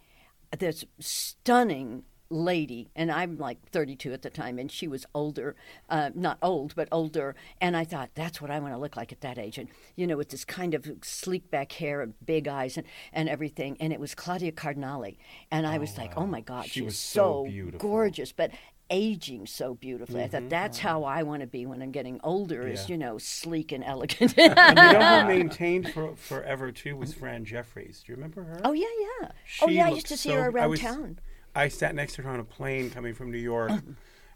this 0.57 0.85
stunning 1.01 2.05
lady, 2.33 2.91
and 2.97 3.13
I'm 3.13 3.37
like 3.37 3.59
32 3.71 4.13
at 4.13 4.23
the 4.23 4.31
time, 4.31 4.59
and 4.59 4.71
she 4.73 4.89
was 4.89 5.05
older, 5.15 5.55
uh, 5.91 6.11
not 6.15 6.39
old, 6.43 6.75
but 6.75 6.89
older. 6.91 7.35
And 7.61 7.77
I 7.77 7.85
thought, 7.85 8.11
that's 8.15 8.41
what 8.41 8.51
I 8.51 8.59
want 8.59 8.73
to 8.73 8.79
look 8.79 8.97
like 8.97 9.13
at 9.13 9.21
that 9.21 9.39
age. 9.39 9.59
And, 9.59 9.69
you 9.97 10.07
know, 10.07 10.17
with 10.17 10.31
this 10.31 10.45
kind 10.45 10.73
of 10.75 10.91
sleek 11.03 11.51
back 11.51 11.73
hair 11.73 12.01
and 12.01 12.15
big 12.25 12.49
eyes 12.49 12.77
and, 12.79 12.87
and 13.13 13.29
everything. 13.29 13.77
And 13.81 13.93
it 13.93 14.01
was 14.01 14.15
Claudia 14.15 14.53
Cardinale. 14.53 15.17
And 15.51 15.67
I 15.67 15.77
was 15.79 15.99
like, 15.99 16.15
oh 16.17 16.27
my 16.27 16.41
God, 16.41 16.65
She 16.65 16.71
she, 16.71 16.83
was 16.83 16.99
so, 16.99 17.45
beautiful. 17.45 17.81
gorgeous. 17.91 18.33
But 18.33 18.51
aging 18.93 19.47
so 19.47 19.75
beautifully. 19.75 20.23
I 20.23 20.29
thought 20.29 20.43
Mhm. 20.43 20.51
that's 20.51 20.79
uh-huh. 20.79 20.89
how 20.89 21.05
I 21.05 21.23
want 21.25 21.41
to 21.41 21.47
be 21.49 21.67
when 21.67 21.83
I'm 21.83 21.91
getting 21.91 22.21
older 22.23 22.69
is, 22.69 22.89
Yeah. 22.89 22.93
you 22.93 22.99
know, 22.99 23.19
sleek 23.19 23.73
and 23.73 23.83
elegant. 23.83 24.35
and 24.39 24.79
you 24.79 24.99
know 24.99 25.21
who 25.23 25.27
maintained 25.39 25.93
for 25.93 26.15
forever 26.15 26.71
too 26.71 26.97
was 26.97 27.13
Fran 27.15 27.45
Jeffries. 27.45 28.03
Do 28.07 28.13
you 28.13 28.17
remember 28.17 28.45
her? 28.45 28.61
Oh, 28.65 28.73
yeah, 28.73 28.87
yeah. 29.23 29.29
oh, 29.63 29.69
yeah, 29.69 29.87
I 29.87 29.91
used 29.91 30.07
to 30.09 30.17
see 30.17 30.29
so- 30.29 30.37
her 30.37 30.43
I 30.45 30.47
around 30.49 30.71
was- 30.71 30.81
town. 30.81 31.19
I 31.55 31.69
sat 31.69 31.95
next 31.95 32.15
to 32.15 32.23
her 32.23 32.31
on 32.31 32.41
a 32.41 32.45
plane 32.45 32.91
coming 32.91 33.13
from 33.15 33.31
New 33.31 33.39
York, 33.39 33.71
uh-huh. 33.73 33.81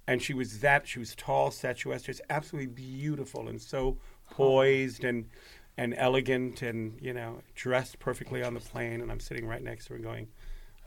and 0.07 0.21
she 0.21 0.35
was 0.35 0.61
that. 0.61 0.87
She 0.87 0.99
was 0.99 1.15
tall, 1.15 1.51
statuesque, 1.51 2.05
just 2.07 2.21
absolutely 2.29 2.67
beautiful, 2.73 3.49
and 3.49 3.61
so 3.61 3.99
uh-huh. 4.29 4.35
poised 4.35 5.05
and 5.05 5.27
and 5.79 5.95
elegant, 5.97 6.63
and 6.63 6.99
you 7.01 7.13
know, 7.15 7.41
dressed 7.55 7.99
perfectly 7.99 8.43
on 8.43 8.53
the 8.55 8.61
plane. 8.61 9.01
And 9.01 9.11
I'm 9.11 9.21
sitting 9.21 9.47
right 9.47 9.63
next 9.63 9.87
to 9.87 9.95
her, 9.95 9.99
going, 9.99 10.29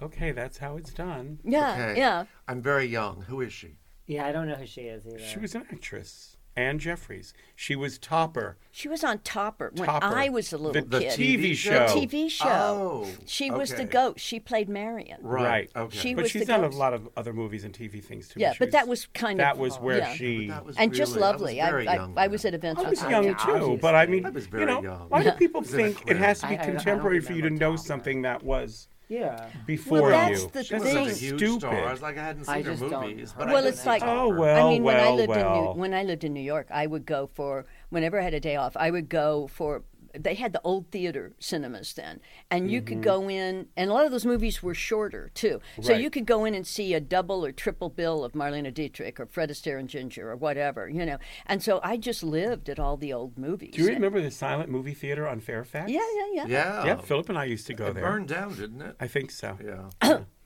"Okay, 0.02 0.32
that's 0.32 0.58
how 0.58 0.78
it's 0.78 0.94
done." 0.94 1.40
Yeah, 1.44 1.72
okay. 1.74 1.98
Yeah. 2.00 2.26
I'm 2.48 2.62
very 2.62 2.86
young. 2.86 3.22
Who 3.24 3.42
is 3.42 3.54
she? 3.54 3.78
Yeah, 4.08 4.26
I 4.26 4.32
don't 4.32 4.48
know 4.48 4.56
who 4.56 4.66
she 4.66 4.82
is 4.82 5.06
either. 5.06 5.20
She 5.20 5.40
was 5.40 5.54
an 5.56 5.66
actress. 5.72 6.36
Anne 6.56 6.78
Jeffries. 6.80 7.32
She 7.56 7.74
was 7.76 7.98
Topper. 7.98 8.58
She 8.72 8.90
was 8.90 9.02
on 9.02 9.20
Topper 9.20 9.72
when 9.76 9.86
Topper. 9.86 10.08
I 10.08 10.28
was 10.28 10.52
a 10.52 10.58
little 10.58 10.74
The- 10.82 10.88
the 10.90 11.00
kid. 11.00 11.12
TV 11.18 11.56
show. 11.56 11.88
The 11.88 11.94
TV 12.08 12.28
show. 12.30 12.48
Oh, 12.50 13.08
she 13.26 13.50
was 13.50 13.70
the 13.70 13.84
okay. 13.84 13.86
ghost. 13.86 14.20
She 14.20 14.42
played 14.42 14.68
Marion. 14.68 15.20
Right. 15.22 15.70
She 15.92 16.16
but 16.16 16.30
she's 16.30 16.48
done 16.48 16.62
ghost. 16.62 16.76
a 16.76 16.78
lot 16.78 16.94
of 16.94 17.08
other 17.16 17.32
movies 17.32 17.64
and 17.64 17.74
TV 17.74 18.04
things 18.04 18.28
too. 18.28 18.42
Yeah, 18.42 18.52
She 18.54 18.60
but 18.60 18.72
that 18.72 18.90
was 18.90 19.06
kind 19.14 19.40
that 19.40 19.52
of 19.54 19.58
that 19.58 19.62
was 19.64 19.76
where 19.78 20.00
yeah. 20.00 20.14
she 20.16 20.52
and 20.76 20.94
just 20.94 21.16
lovely. 21.16 21.62
I, 21.62 21.70
I, 21.86 22.10
I 22.18 22.28
was 22.28 22.44
at 22.44 22.54
events. 22.54 22.82
I 22.84 22.90
was 22.90 23.02
with 23.04 23.10
young 23.12 23.28
her. 23.34 23.60
too, 23.60 23.78
but 23.82 23.96
I 23.96 24.08
mean, 24.08 24.26
I 24.26 24.30
was 24.32 24.48
you 24.52 24.66
know, 24.66 24.82
young. 24.82 25.06
why 25.08 25.24
do 25.24 25.32
people 25.34 25.62
Was 25.62 25.74
in 25.74 25.80
a 25.80 25.84
think 25.94 26.10
it 26.12 26.18
has 26.18 26.40
to 26.42 26.48
be 26.48 26.56
I- 26.56 26.58
I- 26.58 26.62
I 26.62 26.66
don't 26.66 26.76
contemporary 26.76 27.22
for 27.22 27.34
you 27.34 27.44
to 27.44 27.52
know 27.52 27.78
something 27.78 28.24
that 28.24 28.44
was 28.44 28.90
Yeah. 29.10 29.50
before 29.66 30.04
Well, 30.04 30.10
that's 30.12 30.44
you? 30.44 30.50
the 30.54 30.64
She 30.64 30.74
wasn't 30.76 30.92
a 30.98 31.06
thing. 31.06 31.16
huge 31.16 31.40
Stupid. 31.40 31.60
star. 31.62 31.88
I 31.88 31.92
was 31.92 32.02
like, 32.02 32.18
I 32.18 32.24
hadn't 32.24 32.46
seen 32.46 32.54
I 32.56 32.62
her 32.62 32.72
just 32.72 32.90
don't- 32.90 33.10
movies, 33.10 33.34
but 33.38 33.50
oh, 33.50 33.54
well, 33.54 33.64
did 33.64 33.70
it's 33.74 33.86
like 33.86 34.04
Oh, 34.06 34.30
well, 34.30 34.68
I 34.68 34.70
mean, 34.70 34.84
when 34.84 34.96
I 34.96 35.00
well, 35.00 35.16
lived 35.16 35.32
in 35.34 35.38
well. 35.46 35.74
New, 35.74 35.80
when 35.82 35.94
I 35.96 36.04
lived 36.04 36.24
in 36.24 36.34
New 36.34 36.42
York, 36.44 36.68
I 36.70 36.86
would 36.88 37.06
go 37.08 37.28
for 37.34 37.66
whenever 37.90 38.20
I 38.20 38.24
had 38.24 38.36
a 38.36 38.40
day 38.40 38.56
off. 38.56 38.78
I 38.78 38.92
would 38.92 39.10
go 39.10 39.48
for. 39.48 39.82
They 40.18 40.36
had 40.36 40.54
the 40.54 40.62
old 40.64 40.92
theater 40.92 41.34
cinemas 41.40 41.94
then, 41.94 42.20
and 42.50 42.70
you 42.72 42.80
Mm-hmm. 42.82 42.88
could 42.88 43.04
go 43.04 43.30
in, 43.30 43.68
and 43.78 43.90
a 43.90 43.94
lot 43.94 44.06
of 44.06 44.12
those 44.12 44.26
movies 44.26 44.64
were 44.64 44.74
shorter 44.74 45.30
too. 45.34 45.60
So 45.82 45.94
Right. 45.94 46.02
you 46.02 46.10
could 46.10 46.26
go 46.26 46.46
in 46.46 46.54
and 46.56 46.66
see 46.66 46.94
a 46.94 47.00
double 47.00 47.46
or 47.46 47.52
triple 47.52 47.90
bill 47.90 48.24
of 48.24 48.34
Marlene 48.34 48.74
Dietrich 48.74 49.20
or 49.20 49.26
Fred 49.26 49.50
Astaire 49.50 49.80
and 49.80 49.90
Ginger 49.90 50.30
or 50.32 50.36
whatever, 50.36 50.88
you 50.90 51.06
know. 51.06 51.18
And 51.46 51.62
so 51.62 51.80
I 51.84 51.98
just 51.98 52.24
lived 52.24 52.70
at 52.70 52.80
all 52.80 52.98
the 52.98 53.14
old 53.14 53.38
movies. 53.38 53.74
Do 53.76 53.82
you 53.84 53.90
remember 53.90 54.22
the 54.22 54.32
silent 54.32 54.70
movie 54.70 54.94
theater 54.94 55.28
on 55.28 55.40
Fairfax? 55.40 55.92
Yeah, 55.92 56.00
yeah, 56.16 56.26
yeah. 56.34 56.46
Yeah. 56.48 56.86
Yeah, 56.86 56.96
Philip 56.98 57.30
and 57.30 57.38
I 57.38 57.46
used 57.46 57.68
to 57.68 57.74
go 57.74 57.88
It 57.88 57.94
there. 57.96 58.04
burned 58.04 58.28
down, 58.30 58.56
didn't 58.56 58.82
it? 58.82 58.96
I 59.00 59.08
think 59.08 59.32
so. 59.32 59.58
Yeah. 60.02 60.20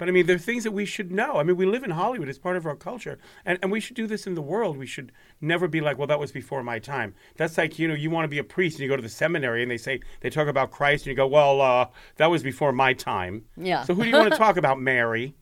But 0.00 0.08
I 0.08 0.12
mean, 0.12 0.24
there 0.24 0.36
are 0.36 0.38
things 0.38 0.64
that 0.64 0.72
we 0.72 0.86
should 0.86 1.12
know. 1.12 1.36
I 1.36 1.42
mean, 1.42 1.58
we 1.58 1.66
live 1.66 1.84
in 1.84 1.90
Hollywood; 1.90 2.30
it's 2.30 2.38
part 2.38 2.56
of 2.56 2.64
our 2.64 2.74
culture, 2.74 3.18
and 3.44 3.58
and 3.60 3.70
we 3.70 3.80
should 3.80 3.96
do 3.96 4.06
this 4.06 4.26
in 4.26 4.34
the 4.34 4.40
world. 4.40 4.78
We 4.78 4.86
should 4.86 5.12
never 5.42 5.68
be 5.68 5.82
like, 5.82 5.98
"Well, 5.98 6.06
that 6.06 6.18
was 6.18 6.32
before 6.32 6.62
my 6.62 6.78
time." 6.78 7.14
That's 7.36 7.58
like 7.58 7.78
you 7.78 7.86
know, 7.86 7.92
you 7.92 8.08
want 8.08 8.24
to 8.24 8.28
be 8.28 8.38
a 8.38 8.44
priest 8.44 8.76
and 8.76 8.82
you 8.82 8.88
go 8.88 8.96
to 8.96 9.02
the 9.02 9.10
seminary 9.10 9.60
and 9.62 9.70
they 9.70 9.76
say 9.76 10.00
they 10.20 10.30
talk 10.30 10.48
about 10.48 10.70
Christ 10.70 11.04
and 11.04 11.10
you 11.10 11.16
go, 11.16 11.26
"Well, 11.26 11.60
uh, 11.60 11.88
that 12.16 12.30
was 12.30 12.42
before 12.42 12.72
my 12.72 12.94
time." 12.94 13.44
Yeah. 13.58 13.84
So 13.84 13.94
who 13.94 14.04
do 14.04 14.08
you 14.08 14.16
want 14.16 14.32
to 14.32 14.38
talk 14.38 14.56
about, 14.56 14.80
Mary? 14.80 15.34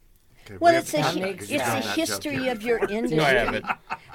Well, 0.61 0.73
we 0.73 0.79
it's 0.79 0.95
a, 0.95 1.03
hi- 1.03 1.11
it's 1.19 1.49
makes 1.51 1.51
a 1.51 1.81
history 1.93 2.49
of 2.55 2.63
your 2.63 2.79
industry. 2.79 3.17
No, 3.19 3.25
I 3.25 3.31
haven't. 3.31 3.65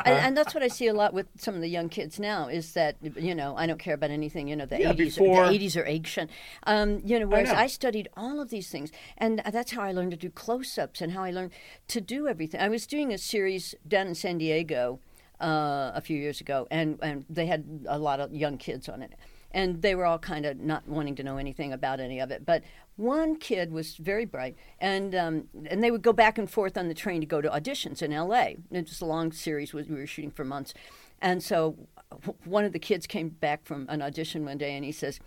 And, 0.06 0.18
and 0.18 0.38
that's 0.38 0.54
what 0.54 0.64
I 0.64 0.68
see 0.68 0.88
a 0.88 0.94
lot 0.94 1.14
with 1.14 1.28
some 1.38 1.56
of 1.56 1.62
the 1.62 1.68
young 1.70 1.88
kids 1.90 2.20
now 2.20 2.48
is 2.48 2.74
that 2.74 2.98
you 3.02 3.36
know 3.36 3.56
I 3.56 3.68
don't 3.68 3.80
care 3.80 3.94
about 3.94 4.10
anything 4.10 4.48
you 4.48 4.56
know 4.56 4.66
the 4.66 4.80
Yeah, 4.80 4.94
80s 4.94 4.98
before- 4.98 5.48
the 5.48 5.60
80s 5.60 5.78
are 5.82 5.86
ancient 5.86 6.32
um, 6.64 7.02
you 7.06 7.20
know 7.20 7.28
whereas 7.28 7.50
know. 7.50 7.56
I, 7.56 7.68
studied 7.68 8.10
all 8.18 8.42
of 8.42 8.50
these 8.50 8.70
things 8.70 8.92
and 9.18 9.42
that's 9.52 9.72
how 9.72 9.82
I 9.82 9.92
learned 9.92 10.12
to 10.12 10.18
do 10.18 10.30
close-ups 10.30 11.02
and 11.02 11.12
how 11.14 11.24
I 11.24 11.32
learned 11.32 11.52
to 11.90 12.02
do 12.02 12.28
everything. 12.28 12.60
I 12.60 12.70
was 12.70 12.86
doing 12.88 13.14
a 13.14 13.18
series 13.18 13.76
down 13.88 14.08
in 14.08 14.16
San 14.16 14.38
Diego 14.40 15.00
uh, 15.42 15.92
a 15.96 16.02
few 16.02 16.18
years 16.18 16.42
ago 16.42 16.68
and, 16.72 17.00
and 17.02 17.26
they 17.30 17.46
had 17.46 17.64
a 17.88 17.98
lot 18.00 18.20
of 18.20 18.34
young 18.34 18.58
kids 18.58 18.90
on 18.90 19.02
it 19.02 19.14
and 19.54 19.82
they 19.82 19.94
were 19.94 20.06
all 20.06 20.20
kind 20.20 20.46
of 20.46 20.60
not 20.60 20.88
wanting 20.88 21.16
to 21.16 21.24
know 21.24 21.38
anything 21.38 21.72
about 21.72 22.00
any 22.00 22.20
of 22.20 22.32
it. 22.32 22.46
But 22.46 22.64
one 22.96 23.36
kid 23.36 23.72
was 23.72 23.96
very 23.98 24.26
bright, 24.26 24.56
and 24.80 25.14
um, 25.14 25.48
and 25.66 25.84
they 25.84 25.92
would 25.92 26.02
go 26.02 26.14
back 26.14 26.38
and 26.38 26.50
forth 26.50 26.78
on 26.78 26.88
the 26.88 26.94
train 26.94 27.22
to 27.22 27.28
go 27.28 27.42
to 27.42 27.50
auditions 27.50 28.02
in 28.02 28.12
L.A. 28.12 28.58
It 28.72 28.90
was 28.90 29.02
a 29.02 29.06
long 29.06 29.32
series. 29.32 29.74
We 29.74 29.84
were 29.84 30.08
shooting 30.08 30.32
for 30.32 30.44
months, 30.44 30.74
and 31.22 31.44
so 31.44 31.76
one 32.46 32.66
of 32.66 32.74
the 32.74 32.80
kids 32.80 33.08
came 33.08 33.30
back 33.30 33.66
from 33.66 33.86
an 33.90 34.02
audition 34.02 34.46
one 34.46 34.58
day, 34.58 34.76
and 34.76 34.84
he 34.84 34.92
says, 34.92 35.20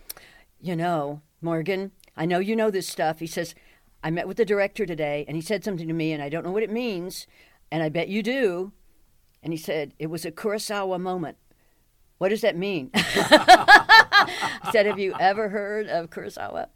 "You 0.61 0.77
know, 0.77 1.23
Morgan, 1.41 1.93
I 2.17 2.27
know 2.27 2.39
you 2.39 2.57
know 2.57 2.71
this 2.71 2.89
stuff." 2.89 3.21
He 3.21 3.27
says, 3.27 3.55
"I 4.03 4.11
met 4.11 4.29
with 4.29 4.37
the 4.37 4.45
director 4.45 4.87
today, 4.87 5.25
and 5.29 5.37
he 5.37 5.43
said 5.43 5.65
something 5.65 5.89
to 5.89 5.95
me, 5.95 6.13
and 6.13 6.23
I 6.23 6.29
don't 6.29 6.45
know 6.45 6.53
what 6.53 6.63
it 6.63 6.71
means, 6.71 7.27
and 7.71 7.83
I 7.83 7.89
bet 7.89 8.09
you 8.09 8.23
do." 8.23 8.73
And 9.43 9.53
he 9.53 9.57
said, 9.57 9.95
"It 9.99 10.07
was 10.07 10.25
a 10.25 10.33
Kurosawa 10.33 11.01
moment." 11.01 11.37
What 12.19 12.31
does 12.31 12.41
that 12.41 12.57
mean? 12.57 12.91
I 12.95 14.71
said, 14.73 14.87
Have 14.87 14.99
you 14.99 15.15
ever 15.21 15.49
heard 15.49 15.87
of 15.87 16.11
Kurosawa? 16.11 16.69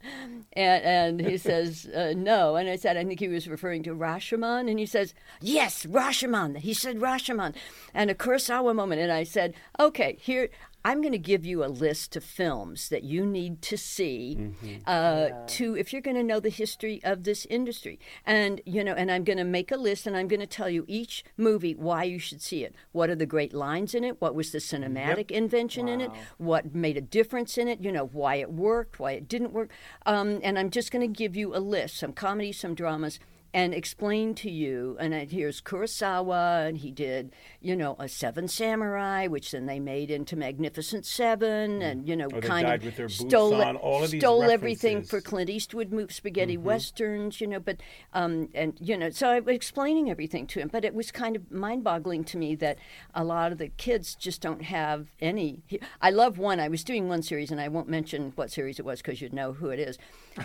And, 0.53 1.19
and 1.19 1.21
he 1.21 1.37
says, 1.37 1.87
uh, 1.87 2.13
No. 2.15 2.55
And 2.55 2.69
I 2.69 2.75
said, 2.75 2.97
I 2.97 3.03
think 3.03 3.19
he 3.19 3.27
was 3.27 3.47
referring 3.47 3.83
to 3.83 3.95
Rashomon. 3.95 4.69
And 4.69 4.77
he 4.77 4.85
says, 4.85 5.13
Yes, 5.41 5.85
Rashomon. 5.85 6.57
He 6.57 6.73
said 6.73 6.97
Rashomon. 6.99 7.55
And 7.93 8.11
a 8.11 8.15
Kurosawa 8.15 8.75
moment. 8.75 9.01
And 9.01 9.11
I 9.11 9.23
said, 9.23 9.55
Okay, 9.79 10.17
here. 10.19 10.49
I'm 10.83 11.01
going 11.01 11.11
to 11.11 11.19
give 11.19 11.45
you 11.45 11.63
a 11.63 11.67
list 11.67 12.15
of 12.15 12.23
films 12.23 12.89
that 12.89 13.03
you 13.03 13.25
need 13.25 13.61
to 13.63 13.77
see 13.77 14.51
uh, 14.87 15.29
to 15.47 15.77
if 15.77 15.93
you're 15.93 16.01
going 16.01 16.17
to 16.17 16.23
know 16.23 16.39
the 16.39 16.49
history 16.49 16.99
of 17.03 17.23
this 17.23 17.45
industry, 17.49 17.99
and 18.25 18.61
you 18.65 18.83
know, 18.83 18.93
and 18.93 19.11
I'm 19.11 19.23
going 19.23 19.37
to 19.37 19.43
make 19.43 19.71
a 19.71 19.77
list, 19.77 20.07
and 20.07 20.17
I'm 20.17 20.27
going 20.27 20.39
to 20.39 20.47
tell 20.47 20.69
you 20.69 20.85
each 20.87 21.23
movie 21.37 21.75
why 21.75 22.03
you 22.03 22.17
should 22.19 22.41
see 22.41 22.63
it. 22.63 22.73
What 22.91 23.09
are 23.09 23.15
the 23.15 23.25
great 23.25 23.53
lines 23.53 23.93
in 23.93 24.03
it? 24.03 24.19
What 24.19 24.33
was 24.33 24.51
the 24.51 24.57
cinematic 24.57 25.29
invention 25.31 25.87
in 25.87 26.01
it? 26.01 26.11
What 26.37 26.73
made 26.73 26.97
a 26.97 27.01
difference 27.01 27.57
in 27.57 27.67
it? 27.67 27.79
You 27.81 27.91
know, 27.91 28.07
why 28.07 28.35
it 28.35 28.51
worked, 28.51 28.99
why 28.99 29.11
it 29.11 29.27
didn't 29.27 29.53
work, 29.53 29.69
um, 30.05 30.39
and 30.43 30.57
I'm 30.57 30.71
just 30.71 30.91
going 30.91 31.07
to 31.07 31.17
give 31.17 31.35
you 31.35 31.55
a 31.55 31.59
list: 31.59 31.97
some 31.97 32.13
comedies, 32.13 32.59
some 32.59 32.73
dramas 32.73 33.19
and 33.53 33.73
explain 33.73 34.33
to 34.35 34.49
you. 34.49 34.95
And 34.99 35.13
here's 35.29 35.61
Kurosawa, 35.61 36.67
and 36.67 36.77
he 36.77 36.91
did, 36.91 37.33
you 37.61 37.75
know, 37.75 37.95
a 37.99 38.07
Seven 38.07 38.47
Samurai, 38.47 39.27
which 39.27 39.51
then 39.51 39.65
they 39.65 39.79
made 39.79 40.09
into 40.11 40.35
Magnificent 40.35 41.05
Seven, 41.05 41.81
and 41.81 42.07
you 42.07 42.15
know, 42.15 42.27
Or 42.33 42.41
kind 42.41 42.67
of 42.67 42.83
with 42.83 42.95
their 42.95 43.07
boots 43.07 43.19
stole 43.19 43.61
on, 43.61 43.75
all 43.77 44.03
of 44.03 44.11
these 44.11 44.21
stole 44.21 44.43
everything 44.43 45.03
for 45.03 45.21
Clint 45.21 45.49
Eastwood 45.49 45.91
move 45.91 46.11
spaghetti 46.11 46.57
Mhm. 46.57 46.61
westerns, 46.61 47.41
you 47.41 47.47
know. 47.47 47.59
But 47.59 47.77
um, 48.13 48.49
and 48.53 48.77
you 48.79 48.97
know, 48.97 49.09
so 49.09 49.29
I 49.29 49.39
was 49.39 49.55
explaining 49.55 50.09
everything 50.09 50.47
to 50.47 50.59
him. 50.59 50.69
But 50.71 50.85
it 50.85 50.93
was 50.93 51.11
kind 51.11 51.35
of 51.35 51.51
mind-boggling 51.51 52.23
to 52.25 52.37
me 52.37 52.55
that 52.55 52.77
a 53.13 53.23
lot 53.23 53.51
of 53.51 53.57
the 53.57 53.67
kids 53.69 54.15
just 54.15 54.41
don't 54.41 54.63
have 54.63 55.07
any. 55.19 55.61
I 56.01 56.09
love 56.11 56.37
one. 56.37 56.59
I 56.59 56.67
was 56.67 56.83
doing 56.83 57.07
one 57.07 57.21
series, 57.21 57.51
and 57.51 57.59
I 57.59 57.67
won't 57.67 57.89
mention 57.89 58.31
what 58.35 58.51
series 58.51 58.79
it 58.79 58.85
was 58.85 59.01
because 59.01 59.21
you'd 59.21 59.33
know 59.33 59.53
who 59.53 59.69
it 59.69 59.79
is. 59.79 59.97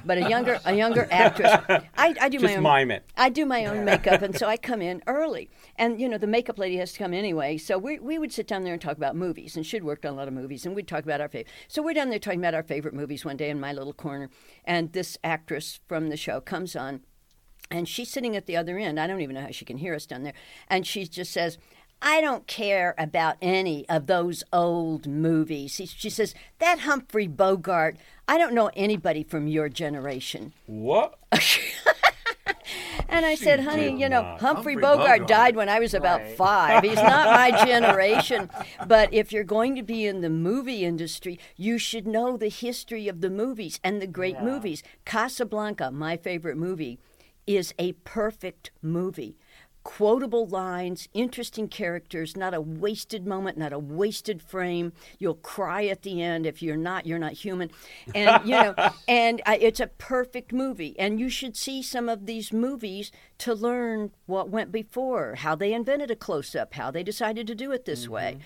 But 0.05 0.19
a 0.19 0.29
younger 0.29 0.59
a 0.65 0.75
younger 0.75 1.07
actress. 1.11 1.53
I, 1.97 2.15
I 2.21 2.29
do 2.29 2.39
Just 2.39 2.45
my 2.51 2.57
own 2.57 2.63
mime 2.63 2.91
it. 2.91 3.05
I 3.17 3.29
do 3.29 3.47
my 3.47 3.67
own 3.67 3.85
makeup, 3.85 4.21
and 4.23 4.37
so 4.37 4.47
I 4.55 4.57
come 4.57 4.83
in 4.83 5.03
early. 5.07 5.49
And 5.77 6.01
you 6.01 6.09
know, 6.09 6.19
the 6.19 6.27
makeup 6.27 6.59
lady 6.59 6.77
has 6.79 6.93
to 6.95 6.99
come 6.99 7.15
anyway. 7.15 7.57
So 7.57 7.79
we 7.79 7.99
we 8.01 8.19
would 8.19 8.33
sit 8.33 8.49
down 8.49 8.65
there 8.65 8.73
and 8.73 8.83
talk 8.83 8.97
about 8.97 9.15
movies, 9.15 9.57
and 9.57 9.65
she'd 9.65 9.85
worked 9.85 10.05
on 10.05 10.15
a 10.15 10.17
lot 10.17 10.29
of 10.29 10.35
movies, 10.35 10.67
and 10.67 10.75
we'd 10.75 10.89
talk 10.89 11.05
about 11.05 11.21
our 11.21 11.29
favorite. 11.29 11.53
So 11.69 11.83
we're 11.83 11.95
down 11.95 12.11
there 12.11 12.19
talking 12.19 12.41
about 12.41 12.55
our 12.55 12.63
favorite 12.65 12.95
movies 12.95 13.25
one 13.25 13.37
day 13.37 13.49
in 13.51 13.61
my 13.61 13.73
little 13.73 13.93
corner, 13.93 14.29
and 14.65 14.93
this 14.93 15.17
actress 15.23 15.79
from 15.87 16.09
the 16.09 16.17
show 16.17 16.41
comes 16.41 16.75
on, 16.75 17.03
and 17.71 17.89
she's 17.89 18.11
sitting 18.11 18.35
at 18.37 18.47
the 18.47 18.57
other 18.57 18.79
end. 18.79 18.99
I 18.99 19.07
don't 19.07 19.21
even 19.21 19.35
know 19.37 19.43
how 19.43 19.51
she 19.53 19.65
can 19.65 19.79
hear 19.79 19.95
us 19.95 20.07
down 20.07 20.23
there, 20.25 20.35
and 20.69 20.87
she 20.87 21.07
just 21.07 21.33
says. 21.33 21.59
I 22.03 22.21
don't 22.21 22.47
care 22.47 22.95
about 22.99 23.37
any 23.41 23.89
of 23.89 24.07
those 24.07 24.45
old 24.53 25.07
movies. 25.07 25.71
She- 25.71 25.87
She 25.87 26.11
says, 26.11 26.35
That 26.59 26.81
Humphrey 26.81 27.27
Bogart, 27.27 27.97
I 28.28 28.39
don't 28.39 28.55
know 28.55 28.70
anybody 28.74 29.23
from 29.23 29.47
your 29.47 29.69
generation. 29.69 30.53
What? 30.66 31.19
And 33.09 33.24
I 33.24 33.36
said, 33.36 33.61
honey, 33.61 33.98
you 33.98 34.09
know. 34.09 34.23
Humphrey, 34.23 34.47
Humphrey 34.47 34.74
Bogart, 34.77 34.98
Bogart. 35.20 35.28
died 35.28 35.57
when 35.57 35.69
I 35.69 35.78
was 35.78 35.94
about 35.94 36.20
Right. 36.23 36.36
five. 36.36 36.82
He's 36.82 36.97
not 36.97 37.27
my 37.31 37.65
generation. 37.65 38.51
But 38.86 39.15
if 39.15 39.32
you're 39.32 39.44
going 39.44 39.77
to 39.77 39.82
be 39.82 40.05
in 40.07 40.20
the 40.23 40.28
movie 40.28 40.85
industry, 40.85 41.39
you 41.57 41.78
should 41.78 42.07
know 42.07 42.36
the 42.36 42.48
history 42.48 43.07
of 43.09 43.20
the 43.20 43.31
movies 43.31 43.78
and 43.85 44.03
the 44.03 44.07
great 44.09 44.35
Yeah. 44.35 44.44
movies. 44.44 44.82
Casablanca, 45.05 45.90
my 45.93 46.16
favorite 46.16 46.57
movie, 46.57 46.98
is 47.47 47.73
a 47.78 47.93
perfect 47.93 48.70
movie. 48.82 49.39
Quotable 49.87 50.49
lines, 50.49 51.09
interesting 51.15 51.69
characters, 51.69 52.37
not 52.37 52.53
a 52.53 52.61
wasted 52.61 53.25
moment, 53.25 53.57
not 53.57 53.73
a 53.73 53.79
wasted 53.79 54.43
frame. 54.43 54.93
You'll 55.21 55.37
cry 55.37 55.87
at 55.87 56.03
the 56.03 56.21
end. 56.21 56.45
If 56.45 56.61
you're 56.61 56.77
not, 56.77 57.07
you're 57.07 57.21
not 57.21 57.35
human. 57.35 57.71
And 58.13 58.45
you 58.45 58.51
know, 58.51 58.75
and 59.09 59.41
I, 59.47 59.59
it's 59.59 59.79
a 59.79 59.87
perfect 59.87 60.53
movie. 60.53 60.99
And 60.99 61.21
you 61.21 61.29
should 61.29 61.57
see 61.57 61.83
some 61.83 62.09
of 62.09 62.27
these 62.27 62.53
movies 62.53 63.13
to 63.39 63.55
learn 63.55 64.11
what 64.27 64.49
went 64.49 64.73
before, 64.73 65.37
how 65.37 65.55
they 65.55 65.73
invented 65.73 66.11
a 66.11 66.17
close 66.17 66.57
up, 66.57 66.75
how 66.75 66.91
they 66.91 67.05
decided 67.05 67.47
to 67.47 67.55
do 67.55 67.71
it 67.71 67.85
this 67.85 68.09
way. 68.09 68.39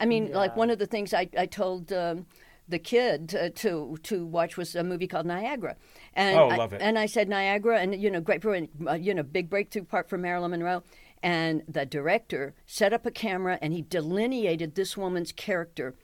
I 0.00 0.06
mean, 0.06 0.32
like 0.32 0.56
one 0.56 0.70
of 0.70 0.78
the 0.78 0.86
things 0.86 1.12
I, 1.12 1.28
I 1.36 1.44
told. 1.44 1.92
Um, 1.92 2.24
the 2.68 2.78
kid 2.78 3.28
to, 3.30 3.50
to 3.50 3.96
to 4.02 4.26
watch 4.26 4.56
was 4.56 4.74
a 4.74 4.82
movie 4.84 5.06
called 5.06 5.26
Niagara, 5.26 5.76
and 6.14 6.36
Oh, 6.38 6.48
I- 6.48 6.56
love 6.56 6.72
it. 6.72 6.80
and 6.82 6.98
I 6.98 7.06
said 7.06 7.28
Niagara, 7.28 7.78
and 7.80 7.94
you 7.94 8.10
know, 8.10 8.20
great 8.20 8.44
uh, 8.44 8.94
you 8.94 9.14
know, 9.14 9.22
big 9.22 9.48
breakthrough 9.50 9.84
part 9.84 10.08
for 10.08 10.18
Marilyn 10.18 10.50
Monroe. 10.50 10.82
And 11.22 11.62
the 11.66 11.86
director 11.86 12.54
set 12.66 12.92
up 12.92 13.06
a 13.06 13.10
camera, 13.10 13.58
and 13.62 13.72
he 13.72 13.82
delineated 13.82 14.74
this 14.74 14.96
woman's 14.96 15.32
character 15.32 15.94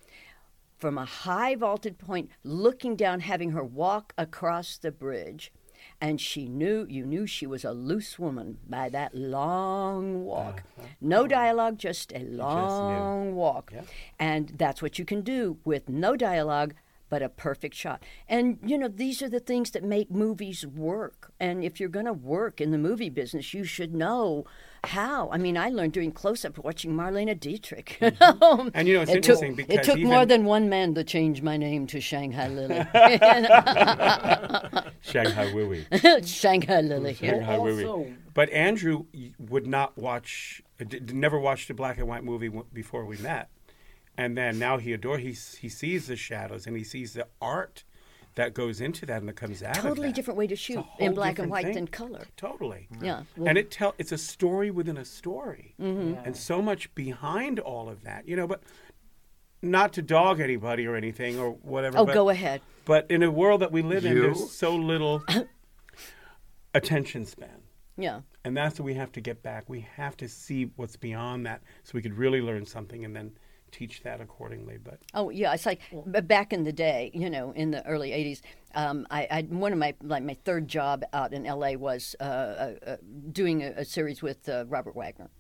from 0.79 0.99
a 0.99 1.05
high 1.05 1.55
vaulted 1.55 1.99
point, 1.99 2.31
looking 2.43 2.97
down, 2.97 3.21
having 3.21 3.51
her 3.53 3.63
walk 3.63 4.15
across 4.19 4.77
the 4.79 4.91
bridge. 4.91 5.53
And 6.03 6.21
she 6.21 6.49
knew, 6.49 6.85
you 6.91 7.07
knew 7.07 7.29
she 7.29 7.47
was 7.47 7.65
a 7.65 7.71
loose 7.71 8.19
woman 8.19 8.59
by 8.69 8.89
that 8.89 9.15
long 9.15 10.25
walk. 10.25 10.65
Uh-huh. 10.77 10.89
No 11.01 11.29
dialogue, 11.29 11.79
just 11.79 12.13
a 12.13 12.25
long 12.25 13.37
walk. 13.37 13.73
And 14.19 14.53
that's 14.57 14.83
what 14.83 14.99
you 14.99 15.05
can 15.05 15.21
do 15.21 15.59
with 15.65 15.89
no 15.89 16.17
dialogue, 16.17 16.75
but 17.09 17.23
a 17.23 17.29
perfect 17.29 17.77
shot. 17.77 18.03
And, 18.29 18.59
you 18.67 18.77
know, 18.77 18.89
these 18.89 19.23
are 19.23 19.29
the 19.29 19.39
things 19.39 19.71
that 19.71 19.85
make 19.85 20.11
movies 20.11 20.67
work. 20.67 21.33
And 21.39 21.63
if 21.63 21.79
you're 21.79 21.89
going 21.89 22.07
to 22.07 22.13
work 22.13 22.61
in 22.61 22.73
the 22.73 22.79
movie 22.79 23.09
business, 23.09 23.55
you 23.55 23.63
should 23.63 23.95
know 23.95 24.45
how. 24.87 25.29
I 25.31 25.39
mean, 25.39 25.57
I 25.57 25.69
learned 25.69 25.93
doing 25.93 26.13
close 26.13 26.45
up 26.45 26.59
watching 26.59 26.93
Marlena 26.93 27.39
Dietrich. 27.39 27.99
And, 28.75 28.89
you 28.89 28.95
know, 28.95 29.03
it's 29.03 29.11
it 29.11 29.17
interesting 29.17 29.57
took, 29.57 29.69
because 29.69 29.89
it 29.89 29.91
took 29.91 30.01
more 30.01 30.27
than 30.27 30.45
one 30.45 30.69
man 30.69 30.95
to 30.95 31.05
change 31.05 31.43
my 31.43 31.57
name 31.57 31.87
to 31.89 32.01
Shanghai 32.01 32.49
Lily. 32.49 32.75
Shanghai 35.03 35.53
Wooey. 35.53 36.27
Shanghai 36.27 36.81
Lily. 36.81 37.15
Shanghai 37.15 37.59
Wooey. 37.59 38.17
But 38.35 38.51
Andrew 38.51 39.07
would 39.39 39.67
not 39.67 39.97
watch, 39.97 40.63
uh, 40.81 40.85
d- 40.85 41.01
d- 41.01 41.15
never 41.15 41.39
watched 41.39 41.71
a 41.71 41.75
black 41.75 41.99
and 41.99 42.09
white 42.09 42.25
movie 42.25 42.49
w- 42.49 42.67
before 42.73 43.05
we 43.05 43.19
met, 43.19 43.51
and 44.17 44.37
then 44.37 44.59
now 44.59 44.79
he 44.79 44.93
adore. 44.93 45.19
He 45.19 45.33
he 45.33 45.69
sees 45.69 46.07
the 46.07 46.17
shadows 46.17 46.67
and 46.67 46.77
he 46.77 46.85
sees 46.85 47.13
the 47.13 47.27
art 47.41 47.85
that 48.35 48.55
goes 48.55 48.81
into 48.81 49.05
that 49.07 49.19
and 49.21 49.29
that 49.29 49.37
comes 49.37 49.63
out 49.63 49.77
of 49.77 49.83
Totally 49.83 50.09
that. 50.09 50.15
different 50.15 50.39
way 50.39 50.47
to 50.47 50.57
shoot 50.57 50.85
in 50.99 51.13
black 51.15 51.31
and 51.31 51.37
different 51.37 51.51
white 51.51 51.65
thing. 51.67 51.75
than 51.75 51.87
color. 51.89 52.25
Totally. 52.37 52.89
Yeah. 53.01 53.25
and 53.37 53.59
it 53.59 53.71
tell 53.71 53.95
it's 53.99 54.13
a 54.13 54.19
story 54.19 54.71
within 54.71 54.97
a 54.97 55.05
story, 55.05 55.75
Mhm. 55.81 56.15
Yeah. 56.15 56.23
and 56.25 56.37
so 56.37 56.63
much 56.63 56.95
behind 56.95 57.59
all 57.59 57.89
of 57.89 58.03
that. 58.05 58.27
You 58.27 58.37
know, 58.37 58.47
but 58.47 58.63
not 59.61 59.93
to 59.95 60.03
dog 60.03 60.41
anybody 60.41 60.87
or 60.87 60.97
anything 60.97 61.39
or 61.39 61.51
whatever. 61.51 61.99
Oh, 61.99 62.07
but- 62.07 62.15
go 62.15 62.29
ahead. 62.31 62.61
But 62.85 63.09
in 63.11 63.23
a 63.23 63.31
world 63.31 63.61
that 63.61 63.71
we 63.71 63.83
live 63.83 64.05
in, 64.05 64.15
there's 64.19 64.51
so 64.51 64.75
little 64.75 65.23
attention 66.75 67.25
span. 67.27 67.61
Yeah. 67.97 68.21
And 68.45 68.57
that's 68.57 68.79
what 68.81 68.87
we 68.87 68.95
have 68.95 69.13
to 69.13 69.21
get 69.21 69.43
back. 69.43 69.69
We 69.69 69.81
have 69.97 70.17
to 70.17 70.29
see 70.29 70.71
what's 70.77 70.97
beyond 70.97 71.47
that 71.47 71.63
so 71.85 71.93
we 71.95 72.03
could 72.03 72.15
really 72.15 72.41
learn 72.41 72.65
something 72.67 73.05
and 73.05 73.15
then 73.15 73.33
teach 73.73 74.03
that 74.03 74.21
accordingly. 74.21 74.79
But 74.83 75.01
Oh 75.15 75.31
yeah, 75.31 75.53
it's 75.53 75.67
like 75.67 75.81
b- 75.91 76.21
back 76.21 76.53
in 76.53 76.63
the 76.65 76.73
day, 76.73 77.11
you 77.15 77.29
know, 77.29 77.51
in 77.53 77.71
the 77.71 77.85
early 77.87 78.11
'80s. 78.11 78.41
Um, 78.75 79.07
I, 79.11 79.27
I 79.31 79.43
one 79.43 79.73
of 79.73 79.79
my 79.79 79.95
like 80.03 80.23
my 80.23 80.37
third 80.45 80.69
job 80.69 81.05
out 81.13 81.33
in 81.33 81.45
LA 81.45 81.73
was 81.73 82.15
uh, 82.21 82.23
uh, 82.23 82.75
uh, 82.87 82.97
doing 83.33 83.63
a, 83.63 83.71
a 83.79 83.85
series 83.85 84.23
with 84.23 84.49
uh, 84.49 84.65
Robert 84.69 84.95
Wagner, 84.95 85.31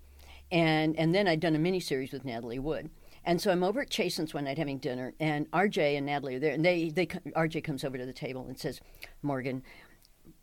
and 0.50 0.98
and 0.98 1.14
then 1.14 1.28
I'd 1.28 1.40
done 1.40 1.54
a 1.54 1.58
mini 1.58 1.80
series 1.80 2.12
with 2.12 2.24
Natalie 2.24 2.58
Wood. 2.58 2.90
And 3.24 3.40
so 3.40 3.52
I'm 3.52 3.62
over 3.62 3.82
at 3.82 3.88
Chasen's 3.88 4.34
one 4.34 4.44
night 4.44 4.58
having 4.58 4.78
dinner, 4.78 5.14
and 5.20 5.48
RJ 5.52 5.96
and 5.96 6.06
Natalie 6.06 6.34
are 6.36 6.40
there, 6.40 6.52
and 6.52 6.64
they 6.64 6.88
they 6.88 7.06
RJ 7.06 7.62
comes 7.62 7.84
over 7.84 7.96
to 7.96 8.04
the 8.04 8.12
table 8.12 8.44
and 8.48 8.58
says, 8.58 8.80
Morgan. 9.22 9.62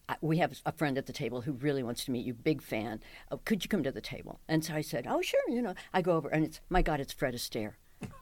I- 0.09 0.17
We 0.21 0.37
have 0.39 0.59
a 0.65 0.71
friend 0.73 0.97
at 0.97 1.05
the 1.05 1.13
table 1.13 1.41
who 1.41 1.53
really 1.53 1.83
wants 1.83 2.03
to 2.05 2.11
meet 2.11 2.25
you, 2.25 2.33
big 2.33 2.61
fan. 2.61 2.99
Uh, 3.31 3.37
could 3.45 3.63
you 3.63 3.69
come 3.69 3.83
to 3.83 3.91
the 3.91 4.01
table? 4.01 4.39
And 4.47 4.65
so 4.65 4.73
I 4.73 4.81
said, 4.81 5.05
Oh, 5.07 5.21
sure. 5.21 5.39
You 5.47 5.61
know, 5.61 5.73
I 5.93 6.01
go 6.01 6.13
over, 6.17 6.27
and 6.29 6.43
it's, 6.43 6.59
my 6.69 6.81
God, 6.81 6.99
it's 6.99 7.13
Fred 7.13 7.33
Astaire. 7.35 7.73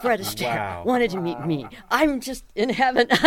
Fred 0.00 0.20
Astaire 0.20 0.56
Wow. 0.56 0.82
wanted 0.86 1.10
to 1.10 1.20
meet 1.20 1.38
me. 1.44 1.66
I'm 1.90 2.20
just 2.20 2.44
in 2.54 2.70
heaven. 2.70 3.06
Fred 3.10 3.20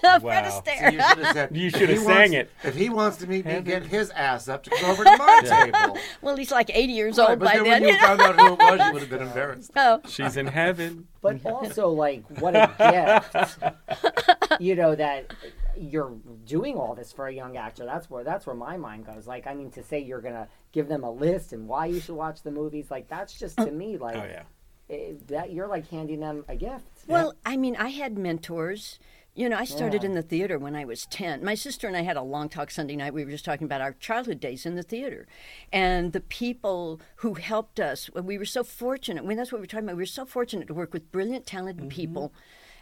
Astaire. 0.00 0.78
So 0.80 0.86
you 0.88 1.00
should 1.02 1.18
have 1.18 1.34
said. 1.34 1.56
You 1.56 1.70
should 1.70 1.88
have 1.90 1.98
sang 1.98 2.32
wants- 2.32 2.34
it. 2.34 2.50
If 2.64 2.74
he 2.74 2.88
wants 2.88 3.16
to 3.18 3.26
meet 3.26 3.44
me, 3.44 3.60
get 3.60 3.82
his 3.84 4.08
ass 4.10 4.48
up 4.48 4.62
to 4.64 4.70
come 4.70 4.90
over 4.90 5.04
to 5.04 5.16
my 5.18 5.40
table. 5.44 5.98
well, 6.22 6.36
he's 6.36 6.50
like 6.50 6.70
80 6.74 6.92
years 6.94 7.18
Right, 7.18 7.28
old 7.30 7.38
but 7.38 7.44
by 7.44 7.54
then 7.58 7.64
then. 7.64 7.72
when 7.72 7.82
you 7.82 7.88
you 7.88 8.00
know? 8.00 8.06
found 8.16 8.20
out 8.22 8.40
who 8.40 8.46
it 8.54 8.58
was, 8.58 8.86
you 8.86 8.92
would 8.94 9.02
have 9.02 9.10
been 9.10 9.22
embarrassed. 9.28 9.70
Oh. 9.76 10.00
she's 10.08 10.36
in 10.38 10.46
heaven. 10.46 11.06
But 11.20 11.44
also, 11.46 11.88
like, 11.90 12.24
what 12.40 12.56
a 12.56 13.22
gift, 13.30 14.60
you 14.60 14.74
know, 14.74 14.94
that 14.96 15.32
you're 15.76 16.14
doing 16.44 16.76
all 16.76 16.94
this 16.94 17.12
for 17.12 17.26
a 17.26 17.32
young 17.34 17.56
actor. 17.56 17.84
That's 17.84 18.08
where 18.10 18.24
that's 18.24 18.46
where 18.46 18.56
my 18.56 18.76
mind 18.76 19.06
goes. 19.06 19.26
Like, 19.26 19.46
I 19.46 19.54
mean, 19.54 19.70
to 19.72 19.82
say 19.82 19.98
you're 20.00 20.20
gonna 20.20 20.48
give 20.72 20.88
them 20.88 21.04
a 21.04 21.10
list 21.10 21.52
and 21.52 21.68
why 21.68 21.86
you 21.86 22.00
should 22.00 22.14
watch 22.16 22.42
the 22.42 22.50
movies, 22.50 22.90
like, 22.90 23.08
that's 23.08 23.38
just 23.38 23.56
to 23.58 23.70
me, 23.70 23.96
like, 23.98 24.16
Oh 24.16 24.24
yeah. 24.24 24.42
eh, 24.90 25.12
that 25.28 25.52
you're 25.52 25.68
like 25.68 25.88
handing 25.88 26.20
them 26.20 26.44
a 26.48 26.56
gift. 26.56 27.04
Well, 27.08 27.34
I 27.44 27.56
mean, 27.56 27.76
I 27.76 27.88
had 27.88 28.16
mentors. 28.18 28.98
You 29.34 29.48
know, 29.48 29.56
I 29.56 29.64
started 29.64 30.02
Yeah. 30.02 30.10
in 30.10 30.14
the 30.14 30.20
theater 30.20 30.58
when 30.58 30.76
I 30.76 30.84
was 30.84 31.06
10. 31.06 31.42
My 31.42 31.54
sister 31.54 31.86
and 31.88 31.96
I 31.96 32.02
had 32.02 32.18
a 32.18 32.22
long 32.22 32.50
talk 32.50 32.70
Sunday 32.70 32.96
night. 32.96 33.14
We 33.14 33.24
were 33.24 33.30
just 33.30 33.46
talking 33.46 33.64
about 33.64 33.80
our 33.80 33.94
childhood 33.94 34.40
days 34.40 34.66
in 34.66 34.74
the 34.74 34.82
theater. 34.82 35.26
And 35.72 36.12
the 36.12 36.20
people 36.20 37.00
who 37.16 37.32
helped 37.34 37.80
us, 37.80 38.10
we 38.12 38.36
were 38.36 38.44
so 38.44 38.62
fortunate. 38.62 39.24
I 39.24 39.26
mean, 39.26 39.38
that's 39.38 39.50
what 39.50 39.58
we 39.60 39.62
we're 39.62 39.68
talking 39.68 39.84
about. 39.86 39.96
We 39.96 40.02
were 40.02 40.06
so 40.06 40.26
fortunate 40.26 40.68
to 40.68 40.74
work 40.74 40.92
with 40.92 41.10
brilliant, 41.10 41.46
talented 41.46 41.88
people 41.88 42.30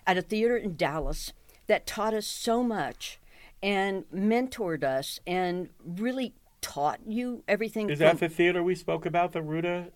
at 0.09 0.19
a 0.19 0.23
theater 0.23 0.57
in 0.57 0.77
Dallas 0.77 1.33
that 1.71 1.87
taught 1.87 2.13
us 2.13 2.27
so 2.27 2.65
much 2.65 3.21
and 3.63 4.05
mentored 4.13 4.83
us 4.83 5.21
and 5.25 5.69
really 5.85 6.35
taught 6.61 6.99
you 7.07 7.45
everything 7.47 7.89
Is 7.89 7.99
from 7.99 8.07
that 8.07 8.19
the 8.19 8.29
theater 8.29 8.61
we 8.61 8.75
spoke 8.75 9.07
about, 9.07 9.31
the 9.33 9.41
Ruta? 9.41 9.93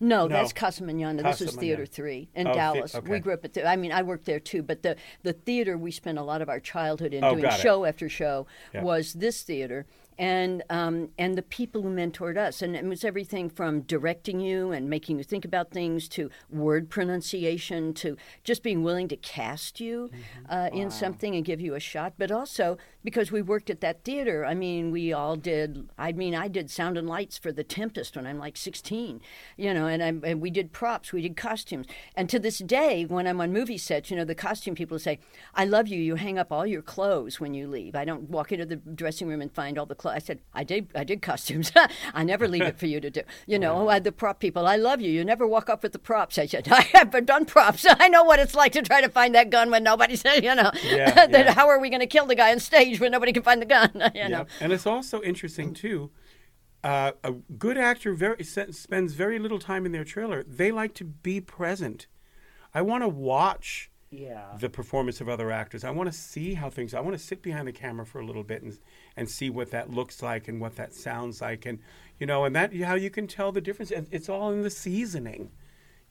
no, 0.00 0.22
No. 0.26 0.28
that's 0.28 0.54
Casa 0.54 0.82
Manana. 0.84 1.22
This 1.22 1.38
Casa 1.40 1.52
Theater 1.58 1.84
Three 1.84 2.30
in 2.34 2.46
Oh, 2.46 2.50
the- 2.50 2.56
Dallas. 2.56 2.94
okay. 2.94 3.10
We 3.10 3.18
grew 3.20 3.34
up 3.34 3.44
at. 3.44 3.52
The, 3.52 3.66
I 3.68 3.76
mean, 3.76 3.92
I 3.92 4.02
worked 4.02 4.24
there 4.24 4.40
too, 4.40 4.62
but 4.62 4.82
the 4.82 4.96
the 5.22 5.34
theater 5.34 5.76
we 5.76 5.90
spent 5.90 6.16
a 6.18 6.22
lot 6.22 6.40
of 6.40 6.48
our 6.48 6.60
childhood 6.60 7.12
in 7.12 7.22
Oh, 7.22 7.34
doing 7.34 7.50
show 7.52 7.84
after 7.84 8.08
show 8.08 8.46
Yeah. 8.72 8.82
was 8.82 9.12
this 9.12 9.42
theater, 9.42 9.84
and 10.18 10.62
um, 10.70 11.10
and 11.18 11.36
the 11.38 11.42
people 11.42 11.82
who 11.82 11.90
mentored 11.90 12.36
us, 12.36 12.60
and 12.62 12.74
it 12.74 12.84
was 12.84 13.04
everything 13.04 13.48
from 13.48 13.82
directing 13.82 14.40
you 14.40 14.72
and 14.72 14.90
making 14.90 15.18
you 15.18 15.24
think 15.24 15.44
about 15.44 15.70
things 15.70 16.08
to 16.10 16.30
word 16.50 16.90
pronunciation 16.90 17.94
to 17.94 18.16
just 18.42 18.62
being 18.62 18.82
willing 18.82 19.08
to 19.08 19.16
cast 19.16 19.80
you 19.80 20.08
Mm-hmm. 20.08 20.52
uh, 20.52 20.68
in 20.72 20.90
something 20.90 21.34
and 21.34 21.44
give 21.44 21.60
you 21.60 21.74
a 21.74 21.80
shot, 21.80 22.14
but 22.18 22.30
also 22.30 22.78
because 23.04 23.30
we 23.30 23.42
worked 23.42 23.70
at 23.70 23.80
that 23.80 24.04
theater. 24.04 24.44
I 24.44 24.54
mean, 24.54 24.90
we 24.90 25.12
all 25.12 25.36
did. 25.36 25.88
I 25.98 26.12
mean, 26.12 26.34
I 26.34 26.48
did 26.48 26.70
sound 26.70 26.96
and 26.98 27.08
lights 27.08 27.38
for 27.38 27.52
The 27.52 27.64
Tempest 27.64 28.16
when 28.16 28.26
I'm 28.26 28.38
like 28.38 28.56
16, 28.56 29.20
you 29.56 29.74
know, 29.74 29.86
and, 29.86 30.02
I, 30.02 30.28
and 30.28 30.40
we 30.40 30.50
did 30.50 30.72
props, 30.72 31.12
we 31.12 31.22
did 31.22 31.36
costumes, 31.36 31.86
and 32.14 32.28
to 32.30 32.38
this 32.38 32.58
day, 32.58 33.04
when 33.04 33.26
I'm 33.26 33.40
on 33.40 33.52
movie 33.52 33.78
sets, 33.78 34.10
you 34.10 34.16
know, 34.16 34.24
the 34.24 34.34
costume 34.34 34.74
people 34.74 34.98
say, 34.98 35.18
"I 35.54 35.64
love 35.64 35.88
you. 35.88 36.00
You 36.00 36.16
hang 36.16 36.38
up 36.38 36.50
all 36.52 36.66
your 36.66 36.82
clothes 36.82 37.38
when 37.40 37.54
you 37.54 37.68
leave. 37.68 37.94
I 37.94 38.04
don't 38.04 38.30
walk 38.30 38.52
into 38.52 38.66
the 38.66 38.76
dressing 38.76 39.28
room 39.28 39.40
and 39.40 39.52
find 39.52 39.78
all 39.78 39.86
the 39.86 39.94
clothes." 39.94 40.07
I 40.08 40.18
said, 40.18 40.40
"I 40.54 40.64
did. 40.64 40.88
I 40.94 41.04
did 41.04 41.22
costumes. 41.22 41.72
I 42.14 42.24
never 42.24 42.48
leave 42.48 42.62
it 42.62 42.78
for 42.78 42.86
you 42.86 43.00
to 43.00 43.10
do." 43.10 43.22
You 43.46 43.58
know, 43.58 43.88
uh, 43.88 43.98
the 43.98 44.12
prop 44.12 44.40
people, 44.40 44.66
"I 44.66 44.76
love 44.76 45.00
you. 45.00 45.10
You 45.10 45.24
never 45.24 45.46
walk 45.46 45.68
up 45.68 45.82
with 45.82 45.92
the 45.92 45.98
props." 45.98 46.38
I 46.38 46.46
said, 46.46 46.68
"I 46.70 46.82
have 46.94 47.24
done 47.26 47.44
props. 47.44 47.86
I 48.00 48.08
know 48.08 48.24
what 48.24 48.38
it's 48.38 48.54
like 48.54 48.72
to 48.72 48.82
try 48.82 49.00
to 49.00 49.08
find 49.08 49.34
that 49.34 49.50
gun 49.50 49.70
when 49.70 49.82
nobody 49.82 50.16
said, 50.16 50.42
you 50.44 50.54
know, 50.54 50.70
Yeah, 50.84 51.26
that 51.26 51.30
yeah. 51.32 51.52
how 51.52 51.68
are 51.68 51.78
we 51.78 51.90
going 51.90 52.00
to 52.00 52.06
kill 52.06 52.26
the 52.26 52.34
guy 52.34 52.52
on 52.52 52.60
stage 52.60 53.00
when 53.00 53.12
nobody 53.12 53.32
can 53.32 53.42
find 53.42 53.60
the 53.62 53.66
gun?" 53.66 54.10
you 54.14 54.28
know. 54.28 54.46
And 54.60 54.72
it's 54.72 54.86
also 54.86 55.22
interesting 55.22 55.74
too. 55.74 56.10
Uh, 56.84 57.12
a 57.24 57.32
good 57.32 57.76
actor 57.76 58.14
very 58.14 58.44
spends 58.44 59.14
very 59.14 59.38
little 59.38 59.58
time 59.58 59.84
in 59.84 59.92
their 59.92 60.04
trailer. 60.04 60.44
They 60.44 60.70
like 60.70 60.94
to 60.94 61.04
be 61.04 61.40
present. 61.40 62.06
I 62.72 62.82
want 62.82 63.02
to 63.02 63.08
watch 63.08 63.90
Yeah. 64.10 64.56
the 64.58 64.70
performance 64.70 65.20
of 65.20 65.28
other 65.28 65.50
actors. 65.50 65.84
I 65.84 65.90
want 65.90 66.10
to 66.10 66.18
see 66.18 66.54
how 66.54 66.70
things. 66.70 66.94
I 66.94 67.00
want 67.00 67.16
to 67.18 67.22
sit 67.22 67.42
behind 67.42 67.68
the 67.68 67.72
camera 67.72 68.06
for 68.06 68.20
a 68.20 68.24
little 68.24 68.42
bit 68.42 68.62
and 68.62 68.78
and 69.16 69.28
see 69.28 69.50
what 69.50 69.70
that 69.72 69.90
looks 69.90 70.22
like 70.22 70.48
and 70.48 70.60
what 70.60 70.76
that 70.76 70.94
sounds 70.94 71.42
like, 71.42 71.66
and 71.66 71.78
you 72.18 72.26
know, 72.26 72.44
and 72.44 72.56
that 72.56 72.74
how 72.74 72.94
you 72.94 73.10
can 73.10 73.26
tell 73.26 73.52
the 73.52 73.60
difference. 73.60 73.90
And 73.90 74.08
It's 74.10 74.28
all 74.28 74.50
in 74.50 74.62
the 74.62 74.70
seasoning, 74.70 75.50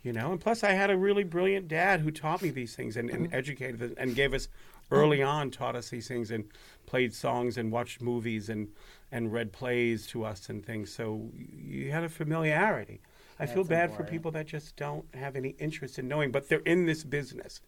you 0.04 0.14
know. 0.14 0.32
And 0.32 0.40
plus, 0.40 0.64
I 0.64 0.74
had 0.74 0.92
a 0.92 0.98
really 0.98 1.24
brilliant 1.24 1.68
dad 1.68 2.02
who 2.02 2.12
taught 2.12 2.44
me 2.44 2.52
these 2.52 2.76
things 2.76 2.98
and, 2.98 3.10
and 3.10 3.28
mm-hmm. 3.28 3.36
educated 3.36 3.82
us 3.82 3.92
and 3.98 4.14
gave 4.14 4.32
us 4.34 4.46
mm-hmm. 4.46 4.96
early 4.96 5.24
on 5.24 5.50
taught 5.50 5.76
us 5.76 5.90
these 5.90 6.08
things 6.08 6.30
and 6.30 6.46
played 6.86 7.16
songs 7.16 7.58
and 7.58 7.72
watched 7.72 8.00
movies 8.00 8.48
and 8.48 8.68
and 9.12 9.34
read 9.34 9.52
plays 9.52 10.06
to 10.08 10.24
us 10.24 10.50
and 10.50 10.64
things. 10.64 10.94
So 10.94 11.32
you 11.34 11.92
had 11.92 12.04
a 12.04 12.10
familiarity. 12.10 13.02
I 13.40 13.46
feel 13.46 13.64
That's 13.64 13.90
bad 13.90 13.94
for 13.94 14.04
people 14.04 14.32
that 14.32 14.48
just 14.48 14.76
don't 14.76 15.06
have 15.14 15.36
any 15.36 15.50
interest 15.60 16.00
in 16.00 16.08
knowing, 16.08 16.32
but 16.32 16.50
they're 16.50 16.60
in 16.60 16.86
this 16.86 17.04
business. 17.04 17.62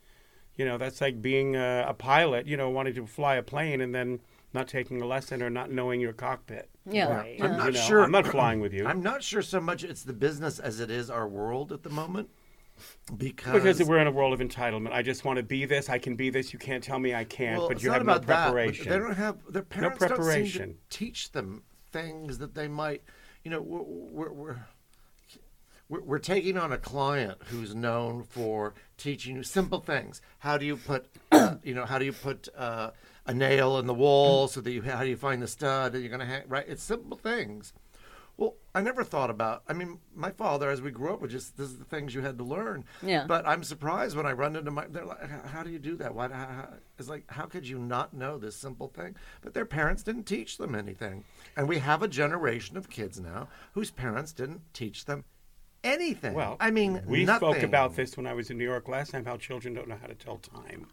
You 0.59 0.65
know, 0.65 0.77
that's 0.77 0.99
like 0.99 1.21
being 1.21 1.55
a, 1.55 1.85
a 1.87 1.93
pilot, 1.93 2.45
you 2.45 2.57
know, 2.57 2.69
wanting 2.69 2.93
to 2.95 3.07
fly 3.07 3.35
a 3.35 3.41
plane 3.41 3.79
and 3.79 3.95
then 3.95 4.19
not 4.53 4.67
taking 4.67 5.01
a 5.01 5.05
lesson 5.05 5.41
or 5.41 5.49
not 5.49 5.71
knowing 5.71 6.01
your 6.01 6.11
cockpit. 6.11 6.69
Yeah. 6.85 7.05
Right. 7.15 7.37
I'm 7.41 7.51
You 7.51 7.57
not 7.57 7.73
know, 7.73 7.79
sure. 7.79 8.03
I'm 8.03 8.11
not 8.11 8.27
flying 8.27 8.59
with 8.59 8.73
you. 8.73 8.85
I'm 8.85 9.01
not 9.01 9.23
sure 9.23 9.41
so 9.41 9.61
much 9.61 9.85
it's 9.85 10.03
the 10.03 10.11
business 10.11 10.59
as 10.59 10.81
it 10.81 10.91
is 10.91 11.09
our 11.09 11.29
world 11.29 11.71
at 11.71 11.83
the 11.83 11.89
moment. 11.89 12.27
Because, 13.15 13.53
Because 13.53 13.81
we're 13.83 13.99
in 13.99 14.07
a 14.07 14.11
world 14.11 14.33
of 14.33 14.45
entitlement. 14.45 14.91
I 14.91 15.01
just 15.01 15.23
want 15.23 15.37
to 15.37 15.43
be 15.43 15.63
this. 15.63 15.87
I 15.89 15.97
can 15.97 16.17
be 16.17 16.29
this. 16.29 16.51
You 16.51 16.59
can't 16.59 16.83
tell 16.83 16.99
me 16.99 17.15
I 17.15 17.23
can't. 17.23 17.59
well, 17.59 17.69
but 17.69 17.77
it's 17.77 17.83
you 17.83 17.89
not 17.91 17.99
have 17.99 18.05
no 18.05 18.13
about 18.15 18.27
that, 18.27 18.43
preparation. 18.51 18.89
They 18.89 18.97
don't 18.99 19.15
have 19.15 19.37
their 19.49 19.61
parents 19.63 19.99
don't 19.99 20.09
seem 20.09 20.09
to 20.09 20.15
preparation. 20.23 20.77
teach 20.89 21.31
them 21.31 21.63
things 21.93 22.37
that 22.39 22.53
they 22.53 22.67
might. 22.67 23.01
You 23.45 23.51
know, 23.51 23.61
we're 23.61 23.81
we're, 23.83 24.33
we're 24.33 24.57
we're 25.89 26.01
we're 26.01 26.19
taking 26.19 26.57
on 26.57 26.71
a 26.71 26.77
client 26.77 27.37
who's 27.47 27.75
known 27.75 28.23
for 28.23 28.73
teaching 28.97 29.35
you 29.35 29.43
simple 29.43 29.79
things. 29.79 30.21
How 30.39 30.57
do 30.57 30.65
you 30.65 30.77
put, 30.77 31.07
uh, 31.31 31.55
you 31.63 31.73
know, 31.73 31.85
how 31.85 31.97
do 31.99 32.05
you 32.05 32.13
put 32.13 32.47
uh, 32.55 32.91
a 33.25 33.33
nail 33.33 33.77
in 33.79 33.87
the 33.87 33.93
wall 33.93 34.47
so 34.47 34.61
that 34.61 34.71
you 34.71 34.81
how 34.83 35.03
do 35.03 35.09
you 35.09 35.17
find 35.17 35.41
the 35.41 35.47
stud 35.47 35.91
that 35.93 35.99
you're 35.99 36.09
going 36.09 36.19
to 36.21 36.25
hang 36.25 36.43
right? 36.47 36.65
It's 36.67 36.83
simple 36.83 37.17
things. 37.17 37.73
Well, 38.37 38.55
I 38.73 38.79
never 38.79 39.03
thought 39.03 39.29
about. 39.29 39.63
I 39.67 39.73
mean, 39.73 39.99
my 40.15 40.31
father, 40.31 40.69
as 40.69 40.81
we 40.81 40.91
grew 40.91 41.11
up, 41.13 41.19
was 41.19 41.33
just 41.33 41.57
this 41.57 41.67
is 41.67 41.77
the 41.77 41.83
things 41.83 42.15
you 42.15 42.21
had 42.21 42.37
to 42.37 42.45
learn. 42.45 42.85
Yeah. 43.03 43.25
But 43.27 43.45
I'm 43.45 43.65
surprised 43.65 44.15
when 44.15 44.25
I 44.25 44.31
run 44.31 44.55
into 44.55 44.71
my. 44.71 44.87
They're 44.87 45.03
like, 45.03 45.29
"How- 45.29 45.47
"How 45.49 45.63
do 45.63 45.69
you 45.69 45.79
do 45.79 45.97
that? 45.97 46.15
Why?" 46.15 46.29
How, 46.29 46.45
how, 46.45 46.69
it's 46.97 47.09
like, 47.09 47.25
how 47.29 47.47
could 47.47 47.67
you 47.67 47.77
not 47.79 48.13
know 48.13 48.37
this 48.37 48.55
simple 48.55 48.87
thing? 48.87 49.17
But 49.41 49.53
their 49.53 49.65
parents 49.65 50.03
didn't 50.03 50.23
teach 50.23 50.57
them 50.57 50.73
anything, 50.73 51.25
and 51.57 51.67
we 51.67 51.79
have 51.79 52.01
a 52.01 52.07
generation 52.07 52.77
of 52.77 52.89
kids 52.89 53.19
now 53.19 53.49
whose 53.73 53.91
parents 53.91 54.31
didn't 54.31 54.61
teach 54.73 55.03
them 55.03 55.25
anything. 55.83 56.33
Well, 56.33 56.57
I 56.59 56.71
mean, 56.71 57.01
we 57.05 57.25
nothing. 57.25 57.51
spoke 57.53 57.63
about 57.63 57.95
this 57.95 58.17
when 58.17 58.27
I 58.27 58.33
was 58.33 58.49
in 58.49 58.57
New 58.57 58.63
York 58.65 58.87
last 58.87 59.11
time. 59.11 59.25
How 59.25 59.37
children 59.37 59.73
don't 59.73 59.87
know 59.87 59.97
how 59.99 60.07
to 60.07 60.15
tell 60.15 60.37
time. 60.37 60.87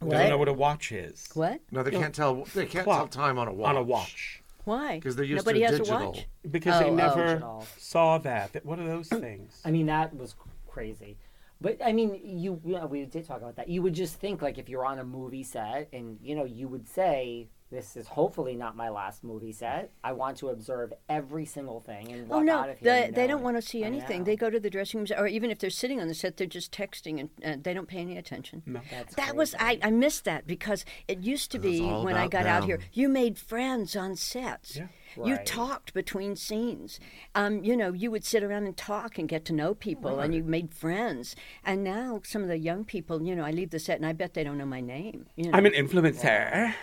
They 0.00 0.10
don't 0.18 0.28
know 0.30 0.38
what 0.38 0.48
a 0.48 0.52
watch 0.52 0.92
is. 0.92 1.28
What? 1.34 1.60
No, 1.70 1.82
they 1.82 1.90
can't 1.90 2.14
tell. 2.14 2.44
They 2.54 2.66
can't 2.66 2.84
clock 2.84 3.10
tell 3.10 3.22
time 3.24 3.38
on 3.38 3.48
a 3.48 3.52
watch. 3.52 3.70
On 3.70 3.76
a 3.76 3.82
watch. 3.82 4.42
Why? 4.64 4.96
Because 4.96 5.16
they're 5.16 5.24
used 5.24 5.44
Nobody 5.44 5.60
to 5.60 5.66
has 5.66 5.78
digital. 5.78 5.98
a 6.00 6.06
watch. 6.06 6.26
Because 6.50 6.80
Oh, 6.80 6.84
they 6.84 6.90
oh. 6.90 6.94
never 6.94 7.22
oh, 7.22 7.26
Digital. 7.26 7.66
saw 7.78 8.18
that. 8.18 8.52
That- 8.54 8.64
What 8.66 8.78
are 8.78 8.86
those 8.86 9.08
things? 9.08 9.60
I 9.64 9.70
mean, 9.70 9.86
that 9.86 10.14
was 10.16 10.34
crazy. 10.68 11.16
But 11.60 11.78
I 11.82 11.92
mean, 11.92 12.20
you, 12.22 12.60
you 12.64 12.74
know, 12.74 12.86
we 12.86 13.04
did 13.04 13.26
talk 13.26 13.38
about 13.38 13.56
that. 13.56 13.68
You 13.68 13.80
would 13.82 13.94
just 13.94 14.16
think 14.16 14.42
like 14.42 14.58
if 14.58 14.68
you're 14.68 14.84
on 14.84 14.98
a 14.98 15.04
movie 15.04 15.42
set, 15.42 15.88
and 15.92 16.18
you 16.22 16.34
know, 16.34 16.44
you 16.44 16.68
would 16.68 16.86
say, 16.88 17.48
"This 17.74 17.96
is 17.96 18.06
hopefully 18.08 18.56
not 18.56 18.76
my 18.76 18.88
last 18.88 19.24
movie 19.24 19.52
set. 19.52 19.90
I 20.02 20.12
want 20.12 20.36
to 20.38 20.48
observe 20.48 20.92
every 21.08 21.44
single 21.44 21.80
thing 21.80 22.10
and 22.12 22.28
walk 22.28 22.38
Oh 22.38 22.42
no, 22.42 22.58
out 22.58 22.70
of 22.70 22.78
here." 22.78 23.06
they, 23.06 23.10
they 23.10 23.26
don't 23.26 23.42
want 23.42 23.56
to 23.56 23.62
see 23.62 23.82
anything. 23.84 24.24
They 24.24 24.36
go 24.36 24.48
to 24.48 24.60
the 24.60 24.70
dressing 24.70 25.00
rooms, 25.00 25.12
or 25.12 25.26
even 25.26 25.50
if 25.50 25.58
they're 25.58 25.70
sitting 25.70 26.00
on 26.00 26.08
the 26.08 26.14
set, 26.14 26.36
they're 26.36 26.46
just 26.46 26.72
texting 26.72 27.20
and 27.20 27.30
uh, 27.44 27.56
they 27.60 27.74
don't 27.74 27.88
pay 27.88 27.98
any 27.98 28.16
attention. 28.16 28.62
No. 28.66 28.80
That's 28.90 29.14
That 29.14 29.36
was 29.36 29.54
I, 29.58 29.78
I 29.82 29.90
missed 29.90 30.24
that 30.24 30.46
because 30.46 30.84
it 31.08 31.18
used 31.20 31.50
to 31.52 31.58
be 31.58 31.80
when 31.82 32.14
I 32.16 32.24
about 32.24 32.30
got 32.30 32.46
out 32.46 32.64
here. 32.64 32.78
You 32.92 33.08
made 33.08 33.38
friends 33.38 33.96
on 33.96 34.16
sets. 34.16 34.76
Yeah. 34.76 34.86
Right. 35.16 35.28
You 35.28 35.36
talked 35.44 35.94
between 35.94 36.34
scenes. 36.34 36.98
Um, 37.36 37.62
you 37.62 37.76
know, 37.76 37.92
you 37.92 38.10
would 38.10 38.24
sit 38.24 38.42
around 38.42 38.64
and 38.64 38.76
talk 38.76 39.16
and 39.16 39.28
get 39.28 39.44
to 39.44 39.52
know 39.52 39.74
people, 39.74 40.18
and 40.18 40.34
you 40.34 40.42
made 40.42 40.74
friends. 40.74 41.36
And 41.64 41.84
now 41.84 42.20
some 42.24 42.42
of 42.42 42.48
the 42.48 42.58
young 42.58 42.84
people, 42.84 43.22
you 43.22 43.36
know, 43.36 43.44
I 43.44 43.52
leave 43.52 43.70
the 43.70 43.78
set 43.78 43.96
and 43.96 44.06
I 44.06 44.12
bet 44.12 44.34
they 44.34 44.42
don't 44.42 44.58
know 44.58 44.66
my 44.66 44.80
name. 44.80 45.26
You 45.36 45.44
know. 45.44 45.56
I'm 45.56 45.66
an 45.66 45.72
influencer. 45.72 46.74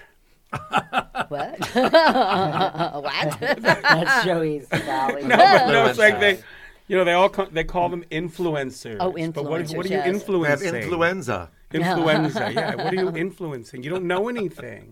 What? 0.51 1.59
what? 1.73 3.39
That's 3.39 4.25
Joey's 4.25 4.67
valley. 4.67 5.23
No, 5.23 5.37
but 5.37 5.67
no, 5.67 5.85
it's 5.85 5.99
like 5.99 6.19
they, 6.19 6.39
you 6.87 6.97
know, 6.97 7.03
they 7.03 7.13
all 7.13 7.29
co- 7.29 7.47
they 7.51 7.63
call 7.63 7.89
them 7.89 8.03
influencers. 8.11 8.97
Oh, 8.99 9.11
But 9.31 9.43
what, 9.45 9.69
what 9.71 9.85
are 9.85 9.89
you 9.89 9.95
yes. 9.97 10.27
We 10.27 10.45
have 10.45 10.61
influenza. 10.61 11.49
Influenza. 11.73 12.51
yeah. 12.55 12.75
What 12.75 12.93
are 12.93 12.95
you 12.95 13.15
influencing? 13.15 13.83
You 13.83 13.89
don't 13.89 14.05
know 14.05 14.27
anything. 14.27 14.91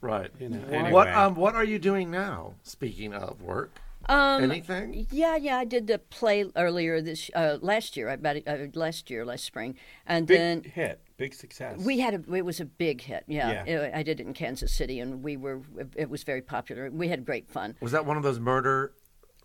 Right. 0.00 0.30
You 0.40 0.48
know. 0.48 0.90
What 0.90 1.08
um 1.08 1.34
what 1.34 1.54
are 1.54 1.64
you 1.64 1.78
doing 1.78 2.10
now? 2.10 2.54
Speaking 2.62 3.12
of 3.12 3.42
work, 3.42 3.70
Um, 4.08 4.44
anything? 4.44 5.06
Yeah, 5.10 5.36
yeah, 5.36 5.58
I 5.58 5.64
did 5.64 5.86
the 5.86 5.98
play 5.98 6.44
earlier 6.56 7.00
this 7.02 7.30
uh, 7.34 7.58
last 7.60 7.96
year. 7.96 8.08
About 8.08 8.36
uh, 8.46 8.56
last 8.74 9.10
year, 9.10 9.24
last 9.24 9.44
spring, 9.44 9.76
and 10.06 10.26
Big 10.26 10.38
then 10.38 10.62
hit. 10.64 11.00
Big 11.16 11.32
success. 11.34 11.78
we 11.80 12.00
had 12.00 12.14
a. 12.14 12.34
It 12.34 12.44
was 12.44 12.58
a 12.60 12.64
big 12.64 13.00
hit. 13.02 13.24
Yeah, 13.28 13.64
Yeah. 13.64 13.64
It- 13.86 13.94
I 13.94 14.02
did 14.02 14.20
it 14.20 14.26
in 14.26 14.34
Kansas 14.34 14.72
City, 14.72 14.98
and 15.00 15.22
we 15.22 15.36
were. 15.36 15.62
It 15.96 16.10
was 16.10 16.24
very 16.24 16.42
popular. 16.42 16.90
We 16.90 17.08
had 17.08 17.24
great 17.24 17.48
fun. 17.48 17.76
Was 17.80 17.92
that 17.92 18.04
one 18.04 18.16
of 18.16 18.22
those 18.24 18.40
murder, 18.40 18.92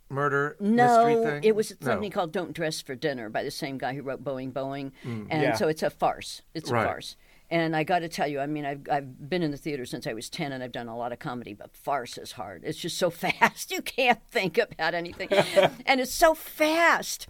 murder 0.10 0.58
No, 0.60 1.06
mystery 1.06 1.32
things? 1.32 1.46
it 1.46 1.56
was 1.56 1.72
No. 1.82 1.88
something 1.88 2.10
called 2.12 2.32
"Don't 2.32 2.54
Dress 2.54 2.82
for 2.82 2.96
Dinner" 2.96 3.30
by 3.30 3.44
the 3.44 3.52
same 3.52 3.78
guy 3.78 3.94
who 3.94 4.02
wrote 4.02 4.24
Boeing 4.24 4.52
Boeing, 4.52 4.92
mm. 5.06 5.28
and 5.30 5.44
Yeah. 5.44 5.54
so 5.56 5.68
it's 5.68 5.84
a 5.84 5.90
farce. 5.92 6.42
It's 6.56 6.70
a 6.70 6.74
farce. 6.74 7.16
And 7.52 7.76
I 7.76 7.84
got 7.84 8.00
to 8.00 8.10
tell 8.10 8.28
you, 8.28 8.40
I 8.40 8.46
mean, 8.46 8.64
I've, 8.64 8.82
I've 8.92 9.28
been 9.28 9.42
in 9.42 9.50
the 9.50 9.58
theater 9.58 9.84
since 9.84 10.06
I 10.06 10.14
was 10.14 10.30
10 10.30 10.52
and 10.52 10.64
I've 10.64 10.72
done 10.72 10.88
a 10.88 10.96
lot 10.96 11.12
of 11.12 11.18
comedy, 11.18 11.56
but 11.56 11.76
farce 11.76 12.16
is 12.20 12.34
hard. 12.34 12.62
It's 12.64 12.78
just 12.78 12.96
so 13.00 13.10
fast. 13.24 13.72
You 13.72 13.82
can't 13.82 14.20
think 14.30 14.60
about 14.60 14.94
anything. 14.94 15.30
and 15.88 16.00
it's 16.00 16.14
so 16.14 16.36
fast. 16.36 17.28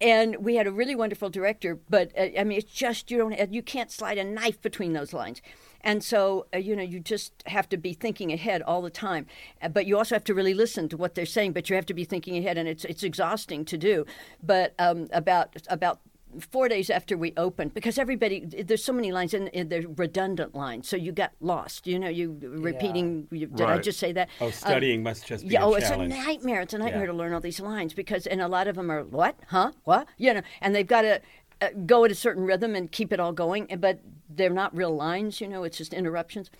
And 0.00 0.44
we 0.44 0.56
had 0.56 0.66
a 0.66 0.72
really 0.72 0.94
wonderful 0.94 1.30
director, 1.30 1.78
but 1.88 2.12
uh, 2.18 2.28
I 2.38 2.44
mean, 2.44 2.58
it's 2.58 2.72
just, 2.72 3.10
you 3.10 3.16
don't, 3.16 3.52
you 3.52 3.62
can't 3.62 3.90
slide 3.90 4.18
a 4.18 4.24
knife 4.24 4.60
between 4.60 4.92
those 4.92 5.14
lines. 5.14 5.40
And 5.80 6.04
so, 6.04 6.46
uh, 6.52 6.58
you 6.58 6.76
know, 6.76 6.82
you 6.82 7.00
just 7.00 7.32
have 7.46 7.68
to 7.70 7.76
be 7.76 7.94
thinking 7.94 8.32
ahead 8.32 8.60
all 8.60 8.82
the 8.82 8.90
time. 8.90 9.26
Uh, 9.62 9.68
But 9.68 9.86
you 9.86 9.96
also 9.96 10.14
have 10.14 10.24
to 10.24 10.34
really 10.34 10.52
listen 10.52 10.88
to 10.90 10.96
what 10.96 11.14
they're 11.14 11.24
saying, 11.24 11.52
but 11.52 11.70
you 11.70 11.76
have 11.76 11.86
to 11.86 11.94
be 11.94 12.04
thinking 12.04 12.36
ahead, 12.36 12.58
and 12.58 12.68
it's, 12.68 12.84
it's 12.84 13.02
exhausting 13.02 13.64
to 13.66 13.78
do. 13.78 14.04
But 14.42 14.74
um, 14.78 15.08
about, 15.12 15.56
about 15.70 16.00
four 16.40 16.68
days 16.68 16.90
after 16.90 17.16
we 17.16 17.32
opened 17.36 17.72
because 17.74 17.98
everybody 17.98 18.40
there's 18.44 18.84
so 18.84 18.92
many 18.92 19.12
lines 19.12 19.32
and, 19.34 19.48
and 19.54 19.70
they're 19.70 19.84
redundant 19.96 20.54
lines 20.54 20.88
so 20.88 20.96
you 20.96 21.12
got 21.12 21.32
lost 21.40 21.86
you 21.86 21.98
know 21.98 22.08
you 22.08 22.38
repeating 22.42 23.26
you, 23.30 23.46
did 23.46 23.66
i 23.66 23.78
just 23.78 23.98
say 23.98 24.12
that 24.12 24.28
Oh, 24.40 24.46
Um, 24.46 24.52
studying 24.52 25.02
must 25.02 25.26
just 25.26 25.46
be 25.46 25.54
yeah, 25.54 25.62
a 25.62 25.66
oh, 25.66 25.74
it's 25.74 25.90
a 25.90 25.96
nightmare. 25.96 26.60
It's 26.62 26.74
a 26.74 26.78
nightmare 26.78 27.02
Yeah. 27.06 27.12
to 27.12 27.12
learn 27.12 27.32
all 27.32 27.40
these 27.40 27.60
lines 27.60 27.94
because, 27.94 28.26
and 28.26 28.40
a 28.40 28.48
lot 28.48 28.68
of 28.68 28.76
them 28.76 28.90
are 28.90 29.02
what, 29.04 29.36
huh, 29.48 29.72
what, 29.84 30.06
you 30.18 30.34
know, 30.34 30.42
and 30.60 30.74
they've 30.74 30.86
got 30.86 31.02
to 31.02 31.20
uh, 31.62 31.68
go 31.86 32.04
at 32.04 32.10
a 32.10 32.14
certain 32.14 32.44
rhythm 32.44 32.74
and 32.74 32.90
keep 32.92 33.12
it 33.12 33.20
all 33.20 33.32
going, 33.32 33.66
but 33.78 34.00
they're 34.28 34.50
not 34.50 34.76
real 34.76 34.94
lines. 34.94 35.40
You 35.40 35.48
know, 35.48 35.64
it's 35.64 35.78
just 35.78 35.94
interruptions. 35.94 36.50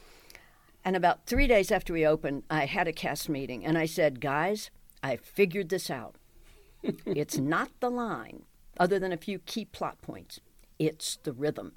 And 0.84 0.94
about 0.96 1.26
three 1.26 1.46
days 1.46 1.70
after 1.72 1.92
we 1.92 2.06
opened, 2.06 2.44
I 2.48 2.66
had 2.66 2.86
a 2.88 2.92
cast 2.92 3.28
meeting, 3.28 3.64
and 3.66 3.76
I 3.76 3.86
said, 3.86 4.20
guys, 4.20 4.70
I 5.02 5.16
figured 5.16 5.68
this 5.68 5.90
out. 5.90 6.14
it's 7.04 7.38
not 7.38 7.70
the 7.80 7.90
line, 7.90 8.42
other 8.78 8.98
than 8.98 9.12
a 9.12 9.16
few 9.16 9.38
key 9.40 9.64
plot 9.64 10.00
points. 10.02 10.40
It's 10.78 11.18
the 11.22 11.32
rhythm. 11.32 11.76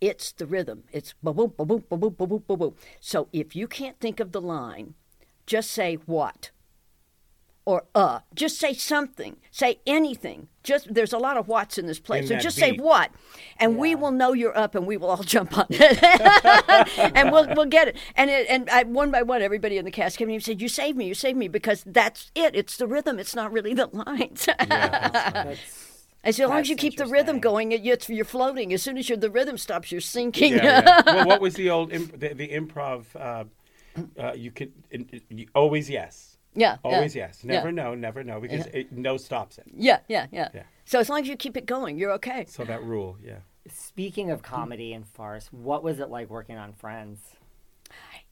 It's 0.00 0.32
the 0.32 0.46
rhythm. 0.46 0.84
It's 0.92 1.14
boom, 1.22 1.36
boom, 1.36 1.52
boom, 1.56 1.66
boom, 1.66 1.84
boom, 1.88 1.98
boom, 2.00 2.14
boom, 2.14 2.28
boom, 2.28 2.44
boom, 2.46 2.58
boom. 2.58 2.74
So 3.00 3.28
if 3.32 3.54
you 3.54 3.68
can't 3.68 3.98
think 4.00 4.20
of 4.20 4.32
the 4.32 4.40
line, 4.40 4.94
just 5.46 5.70
say 5.70 5.94
what 6.06 6.50
or 7.64 7.84
uh. 7.94 8.20
Just 8.34 8.58
say 8.58 8.74
something. 8.74 9.36
Say 9.50 9.80
anything. 9.86 10.48
Just 10.62 10.92
there's 10.92 11.12
a 11.12 11.18
lot 11.18 11.36
of 11.36 11.48
whats 11.48 11.78
in 11.78 11.86
this 11.86 12.00
place. 12.00 12.22
In 12.22 12.28
so 12.28 12.34
that 12.34 12.42
just 12.42 12.56
say 12.56 12.72
beat. 12.72 12.80
what, 12.80 13.10
and 13.58 13.78
we 13.78 13.94
will 13.94 14.10
know 14.10 14.32
you're 14.32 14.56
up, 14.56 14.74
and 14.74 14.86
we 14.86 14.96
will 14.96 15.10
all 15.10 15.22
jump 15.22 15.56
on 15.56 15.66
it, 15.70 16.02
and 17.16 17.30
we'll 17.30 17.46
we'll 17.54 17.66
get 17.66 17.88
it. 17.88 17.96
And 18.16 18.30
it, 18.30 18.46
and 18.48 18.68
I, 18.70 18.82
one 18.84 19.10
by 19.10 19.22
one, 19.22 19.42
everybody 19.42 19.78
in 19.78 19.84
the 19.84 19.90
cast 19.90 20.18
came 20.18 20.26
to 20.26 20.30
me 20.30 20.34
and 20.34 20.44
said, 20.44 20.60
"You 20.60 20.68
saved 20.68 20.96
me. 20.96 21.06
You 21.06 21.14
saved 21.14 21.38
me 21.38 21.48
because 21.48 21.84
that's 21.86 22.30
it. 22.34 22.54
It's 22.54 22.76
the 22.76 22.86
rhythm. 22.86 23.18
It's 23.18 23.34
not 23.34 23.52
really 23.52 23.74
the 23.74 23.86
lines." 23.86 24.46
That's- 24.46 25.88
As 26.24 26.38
long 26.38 26.58
as 26.58 26.68
you 26.68 26.76
keep 26.76 26.96
the 26.96 27.06
rhythm 27.06 27.40
going, 27.40 27.72
it's, 27.72 28.08
you're 28.08 28.24
floating. 28.24 28.72
As 28.72 28.82
soon 28.82 28.96
as 28.96 29.08
you're, 29.08 29.18
the 29.18 29.30
rhythm 29.30 29.58
stops, 29.58 29.90
you're 29.90 30.00
sinking. 30.00 30.52
Yeah, 30.54 30.82
yeah. 30.84 31.02
well, 31.06 31.26
what 31.26 31.40
was 31.40 31.54
the 31.54 31.70
old 31.70 31.92
imp- 31.92 32.18
the, 32.18 32.32
the 32.34 32.48
improv? 32.48 33.04
Uh, 33.18 33.44
uh, 34.18 34.32
you 34.32 34.50
could 34.50 34.72
in, 34.90 35.08
in- 35.30 35.46
always 35.54 35.90
yes. 35.90 36.36
Yeah, 36.54 36.76
yeah. 36.84 36.90
Always 36.90 37.16
yes. 37.16 37.40
Yeah. 37.42 37.54
Never 37.54 37.72
no. 37.72 37.94
Never 37.94 38.22
no. 38.22 38.40
Because 38.40 38.66
it, 38.66 38.92
no 38.92 39.16
stops 39.16 39.58
it. 39.58 39.64
Yeah, 39.74 40.00
yeah, 40.08 40.26
yeah, 40.30 40.48
Yeah. 40.54 40.62
So 40.84 41.00
as 41.00 41.08
long 41.08 41.20
as 41.20 41.28
you 41.28 41.36
keep 41.36 41.56
it 41.56 41.66
going, 41.66 41.98
you're 41.98 42.12
okay. 42.12 42.44
So 42.48 42.64
that 42.64 42.82
rule, 42.84 43.16
yeah. 43.24 43.38
Speaking 43.68 44.30
of 44.30 44.42
comedy 44.42 44.92
and 44.92 45.06
farce, 45.06 45.48
what 45.52 45.82
was 45.82 45.98
it 46.00 46.08
like 46.10 46.28
working 46.28 46.56
on 46.56 46.72
Friends? 46.72 47.20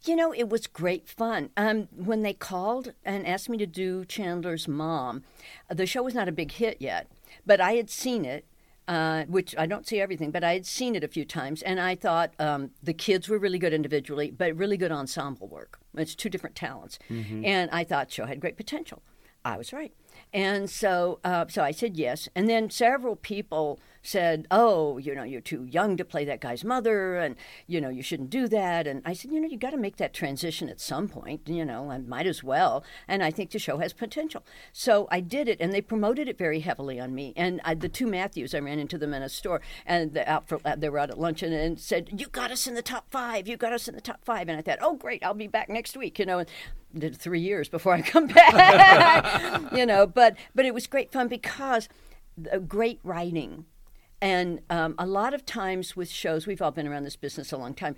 You 0.05 0.17
know, 0.17 0.33
it 0.33 0.49
was 0.49 0.67
great 0.67 1.09
fun. 1.09 1.51
Um, 1.57 1.89
when 1.95 2.23
they 2.23 2.33
called 2.33 2.95
and 3.05 3.27
asked 3.27 3.49
me 3.49 3.59
to 3.59 3.67
do 3.67 4.05
Chandler's 4.07 4.67
mom, 4.67 5.25
uh, 5.71 5.75
the 5.75 5.87
show 5.87 6.03
was 6.03 6.15
not 6.15 6.29
a 6.29 6.33
big 6.33 6.53
hit 6.53 6.79
yet, 6.81 7.07
but 7.51 7.61
I 7.61 7.73
had 7.73 7.91
seen 7.91 8.25
it. 8.25 8.47
Uh, 8.89 9.25
which 9.27 9.55
I 9.57 9.67
don't 9.67 9.87
see 9.87 10.01
everything, 10.01 10.33
but 10.33 10.43
I 10.43 10.53
had 10.55 10.67
seen 10.67 10.97
it 10.97 11.05
a 11.05 11.09
few 11.09 11.25
times, 11.25 11.63
and 11.63 11.79
I 11.79 11.95
thought 11.95 12.35
um, 12.41 12.71
the 12.83 12.93
kids 12.93 13.29
were 13.29 13.39
really 13.39 13.59
good 13.59 13.73
individually, 13.73 14.33
but 14.33 14.57
really 14.57 14.77
good 14.77 14.91
ensemble 14.91 15.47
work. 15.47 15.79
It's 15.97 16.17
two 16.17 16.29
different 16.29 16.57
talents, 16.57 16.99
and 17.45 17.71
I 17.71 17.85
thought 17.85 18.11
show 18.11 18.25
had 18.25 18.41
great 18.41 18.57
potential. 18.57 19.01
I 19.45 19.57
was 19.57 19.73
right. 19.73 19.93
And 20.33 20.69
so, 20.69 21.21
uh, 21.23 21.45
so 21.49 21.63
I 21.63 21.71
said 21.71 21.97
yes. 21.97 22.29
And 22.35 22.49
then 22.49 22.69
several 22.69 23.15
people 23.15 23.79
said, 24.03 24.47
"Oh, 24.51 24.99
you 24.99 25.15
know, 25.15 25.23
you're 25.23 25.41
too 25.41 25.65
young 25.65 25.97
to 25.97 26.05
play 26.05 26.25
that 26.25 26.41
guy's 26.41 26.65
mother, 26.65 27.17
and 27.17 27.37
you 27.67 27.81
know, 27.81 27.89
you 27.89 28.03
shouldn't 28.03 28.31
do 28.31 28.49
that." 28.49 28.87
And 28.87 29.03
I 29.05 29.13
said, 29.13 29.31
"You 29.31 29.41
know, 29.41 29.49
you 29.49 29.59
got 29.59 29.71
to 29.71 29.77
make 29.77 29.97
that 29.97 30.15
transition 30.15 30.69
at 30.69 30.81
some 30.81 31.09
point. 31.09 31.49
You 31.49 31.65
know, 31.65 31.91
I 31.91 31.99
might 31.99 32.27
as 32.27 32.43
well." 32.43 32.85
And 33.09 33.23
I 33.23 33.31
think 33.31 33.51
the 33.51 33.59
show 33.59 33.79
has 33.79 33.93
potential. 33.93 34.45
So 34.73 35.09
I 35.11 35.21
did 35.21 35.49
it, 35.49 35.61
and 35.61 35.73
they 35.73 35.81
promoted 35.81 36.29
it 36.29 36.39
very 36.39 36.61
heavily 36.61 37.01
on 37.01 37.15
me. 37.15 37.33
And 37.37 37.61
I, 37.65 37.75
the 37.75 37.89
two 37.89 38.07
Matthews, 38.07 38.55
I 38.55 38.61
ran 38.61 38.79
into 38.79 38.99
them 38.99 39.15
in 39.15 39.23
a 39.23 39.29
store, 39.29 39.61
and 39.87 40.15
the, 40.15 40.29
out 40.31 40.49
for, 40.49 40.61
uh, 40.65 40.77
they 40.77 40.89
were 40.89 40.99
out 40.99 41.11
at 41.11 41.19
luncheon, 41.19 41.53
and 41.53 41.79
said, 41.79 42.09
"You 42.21 42.27
got 42.27 42.51
us 42.51 42.67
in 42.67 42.75
the 42.75 42.83
top 42.83 43.11
five. 43.11 43.49
You 43.49 43.57
got 43.57 43.73
us 43.73 43.89
in 43.89 43.95
the 43.95 44.01
top 44.01 44.25
five. 44.25 44.49
And 44.49 44.59
I 44.59 44.63
thought, 44.63 44.79
"Oh, 44.81 44.97
great! 44.97 45.25
I'll 45.25 45.35
be 45.35 45.47
back 45.47 45.69
next 45.69 45.97
week." 45.97 46.19
You 46.19 46.27
know. 46.27 46.39
And, 46.41 46.49
did 46.93 47.17
three 47.17 47.39
years 47.39 47.69
before 47.69 47.93
I 47.93 48.03
come 48.03 48.27
back, 48.27 49.73
you 49.73 49.87
know. 49.87 50.09
But 50.09 50.37
but 50.57 50.65
it 50.65 50.75
was 50.75 50.89
great 50.89 51.13
fun 51.13 51.29
because 51.29 51.89
great 52.67 53.01
writing 53.05 53.65
and 54.21 54.61
um, 54.71 54.95
a 54.99 55.07
lot 55.07 55.35
of 55.35 55.47
times 55.47 55.97
with 55.97 56.11
shows, 56.11 56.47
we've 56.47 56.61
all 56.61 56.71
been 56.71 56.87
around 56.87 57.05
this 57.05 57.17
business 57.17 57.53
a 57.53 57.57
long 57.57 57.75
time. 57.75 57.97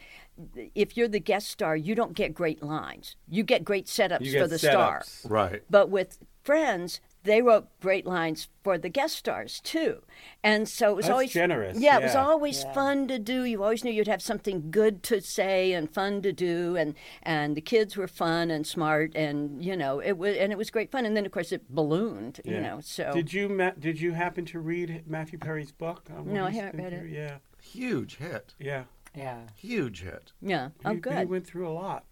If 0.75 0.97
you're 0.97 1.09
the 1.09 1.21
guest 1.21 1.49
star, 1.49 1.77
you 1.77 1.95
don't 1.95 2.15
get 2.15 2.35
great 2.35 2.63
lines. 2.63 3.17
You 3.29 3.43
get 3.43 3.65
great 3.65 3.87
setups 3.87 4.21
You 4.23 4.33
for 4.33 4.39
get 4.39 4.51
the 4.51 4.59
star. 4.59 5.03
Right. 5.25 5.63
But 5.69 5.91
with 5.91 6.19
Friends, 6.43 7.01
they 7.25 7.41
wrote 7.43 7.69
great 7.81 8.05
lines 8.07 8.49
for 8.65 8.77
the 8.79 8.89
guest 8.89 9.17
stars 9.17 9.61
too, 9.61 10.03
and 10.43 10.69
so 10.69 10.91
it 10.93 10.97
was 10.97 11.05
That's 11.07 11.13
always 11.13 11.33
generous, 11.33 11.79
Yeah, 11.79 11.99
it 11.99 12.03
was 12.05 12.15
always 12.17 12.63
Yeah. 12.65 12.73
fun 12.73 13.09
to 13.09 13.19
do. 13.19 13.45
You 13.45 13.63
always 13.63 13.85
knew 13.85 13.93
you'd 13.93 14.09
have 14.09 14.23
something 14.23 14.71
good 14.71 15.03
to 15.05 15.21
say 15.21 15.73
and 15.73 15.93
fun 15.93 16.23
to 16.23 16.33
do, 16.33 16.77
and 16.77 16.95
and 17.23 17.57
the 17.57 17.61
kids 17.61 17.97
were 17.97 18.09
fun 18.09 18.51
and 18.51 18.67
smart, 18.67 19.15
and 19.15 19.65
you 19.65 19.77
know 19.77 20.01
it 20.01 20.19
was 20.19 20.37
and 20.37 20.53
it 20.53 20.59
was 20.59 20.71
great 20.71 20.91
fun. 20.91 21.07
And 21.07 21.17
then 21.17 21.27
of 21.27 21.33
course 21.33 21.53
it 21.53 21.69
ballooned, 21.69 22.41
you 22.45 22.61
know. 22.61 22.81
So 22.83 23.13
did 23.13 23.33
you 23.33 23.49
ma- 23.49 23.73
did 23.79 24.01
you 24.01 24.13
happen 24.13 24.45
to 24.47 24.59
read 24.59 25.05
Matthew 25.07 25.39
Perry's 25.39 25.73
book? 25.73 26.09
on 26.17 26.33
No, 26.33 26.47
I 26.47 26.51
haven't 26.51 26.77
been 26.77 26.85
read 26.85 26.93
it. 26.93 27.11
Yeah, 27.11 27.37
Huge 27.61 28.17
hit. 28.17 28.55
yeah, 28.59 28.85
Yeah. 29.15 29.43
Huge 29.57 30.03
hit. 30.03 30.33
yeah, 30.41 30.71
oh 30.85 30.95
He- 30.95 31.01
good. 31.01 31.19
He 31.19 31.25
went 31.25 31.47
through 31.47 31.69
a 31.69 31.73
lot. 31.73 32.05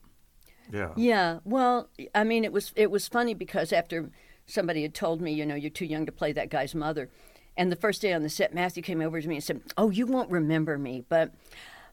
Yeah. 0.73 0.93
Yeah, 0.97 1.39
well, 1.45 1.89
I 2.15 2.23
mean, 2.23 2.45
it 2.45 2.53
was 2.53 2.73
it 2.77 2.91
was 2.93 3.09
funny 3.09 3.35
because 3.35 3.73
after 3.73 4.11
somebody 4.51 4.83
had 4.83 4.95
told 4.95 5.21
me, 5.21 5.33
you 5.33 5.47
know, 5.47 5.55
you're 5.55 5.71
too 5.71 5.87
young 5.87 6.07
to 6.07 6.13
play 6.13 6.33
that 6.33 6.51
guy's 6.51 6.75
mother, 6.75 7.09
and 7.57 7.71
the 7.73 7.77
first 7.77 8.03
day 8.03 8.13
on 8.13 8.23
the 8.23 8.29
set, 8.29 8.55
Matthew 8.55 8.83
came 8.83 9.01
over 9.01 9.21
to 9.21 9.29
me 9.29 9.37
and 9.37 9.45
said, 9.45 9.61
"Oh, 9.77 9.91
you 9.91 10.07
won't 10.07 10.31
remember 10.31 10.79
me, 10.79 11.05
but." 11.09 11.33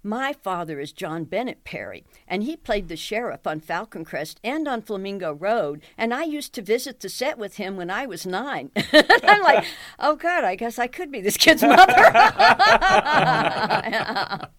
My 0.03 0.31
father 0.31 0.79
is 0.79 0.93
John 0.93 1.23
Bennett 1.25 1.63
Perry, 1.65 2.05
and 2.27 2.43
he 2.43 2.55
played 2.55 2.88
the 2.88 2.95
sheriff 2.95 3.45
on 3.47 3.59
Falcon 3.59 4.05
Crest 4.05 4.39
and 4.41 4.65
on 4.67 4.81
Flamingo 4.84 5.34
Road. 5.34 5.81
And 5.97 6.13
I 6.13 6.23
used 6.23 6.53
to 6.53 6.61
visit 6.61 7.01
the 7.01 7.09
set 7.09 7.38
with 7.38 7.57
him 7.57 7.75
when 7.75 7.89
I 7.89 8.05
was 8.05 8.25
nine. 8.25 8.71
I'm 8.93 9.41
like, 9.41 9.65
oh 9.99 10.15
God, 10.15 10.45
I 10.45 10.55
guess 10.55 10.79
I 10.79 10.88
could 10.88 11.11
be 11.11 11.19
this 11.19 11.35
kid's 11.35 11.63
mother. 11.63 11.93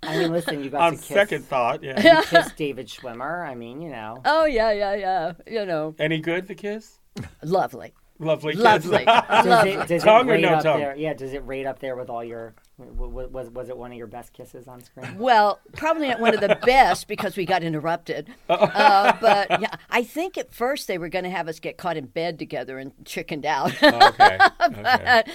I 0.03 0.11
mean, 0.11 0.33
listen, 0.33 0.63
you 0.63 0.71
got 0.71 0.81
On 0.83 0.93
to 0.93 0.99
kiss. 0.99 1.07
second 1.07 1.45
thought, 1.45 1.83
yeah. 1.83 2.19
You 2.19 2.23
kissed 2.25 2.57
David 2.57 2.89
Schwimmer. 2.89 3.49
I 3.49 3.55
mean, 3.55 3.81
you 3.81 3.91
know. 3.91 4.21
oh 4.25 4.45
yeah, 4.45 4.73
yeah, 4.73 4.95
yeah. 4.95 5.33
You 5.47 5.65
know, 5.65 5.95
Any 5.99 6.21
good? 6.21 6.49
The 6.49 6.57
kiss? 6.57 6.98
Lovely. 7.43 7.93
Lovely 8.21 8.55
kiss. 8.55 8.63
Lovely. 8.65 9.05
Does 9.05 9.47
Lovely. 9.47 9.71
it, 9.75 9.87
does 9.87 10.03
Tongue 10.03 10.27
it 10.27 10.31
or 10.31 10.35
rate 10.35 10.41
no 10.43 10.49
up 10.55 10.63
tongue? 10.65 10.81
there? 10.81 10.97
Yeah, 10.97 11.15
does 11.15 11.33
it 11.33 11.47
rate 11.47 11.67
up 11.67 11.79
there 11.79 11.95
with 11.95 12.11
all 12.11 12.25
your? 12.25 12.53
w- 12.77 12.97
w- 13.09 13.29
Was 13.29 13.49
was 13.51 13.69
it 13.69 13.79
one 13.79 13.93
of 13.93 13.97
your 13.97 14.09
best 14.09 14.33
kisses 14.33 14.67
on 14.67 14.83
screen? 14.83 15.19
Well, 15.19 15.61
probably 15.77 16.09
not 16.09 16.19
one 16.19 16.35
of 16.35 16.41
the 16.41 16.59
best 16.67 17.07
because 17.07 17.37
we 17.37 17.45
got 17.47 17.63
interrupted. 17.63 18.29
Uh, 18.51 19.17
but 19.21 19.61
yeah, 19.61 19.71
I 19.89 20.03
think 20.03 20.37
at 20.37 20.53
first 20.53 20.89
they 20.89 20.99
were 20.99 21.09
going 21.09 21.23
to 21.25 21.31
have 21.31 21.47
us 21.47 21.61
get 21.61 21.77
caught 21.79 21.97
in 21.97 22.07
bed 22.07 22.41
together 22.41 22.79
and 22.81 22.91
chickened 23.05 23.47
out. 23.47 23.71
okay. 23.83 24.39
But 24.59 25.29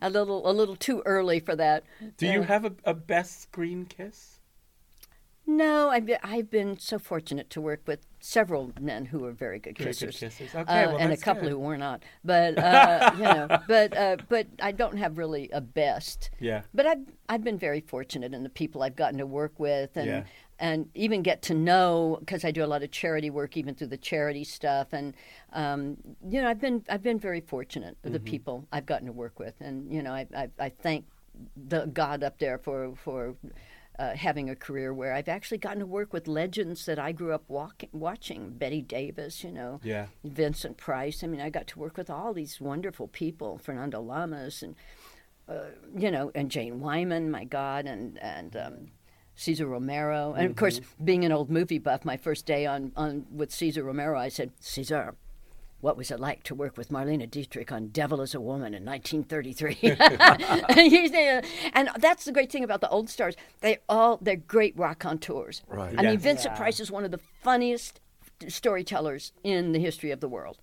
a 0.00 0.08
little, 0.08 0.48
a 0.48 0.52
little 0.52 0.76
too 0.76 1.02
early 1.06 1.40
for 1.40 1.56
that. 1.56 1.82
Do 2.18 2.26
you 2.28 2.40
Uh, 2.42 2.44
have 2.44 2.64
a, 2.64 2.72
a 2.84 2.94
best 2.94 3.42
screen 3.42 3.84
kiss? 3.84 4.37
No, 5.50 5.88
I've 5.88 6.04
been, 6.04 6.18
I've 6.22 6.50
been 6.50 6.78
so 6.78 6.98
fortunate 6.98 7.48
to 7.50 7.60
work 7.62 7.80
with 7.86 8.00
several 8.20 8.70
men 8.78 9.06
who 9.06 9.24
are 9.24 9.32
very 9.32 9.58
good 9.58 9.78
Very 9.78 9.92
good 9.94 10.10
kissers, 10.10 10.28
kissers. 10.38 10.54
Okay, 10.54 10.84
uh, 10.84 10.88
well, 10.90 10.98
and 10.98 11.10
a 11.10 11.16
couple 11.16 11.44
good. 11.44 11.52
who 11.52 11.58
were 11.58 11.78
not. 11.78 12.02
But 12.22 12.58
uh, 12.58 13.12
you 13.16 13.22
know, 13.22 13.58
but 13.66 13.96
uh, 13.96 14.18
but 14.28 14.46
I 14.60 14.72
don't 14.72 14.98
have 14.98 15.16
really 15.16 15.48
a 15.50 15.62
best. 15.62 16.28
Yeah. 16.38 16.62
But 16.74 16.84
I've 16.84 16.98
I've 17.30 17.42
been 17.42 17.58
very 17.58 17.80
fortunate 17.80 18.34
in 18.34 18.42
the 18.42 18.50
people 18.50 18.82
I've 18.82 18.94
gotten 18.94 19.18
to 19.20 19.26
work 19.26 19.58
with, 19.58 19.96
and 19.96 20.06
Yeah. 20.06 20.24
and 20.58 20.90
even 20.94 21.22
get 21.22 21.40
to 21.42 21.54
know 21.54 22.18
because 22.20 22.44
I 22.44 22.50
do 22.50 22.62
a 22.62 22.66
lot 22.66 22.82
of 22.82 22.90
charity 22.90 23.30
work, 23.30 23.56
even 23.56 23.74
through 23.74 23.86
the 23.86 23.96
charity 23.96 24.44
stuff, 24.44 24.88
and 24.92 25.14
um, 25.54 25.96
you 26.28 26.42
know, 26.42 26.48
I've 26.50 26.60
been 26.60 26.84
I've 26.90 27.02
been 27.02 27.18
very 27.18 27.40
fortunate 27.40 27.96
with 28.04 28.12
the 28.12 28.18
Mm-hmm. 28.18 28.26
people 28.26 28.68
I've 28.70 28.84
gotten 28.84 29.06
to 29.06 29.12
work 29.14 29.38
with, 29.38 29.54
and 29.60 29.90
you 29.90 30.02
know, 30.02 30.12
I 30.12 30.26
I, 30.36 30.50
I 30.58 30.68
thank 30.68 31.06
the 31.56 31.86
God 31.86 32.22
up 32.22 32.38
there 32.38 32.58
for 32.58 32.94
for. 33.02 33.34
Uh, 33.98 34.14
having 34.14 34.48
a 34.48 34.54
career 34.54 34.94
where 34.94 35.12
I've 35.12 35.26
actually 35.28 35.58
gotten 35.58 35.80
to 35.80 35.86
work 35.86 36.12
with 36.12 36.28
legends 36.28 36.86
that 36.86 37.00
I 37.00 37.10
grew 37.10 37.32
up 37.32 37.42
walk- 37.48 37.82
watching, 37.90 38.50
Bette 38.50 38.80
Davis, 38.82 39.42
you 39.42 39.50
know, 39.50 39.80
Yeah. 39.82 40.06
Vincent 40.22 40.76
Price. 40.76 41.24
I 41.24 41.26
mean, 41.26 41.40
I 41.40 41.50
got 41.50 41.66
to 41.66 41.80
work 41.80 41.96
with 41.96 42.08
all 42.08 42.32
these 42.32 42.60
wonderful 42.60 43.08
people, 43.08 43.58
Fernando 43.58 44.00
Lamas, 44.00 44.62
and 44.62 44.76
uh, 45.48 45.70
you 45.96 46.12
know, 46.12 46.30
and 46.36 46.48
Jane 46.48 46.78
Wyman, 46.78 47.28
my 47.28 47.42
God, 47.42 47.86
and 47.86 48.18
and 48.22 48.54
um, 48.56 48.88
Cesar 49.34 49.66
Romero, 49.66 50.32
and 50.32 50.46
of 50.48 50.54
course, 50.54 50.80
being 51.02 51.24
an 51.24 51.32
old 51.32 51.50
movie 51.50 51.78
buff, 51.80 52.04
my 52.04 52.16
first 52.16 52.46
day 52.46 52.66
on 52.66 52.92
on 52.96 53.26
with 53.34 53.50
Cesar 53.50 53.82
Romero, 53.82 54.16
I 54.16 54.28
said, 54.28 54.52
Cesar. 54.60 55.16
What 55.80 55.96
was 55.96 56.10
it 56.10 56.18
like 56.18 56.42
to 56.44 56.54
work 56.54 56.76
with 56.76 56.88
Marlena 56.90 57.30
Dietrich 57.30 57.70
on 57.70 57.88
Devil 57.88 58.20
is 58.20 58.34
a 58.34 58.40
Woman 58.40 58.74
in 58.74 58.84
1933? 58.84 59.78
and, 60.68 60.92
he's, 60.92 61.12
uh, 61.12 61.42
and 61.72 61.88
that's 61.98 62.24
the 62.24 62.32
great 62.32 62.50
thing 62.50 62.64
about 62.64 62.80
the 62.80 62.88
old 62.88 63.08
stars. 63.08 63.36
They 63.60 63.78
all 63.88 64.18
they're 64.20 64.36
great 64.36 64.76
raconteurs. 64.76 65.62
Right. 65.68 65.94
I 65.96 66.02
mean, 66.02 66.18
Vincent 66.18 66.54
Yeah. 66.54 66.58
Price 66.58 66.80
is 66.80 66.90
one 66.90 67.04
of 67.04 67.10
the 67.12 67.20
funniest 67.42 68.00
storytellers 68.46 69.32
in 69.42 69.72
the 69.72 69.80
history 69.80 70.10
of 70.12 70.20
the 70.20 70.28
world, 70.28 70.58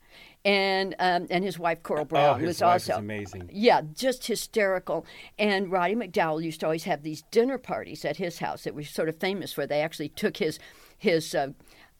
and 0.45 0.95
um, 0.99 1.27
and 1.29 1.43
his 1.43 1.59
wife 1.59 1.83
Coral 1.83 2.05
Browne 2.05 2.35
oh, 2.35 2.37
his 2.39 2.47
was 2.47 2.61
wife 2.61 2.73
also 2.73 2.93
is 2.93 2.99
amazing. 2.99 3.49
yeah, 3.51 3.81
just 3.93 4.27
hysterical. 4.27 5.05
And 5.37 5.71
Roddy 5.71 5.95
McDowall 5.95 6.43
used 6.43 6.59
to 6.61 6.65
always 6.67 6.85
have 6.85 7.03
these 7.03 7.23
dinner 7.31 7.57
parties 7.57 8.05
at 8.05 8.17
his 8.17 8.39
house 8.39 8.63
that 8.63 8.75
were 8.75 8.83
sort 8.83 9.09
of 9.09 9.17
famous 9.17 9.55
where 9.57 9.67
They 9.67 9.81
actually 9.81 10.09
took 10.09 10.37
his 10.37 10.59
his 10.97 11.35
uh, 11.35 11.49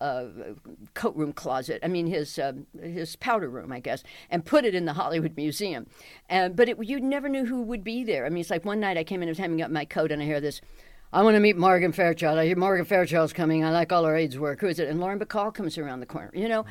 uh, 0.01 0.26
coat 0.93 1.15
room 1.15 1.34
closet. 1.34 1.80
I 1.84 1.88
mean 1.88 2.07
his 2.07 2.38
uh, 2.38 2.53
his 2.81 3.15
powder 3.15 3.49
room, 3.49 3.72
I 3.72 3.80
guess, 3.80 4.03
and 4.30 4.45
put 4.45 4.65
it 4.65 4.76
in 4.76 4.85
the 4.85 4.93
Hollywood 4.93 5.34
Museum. 5.38 5.88
And 6.30 6.55
but 6.55 6.69
it, 6.69 6.84
you 6.84 6.99
never 6.99 7.30
knew 7.30 7.45
who 7.45 7.61
would 7.63 7.84
be 7.84 8.03
there. 8.03 8.26
I 8.26 8.30
mean, 8.30 8.41
it's 8.41 8.49
like 8.49 8.65
one 8.65 8.80
night 8.80 8.97
I 8.97 9.03
came 9.03 9.22
in 9.22 9.30
and 9.30 9.31
was 9.31 9.38
hanging 9.38 9.61
up 9.61 9.72
my 9.72 9.85
coat, 9.85 10.11
and 10.11 10.22
I 10.22 10.26
hear 10.26 10.41
this. 10.41 10.61
I 11.13 11.22
want 11.23 11.35
to 11.35 11.39
meet 11.39 11.55
Morgan 11.55 11.93
Fairchild. 11.93 12.38
I 12.38 12.45
hear 12.45 12.57
Morgan 12.57 12.85
Fairchild's 12.85 13.31
coming. 13.31 13.63
I 13.63 13.72
like 13.72 13.93
all 13.93 14.03
her 14.03 14.15
AIDS 14.15 14.38
work. 14.38 14.59
Who 14.59 14.67
is 14.67 14.80
it? 14.80 14.89
And 14.89 14.99
Lauren 14.99 15.19
Bacall 15.19 15.53
comes 15.53 15.77
around 15.77 16.01
the 16.01 16.05
corner. 16.05 16.31
You 16.34 16.49
know, 16.49 16.65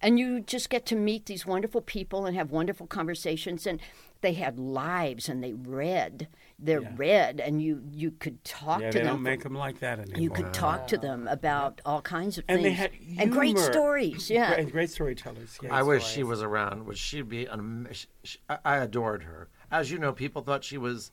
and 0.00 0.18
you 0.18 0.40
just 0.40 0.70
get 0.70 0.86
to 0.86 0.96
meet 0.96 1.26
these 1.26 1.44
wonderful 1.44 1.80
people 1.80 2.26
and 2.26 2.36
have 2.36 2.52
wonderful 2.52 2.86
conversations. 2.86 3.66
And 3.66 3.80
they 4.20 4.34
had 4.34 4.58
lives 4.58 5.28
and 5.28 5.42
they 5.42 5.52
read. 5.52 6.28
They're 6.60 6.80
red, 6.96 7.38
and 7.40 7.62
you 7.62 7.82
you 7.92 8.10
could 8.10 8.42
talk 8.42 8.80
Yeah, 8.80 8.90
to 8.90 8.98
they 8.98 9.04
them. 9.04 9.14
don't 9.14 9.22
make 9.22 9.44
them 9.44 9.54
like 9.54 9.78
that 9.78 10.00
anymore. 10.00 10.20
you 10.20 10.28
could 10.30 10.52
talk 10.52 10.88
to 10.88 10.98
them 10.98 11.28
about 11.28 11.80
all 11.86 12.02
kinds 12.02 12.36
of 12.36 12.44
and 12.48 12.62
things 12.62 12.64
they 12.64 12.72
had 12.74 12.90
and 13.18 13.30
great 13.30 13.56
stories. 13.58 14.28
Yeah, 14.28 14.52
and 14.54 14.70
great 14.72 14.90
storytellers. 14.90 15.56
Yeah, 15.62 15.72
I 15.72 15.82
wish 15.84 16.04
she 16.04 16.24
was 16.24 16.42
around. 16.42 16.84
Would 16.86 16.98
she 16.98 17.22
be? 17.22 17.46
An, 17.46 17.60
am- 17.60 17.88
sh- 17.92 18.06
sh- 18.24 18.36
I- 18.48 18.58
I 18.64 18.76
adored 18.78 19.22
her. 19.22 19.48
As 19.70 19.90
you 19.92 19.98
know, 20.00 20.12
people 20.12 20.42
thought 20.42 20.64
she 20.64 20.78
was 20.78 21.12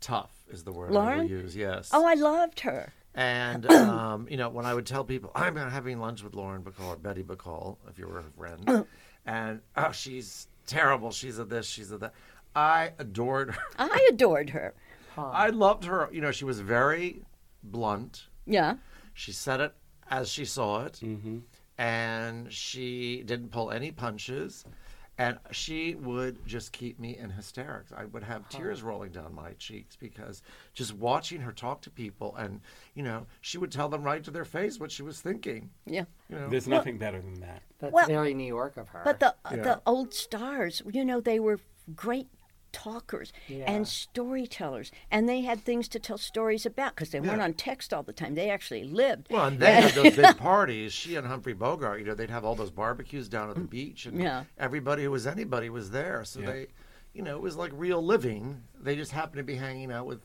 tough. 0.00 0.44
Is 0.50 0.64
the 0.64 0.72
word 0.72 0.90
I 0.90 0.94
Lauren? 0.94 1.18
will 1.20 1.30
use? 1.30 1.56
Yes. 1.56 1.90
Oh, 1.92 2.04
I 2.04 2.14
loved 2.14 2.60
her. 2.60 2.92
And 3.14 3.64
um, 3.72 4.26
you 4.30 4.36
know, 4.36 4.50
when 4.50 4.66
I 4.66 4.74
would 4.74 4.84
tell 4.86 5.02
people 5.04 5.30
I'm 5.34 5.56
having 5.56 5.98
lunch 5.98 6.22
with 6.22 6.34
Lauren 6.34 6.62
Bacall 6.62 6.88
or 6.88 6.96
Betty 6.96 7.22
Bacall, 7.22 7.78
if 7.88 7.98
you 7.98 8.06
were 8.06 8.18
a 8.18 8.22
friend, 8.22 8.86
and 9.26 9.60
oh, 9.78 9.92
she's 9.92 10.48
terrible. 10.66 11.10
She's 11.10 11.38
a 11.38 11.44
this. 11.44 11.66
She's 11.66 11.90
a 11.90 11.96
that. 11.98 12.12
I 12.54 12.92
adored 12.98 13.54
her. 13.54 13.62
I 13.78 14.08
adored 14.10 14.50
her. 14.50 14.74
I 15.16 15.48
loved 15.48 15.84
her. 15.84 16.08
You 16.12 16.20
know, 16.20 16.32
she 16.32 16.44
was 16.44 16.60
very 16.60 17.22
blunt. 17.62 18.26
Yeah. 18.46 18.76
She 19.14 19.32
said 19.32 19.60
it 19.60 19.74
as 20.10 20.28
she 20.28 20.44
saw 20.44 20.84
it, 20.84 21.00
mm-hmm. 21.02 21.38
and 21.78 22.52
she 22.52 23.22
didn't 23.24 23.50
pull 23.50 23.70
any 23.70 23.90
punches. 23.90 24.64
And 25.18 25.38
she 25.50 25.94
would 25.96 26.44
just 26.46 26.72
keep 26.72 26.98
me 26.98 27.18
in 27.18 27.28
hysterics. 27.28 27.92
I 27.94 28.06
would 28.06 28.24
have 28.24 28.48
tears 28.48 28.82
rolling 28.82 29.12
down 29.12 29.34
my 29.34 29.52
cheeks 29.52 29.94
because 29.94 30.42
just 30.72 30.94
watching 30.94 31.38
her 31.42 31.52
talk 31.52 31.82
to 31.82 31.90
people, 31.90 32.34
and 32.36 32.60
you 32.94 33.02
know, 33.02 33.26
she 33.42 33.58
would 33.58 33.70
tell 33.70 33.90
them 33.90 34.02
right 34.02 34.24
to 34.24 34.30
their 34.30 34.46
face 34.46 34.80
what 34.80 34.90
she 34.90 35.02
was 35.02 35.20
thinking. 35.20 35.68
Yeah. 35.84 36.06
You 36.30 36.36
know, 36.36 36.48
There's 36.48 36.66
nothing 36.66 36.96
better 36.96 37.20
than 37.20 37.40
that. 37.40 37.62
That's 37.78 37.92
Well- 37.92 38.06
very 38.06 38.32
New 38.32 38.46
York 38.46 38.78
of 38.78 38.88
her. 38.88 39.02
But 39.04 39.20
the 39.20 39.34
uh, 39.44 39.50
Yeah. 39.54 39.62
the 39.62 39.82
old 39.86 40.14
stars, 40.14 40.82
you 40.90 41.04
know, 41.04 41.20
they 41.20 41.38
were 41.38 41.60
great 41.94 42.28
talkers 42.72 43.32
Yeah. 43.48 43.64
and 43.70 43.86
storytellers, 43.86 44.90
and 45.10 45.28
they 45.28 45.42
had 45.42 45.60
things 45.60 45.88
to 45.88 45.98
tell 45.98 46.18
stories 46.18 46.64
about 46.66 46.94
because 46.94 47.10
they 47.10 47.20
weren't 47.20 47.40
on 47.42 47.54
text 47.54 47.92
all 47.92 48.02
the 48.02 48.12
time. 48.12 48.34
They 48.34 48.50
actually 48.50 48.84
lived. 48.84 49.28
Well, 49.30 49.46
and 49.46 49.58
they 49.60 49.72
had 49.74 49.92
those 49.94 50.16
big 50.16 50.36
parties. 50.38 50.92
She 50.92 51.16
and 51.16 51.26
Humphrey 51.26 51.52
Bogart, 51.52 52.00
you 52.00 52.06
know, 52.06 52.14
they'd 52.14 52.30
have 52.30 52.44
all 52.44 52.54
those 52.54 52.70
barbecues 52.70 53.28
down 53.28 53.50
at 53.50 53.56
the 53.56 53.62
beach, 53.62 54.06
and 54.06 54.18
Mm. 54.18 54.22
Yeah. 54.22 54.44
everybody 54.58 55.04
who 55.04 55.10
was 55.10 55.26
anybody 55.26 55.68
was 55.70 55.90
there. 55.90 56.24
So 56.24 56.40
Yeah. 56.40 56.46
they, 56.46 56.66
you 57.14 57.22
know, 57.22 57.36
it 57.36 57.42
was 57.42 57.56
like 57.56 57.72
real 57.74 58.02
living. 58.04 58.62
They 58.80 58.96
just 58.96 59.12
happened 59.12 59.36
to 59.38 59.42
be 59.42 59.56
hanging 59.56 59.92
out 59.92 60.06
with 60.06 60.20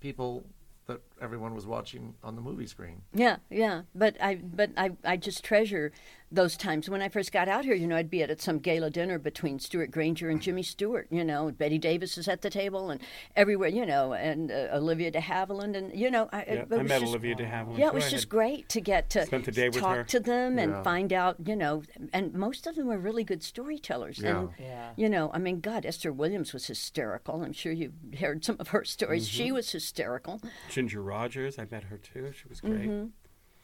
people 0.00 0.44
that 0.86 1.00
everyone 1.20 1.54
was 1.54 1.64
watching 1.64 2.14
on 2.24 2.34
the 2.34 2.42
movie 2.42 2.66
screen. 2.66 3.02
Yeah, 3.14 3.36
yeah, 3.50 3.82
but 3.94 4.16
I 4.20 4.34
but 4.34 4.70
I, 4.76 4.90
I 5.04 5.16
just 5.16 5.44
treasure 5.44 5.92
those 6.32 6.56
times 6.56 6.88
when 6.88 7.02
I 7.02 7.08
first 7.08 7.30
got 7.32 7.48
out 7.48 7.64
here. 7.64 7.74
You 7.74 7.86
know, 7.86 7.96
I'd 7.96 8.10
be 8.10 8.22
at, 8.22 8.30
at 8.30 8.40
some 8.40 8.58
gala 8.58 8.90
dinner 8.90 9.18
between 9.18 9.58
Stewart 9.58 9.90
Granger 9.90 10.28
and 10.30 10.40
Jimmy 10.40 10.62
Stewart. 10.62 11.06
You 11.10 11.24
know, 11.24 11.50
Bette 11.50 11.78
Davis 11.78 12.16
is 12.18 12.26
at 12.26 12.42
the 12.42 12.50
table 12.50 12.90
and 12.90 13.00
everywhere. 13.36 13.68
You 13.68 13.86
know, 13.86 14.12
and 14.14 14.50
uh, 14.50 14.68
Olivia 14.72 15.10
De 15.10 15.20
Havilland, 15.20 15.76
and 15.76 15.94
you 15.94 16.10
know, 16.10 16.28
I, 16.32 16.38
Yeah, 16.46 16.52
it 16.62 16.68
I 16.72 16.82
met 16.82 17.00
just, 17.00 17.10
Olivia 17.10 17.34
De 17.34 17.44
Havilland. 17.44 17.78
Yeah, 17.78 17.88
it 17.88 17.94
was 17.94 18.10
just 18.10 18.28
great 18.28 18.68
to 18.70 18.80
get 18.80 19.10
to 19.10 19.26
spent 19.26 19.44
the 19.44 19.52
day 19.52 19.68
with 19.68 19.78
talk 19.78 19.96
her. 19.96 20.04
to 20.04 20.20
them 20.20 20.58
and 20.58 20.72
Yeah. 20.72 20.82
find 20.82 21.12
out. 21.12 21.36
You 21.44 21.56
know, 21.56 21.82
and 22.12 22.32
most 22.34 22.66
of 22.66 22.74
them 22.76 22.86
were 22.86 22.98
really 22.98 23.24
good 23.24 23.42
storytellers. 23.42 24.18
And 24.20 24.50
Yeah. 24.58 24.90
you 24.96 25.08
know, 25.08 25.30
I 25.34 25.38
mean, 25.38 25.60
God, 25.60 25.84
Esther 25.84 26.12
Williams 26.12 26.52
was 26.52 26.66
hysterical. 26.66 27.42
I'm 27.42 27.52
sure 27.52 27.72
you've 27.72 27.92
heard 28.18 28.44
some 28.44 28.56
of 28.58 28.68
her 28.68 28.84
stories. 28.84 29.28
Mm-hmm. 29.28 29.44
She 29.44 29.52
was 29.52 29.70
hysterical. 29.70 30.40
Ginger 30.70 31.02
Rogers, 31.02 31.58
I 31.58 31.66
met 31.70 31.84
her 31.84 31.98
too. 31.98 32.32
She 32.32 32.48
was 32.48 32.60
great. 32.60 32.88
Mm-hmm. 32.88 33.06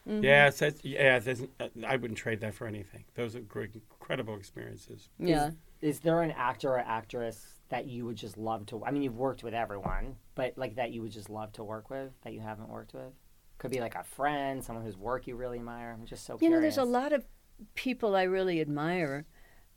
Yeah, 0.09 0.49
it's, 0.49 0.63
it's- 0.63 0.85
yeah. 0.85 1.19
there's- 1.19 1.43
uh, 1.61 1.69
I 1.87 1.97
wouldn't 1.97 2.19
trade 2.19 2.41
that 2.41 2.55
for 2.55 2.67
anything. 2.67 3.05
Those 3.15 3.37
are 3.37 3.41
great, 3.41 3.75
incredible 3.75 4.35
experiences. 4.37 5.09
Yeah. 5.19 5.51
Is 5.81 6.01
there 6.01 6.23
an 6.23 6.33
actor 6.33 6.71
or 6.71 6.79
actress 6.81 7.61
that 7.69 7.87
you 7.87 8.05
would 8.07 8.17
just 8.17 8.37
love 8.39 8.67
to? 8.67 8.85
I 8.85 8.91
mean, 8.91 9.03
you've 9.03 9.17
worked 9.19 9.43
with 9.45 9.55
everyone, 9.55 10.17
but 10.35 10.57
like 10.57 10.77
that 10.77 10.91
you 10.93 11.03
would 11.03 11.13
just 11.13 11.31
love 11.31 11.53
to 11.53 11.65
work 11.65 11.91
with 11.91 12.11
that 12.23 12.33
you 12.33 12.41
haven't 12.41 12.69
worked 12.69 12.95
with? 12.95 13.13
Could 13.59 13.71
be 13.71 13.81
like 13.81 13.95
a 13.95 14.05
friend, 14.05 14.63
someone 14.65 14.85
whose 14.85 14.97
work 14.97 15.27
you 15.27 15.37
really 15.37 15.59
admire. 15.59 15.93
I'm 15.99 16.07
just 16.07 16.25
so 16.25 16.35
You 16.35 16.39
curious. 16.39 16.57
know, 16.57 16.61
there's 16.63 16.79
a 16.79 16.85
lot 16.85 17.13
of 17.13 17.25
people 17.75 18.15
I 18.17 18.23
really 18.23 18.61
admire. 18.61 19.27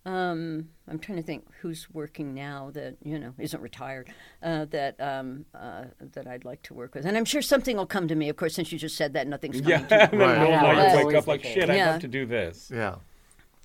Um, 0.04 0.70
I'm 0.88 0.98
trying 0.98 1.18
to 1.20 1.24
think 1.24 1.46
who's 1.62 1.88
working 1.94 2.34
now 2.34 2.72
that 2.74 2.96
you 3.04 3.20
know 3.20 3.34
isn't 3.38 3.62
retired. 3.62 4.12
Uh, 4.42 4.66
that 4.66 5.00
um, 5.00 5.46
uh, 5.54 5.84
that 6.14 6.26
I'd 6.28 6.44
like 6.44 6.64
to 6.64 6.74
work 6.74 6.96
with, 6.96 7.06
and 7.06 7.16
I'm 7.16 7.26
sure 7.26 7.42
something 7.44 7.78
will 7.78 7.86
come 7.86 8.08
to 8.08 8.16
me. 8.16 8.28
Of 8.30 8.36
course, 8.36 8.56
since 8.56 8.72
you 8.72 8.80
just 8.80 8.98
said 8.98 9.14
that, 9.14 9.28
nothing's 9.28 9.62
coming 9.62 9.70
Yeah, 9.80 9.86
to 9.88 10.02
and 10.04 10.12
me. 10.14 10.18
Right. 10.20 10.38
one 10.40 10.48
Yeah, 10.50 10.62
night 10.62 10.76
that's 10.76 10.92
you 10.94 10.98
wake 10.98 11.04
always 11.06 11.16
up 11.18 11.24
the 11.26 11.30
like, 11.32 11.42
case. 11.44 11.54
shit, 11.54 11.70
I'd 11.70 11.76
Yeah. 11.76 11.98
to 12.00 12.08
do 12.08 12.26
this. 12.26 12.72
Yeah. 12.74 12.96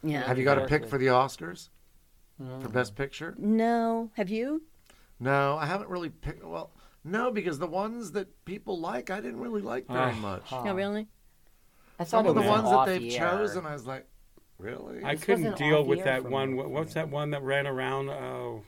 Yeah. 0.03 0.27
Have 0.27 0.39
you 0.39 0.45
got 0.45 0.59
a 0.59 0.67
pick 0.67 0.87
for 0.87 0.99
the 0.99 1.07
Oscars 1.07 1.71
for 2.61 2.69
Best 2.69 2.95
Picture? 2.97 3.35
No, 3.39 4.11
have 4.15 4.29
you? 4.29 4.63
No, 5.19 5.57
I 5.57 5.65
haven't 5.65 5.89
really 5.89 6.11
picked. 6.11 6.45
Well, 6.45 6.71
no, 7.03 7.31
because 7.31 7.59
the 7.59 7.67
ones 7.67 8.13
that 8.13 8.45
people 8.45 8.79
like, 8.79 9.09
I 9.11 9.21
didn't 9.21 9.41
really 9.41 9.63
like 9.63 9.87
very 9.87 10.13
Ah. 10.13 10.21
much. 10.21 10.53
No, 10.53 10.75
really. 10.75 11.09
I 11.99 12.05
thought 12.05 12.25
Some 12.25 12.27
of 12.27 12.35
the 12.35 12.43
ones 12.43 12.69
that 12.69 12.85
they've 12.87 13.01
year. 13.01 13.19
chosen, 13.21 13.65
I 13.65 13.73
was 13.73 13.87
like, 13.87 14.07
really? 14.59 15.03
I 15.05 15.15
This 15.15 15.25
couldn't 15.25 15.47
an 15.47 15.55
deal 15.55 15.79
off 15.79 15.87
with 15.87 15.99
year 15.99 16.05
that 16.07 16.23
for 16.23 16.29
one. 16.29 16.57
What- 16.57 16.71
What's 16.71 16.95
that 16.95 17.09
one 17.09 17.31
that 17.31 17.43
ran 17.43 17.67
around? 17.67 18.09
Oh, 18.11 18.63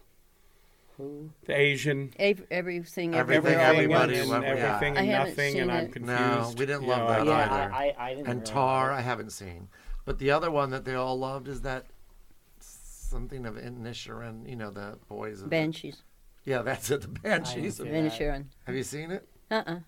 Who? 0.96 1.30
the 1.46 1.54
Asian. 1.56 2.12
Ev- 2.18 2.44
everything, 2.50 3.14
Everything, 3.14 3.44
everywhere, 3.54 3.58
all 3.58 3.64
at 3.70 3.74
everybody, 3.76 4.18
once. 4.18 4.30
and 4.30 4.42
yeah. 4.42 4.48
everything 4.50 4.96
I 4.96 5.00
and 5.00 5.10
haven't 5.10 5.28
nothing, 5.30 5.52
seen 5.52 5.62
and 5.62 5.72
I'm 5.72 5.84
it. 5.86 5.92
confused. 5.92 6.06
No, 6.20 6.52
we 6.56 6.66
didn't 6.66 6.82
You 6.82 6.88
love 6.88 6.98
know, 7.00 7.06
that 7.14 7.26
Yeah, 7.26 7.32
either. 7.44 7.72
I, 7.72 7.94
I, 7.98 8.06
I 8.06 8.14
didn't. 8.14 8.26
and 8.26 8.40
really 8.40 8.52
Tar, 8.52 8.90
like 8.90 8.98
I 8.98 9.00
haven't 9.02 9.30
seen. 9.32 9.68
But 10.04 10.18
the 10.18 10.30
other 10.30 10.50
one 10.50 10.70
that 10.70 10.84
they 10.84 10.94
all 10.94 11.18
loved 11.18 11.48
is 11.48 11.60
that 11.62 11.86
something 12.60 13.46
of 13.46 13.54
Inisherin, 13.56 14.48
you 14.48 14.56
know, 14.56 14.70
the 14.70 14.98
boys. 15.08 15.38
Of 15.38 15.44
the- 15.44 15.50
Banshees, 15.50 16.02
yeah, 16.44 16.62
that's 16.62 16.90
it, 16.90 17.02
the 17.02 17.08
Banshees. 17.08 17.76
see 17.76 17.82
of- 17.82 17.88
Inisherin. 17.88 18.46
Have 18.64 18.74
you 18.74 18.82
seen 18.82 19.10
it? 19.10 19.28
Uh-uh. 19.50 19.78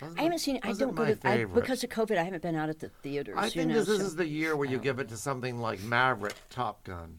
Wasn't 0.00 0.18
I 0.18 0.22
haven't 0.24 0.38
seen 0.38 0.56
it. 0.56 0.64
I 0.64 0.72
don't 0.72 0.94
go 0.94 1.04
to 1.04 1.28
I, 1.28 1.44
because 1.44 1.84
of 1.84 1.90
COVID. 1.90 2.16
I 2.16 2.22
haven't 2.22 2.42
been 2.42 2.56
out 2.56 2.68
at 2.68 2.78
the 2.80 2.88
theaters. 2.88 3.34
I 3.38 3.44
you 3.46 3.50
think 3.50 3.68
know, 3.68 3.74
this, 3.76 3.86
this 3.88 3.98
so- 3.98 4.04
is 4.06 4.16
the 4.16 4.26
year 4.26 4.56
where 4.56 4.68
you 4.68 4.78
give 4.78 4.98
it 4.98 5.08
to 5.08 5.16
something 5.16 5.58
like 5.58 5.82
Maverick, 5.82 6.34
Top 6.48 6.84
Gun. 6.84 7.18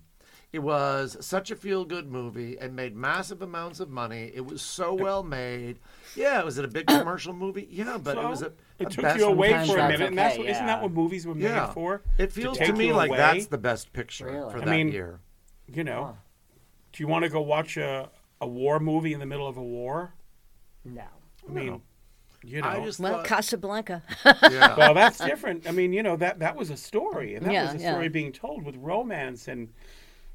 It 0.53 0.59
was 0.59 1.15
such 1.21 1.49
a 1.49 1.55
feel-good 1.55 2.11
movie 2.11 2.57
and 2.59 2.75
made 2.75 2.93
massive 2.93 3.41
amounts 3.41 3.79
of 3.79 3.89
money. 3.89 4.29
It 4.35 4.45
was 4.45 4.61
so 4.61 4.93
well 4.93 5.23
made. 5.23 5.79
Yeah, 6.13 6.43
was 6.43 6.57
it 6.57 6.65
a 6.65 6.67
big 6.67 6.87
commercial 6.87 7.31
movie? 7.31 7.69
Yeah, 7.71 7.97
but 7.97 8.17
it 8.17 8.27
was 8.27 8.41
a. 8.41 8.47
It 8.77 8.87
a 8.87 8.89
took 8.89 9.01
best 9.03 9.19
you 9.19 9.27
away 9.27 9.51
for 9.51 9.75
a 9.75 9.77
that's 9.77 9.91
minute, 9.93 10.01
and 10.09 10.17
that's 10.17 10.33
okay, 10.33 10.43
what, 10.43 10.49
isn't 10.51 10.65
that 10.65 10.81
what 10.81 10.91
movies 10.91 11.25
were 11.25 11.35
made 11.35 11.43
Yeah, 11.45 11.71
for? 11.71 12.01
it 12.17 12.33
feels 12.33 12.57
to, 12.57 12.65
take 12.65 12.75
me 12.75 12.91
like 12.91 13.07
away? 13.09 13.17
that's 13.17 13.45
the 13.45 13.57
best 13.57 13.93
picture 13.93 14.25
Really? 14.25 14.51
for 14.51 14.57
I 14.57 14.65
that 14.65 14.69
mean, 14.71 14.91
year. 14.91 15.21
You 15.67 15.85
know, 15.85 16.17
do 16.91 17.01
you 17.01 17.07
want 17.07 17.23
to 17.23 17.29
go 17.29 17.39
watch 17.39 17.77
a, 17.77 18.09
a 18.41 18.47
war 18.47 18.81
movie 18.81 19.13
in 19.13 19.21
the 19.21 19.25
middle 19.25 19.47
of 19.47 19.55
a 19.55 19.63
war? 19.63 20.15
No. 20.83 21.03
I 21.47 21.51
mean, 21.51 21.81
you 22.43 22.61
know. 22.61 22.69
I 22.69 22.79
just 22.81 22.99
well, 22.99 23.13
thought, 23.13 23.25
Casablanca. 23.25 24.03
yeah. 24.41 24.75
well, 24.77 24.93
that's 24.93 25.19
different. 25.19 25.67
I 25.67 25.71
mean, 25.71 25.93
you 25.93 26.03
know 26.03 26.15
that 26.17 26.39
that 26.39 26.55
was 26.55 26.69
a 26.69 26.77
story, 26.77 27.35
and 27.35 27.45
that 27.45 27.51
Yeah, 27.53 27.63
was 27.63 27.73
a 27.73 27.79
yeah. 27.79 27.91
story 27.91 28.09
being 28.09 28.31
told 28.31 28.63
with 28.63 28.75
romance 28.77 29.47
and 29.47 29.69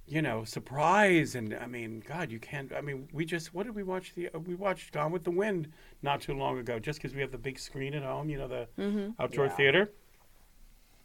you 0.06 0.22
know 0.22 0.44
surprise. 0.44 1.34
And 1.34 1.54
I 1.54 1.66
mean, 1.66 2.02
God, 2.06 2.30
you 2.30 2.38
can't. 2.40 2.72
I 2.72 2.80
mean, 2.80 3.08
we 3.12 3.24
just 3.24 3.54
what 3.54 3.66
did 3.66 3.74
we 3.74 3.82
watch? 3.82 4.14
The 4.14 4.28
uh, 4.34 4.38
we 4.38 4.54
watched 4.54 4.92
Gone 4.92 5.12
with 5.12 5.24
the 5.24 5.30
Wind 5.30 5.72
not 6.02 6.20
too 6.20 6.34
long 6.34 6.58
ago, 6.58 6.78
just 6.78 7.00
because 7.00 7.14
we 7.14 7.20
have 7.22 7.32
the 7.32 7.38
big 7.38 7.58
screen 7.58 7.94
at 7.94 8.02
home, 8.02 8.28
you 8.30 8.38
know, 8.38 8.48
the 8.48 8.68
Mm-hmm. 8.78 9.10
outdoor 9.20 9.46
Yeah. 9.46 9.56
theater, 9.56 9.90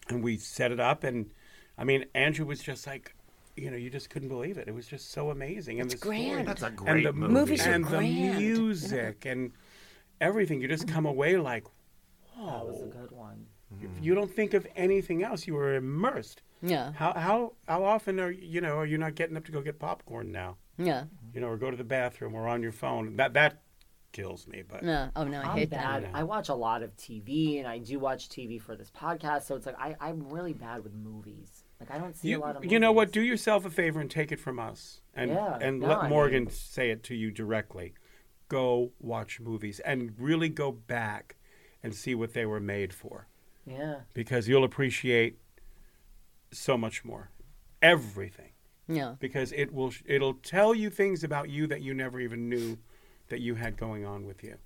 and 0.10 0.24
we 0.24 0.38
set 0.38 0.72
it 0.72 0.80
up, 0.80 1.04
and 1.04 1.32
I 1.78 1.84
mean, 1.84 2.06
Andrew 2.14 2.46
was 2.46 2.62
just 2.62 2.88
like. 2.88 3.16
You 3.58 3.70
know, 3.70 3.76
you 3.76 3.90
just 3.90 4.10
couldn't 4.10 4.30
believe 4.30 4.58
it. 4.58 4.70
It 4.70 4.74
was 4.74 4.88
just 4.88 5.12
so 5.12 5.30
amazing, 5.30 5.82
and 5.82 5.92
It's 5.92 6.02
the 6.02 6.10
story, 6.14 6.30
grand. 6.30 6.48
That's 6.48 6.64
a 6.64 6.68
and 6.68 6.76
great 6.76 7.04
the 7.04 7.12
movie. 7.12 7.34
Movies 7.34 7.68
are 7.68 7.74
and 7.74 7.84
the 7.86 7.90
grand. 7.90 8.38
music, 8.38 9.26
and 9.26 9.52
everything. 10.22 10.62
You 10.62 10.68
just 10.68 10.88
come 10.88 11.06
away 11.06 11.36
like, 11.38 11.66
whoa. 12.36 12.46
That 12.46 12.66
was 12.68 12.82
a 12.82 12.86
good 12.86 13.12
one. 13.12 13.46
You 14.02 14.14
don't 14.16 14.34
think 14.34 14.54
of 14.54 14.68
anything 14.76 15.24
else. 15.24 15.48
You 15.48 15.54
were 15.56 15.76
immersed. 15.76 16.42
Yeah, 16.62 16.92
How 16.94 17.14
how 17.14 17.54
how 17.68 17.84
often 17.84 18.20
are 18.20 18.30
you 18.30 18.62
know 18.62 18.78
are 18.78 18.86
you 18.86 18.98
not 19.00 19.16
getting 19.16 19.36
up 19.36 19.46
to 19.46 19.52
go 19.52 19.62
get 19.62 19.80
popcorn 19.80 20.32
now? 20.32 20.58
yeah. 20.78 21.06
You 21.34 21.40
know, 21.42 21.48
or 21.48 21.58
go 21.58 21.72
to 21.72 21.78
the 21.78 21.84
bathroom 21.84 22.36
or 22.36 22.48
on 22.48 22.62
your 22.62 22.72
phone. 22.74 23.16
That 23.16 23.34
that 23.34 23.62
kills 24.12 24.46
me. 24.48 24.62
But 24.68 24.84
No, 24.84 25.10
oh 25.16 25.24
no, 25.24 25.40
I 25.40 25.46
I'm 25.46 25.58
hate 25.58 25.70
bad. 25.72 26.04
that. 26.04 26.12
I 26.14 26.24
watch 26.24 26.50
a 26.50 26.54
lot 26.54 26.84
of 26.84 26.96
TV, 26.98 27.58
and 27.60 27.68
I 27.68 27.78
do 27.80 27.98
watch 27.98 28.30
TV 28.30 28.62
for 28.62 28.76
this 28.76 28.92
podcast. 28.92 29.44
So 29.44 29.56
it's 29.56 29.66
like 29.66 29.80
I, 29.80 29.96
I'm 30.00 30.30
really 30.30 30.54
bad 30.54 30.84
with 30.84 30.94
movies. 30.94 31.64
Like 31.80 31.90
I 31.90 31.98
don't 31.98 32.16
see 32.16 32.34
a 32.34 32.40
lot 32.40 32.58
of. 32.58 32.66
you 32.66 32.78
know 32.78 32.92
what? 32.92 33.12
Do 33.12 33.22
yourself 33.22 33.66
a 33.66 33.70
favor 33.72 34.00
and 34.02 34.12
take 34.12 34.32
it 34.32 34.40
from 34.40 34.60
us, 34.60 35.02
and 35.16 35.32
Yeah, 35.32 35.58
and 35.62 35.80
no, 35.80 35.88
let 35.88 35.98
I 36.04 36.10
Morgan 36.10 36.44
mean- 36.44 36.52
say 36.54 36.92
it 36.92 37.02
to 37.06 37.16
you 37.16 37.32
directly. 37.32 37.94
Go 38.52 38.92
watch 39.00 39.40
movies 39.40 39.80
and 39.80 40.14
really 40.20 40.50
go 40.50 40.74
back 40.74 41.38
and 41.82 41.96
see 41.96 42.14
what 42.16 42.34
they 42.34 42.46
were 42.46 42.60
made 42.60 42.94
for, 42.94 43.28
Yeah. 43.66 44.02
because 44.14 44.50
you'll 44.50 44.66
appreciate 44.66 45.38
so 46.52 46.78
much 46.78 47.06
more, 47.06 47.32
everything. 47.82 48.50
Yeah, 48.90 49.16
because 49.20 49.54
it 49.54 49.74
will 49.74 49.94
it'll 50.06 50.34
tell 50.34 50.76
you 50.76 50.90
things 50.90 51.24
about 51.24 51.50
you 51.50 51.66
that 51.68 51.82
you 51.82 51.94
never 51.94 52.20
even 52.20 52.50
knew 52.50 52.78
that 53.30 53.40
you 53.40 53.56
had 53.56 53.78
going 53.78 54.06
on 54.06 54.26
with 54.26 54.44
you. 54.44 54.58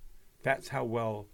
That's 0.42 0.66
how 0.68 0.82
well 0.84 1.26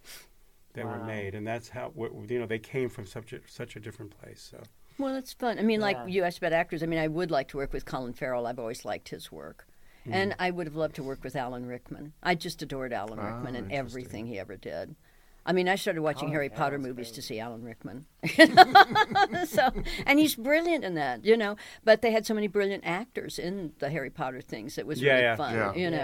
they 0.74 0.84
were 0.84 1.02
made, 1.02 1.34
and 1.34 1.46
that's 1.46 1.70
how 1.70 1.92
you 1.96 2.38
know 2.38 2.46
they 2.46 2.58
came 2.58 2.90
from 2.90 3.06
such 3.06 3.32
a 3.32 3.40
such 3.46 3.76
a 3.76 3.80
different 3.80 4.10
place. 4.20 4.42
So 4.50 4.62
well, 4.98 5.16
it's 5.16 5.32
fun. 5.32 5.58
I 5.58 5.62
mean, 5.62 5.80
like 5.80 5.96
Yeah. 5.96 6.06
you 6.06 6.24
asked 6.24 6.36
about 6.36 6.52
actors. 6.52 6.82
I 6.82 6.86
mean, 6.86 6.98
I 6.98 7.08
would 7.08 7.30
like 7.30 7.48
to 7.48 7.56
work 7.56 7.72
with 7.72 7.86
Colin 7.86 8.12
Farrell. 8.12 8.46
I've 8.46 8.58
always 8.58 8.84
liked 8.84 9.08
his 9.08 9.32
work. 9.32 9.66
Mm-hmm. 10.02 10.12
And 10.14 10.34
I 10.38 10.50
would 10.50 10.66
have 10.66 10.74
loved 10.76 10.96
to 10.96 11.02
work 11.02 11.22
with 11.22 11.36
Alan 11.36 11.66
Rickman. 11.66 12.12
I 12.22 12.34
just 12.34 12.60
adored 12.62 12.92
Alan 12.92 13.18
Ah, 13.18 13.34
Rickman 13.36 13.54
and 13.56 13.70
everything 13.72 14.26
he 14.26 14.38
ever 14.38 14.56
did. 14.56 14.96
I 15.44 15.52
mean, 15.52 15.68
I 15.68 15.74
started 15.76 16.02
watching 16.02 16.20
Colin 16.28 16.32
Harry 16.34 16.48
Potter 16.50 16.78
movies 16.78 17.08
great. 17.08 17.14
to 17.14 17.22
see 17.22 17.40
Alan 17.40 17.62
Rickman. 17.64 18.06
so, 19.46 19.70
and 20.06 20.18
he's 20.18 20.34
brilliant 20.36 20.84
in 20.84 20.94
that, 20.94 21.24
you 21.24 21.36
know. 21.36 21.56
But 21.84 22.02
they 22.02 22.10
had 22.12 22.26
so 22.26 22.34
many 22.34 22.46
brilliant 22.48 22.84
actors 22.86 23.38
in 23.38 23.72
the 23.78 23.90
Harry 23.90 24.10
Potter 24.10 24.40
things. 24.40 24.78
It 24.78 24.86
was 24.86 25.00
Yeah, 25.00 25.12
really 25.12 25.22
yeah. 25.24 25.36
fun, 25.36 25.54
Yeah. 25.54 25.74
you 25.74 25.90
know. 25.90 25.96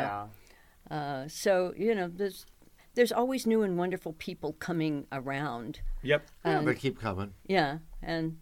Yeah. 0.90 0.96
Uh, 0.96 1.28
so 1.28 1.72
you 1.76 1.94
know, 1.94 2.08
there's 2.12 2.46
there's 2.94 3.12
always 3.12 3.46
new 3.46 3.62
and 3.62 3.78
wonderful 3.78 4.12
people 4.14 4.54
coming 4.54 5.06
around. 5.12 5.80
yep, 6.02 6.26
Yeah, 6.44 6.60
they 6.62 6.74
keep 6.74 6.98
coming. 7.00 7.32
Yeah, 7.46 7.78
and 8.02 8.38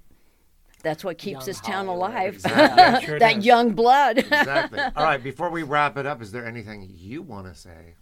that's 0.86 1.02
what 1.04 1.18
keeps 1.18 1.40
Young 1.40 1.46
this 1.46 1.60
town 1.60 1.86
Hollywood. 1.86 2.10
alive. 2.10 2.34
Exactly. 2.34 3.06
Sure 3.06 3.18
that 3.24 3.34
does. 3.36 3.44
young 3.44 3.72
blood. 3.74 4.18
exactly. 4.18 4.78
All 4.96 5.04
right. 5.04 5.22
Before 5.22 5.50
we 5.50 5.64
wrap 5.64 5.96
it 5.96 6.06
up, 6.06 6.22
is 6.22 6.30
there 6.30 6.46
anything 6.46 6.88
you 6.94 7.22
want 7.22 7.46
to 7.52 7.54
say, 7.54 7.94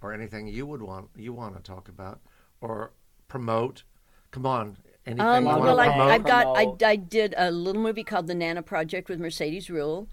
or 0.00 0.12
anything 0.12 0.46
you 0.46 0.64
would 0.66 0.80
want 0.82 1.08
you 1.16 1.32
want 1.32 1.56
to 1.56 1.62
talk 1.62 1.88
about, 1.88 2.20
or 2.60 2.92
promote? 3.28 3.82
Come 4.30 4.46
on. 4.46 4.76
Anything 5.06 5.26
Um, 5.26 5.44
you 5.46 5.50
well, 5.56 5.80
I, 5.80 5.88
promote? 5.88 6.10
I've 6.12 6.24
got 6.24 6.56
I, 6.56 6.92
I 6.92 6.96
did 6.96 7.34
a 7.36 7.50
little 7.50 7.82
movie 7.82 8.04
called 8.04 8.26
The 8.26 8.34
Nana 8.34 8.62
Project 8.62 9.08
with 9.08 9.20
Mercedes 9.20 9.66
Ruehl, 9.68 10.06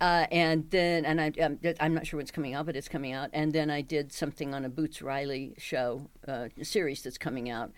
uh, 0.00 0.26
and 0.30 0.70
then 0.70 1.04
and 1.04 1.20
I 1.20 1.28
um, 1.42 1.58
I'm 1.78 1.92
not 1.94 2.06
sure 2.06 2.16
when 2.18 2.22
it's 2.22 2.30
coming 2.30 2.54
out, 2.54 2.64
but 2.66 2.74
it's 2.76 2.88
coming 2.88 3.12
out. 3.12 3.28
And 3.32 3.52
then 3.52 3.70
I 3.70 3.80
did 3.82 4.12
something 4.12 4.54
on 4.54 4.64
a 4.64 4.68
Boots 4.68 5.02
Riley 5.02 5.54
show 5.58 6.08
uh, 6.26 6.48
series 6.62 7.02
that's 7.02 7.18
coming 7.18 7.50
out. 7.50 7.70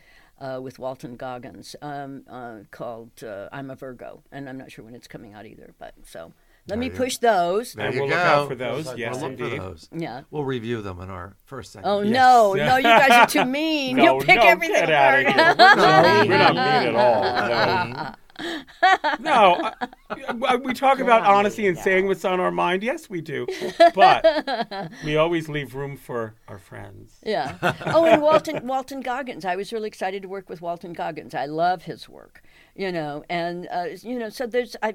Uh, 0.43 0.59
with 0.61 0.77
Walton 0.81 1.15
Goggins, 1.15 1.77
um, 1.83 2.25
uh, 2.29 2.59
called 2.73 3.23
uh, 3.23 3.49
"I'm 3.53 3.71
a 3.71 3.77
Virgo," 3.77 4.25
and 4.33 4.49
I'm 4.49 4.59
not 4.59 4.73
sure 4.73 4.85
when 4.85 4.95
it's 4.97 5.07
coming 5.07 5.35
out 5.35 5.47
either. 5.47 5.73
But 5.79 5.95
so 6.05 6.33
Let 6.67 6.81
me 6.81 6.87
you- 6.87 6.93
push 6.93 7.19
those. 7.19 7.75
There 7.75 7.87
And 7.87 7.95
you 7.95 8.01
we'll 8.01 8.11
go. 8.11 8.17
look 8.17 8.25
out 8.25 8.49
for 8.49 8.55
those, 8.57 8.87
We'll 8.87 8.99
yes, 8.99 9.21
look 9.23 9.39
for 9.39 9.45
indeed. 9.45 9.61
those. 9.61 9.89
Yeah. 9.97 10.23
We'll 10.33 10.43
review 10.45 10.83
them 10.83 11.01
in 11.01 11.11
our 11.11 11.37
first 11.45 11.71
segment. 11.73 11.93
Oh 11.93 12.03
no, 12.03 12.55
no, 12.55 12.77
you 12.77 12.83
guys 12.83 13.11
are 13.13 13.27
too 13.29 13.45
mean. 13.61 13.97
No, 13.99 14.19
you 14.19 14.27
pick 14.27 14.37
no, 14.37 14.43
everything 14.49 14.75
get 14.87 14.91
outta 14.91 15.29
apart. 15.31 15.37
here. 15.37 15.55
We're 15.59 15.87
not, 15.87 16.27
we're 16.29 16.39
not 16.39 16.55
mean 16.55 16.95
at 16.95 16.97
all. 16.97 18.17
No, 18.32 18.32
no 19.21 19.71
I- 20.11 20.57
we 20.57 20.75
talk 20.75 20.99
about 20.99 21.23
honesty 21.25 21.67
and 21.67 21.79
saying 21.79 22.07
what's 22.07 22.25
on 22.25 22.41
our 22.41 22.51
mind. 22.51 22.83
Yes, 22.83 23.09
we 23.09 23.21
do. 23.21 23.47
But 23.95 24.91
we 25.05 25.17
always 25.17 25.49
leave 25.49 25.75
room 25.75 25.97
for 25.97 26.35
our 26.49 26.59
friends. 26.59 27.19
Yeah. 27.25 27.57
Oh, 27.87 28.05
and 28.05 28.23
Walton 28.23 28.67
Walton 28.67 29.01
Goggins. 29.01 29.45
I 29.45 29.57
was 29.57 29.73
really 29.73 29.89
excited 29.89 30.23
to 30.23 30.29
work 30.29 30.49
with 30.49 30.61
Walton 30.63 30.93
Goggins. 30.93 31.35
I 31.35 31.47
love 31.47 31.83
his 31.85 32.09
work. 32.09 32.43
You 32.75 32.91
know, 32.91 33.23
and 33.29 33.69
uh, 33.71 33.89
you 34.01 34.19
know, 34.19 34.31
so 34.31 34.47
there's 34.47 34.77
I, 34.83 34.95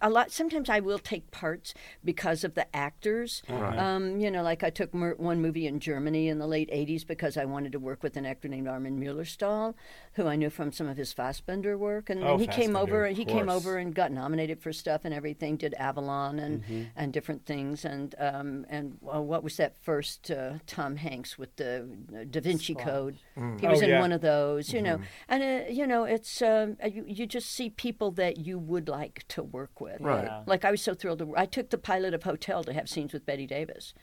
a 0.00 0.08
lot. 0.08 0.30
Sometimes 0.32 0.70
I 0.70 0.80
will 0.80 0.98
take 0.98 1.30
parts 1.30 1.74
because 2.02 2.42
of 2.42 2.54
the 2.54 2.74
actors. 2.74 3.42
Right. 3.50 3.78
Um, 3.78 4.18
you 4.18 4.30
know, 4.30 4.42
like 4.42 4.64
I 4.64 4.70
took 4.70 4.94
mer- 4.94 5.14
one 5.16 5.42
movie 5.42 5.66
in 5.66 5.78
Germany 5.78 6.28
in 6.28 6.38
the 6.38 6.46
late 6.46 6.70
'80s 6.70 7.06
because 7.06 7.36
I 7.36 7.44
wanted 7.44 7.72
to 7.72 7.78
work 7.78 8.02
with 8.02 8.16
an 8.16 8.24
actor 8.24 8.48
named 8.48 8.66
Armin 8.66 8.98
Mueller-Stahl, 8.98 9.76
who 10.14 10.26
I 10.26 10.36
knew 10.36 10.48
from 10.48 10.72
some 10.72 10.88
of 10.88 10.96
his 10.96 11.12
Fassbinder 11.12 11.76
work, 11.78 12.08
and, 12.08 12.24
Oh, 12.24 12.32
and 12.32 12.40
he 12.40 12.46
came 12.46 12.74
over. 12.74 13.04
of 13.04 13.14
He 13.16 13.26
came 13.26 13.50
over 13.50 13.76
and 13.76 13.94
got 13.94 14.10
nominated 14.10 14.62
for 14.62 14.72
stuff 14.72 15.04
and 15.04 15.12
everything. 15.12 15.56
Did 15.58 15.74
Avalon 15.74 16.38
and 16.38 16.64
Mhm. 16.64 16.86
and 16.96 17.12
different 17.12 17.44
things 17.44 17.84
and 17.84 18.14
um, 18.18 18.64
and 18.70 18.96
uh, 19.14 19.20
what 19.20 19.42
was 19.44 19.58
that 19.58 19.76
first 19.76 20.30
uh, 20.30 20.54
Tom 20.66 20.96
Hanks 20.96 21.36
with 21.36 21.54
the 21.56 21.86
uh, 22.18 22.24
Da 22.30 22.40
Vinci 22.40 22.72
Squad. 22.72 22.84
Code? 22.84 23.18
Mm. 23.36 23.60
He 23.60 23.66
was 23.68 23.80
Oh, 23.80 23.84
in 23.84 23.90
yeah. 23.90 24.00
one 24.00 24.12
of 24.12 24.22
those, 24.22 24.72
you 24.72 24.80
know, 24.80 24.96
Mhm. 24.96 25.02
and 25.28 25.42
uh, 25.42 25.70
you 25.70 25.86
know 25.86 26.04
it's 26.04 26.40
um, 26.40 26.78
uh, 26.82 26.86
you, 26.88 27.04
you 27.18 27.26
just 27.26 27.50
see 27.50 27.70
people 27.70 28.10
that 28.12 28.38
you 28.38 28.58
would 28.58 28.88
like 28.88 29.24
to 29.28 29.42
work 29.42 29.80
with. 29.80 30.00
Right. 30.00 30.24
Yeah. 30.24 30.42
Like 30.46 30.64
I 30.64 30.70
was 30.70 30.82
so 30.82 30.94
thrilled. 30.94 31.18
To, 31.20 31.34
I 31.36 31.46
took 31.46 31.70
the 31.70 31.78
pilot 31.78 32.14
of 32.14 32.22
Hotel 32.22 32.62
to 32.64 32.72
have 32.72 32.88
scenes 32.88 33.12
with 33.12 33.26
Bette 33.26 33.46
Davis. 33.46 33.94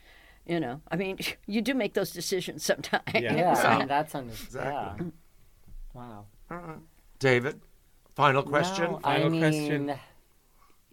You 0.46 0.60
know, 0.60 0.80
I 0.90 0.96
mean, 0.96 1.18
you 1.46 1.60
do 1.62 1.74
make 1.74 1.94
those 1.94 2.10
decisions 2.12 2.64
sometimes. 2.64 3.02
Yeah, 3.14 3.54
So- 3.62 3.68
I 3.68 3.78
mean, 3.78 3.88
that's 3.88 4.14
under- 4.14 4.32
Exactly. 4.32 5.06
yeah. 5.06 5.10
Wow. 5.94 6.26
Uh-uh. 6.50 6.74
David, 7.18 7.62
final 8.14 8.42
question. 8.42 8.92
Well, 8.92 9.00
I 9.02 9.26
mean, 9.30 9.98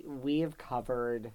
we 0.06 0.40
have 0.40 0.58
covered 0.58 1.32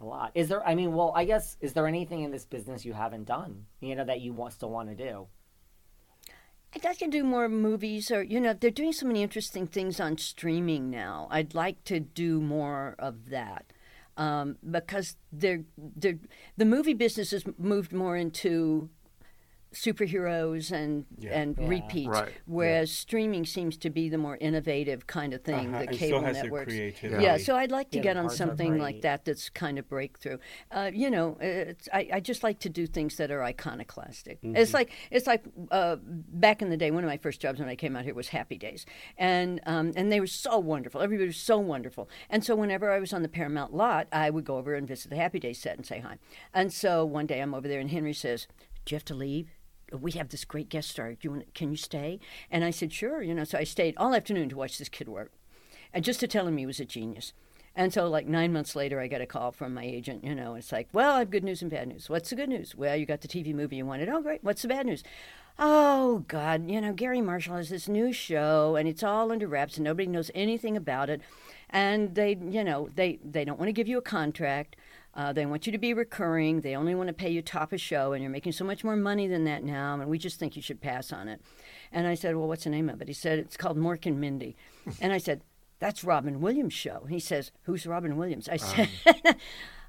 a 0.00 0.04
lot. 0.04 0.32
Is 0.34 0.48
there? 0.48 0.66
I 0.66 0.74
mean, 0.74 0.92
well, 0.92 1.12
I 1.14 1.24
guess 1.24 1.56
is 1.60 1.72
there 1.72 1.86
anything 1.86 2.22
in 2.24 2.32
this 2.32 2.44
business 2.44 2.84
you 2.84 2.92
haven't 2.92 3.24
done? 3.24 3.66
You 3.80 3.94
know 3.94 4.04
that 4.04 4.20
you 4.20 4.32
want, 4.32 4.54
still 4.54 4.70
want 4.70 4.88
to 4.88 4.94
do? 4.96 5.28
Like 6.74 6.98
to 6.98 7.08
do 7.08 7.22
more 7.22 7.48
movies, 7.48 8.10
or 8.10 8.22
you 8.22 8.40
know, 8.40 8.54
they're 8.54 8.70
doing 8.70 8.92
so 8.92 9.06
many 9.06 9.22
interesting 9.22 9.66
things 9.66 10.00
on 10.00 10.18
streaming 10.18 10.90
now. 10.90 11.28
I'd 11.30 11.54
like 11.54 11.84
to 11.84 12.00
do 12.00 12.40
more 12.40 12.96
of 12.98 13.28
that 13.30 13.72
um, 14.16 14.56
because 14.68 15.16
they're, 15.32 15.64
they're, 15.76 16.18
the 16.56 16.64
movie 16.64 16.94
business 16.94 17.30
has 17.30 17.44
moved 17.58 17.92
more 17.92 18.16
into 18.16 18.88
superheroes 19.72 20.70
and 20.72 21.06
Yeah. 21.18 21.40
and 21.40 21.56
Yeah. 21.58 21.68
repeats, 21.68 22.08
Right. 22.08 22.32
whereas 22.46 22.90
streaming 22.90 23.44
seems 23.46 23.76
to 23.78 23.90
be 23.90 24.08
the 24.08 24.18
more 24.18 24.36
innovative 24.40 25.06
kind 25.06 25.32
of 25.34 25.42
thing. 25.42 25.68
Uh-huh, 25.68 25.78
The 25.80 25.86
and 25.88 25.96
still 25.96 26.08
cable 26.08 26.20
has 26.26 26.42
networks, 26.42 26.72
creativity. 26.72 27.22
yeah. 27.22 27.36
So 27.36 27.56
I'd 27.56 27.70
like 27.70 27.90
to 27.90 27.98
Yeah, 27.98 28.02
get 28.04 28.16
on 28.16 28.30
something 28.30 28.78
like 28.78 29.00
that 29.02 29.24
that's 29.24 29.48
kind 29.50 29.78
of 29.78 29.88
breakthrough. 29.88 30.38
Uh, 30.70 30.90
you 30.92 31.10
know, 31.10 31.36
it's, 31.40 31.88
I, 31.92 32.08
I 32.14 32.20
just 32.20 32.42
like 32.42 32.58
to 32.60 32.68
do 32.68 32.86
things 32.86 33.16
that 33.16 33.30
are 33.30 33.42
iconoclastic. 33.42 34.38
It's 34.42 34.70
Mhm. 34.70 34.74
like 34.74 34.90
it's 35.10 35.26
like 35.26 35.44
uh, 35.70 35.96
back 36.02 36.62
in 36.62 36.70
the 36.70 36.76
day. 36.76 36.90
One 36.90 37.04
of 37.04 37.08
my 37.08 37.16
first 37.16 37.40
jobs 37.40 37.58
when 37.58 37.68
I 37.68 37.76
came 37.76 37.96
out 37.96 38.04
here 38.04 38.14
was 38.14 38.28
Happy 38.28 38.56
Days, 38.58 38.84
and 39.16 39.60
um, 39.66 39.92
and 39.96 40.10
they 40.12 40.20
were 40.20 40.26
so 40.26 40.58
wonderful. 40.58 41.00
Everybody 41.00 41.26
was 41.28 41.36
so 41.36 41.58
wonderful. 41.58 42.08
And 42.30 42.44
so 42.44 42.54
whenever 42.54 42.90
I 42.90 42.98
was 42.98 43.12
on 43.12 43.22
the 43.22 43.28
Paramount 43.28 43.72
lot, 43.74 44.06
I 44.12 44.30
would 44.30 44.44
go 44.44 44.56
over 44.56 44.74
and 44.74 44.86
visit 44.86 45.10
the 45.10 45.16
Happy 45.16 45.38
Days 45.38 45.58
set 45.58 45.76
and 45.76 45.86
say 45.86 46.00
hi. 46.00 46.18
And 46.54 46.72
so 46.72 47.04
one 47.04 47.26
day 47.26 47.40
I'm 47.40 47.54
over 47.54 47.68
there, 47.68 47.80
and 47.80 47.90
Henry 47.90 48.12
says, 48.12 48.46
"Do 48.84 48.94
you 48.94 48.96
have 48.96 49.04
to 49.06 49.14
leave?" 49.14 49.50
We 50.00 50.12
have 50.12 50.30
this 50.30 50.44
great 50.44 50.68
guest 50.68 50.90
star. 50.90 51.12
Do 51.12 51.18
you 51.22 51.30
want? 51.30 51.54
Can 51.54 51.70
you 51.70 51.76
stay? 51.76 52.20
And 52.50 52.64
I 52.64 52.70
said, 52.70 52.92
sure. 52.92 53.22
You 53.22 53.34
know, 53.34 53.44
so 53.44 53.58
I 53.58 53.64
stayed 53.64 53.94
all 53.96 54.14
afternoon 54.14 54.48
to 54.50 54.56
watch 54.56 54.78
this 54.78 54.88
kid 54.88 55.08
work, 55.08 55.32
and 55.92 56.04
just 56.04 56.20
to 56.20 56.28
tell 56.28 56.46
him 56.46 56.56
he 56.56 56.66
was 56.66 56.80
a 56.80 56.84
genius. 56.84 57.32
And 57.74 57.92
so, 57.92 58.06
like 58.06 58.26
nine 58.26 58.52
months 58.52 58.76
later, 58.76 59.00
I 59.00 59.08
got 59.08 59.22
a 59.22 59.26
call 59.26 59.50
from 59.50 59.72
my 59.72 59.84
agent. 59.84 60.24
You 60.24 60.34
know, 60.34 60.54
it's 60.54 60.72
like, 60.72 60.88
well, 60.92 61.14
I 61.14 61.20
have 61.20 61.30
good 61.30 61.44
news 61.44 61.62
and 61.62 61.70
bad 61.70 61.88
news. 61.88 62.10
What's 62.10 62.30
the 62.30 62.36
good 62.36 62.50
news? 62.50 62.74
Well, 62.74 62.96
you 62.96 63.06
got 63.06 63.22
the 63.22 63.28
TV 63.28 63.54
movie 63.54 63.76
you 63.76 63.86
wanted. 63.86 64.10
Oh, 64.10 64.20
great. 64.20 64.44
What's 64.44 64.62
the 64.62 64.68
bad 64.68 64.86
news? 64.86 65.02
Oh 65.58 66.24
God, 66.28 66.70
you 66.70 66.80
know, 66.80 66.92
Garry 66.92 67.20
Marshall 67.20 67.56
has 67.56 67.68
this 67.68 67.88
new 67.88 68.12
show, 68.12 68.76
and 68.76 68.88
it's 68.88 69.02
all 69.02 69.30
under 69.30 69.46
wraps, 69.46 69.76
and 69.76 69.84
nobody 69.84 70.06
knows 70.06 70.30
anything 70.34 70.76
about 70.76 71.10
it. 71.10 71.20
And 71.68 72.14
they, 72.14 72.36
you 72.40 72.64
know, 72.64 72.88
they 72.94 73.18
they 73.24 73.44
don't 73.44 73.58
want 73.58 73.68
to 73.68 73.72
give 73.72 73.88
you 73.88 73.98
a 73.98 74.02
contract. 74.02 74.76
Uh, 75.14 75.32
they 75.32 75.44
want 75.44 75.66
you 75.66 75.72
to 75.72 75.78
be 75.78 75.92
recurring. 75.92 76.62
They 76.62 76.74
only 76.74 76.94
want 76.94 77.08
to 77.08 77.12
pay 77.12 77.30
you 77.30 77.42
top 77.42 77.72
a 77.72 77.78
show, 77.78 78.12
and 78.12 78.22
you're 78.22 78.30
making 78.30 78.52
so 78.52 78.64
much 78.64 78.82
more 78.82 78.96
money 78.96 79.26
than 79.26 79.44
that 79.44 79.62
now, 79.62 79.94
and 79.94 80.08
we 80.08 80.18
just 80.18 80.38
think 80.38 80.56
you 80.56 80.62
should 80.62 80.80
pass 80.80 81.12
on 81.12 81.28
it. 81.28 81.40
And 81.92 82.06
I 82.06 82.14
said, 82.14 82.36
Well, 82.36 82.48
what's 82.48 82.64
the 82.64 82.70
name 82.70 82.88
of 82.88 83.02
it? 83.02 83.08
He 83.08 83.14
said, 83.14 83.38
It's 83.38 83.56
called 83.56 83.76
Mork 83.76 84.06
and 84.06 84.20
Mindy. 84.20 84.56
and 85.00 85.12
I 85.12 85.18
said, 85.18 85.42
That's 85.78 86.02
Robin 86.02 86.40
Williams' 86.40 86.72
show. 86.72 87.04
He 87.08 87.20
says, 87.20 87.52
Who's 87.64 87.86
Robin 87.86 88.16
Williams? 88.16 88.48
I 88.48 88.56
said, 88.56 88.88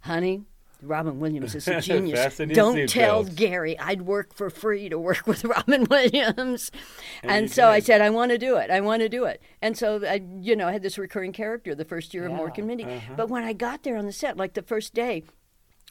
Honey, 0.02 0.44
Robin 0.86 1.20
Williams 1.20 1.56
is 1.56 1.68
a 1.68 1.82
genius. 1.82 2.38
Don't 2.38 2.88
tell. 2.90 3.24
Gary 3.24 3.78
I'd 3.80 4.04
work 4.04 4.34
for 4.36 4.50
free 4.50 4.90
to 4.90 5.00
work 5.00 5.26
with 5.28 5.44
Robin 5.44 5.86
Williams. 5.90 6.72
And 7.22 7.32
And, 7.32 7.52
so 7.52 7.68
I 7.68 7.80
said, 7.80 8.02
I 8.02 8.10
want 8.10 8.32
to 8.32 8.38
do 8.38 8.58
it. 8.58 8.70
I 8.70 8.82
want 8.82 9.02
to 9.02 9.10
do 9.10 9.26
it. 9.26 9.42
And 9.62 9.78
so 9.78 10.02
I, 10.06 10.22
you 10.40 10.56
know, 10.56 10.68
I 10.68 10.72
had 10.72 10.84
this 10.84 10.98
recurring 10.98 11.34
character 11.34 11.76
the 11.76 11.86
first 11.86 12.14
year 12.14 12.26
of 12.26 12.32
Mork 12.32 12.58
and 12.58 12.68
Mindy. 12.68 12.86
Uh-huh. 12.86 13.14
But 13.16 13.30
when 13.30 13.44
I 13.44 13.54
got 13.54 13.84
there 13.84 13.98
on 13.98 14.06
the 14.06 14.14
set, 14.14 14.38
like 14.38 14.54
the 14.54 14.62
first 14.62 14.94
day, 14.94 15.24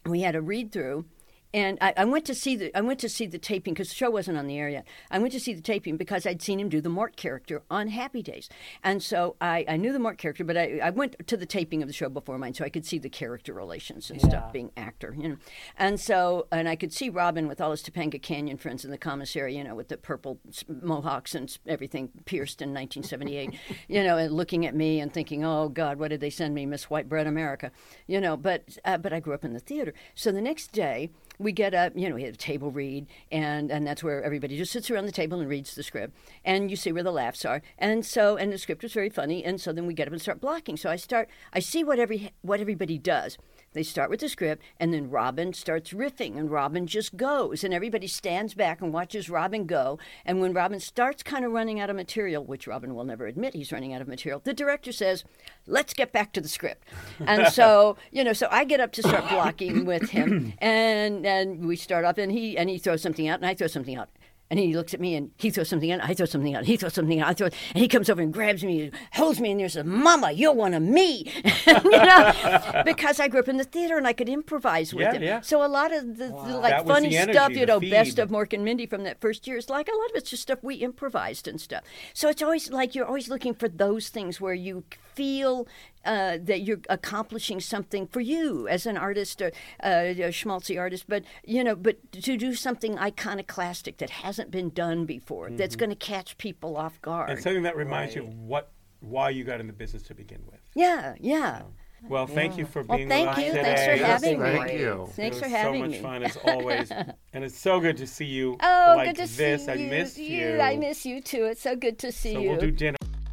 we 0.05 0.21
had 0.21 0.35
a 0.35 0.41
read 0.43 0.73
through. 0.73 1.07
And 1.55 1.77
I, 1.81 1.93
I 1.97 2.05
went 2.05 2.25
to 2.27 2.35
see 2.35 2.57
the 2.57 2.77
I 2.77 2.81
went 2.81 2.99
to 3.01 3.09
see 3.09 3.27
the 3.27 3.39
taping 3.39 3.75
because 3.75 3.89
the 3.91 3.95
show 3.95 4.11
wasn't 4.11 4.39
on 4.39 4.47
the 4.47 4.59
air 4.59 4.69
yet. 4.69 4.87
I 5.11 5.19
went 5.19 5.33
to 5.33 5.41
see 5.41 5.53
the 5.53 5.61
taping 5.61 5.97
because 5.97 6.27
I'd 6.27 6.41
seen 6.41 6.59
him 6.59 6.69
do 6.69 6.81
the 6.81 6.89
Mork 6.89 7.17
character 7.17 7.63
on 7.71 7.89
Happy 7.89 8.23
Days, 8.23 8.49
and 8.83 9.03
so 9.03 9.37
I, 9.41 9.65
I 9.69 9.77
knew 9.77 9.93
the 9.93 9.99
Mork 9.99 10.19
character. 10.19 10.45
But 10.45 10.57
I, 10.57 10.81
I 10.83 10.91
went 10.91 11.17
to 11.27 11.37
the 11.37 11.47
taping 11.47 11.83
of 11.83 11.89
the 11.89 11.93
show 11.93 12.09
before 12.09 12.39
mine, 12.39 12.55
so 12.55 12.65
I 12.65 12.69
could 12.71 12.87
see 12.87 12.99
the 12.99 13.11
character 13.11 13.53
relations 13.53 14.11
and 14.11 14.21
Yeah. 14.23 14.29
stuff, 14.29 14.53
being 14.53 14.71
actor, 14.77 15.15
you 15.19 15.29
know. 15.29 15.37
And 15.77 16.01
so 16.01 16.47
and 16.51 16.69
I 16.69 16.77
could 16.77 16.93
see 16.93 17.09
Robin 17.11 17.49
with 17.49 17.61
all 17.61 17.71
his 17.73 17.83
Topanga 17.83 18.21
Canyon 18.21 18.57
friends 18.57 18.85
in 18.85 18.91
the 18.91 18.99
commissary, 18.99 19.57
you 19.57 19.65
know, 19.65 19.75
with 19.75 19.89
the 19.89 19.97
purple 19.99 20.39
mohawks 20.69 21.35
and 21.35 21.57
everything 21.67 22.11
pierced 22.25 22.63
in 22.63 22.71
1978, 22.71 23.55
you 23.89 24.03
know, 24.03 24.17
and 24.17 24.33
looking 24.33 24.65
at 24.65 24.75
me 24.75 25.01
and 25.01 25.13
thinking, 25.13 25.45
oh 25.45 25.69
God, 25.69 25.99
what 25.99 26.09
did 26.09 26.21
they 26.21 26.31
send 26.31 26.55
me, 26.55 26.65
Miss 26.67 26.89
White 26.89 27.09
Bread 27.09 27.27
America, 27.27 27.71
you 28.07 28.21
know. 28.21 28.37
But 28.37 28.79
uh, 28.85 28.97
but 28.99 29.13
I 29.13 29.21
grew 29.21 29.35
up 29.35 29.45
in 29.45 29.53
the 29.53 29.61
theater, 29.61 29.93
so 30.15 30.33
the 30.33 30.41
next 30.41 30.73
day 30.73 31.11
we 31.39 31.53
get 31.53 31.75
up, 31.75 31.93
you 31.97 32.09
know, 32.09 32.15
we 32.15 32.23
have 32.25 32.35
a 32.35 32.37
table 32.37 32.71
read, 32.71 33.07
and, 33.31 33.71
and 33.71 33.87
that's 33.87 34.03
where 34.03 34.23
everybody 34.23 34.57
just 34.57 34.73
sits 34.73 34.91
around 34.91 35.07
the 35.07 35.13
table 35.13 35.41
and 35.41 35.49
reads 35.49 35.75
the 35.75 35.83
script. 35.83 36.15
And 36.45 36.71
you 36.71 36.77
see 36.77 36.93
where 36.93 37.03
the 37.03 37.13
laughs 37.13 37.45
are. 37.45 37.63
And 37.79 38.05
so, 38.05 38.37
and 38.37 38.53
the 38.53 38.59
script 38.59 38.83
was 38.83 38.93
very 38.93 39.11
funny. 39.11 39.45
And 39.45 39.61
so 39.61 39.73
then 39.73 39.87
we 39.87 39.95
get 39.95 40.07
up 40.07 40.13
and 40.13 40.23
start 40.23 40.41
blocking. 40.41 40.77
So 40.77 40.91
I 40.91 40.97
start, 40.97 41.29
I 41.53 41.61
see 41.61 41.85
what 41.85 41.99
every 41.99 42.33
what 42.43 42.61
everybody 42.61 42.99
does. 42.99 43.39
They 43.73 43.83
start 43.83 44.11
with 44.11 44.21
the 44.21 44.29
script, 44.29 44.63
and 44.79 44.93
then 44.93 45.11
Robin 45.11 45.53
starts 45.53 45.93
riffing, 45.93 46.37
and 46.37 46.51
Robin 46.51 46.87
just 46.87 47.17
goes, 47.17 47.65
and 47.65 47.73
everybody 47.73 48.07
stands 48.07 48.55
back 48.55 48.81
and 48.83 48.93
watches 48.93 49.31
Robin 49.31 49.67
go. 49.67 49.99
And 50.25 50.41
when 50.41 50.53
Robin 50.53 50.81
starts 50.81 51.23
kind 51.23 51.45
of 51.45 51.53
running 51.53 51.81
out 51.81 51.91
of 51.91 51.97
material, 51.97 52.45
which 52.45 52.67
Robin 52.67 52.95
will 52.95 53.05
never 53.05 53.27
admit 53.27 53.55
he's 53.55 53.73
running 53.73 53.95
out 53.95 54.03
of 54.03 54.09
material, 54.09 54.41
the 54.45 54.55
director 54.55 54.93
says, 54.93 55.25
"Let's 55.67 55.95
get 55.95 56.13
back 56.13 56.33
to 56.35 56.41
the 56.41 56.49
script." 56.49 56.87
And 57.21 57.49
so, 57.53 57.97
you 58.11 58.25
know, 58.25 58.33
so 58.33 58.49
I 58.51 58.65
get 58.65 58.81
up 58.81 58.93
to 58.93 59.03
start 59.03 59.29
blocking 59.29 59.85
with 59.85 60.11
him, 60.11 60.53
and 60.59 61.27
and 61.27 61.67
we 61.67 61.77
start 61.77 62.05
off, 62.05 62.19
and 62.19 62.33
he 62.33 62.59
and 62.59 62.69
he 62.69 62.79
throws 62.79 63.03
something 63.03 63.29
out, 63.29 63.39
and 63.39 63.47
I 63.47 63.55
throw 63.55 63.67
something 63.69 63.97
out. 63.97 64.11
And 64.53 64.59
he 64.61 64.75
looks 64.75 64.93
at 64.93 65.01
me 65.01 65.15
and 65.15 65.31
he 65.39 65.49
throws 65.49 65.71
something 65.71 65.91
out, 65.91 66.01
I 66.03 66.13
throw 66.13 66.27
something 66.27 66.55
out, 66.55 66.67
he 66.67 66.77
throws 66.77 66.93
something 66.93 67.19
out, 67.21 67.29
I 67.29 67.33
throw 67.33 67.47
and 67.47 67.55
he 67.83 67.89
comes 67.89 68.11
over 68.11 68.21
and 68.21 68.31
grabs 68.35 68.63
me, 68.63 68.91
holds 69.15 69.41
me 69.41 69.51
in 69.51 69.57
there 69.57 69.65
and 69.65 69.73
says, 69.73 69.87
Mama, 69.87 70.31
you're 70.33 70.53
one 70.53 70.75
of 70.75 70.83
me. 70.83 71.33
you 71.67 71.73
know, 71.91 72.83
because 72.85 73.19
I 73.19 73.29
grew 73.29 73.41
up 73.41 73.49
in 73.49 73.57
the 73.57 73.65
theater 73.65 73.97
and 73.97 74.07
I 74.07 74.13
could 74.13 74.29
improvise 74.29 74.93
with 74.93 75.05
Yeah, 75.05 75.13
him. 75.15 75.23
yeah. 75.23 75.41
So 75.41 75.65
a 75.65 75.69
lot 75.69 75.91
of 75.91 76.19
the, 76.19 76.27
the 76.27 76.59
like 76.59 76.71
That 76.73 76.87
funny 76.87 77.09
the 77.09 77.17
energy, 77.17 77.33
stuff, 77.39 77.53
you 77.53 77.65
know, 77.65 77.81
best 77.81 78.19
of 78.19 78.29
Mork 78.29 78.53
and 78.53 78.63
Mindy 78.63 78.85
from 78.85 79.05
that 79.05 79.23
first 79.23 79.47
year 79.47 79.57
is 79.57 79.71
like 79.71 79.89
a 79.89 79.97
lot 79.97 80.11
of 80.11 80.17
it's 80.17 80.29
just 80.29 80.43
stuff 80.43 80.59
we 80.61 80.75
improvised 80.75 81.49
and 81.49 81.59
stuff. 81.59 81.83
So 82.13 82.29
it's 82.29 82.43
always 82.43 82.71
like 82.71 82.95
you're 82.95 83.07
always 83.07 83.31
looking 83.31 83.55
for 83.55 83.69
those 83.69 84.11
things 84.11 84.39
where 84.39 84.53
you 84.53 84.85
feel 85.15 85.67
uh, 86.05 86.39
that 86.43 86.63
you're 86.63 86.81
accomplishing 86.89 87.61
something 87.61 88.07
for 88.07 88.21
you 88.21 88.67
as 88.69 88.87
an 88.87 88.97
artist 88.97 89.41
or 89.43 89.53
uh, 89.83 90.05
a 90.09 90.15
schmaltzy 90.31 90.79
artist, 90.79 91.05
but 91.09 91.23
you 91.45 91.63
know, 91.65 91.75
but 91.77 91.97
to 92.13 92.37
do 92.37 92.55
something 92.55 92.99
iconoclastic 92.99 93.99
that 93.99 94.11
hasn't 94.11 94.51
been 94.51 94.71
done 94.71 95.05
before, 95.07 95.51
that's 95.51 95.77
Mhm. 95.77 95.79
going 95.79 95.91
to 95.91 95.97
catch 95.97 96.37
people 96.39 96.77
off 96.77 97.01
guard. 97.03 97.31
And 97.31 97.41
something 97.43 97.63
that 97.63 97.77
reminds 97.77 98.15
you 98.15 98.23
of 98.23 98.35
what, 98.39 98.71
why 99.01 99.31
you 99.31 99.45
got 99.45 99.61
in 99.61 99.67
the 99.67 99.73
business 99.73 100.03
to 100.05 100.15
begin 100.15 100.43
with. 100.51 100.61
yeah, 100.75 101.15
yeah. 101.21 101.63
Well, 102.09 102.27
thank 102.27 102.59
you 102.59 102.67
for 102.67 102.83
Well, 102.83 102.99
being 102.99 103.09
thank 103.09 103.29
with 103.29 103.39
us 103.39 103.45
you. 103.45 103.51
today. 103.53 103.63
Thanks 103.63 103.85
for 104.01 104.05
having 104.05 104.43
me. 104.43 104.51
Thank 104.59 104.73
you. 104.73 105.09
Thanks 105.13 105.37
it 105.37 105.41
for 105.41 105.47
was 105.47 105.53
having 105.57 105.75
so 105.75 105.79
much 105.87 105.91
me. 105.93 105.99
fun 106.03 106.23
as 106.25 106.37
always, 106.39 106.91
and 107.33 107.45
it's 107.45 107.57
so 107.57 107.79
good 107.79 107.97
to 107.99 108.09
see 108.09 108.25
you 108.25 108.57
Oh, 108.61 108.95
like 108.97 109.15
good 109.17 109.29
to 109.29 109.37
this. 109.37 109.65
see 109.67 109.71
I 109.71 109.75
you. 109.75 109.89
missed 109.89 110.19
you. 110.19 110.61
I 110.61 110.77
miss 110.77 111.07
you 111.07 111.21
too. 111.21 111.45
It's 111.45 111.61
so 111.63 111.77
good 111.77 112.01
to 112.01 112.11
see 112.11 112.33
so 112.35 112.41
you. 112.41 112.51
we'll 112.51 112.59
do 112.61 112.73
dinner. 112.73 112.97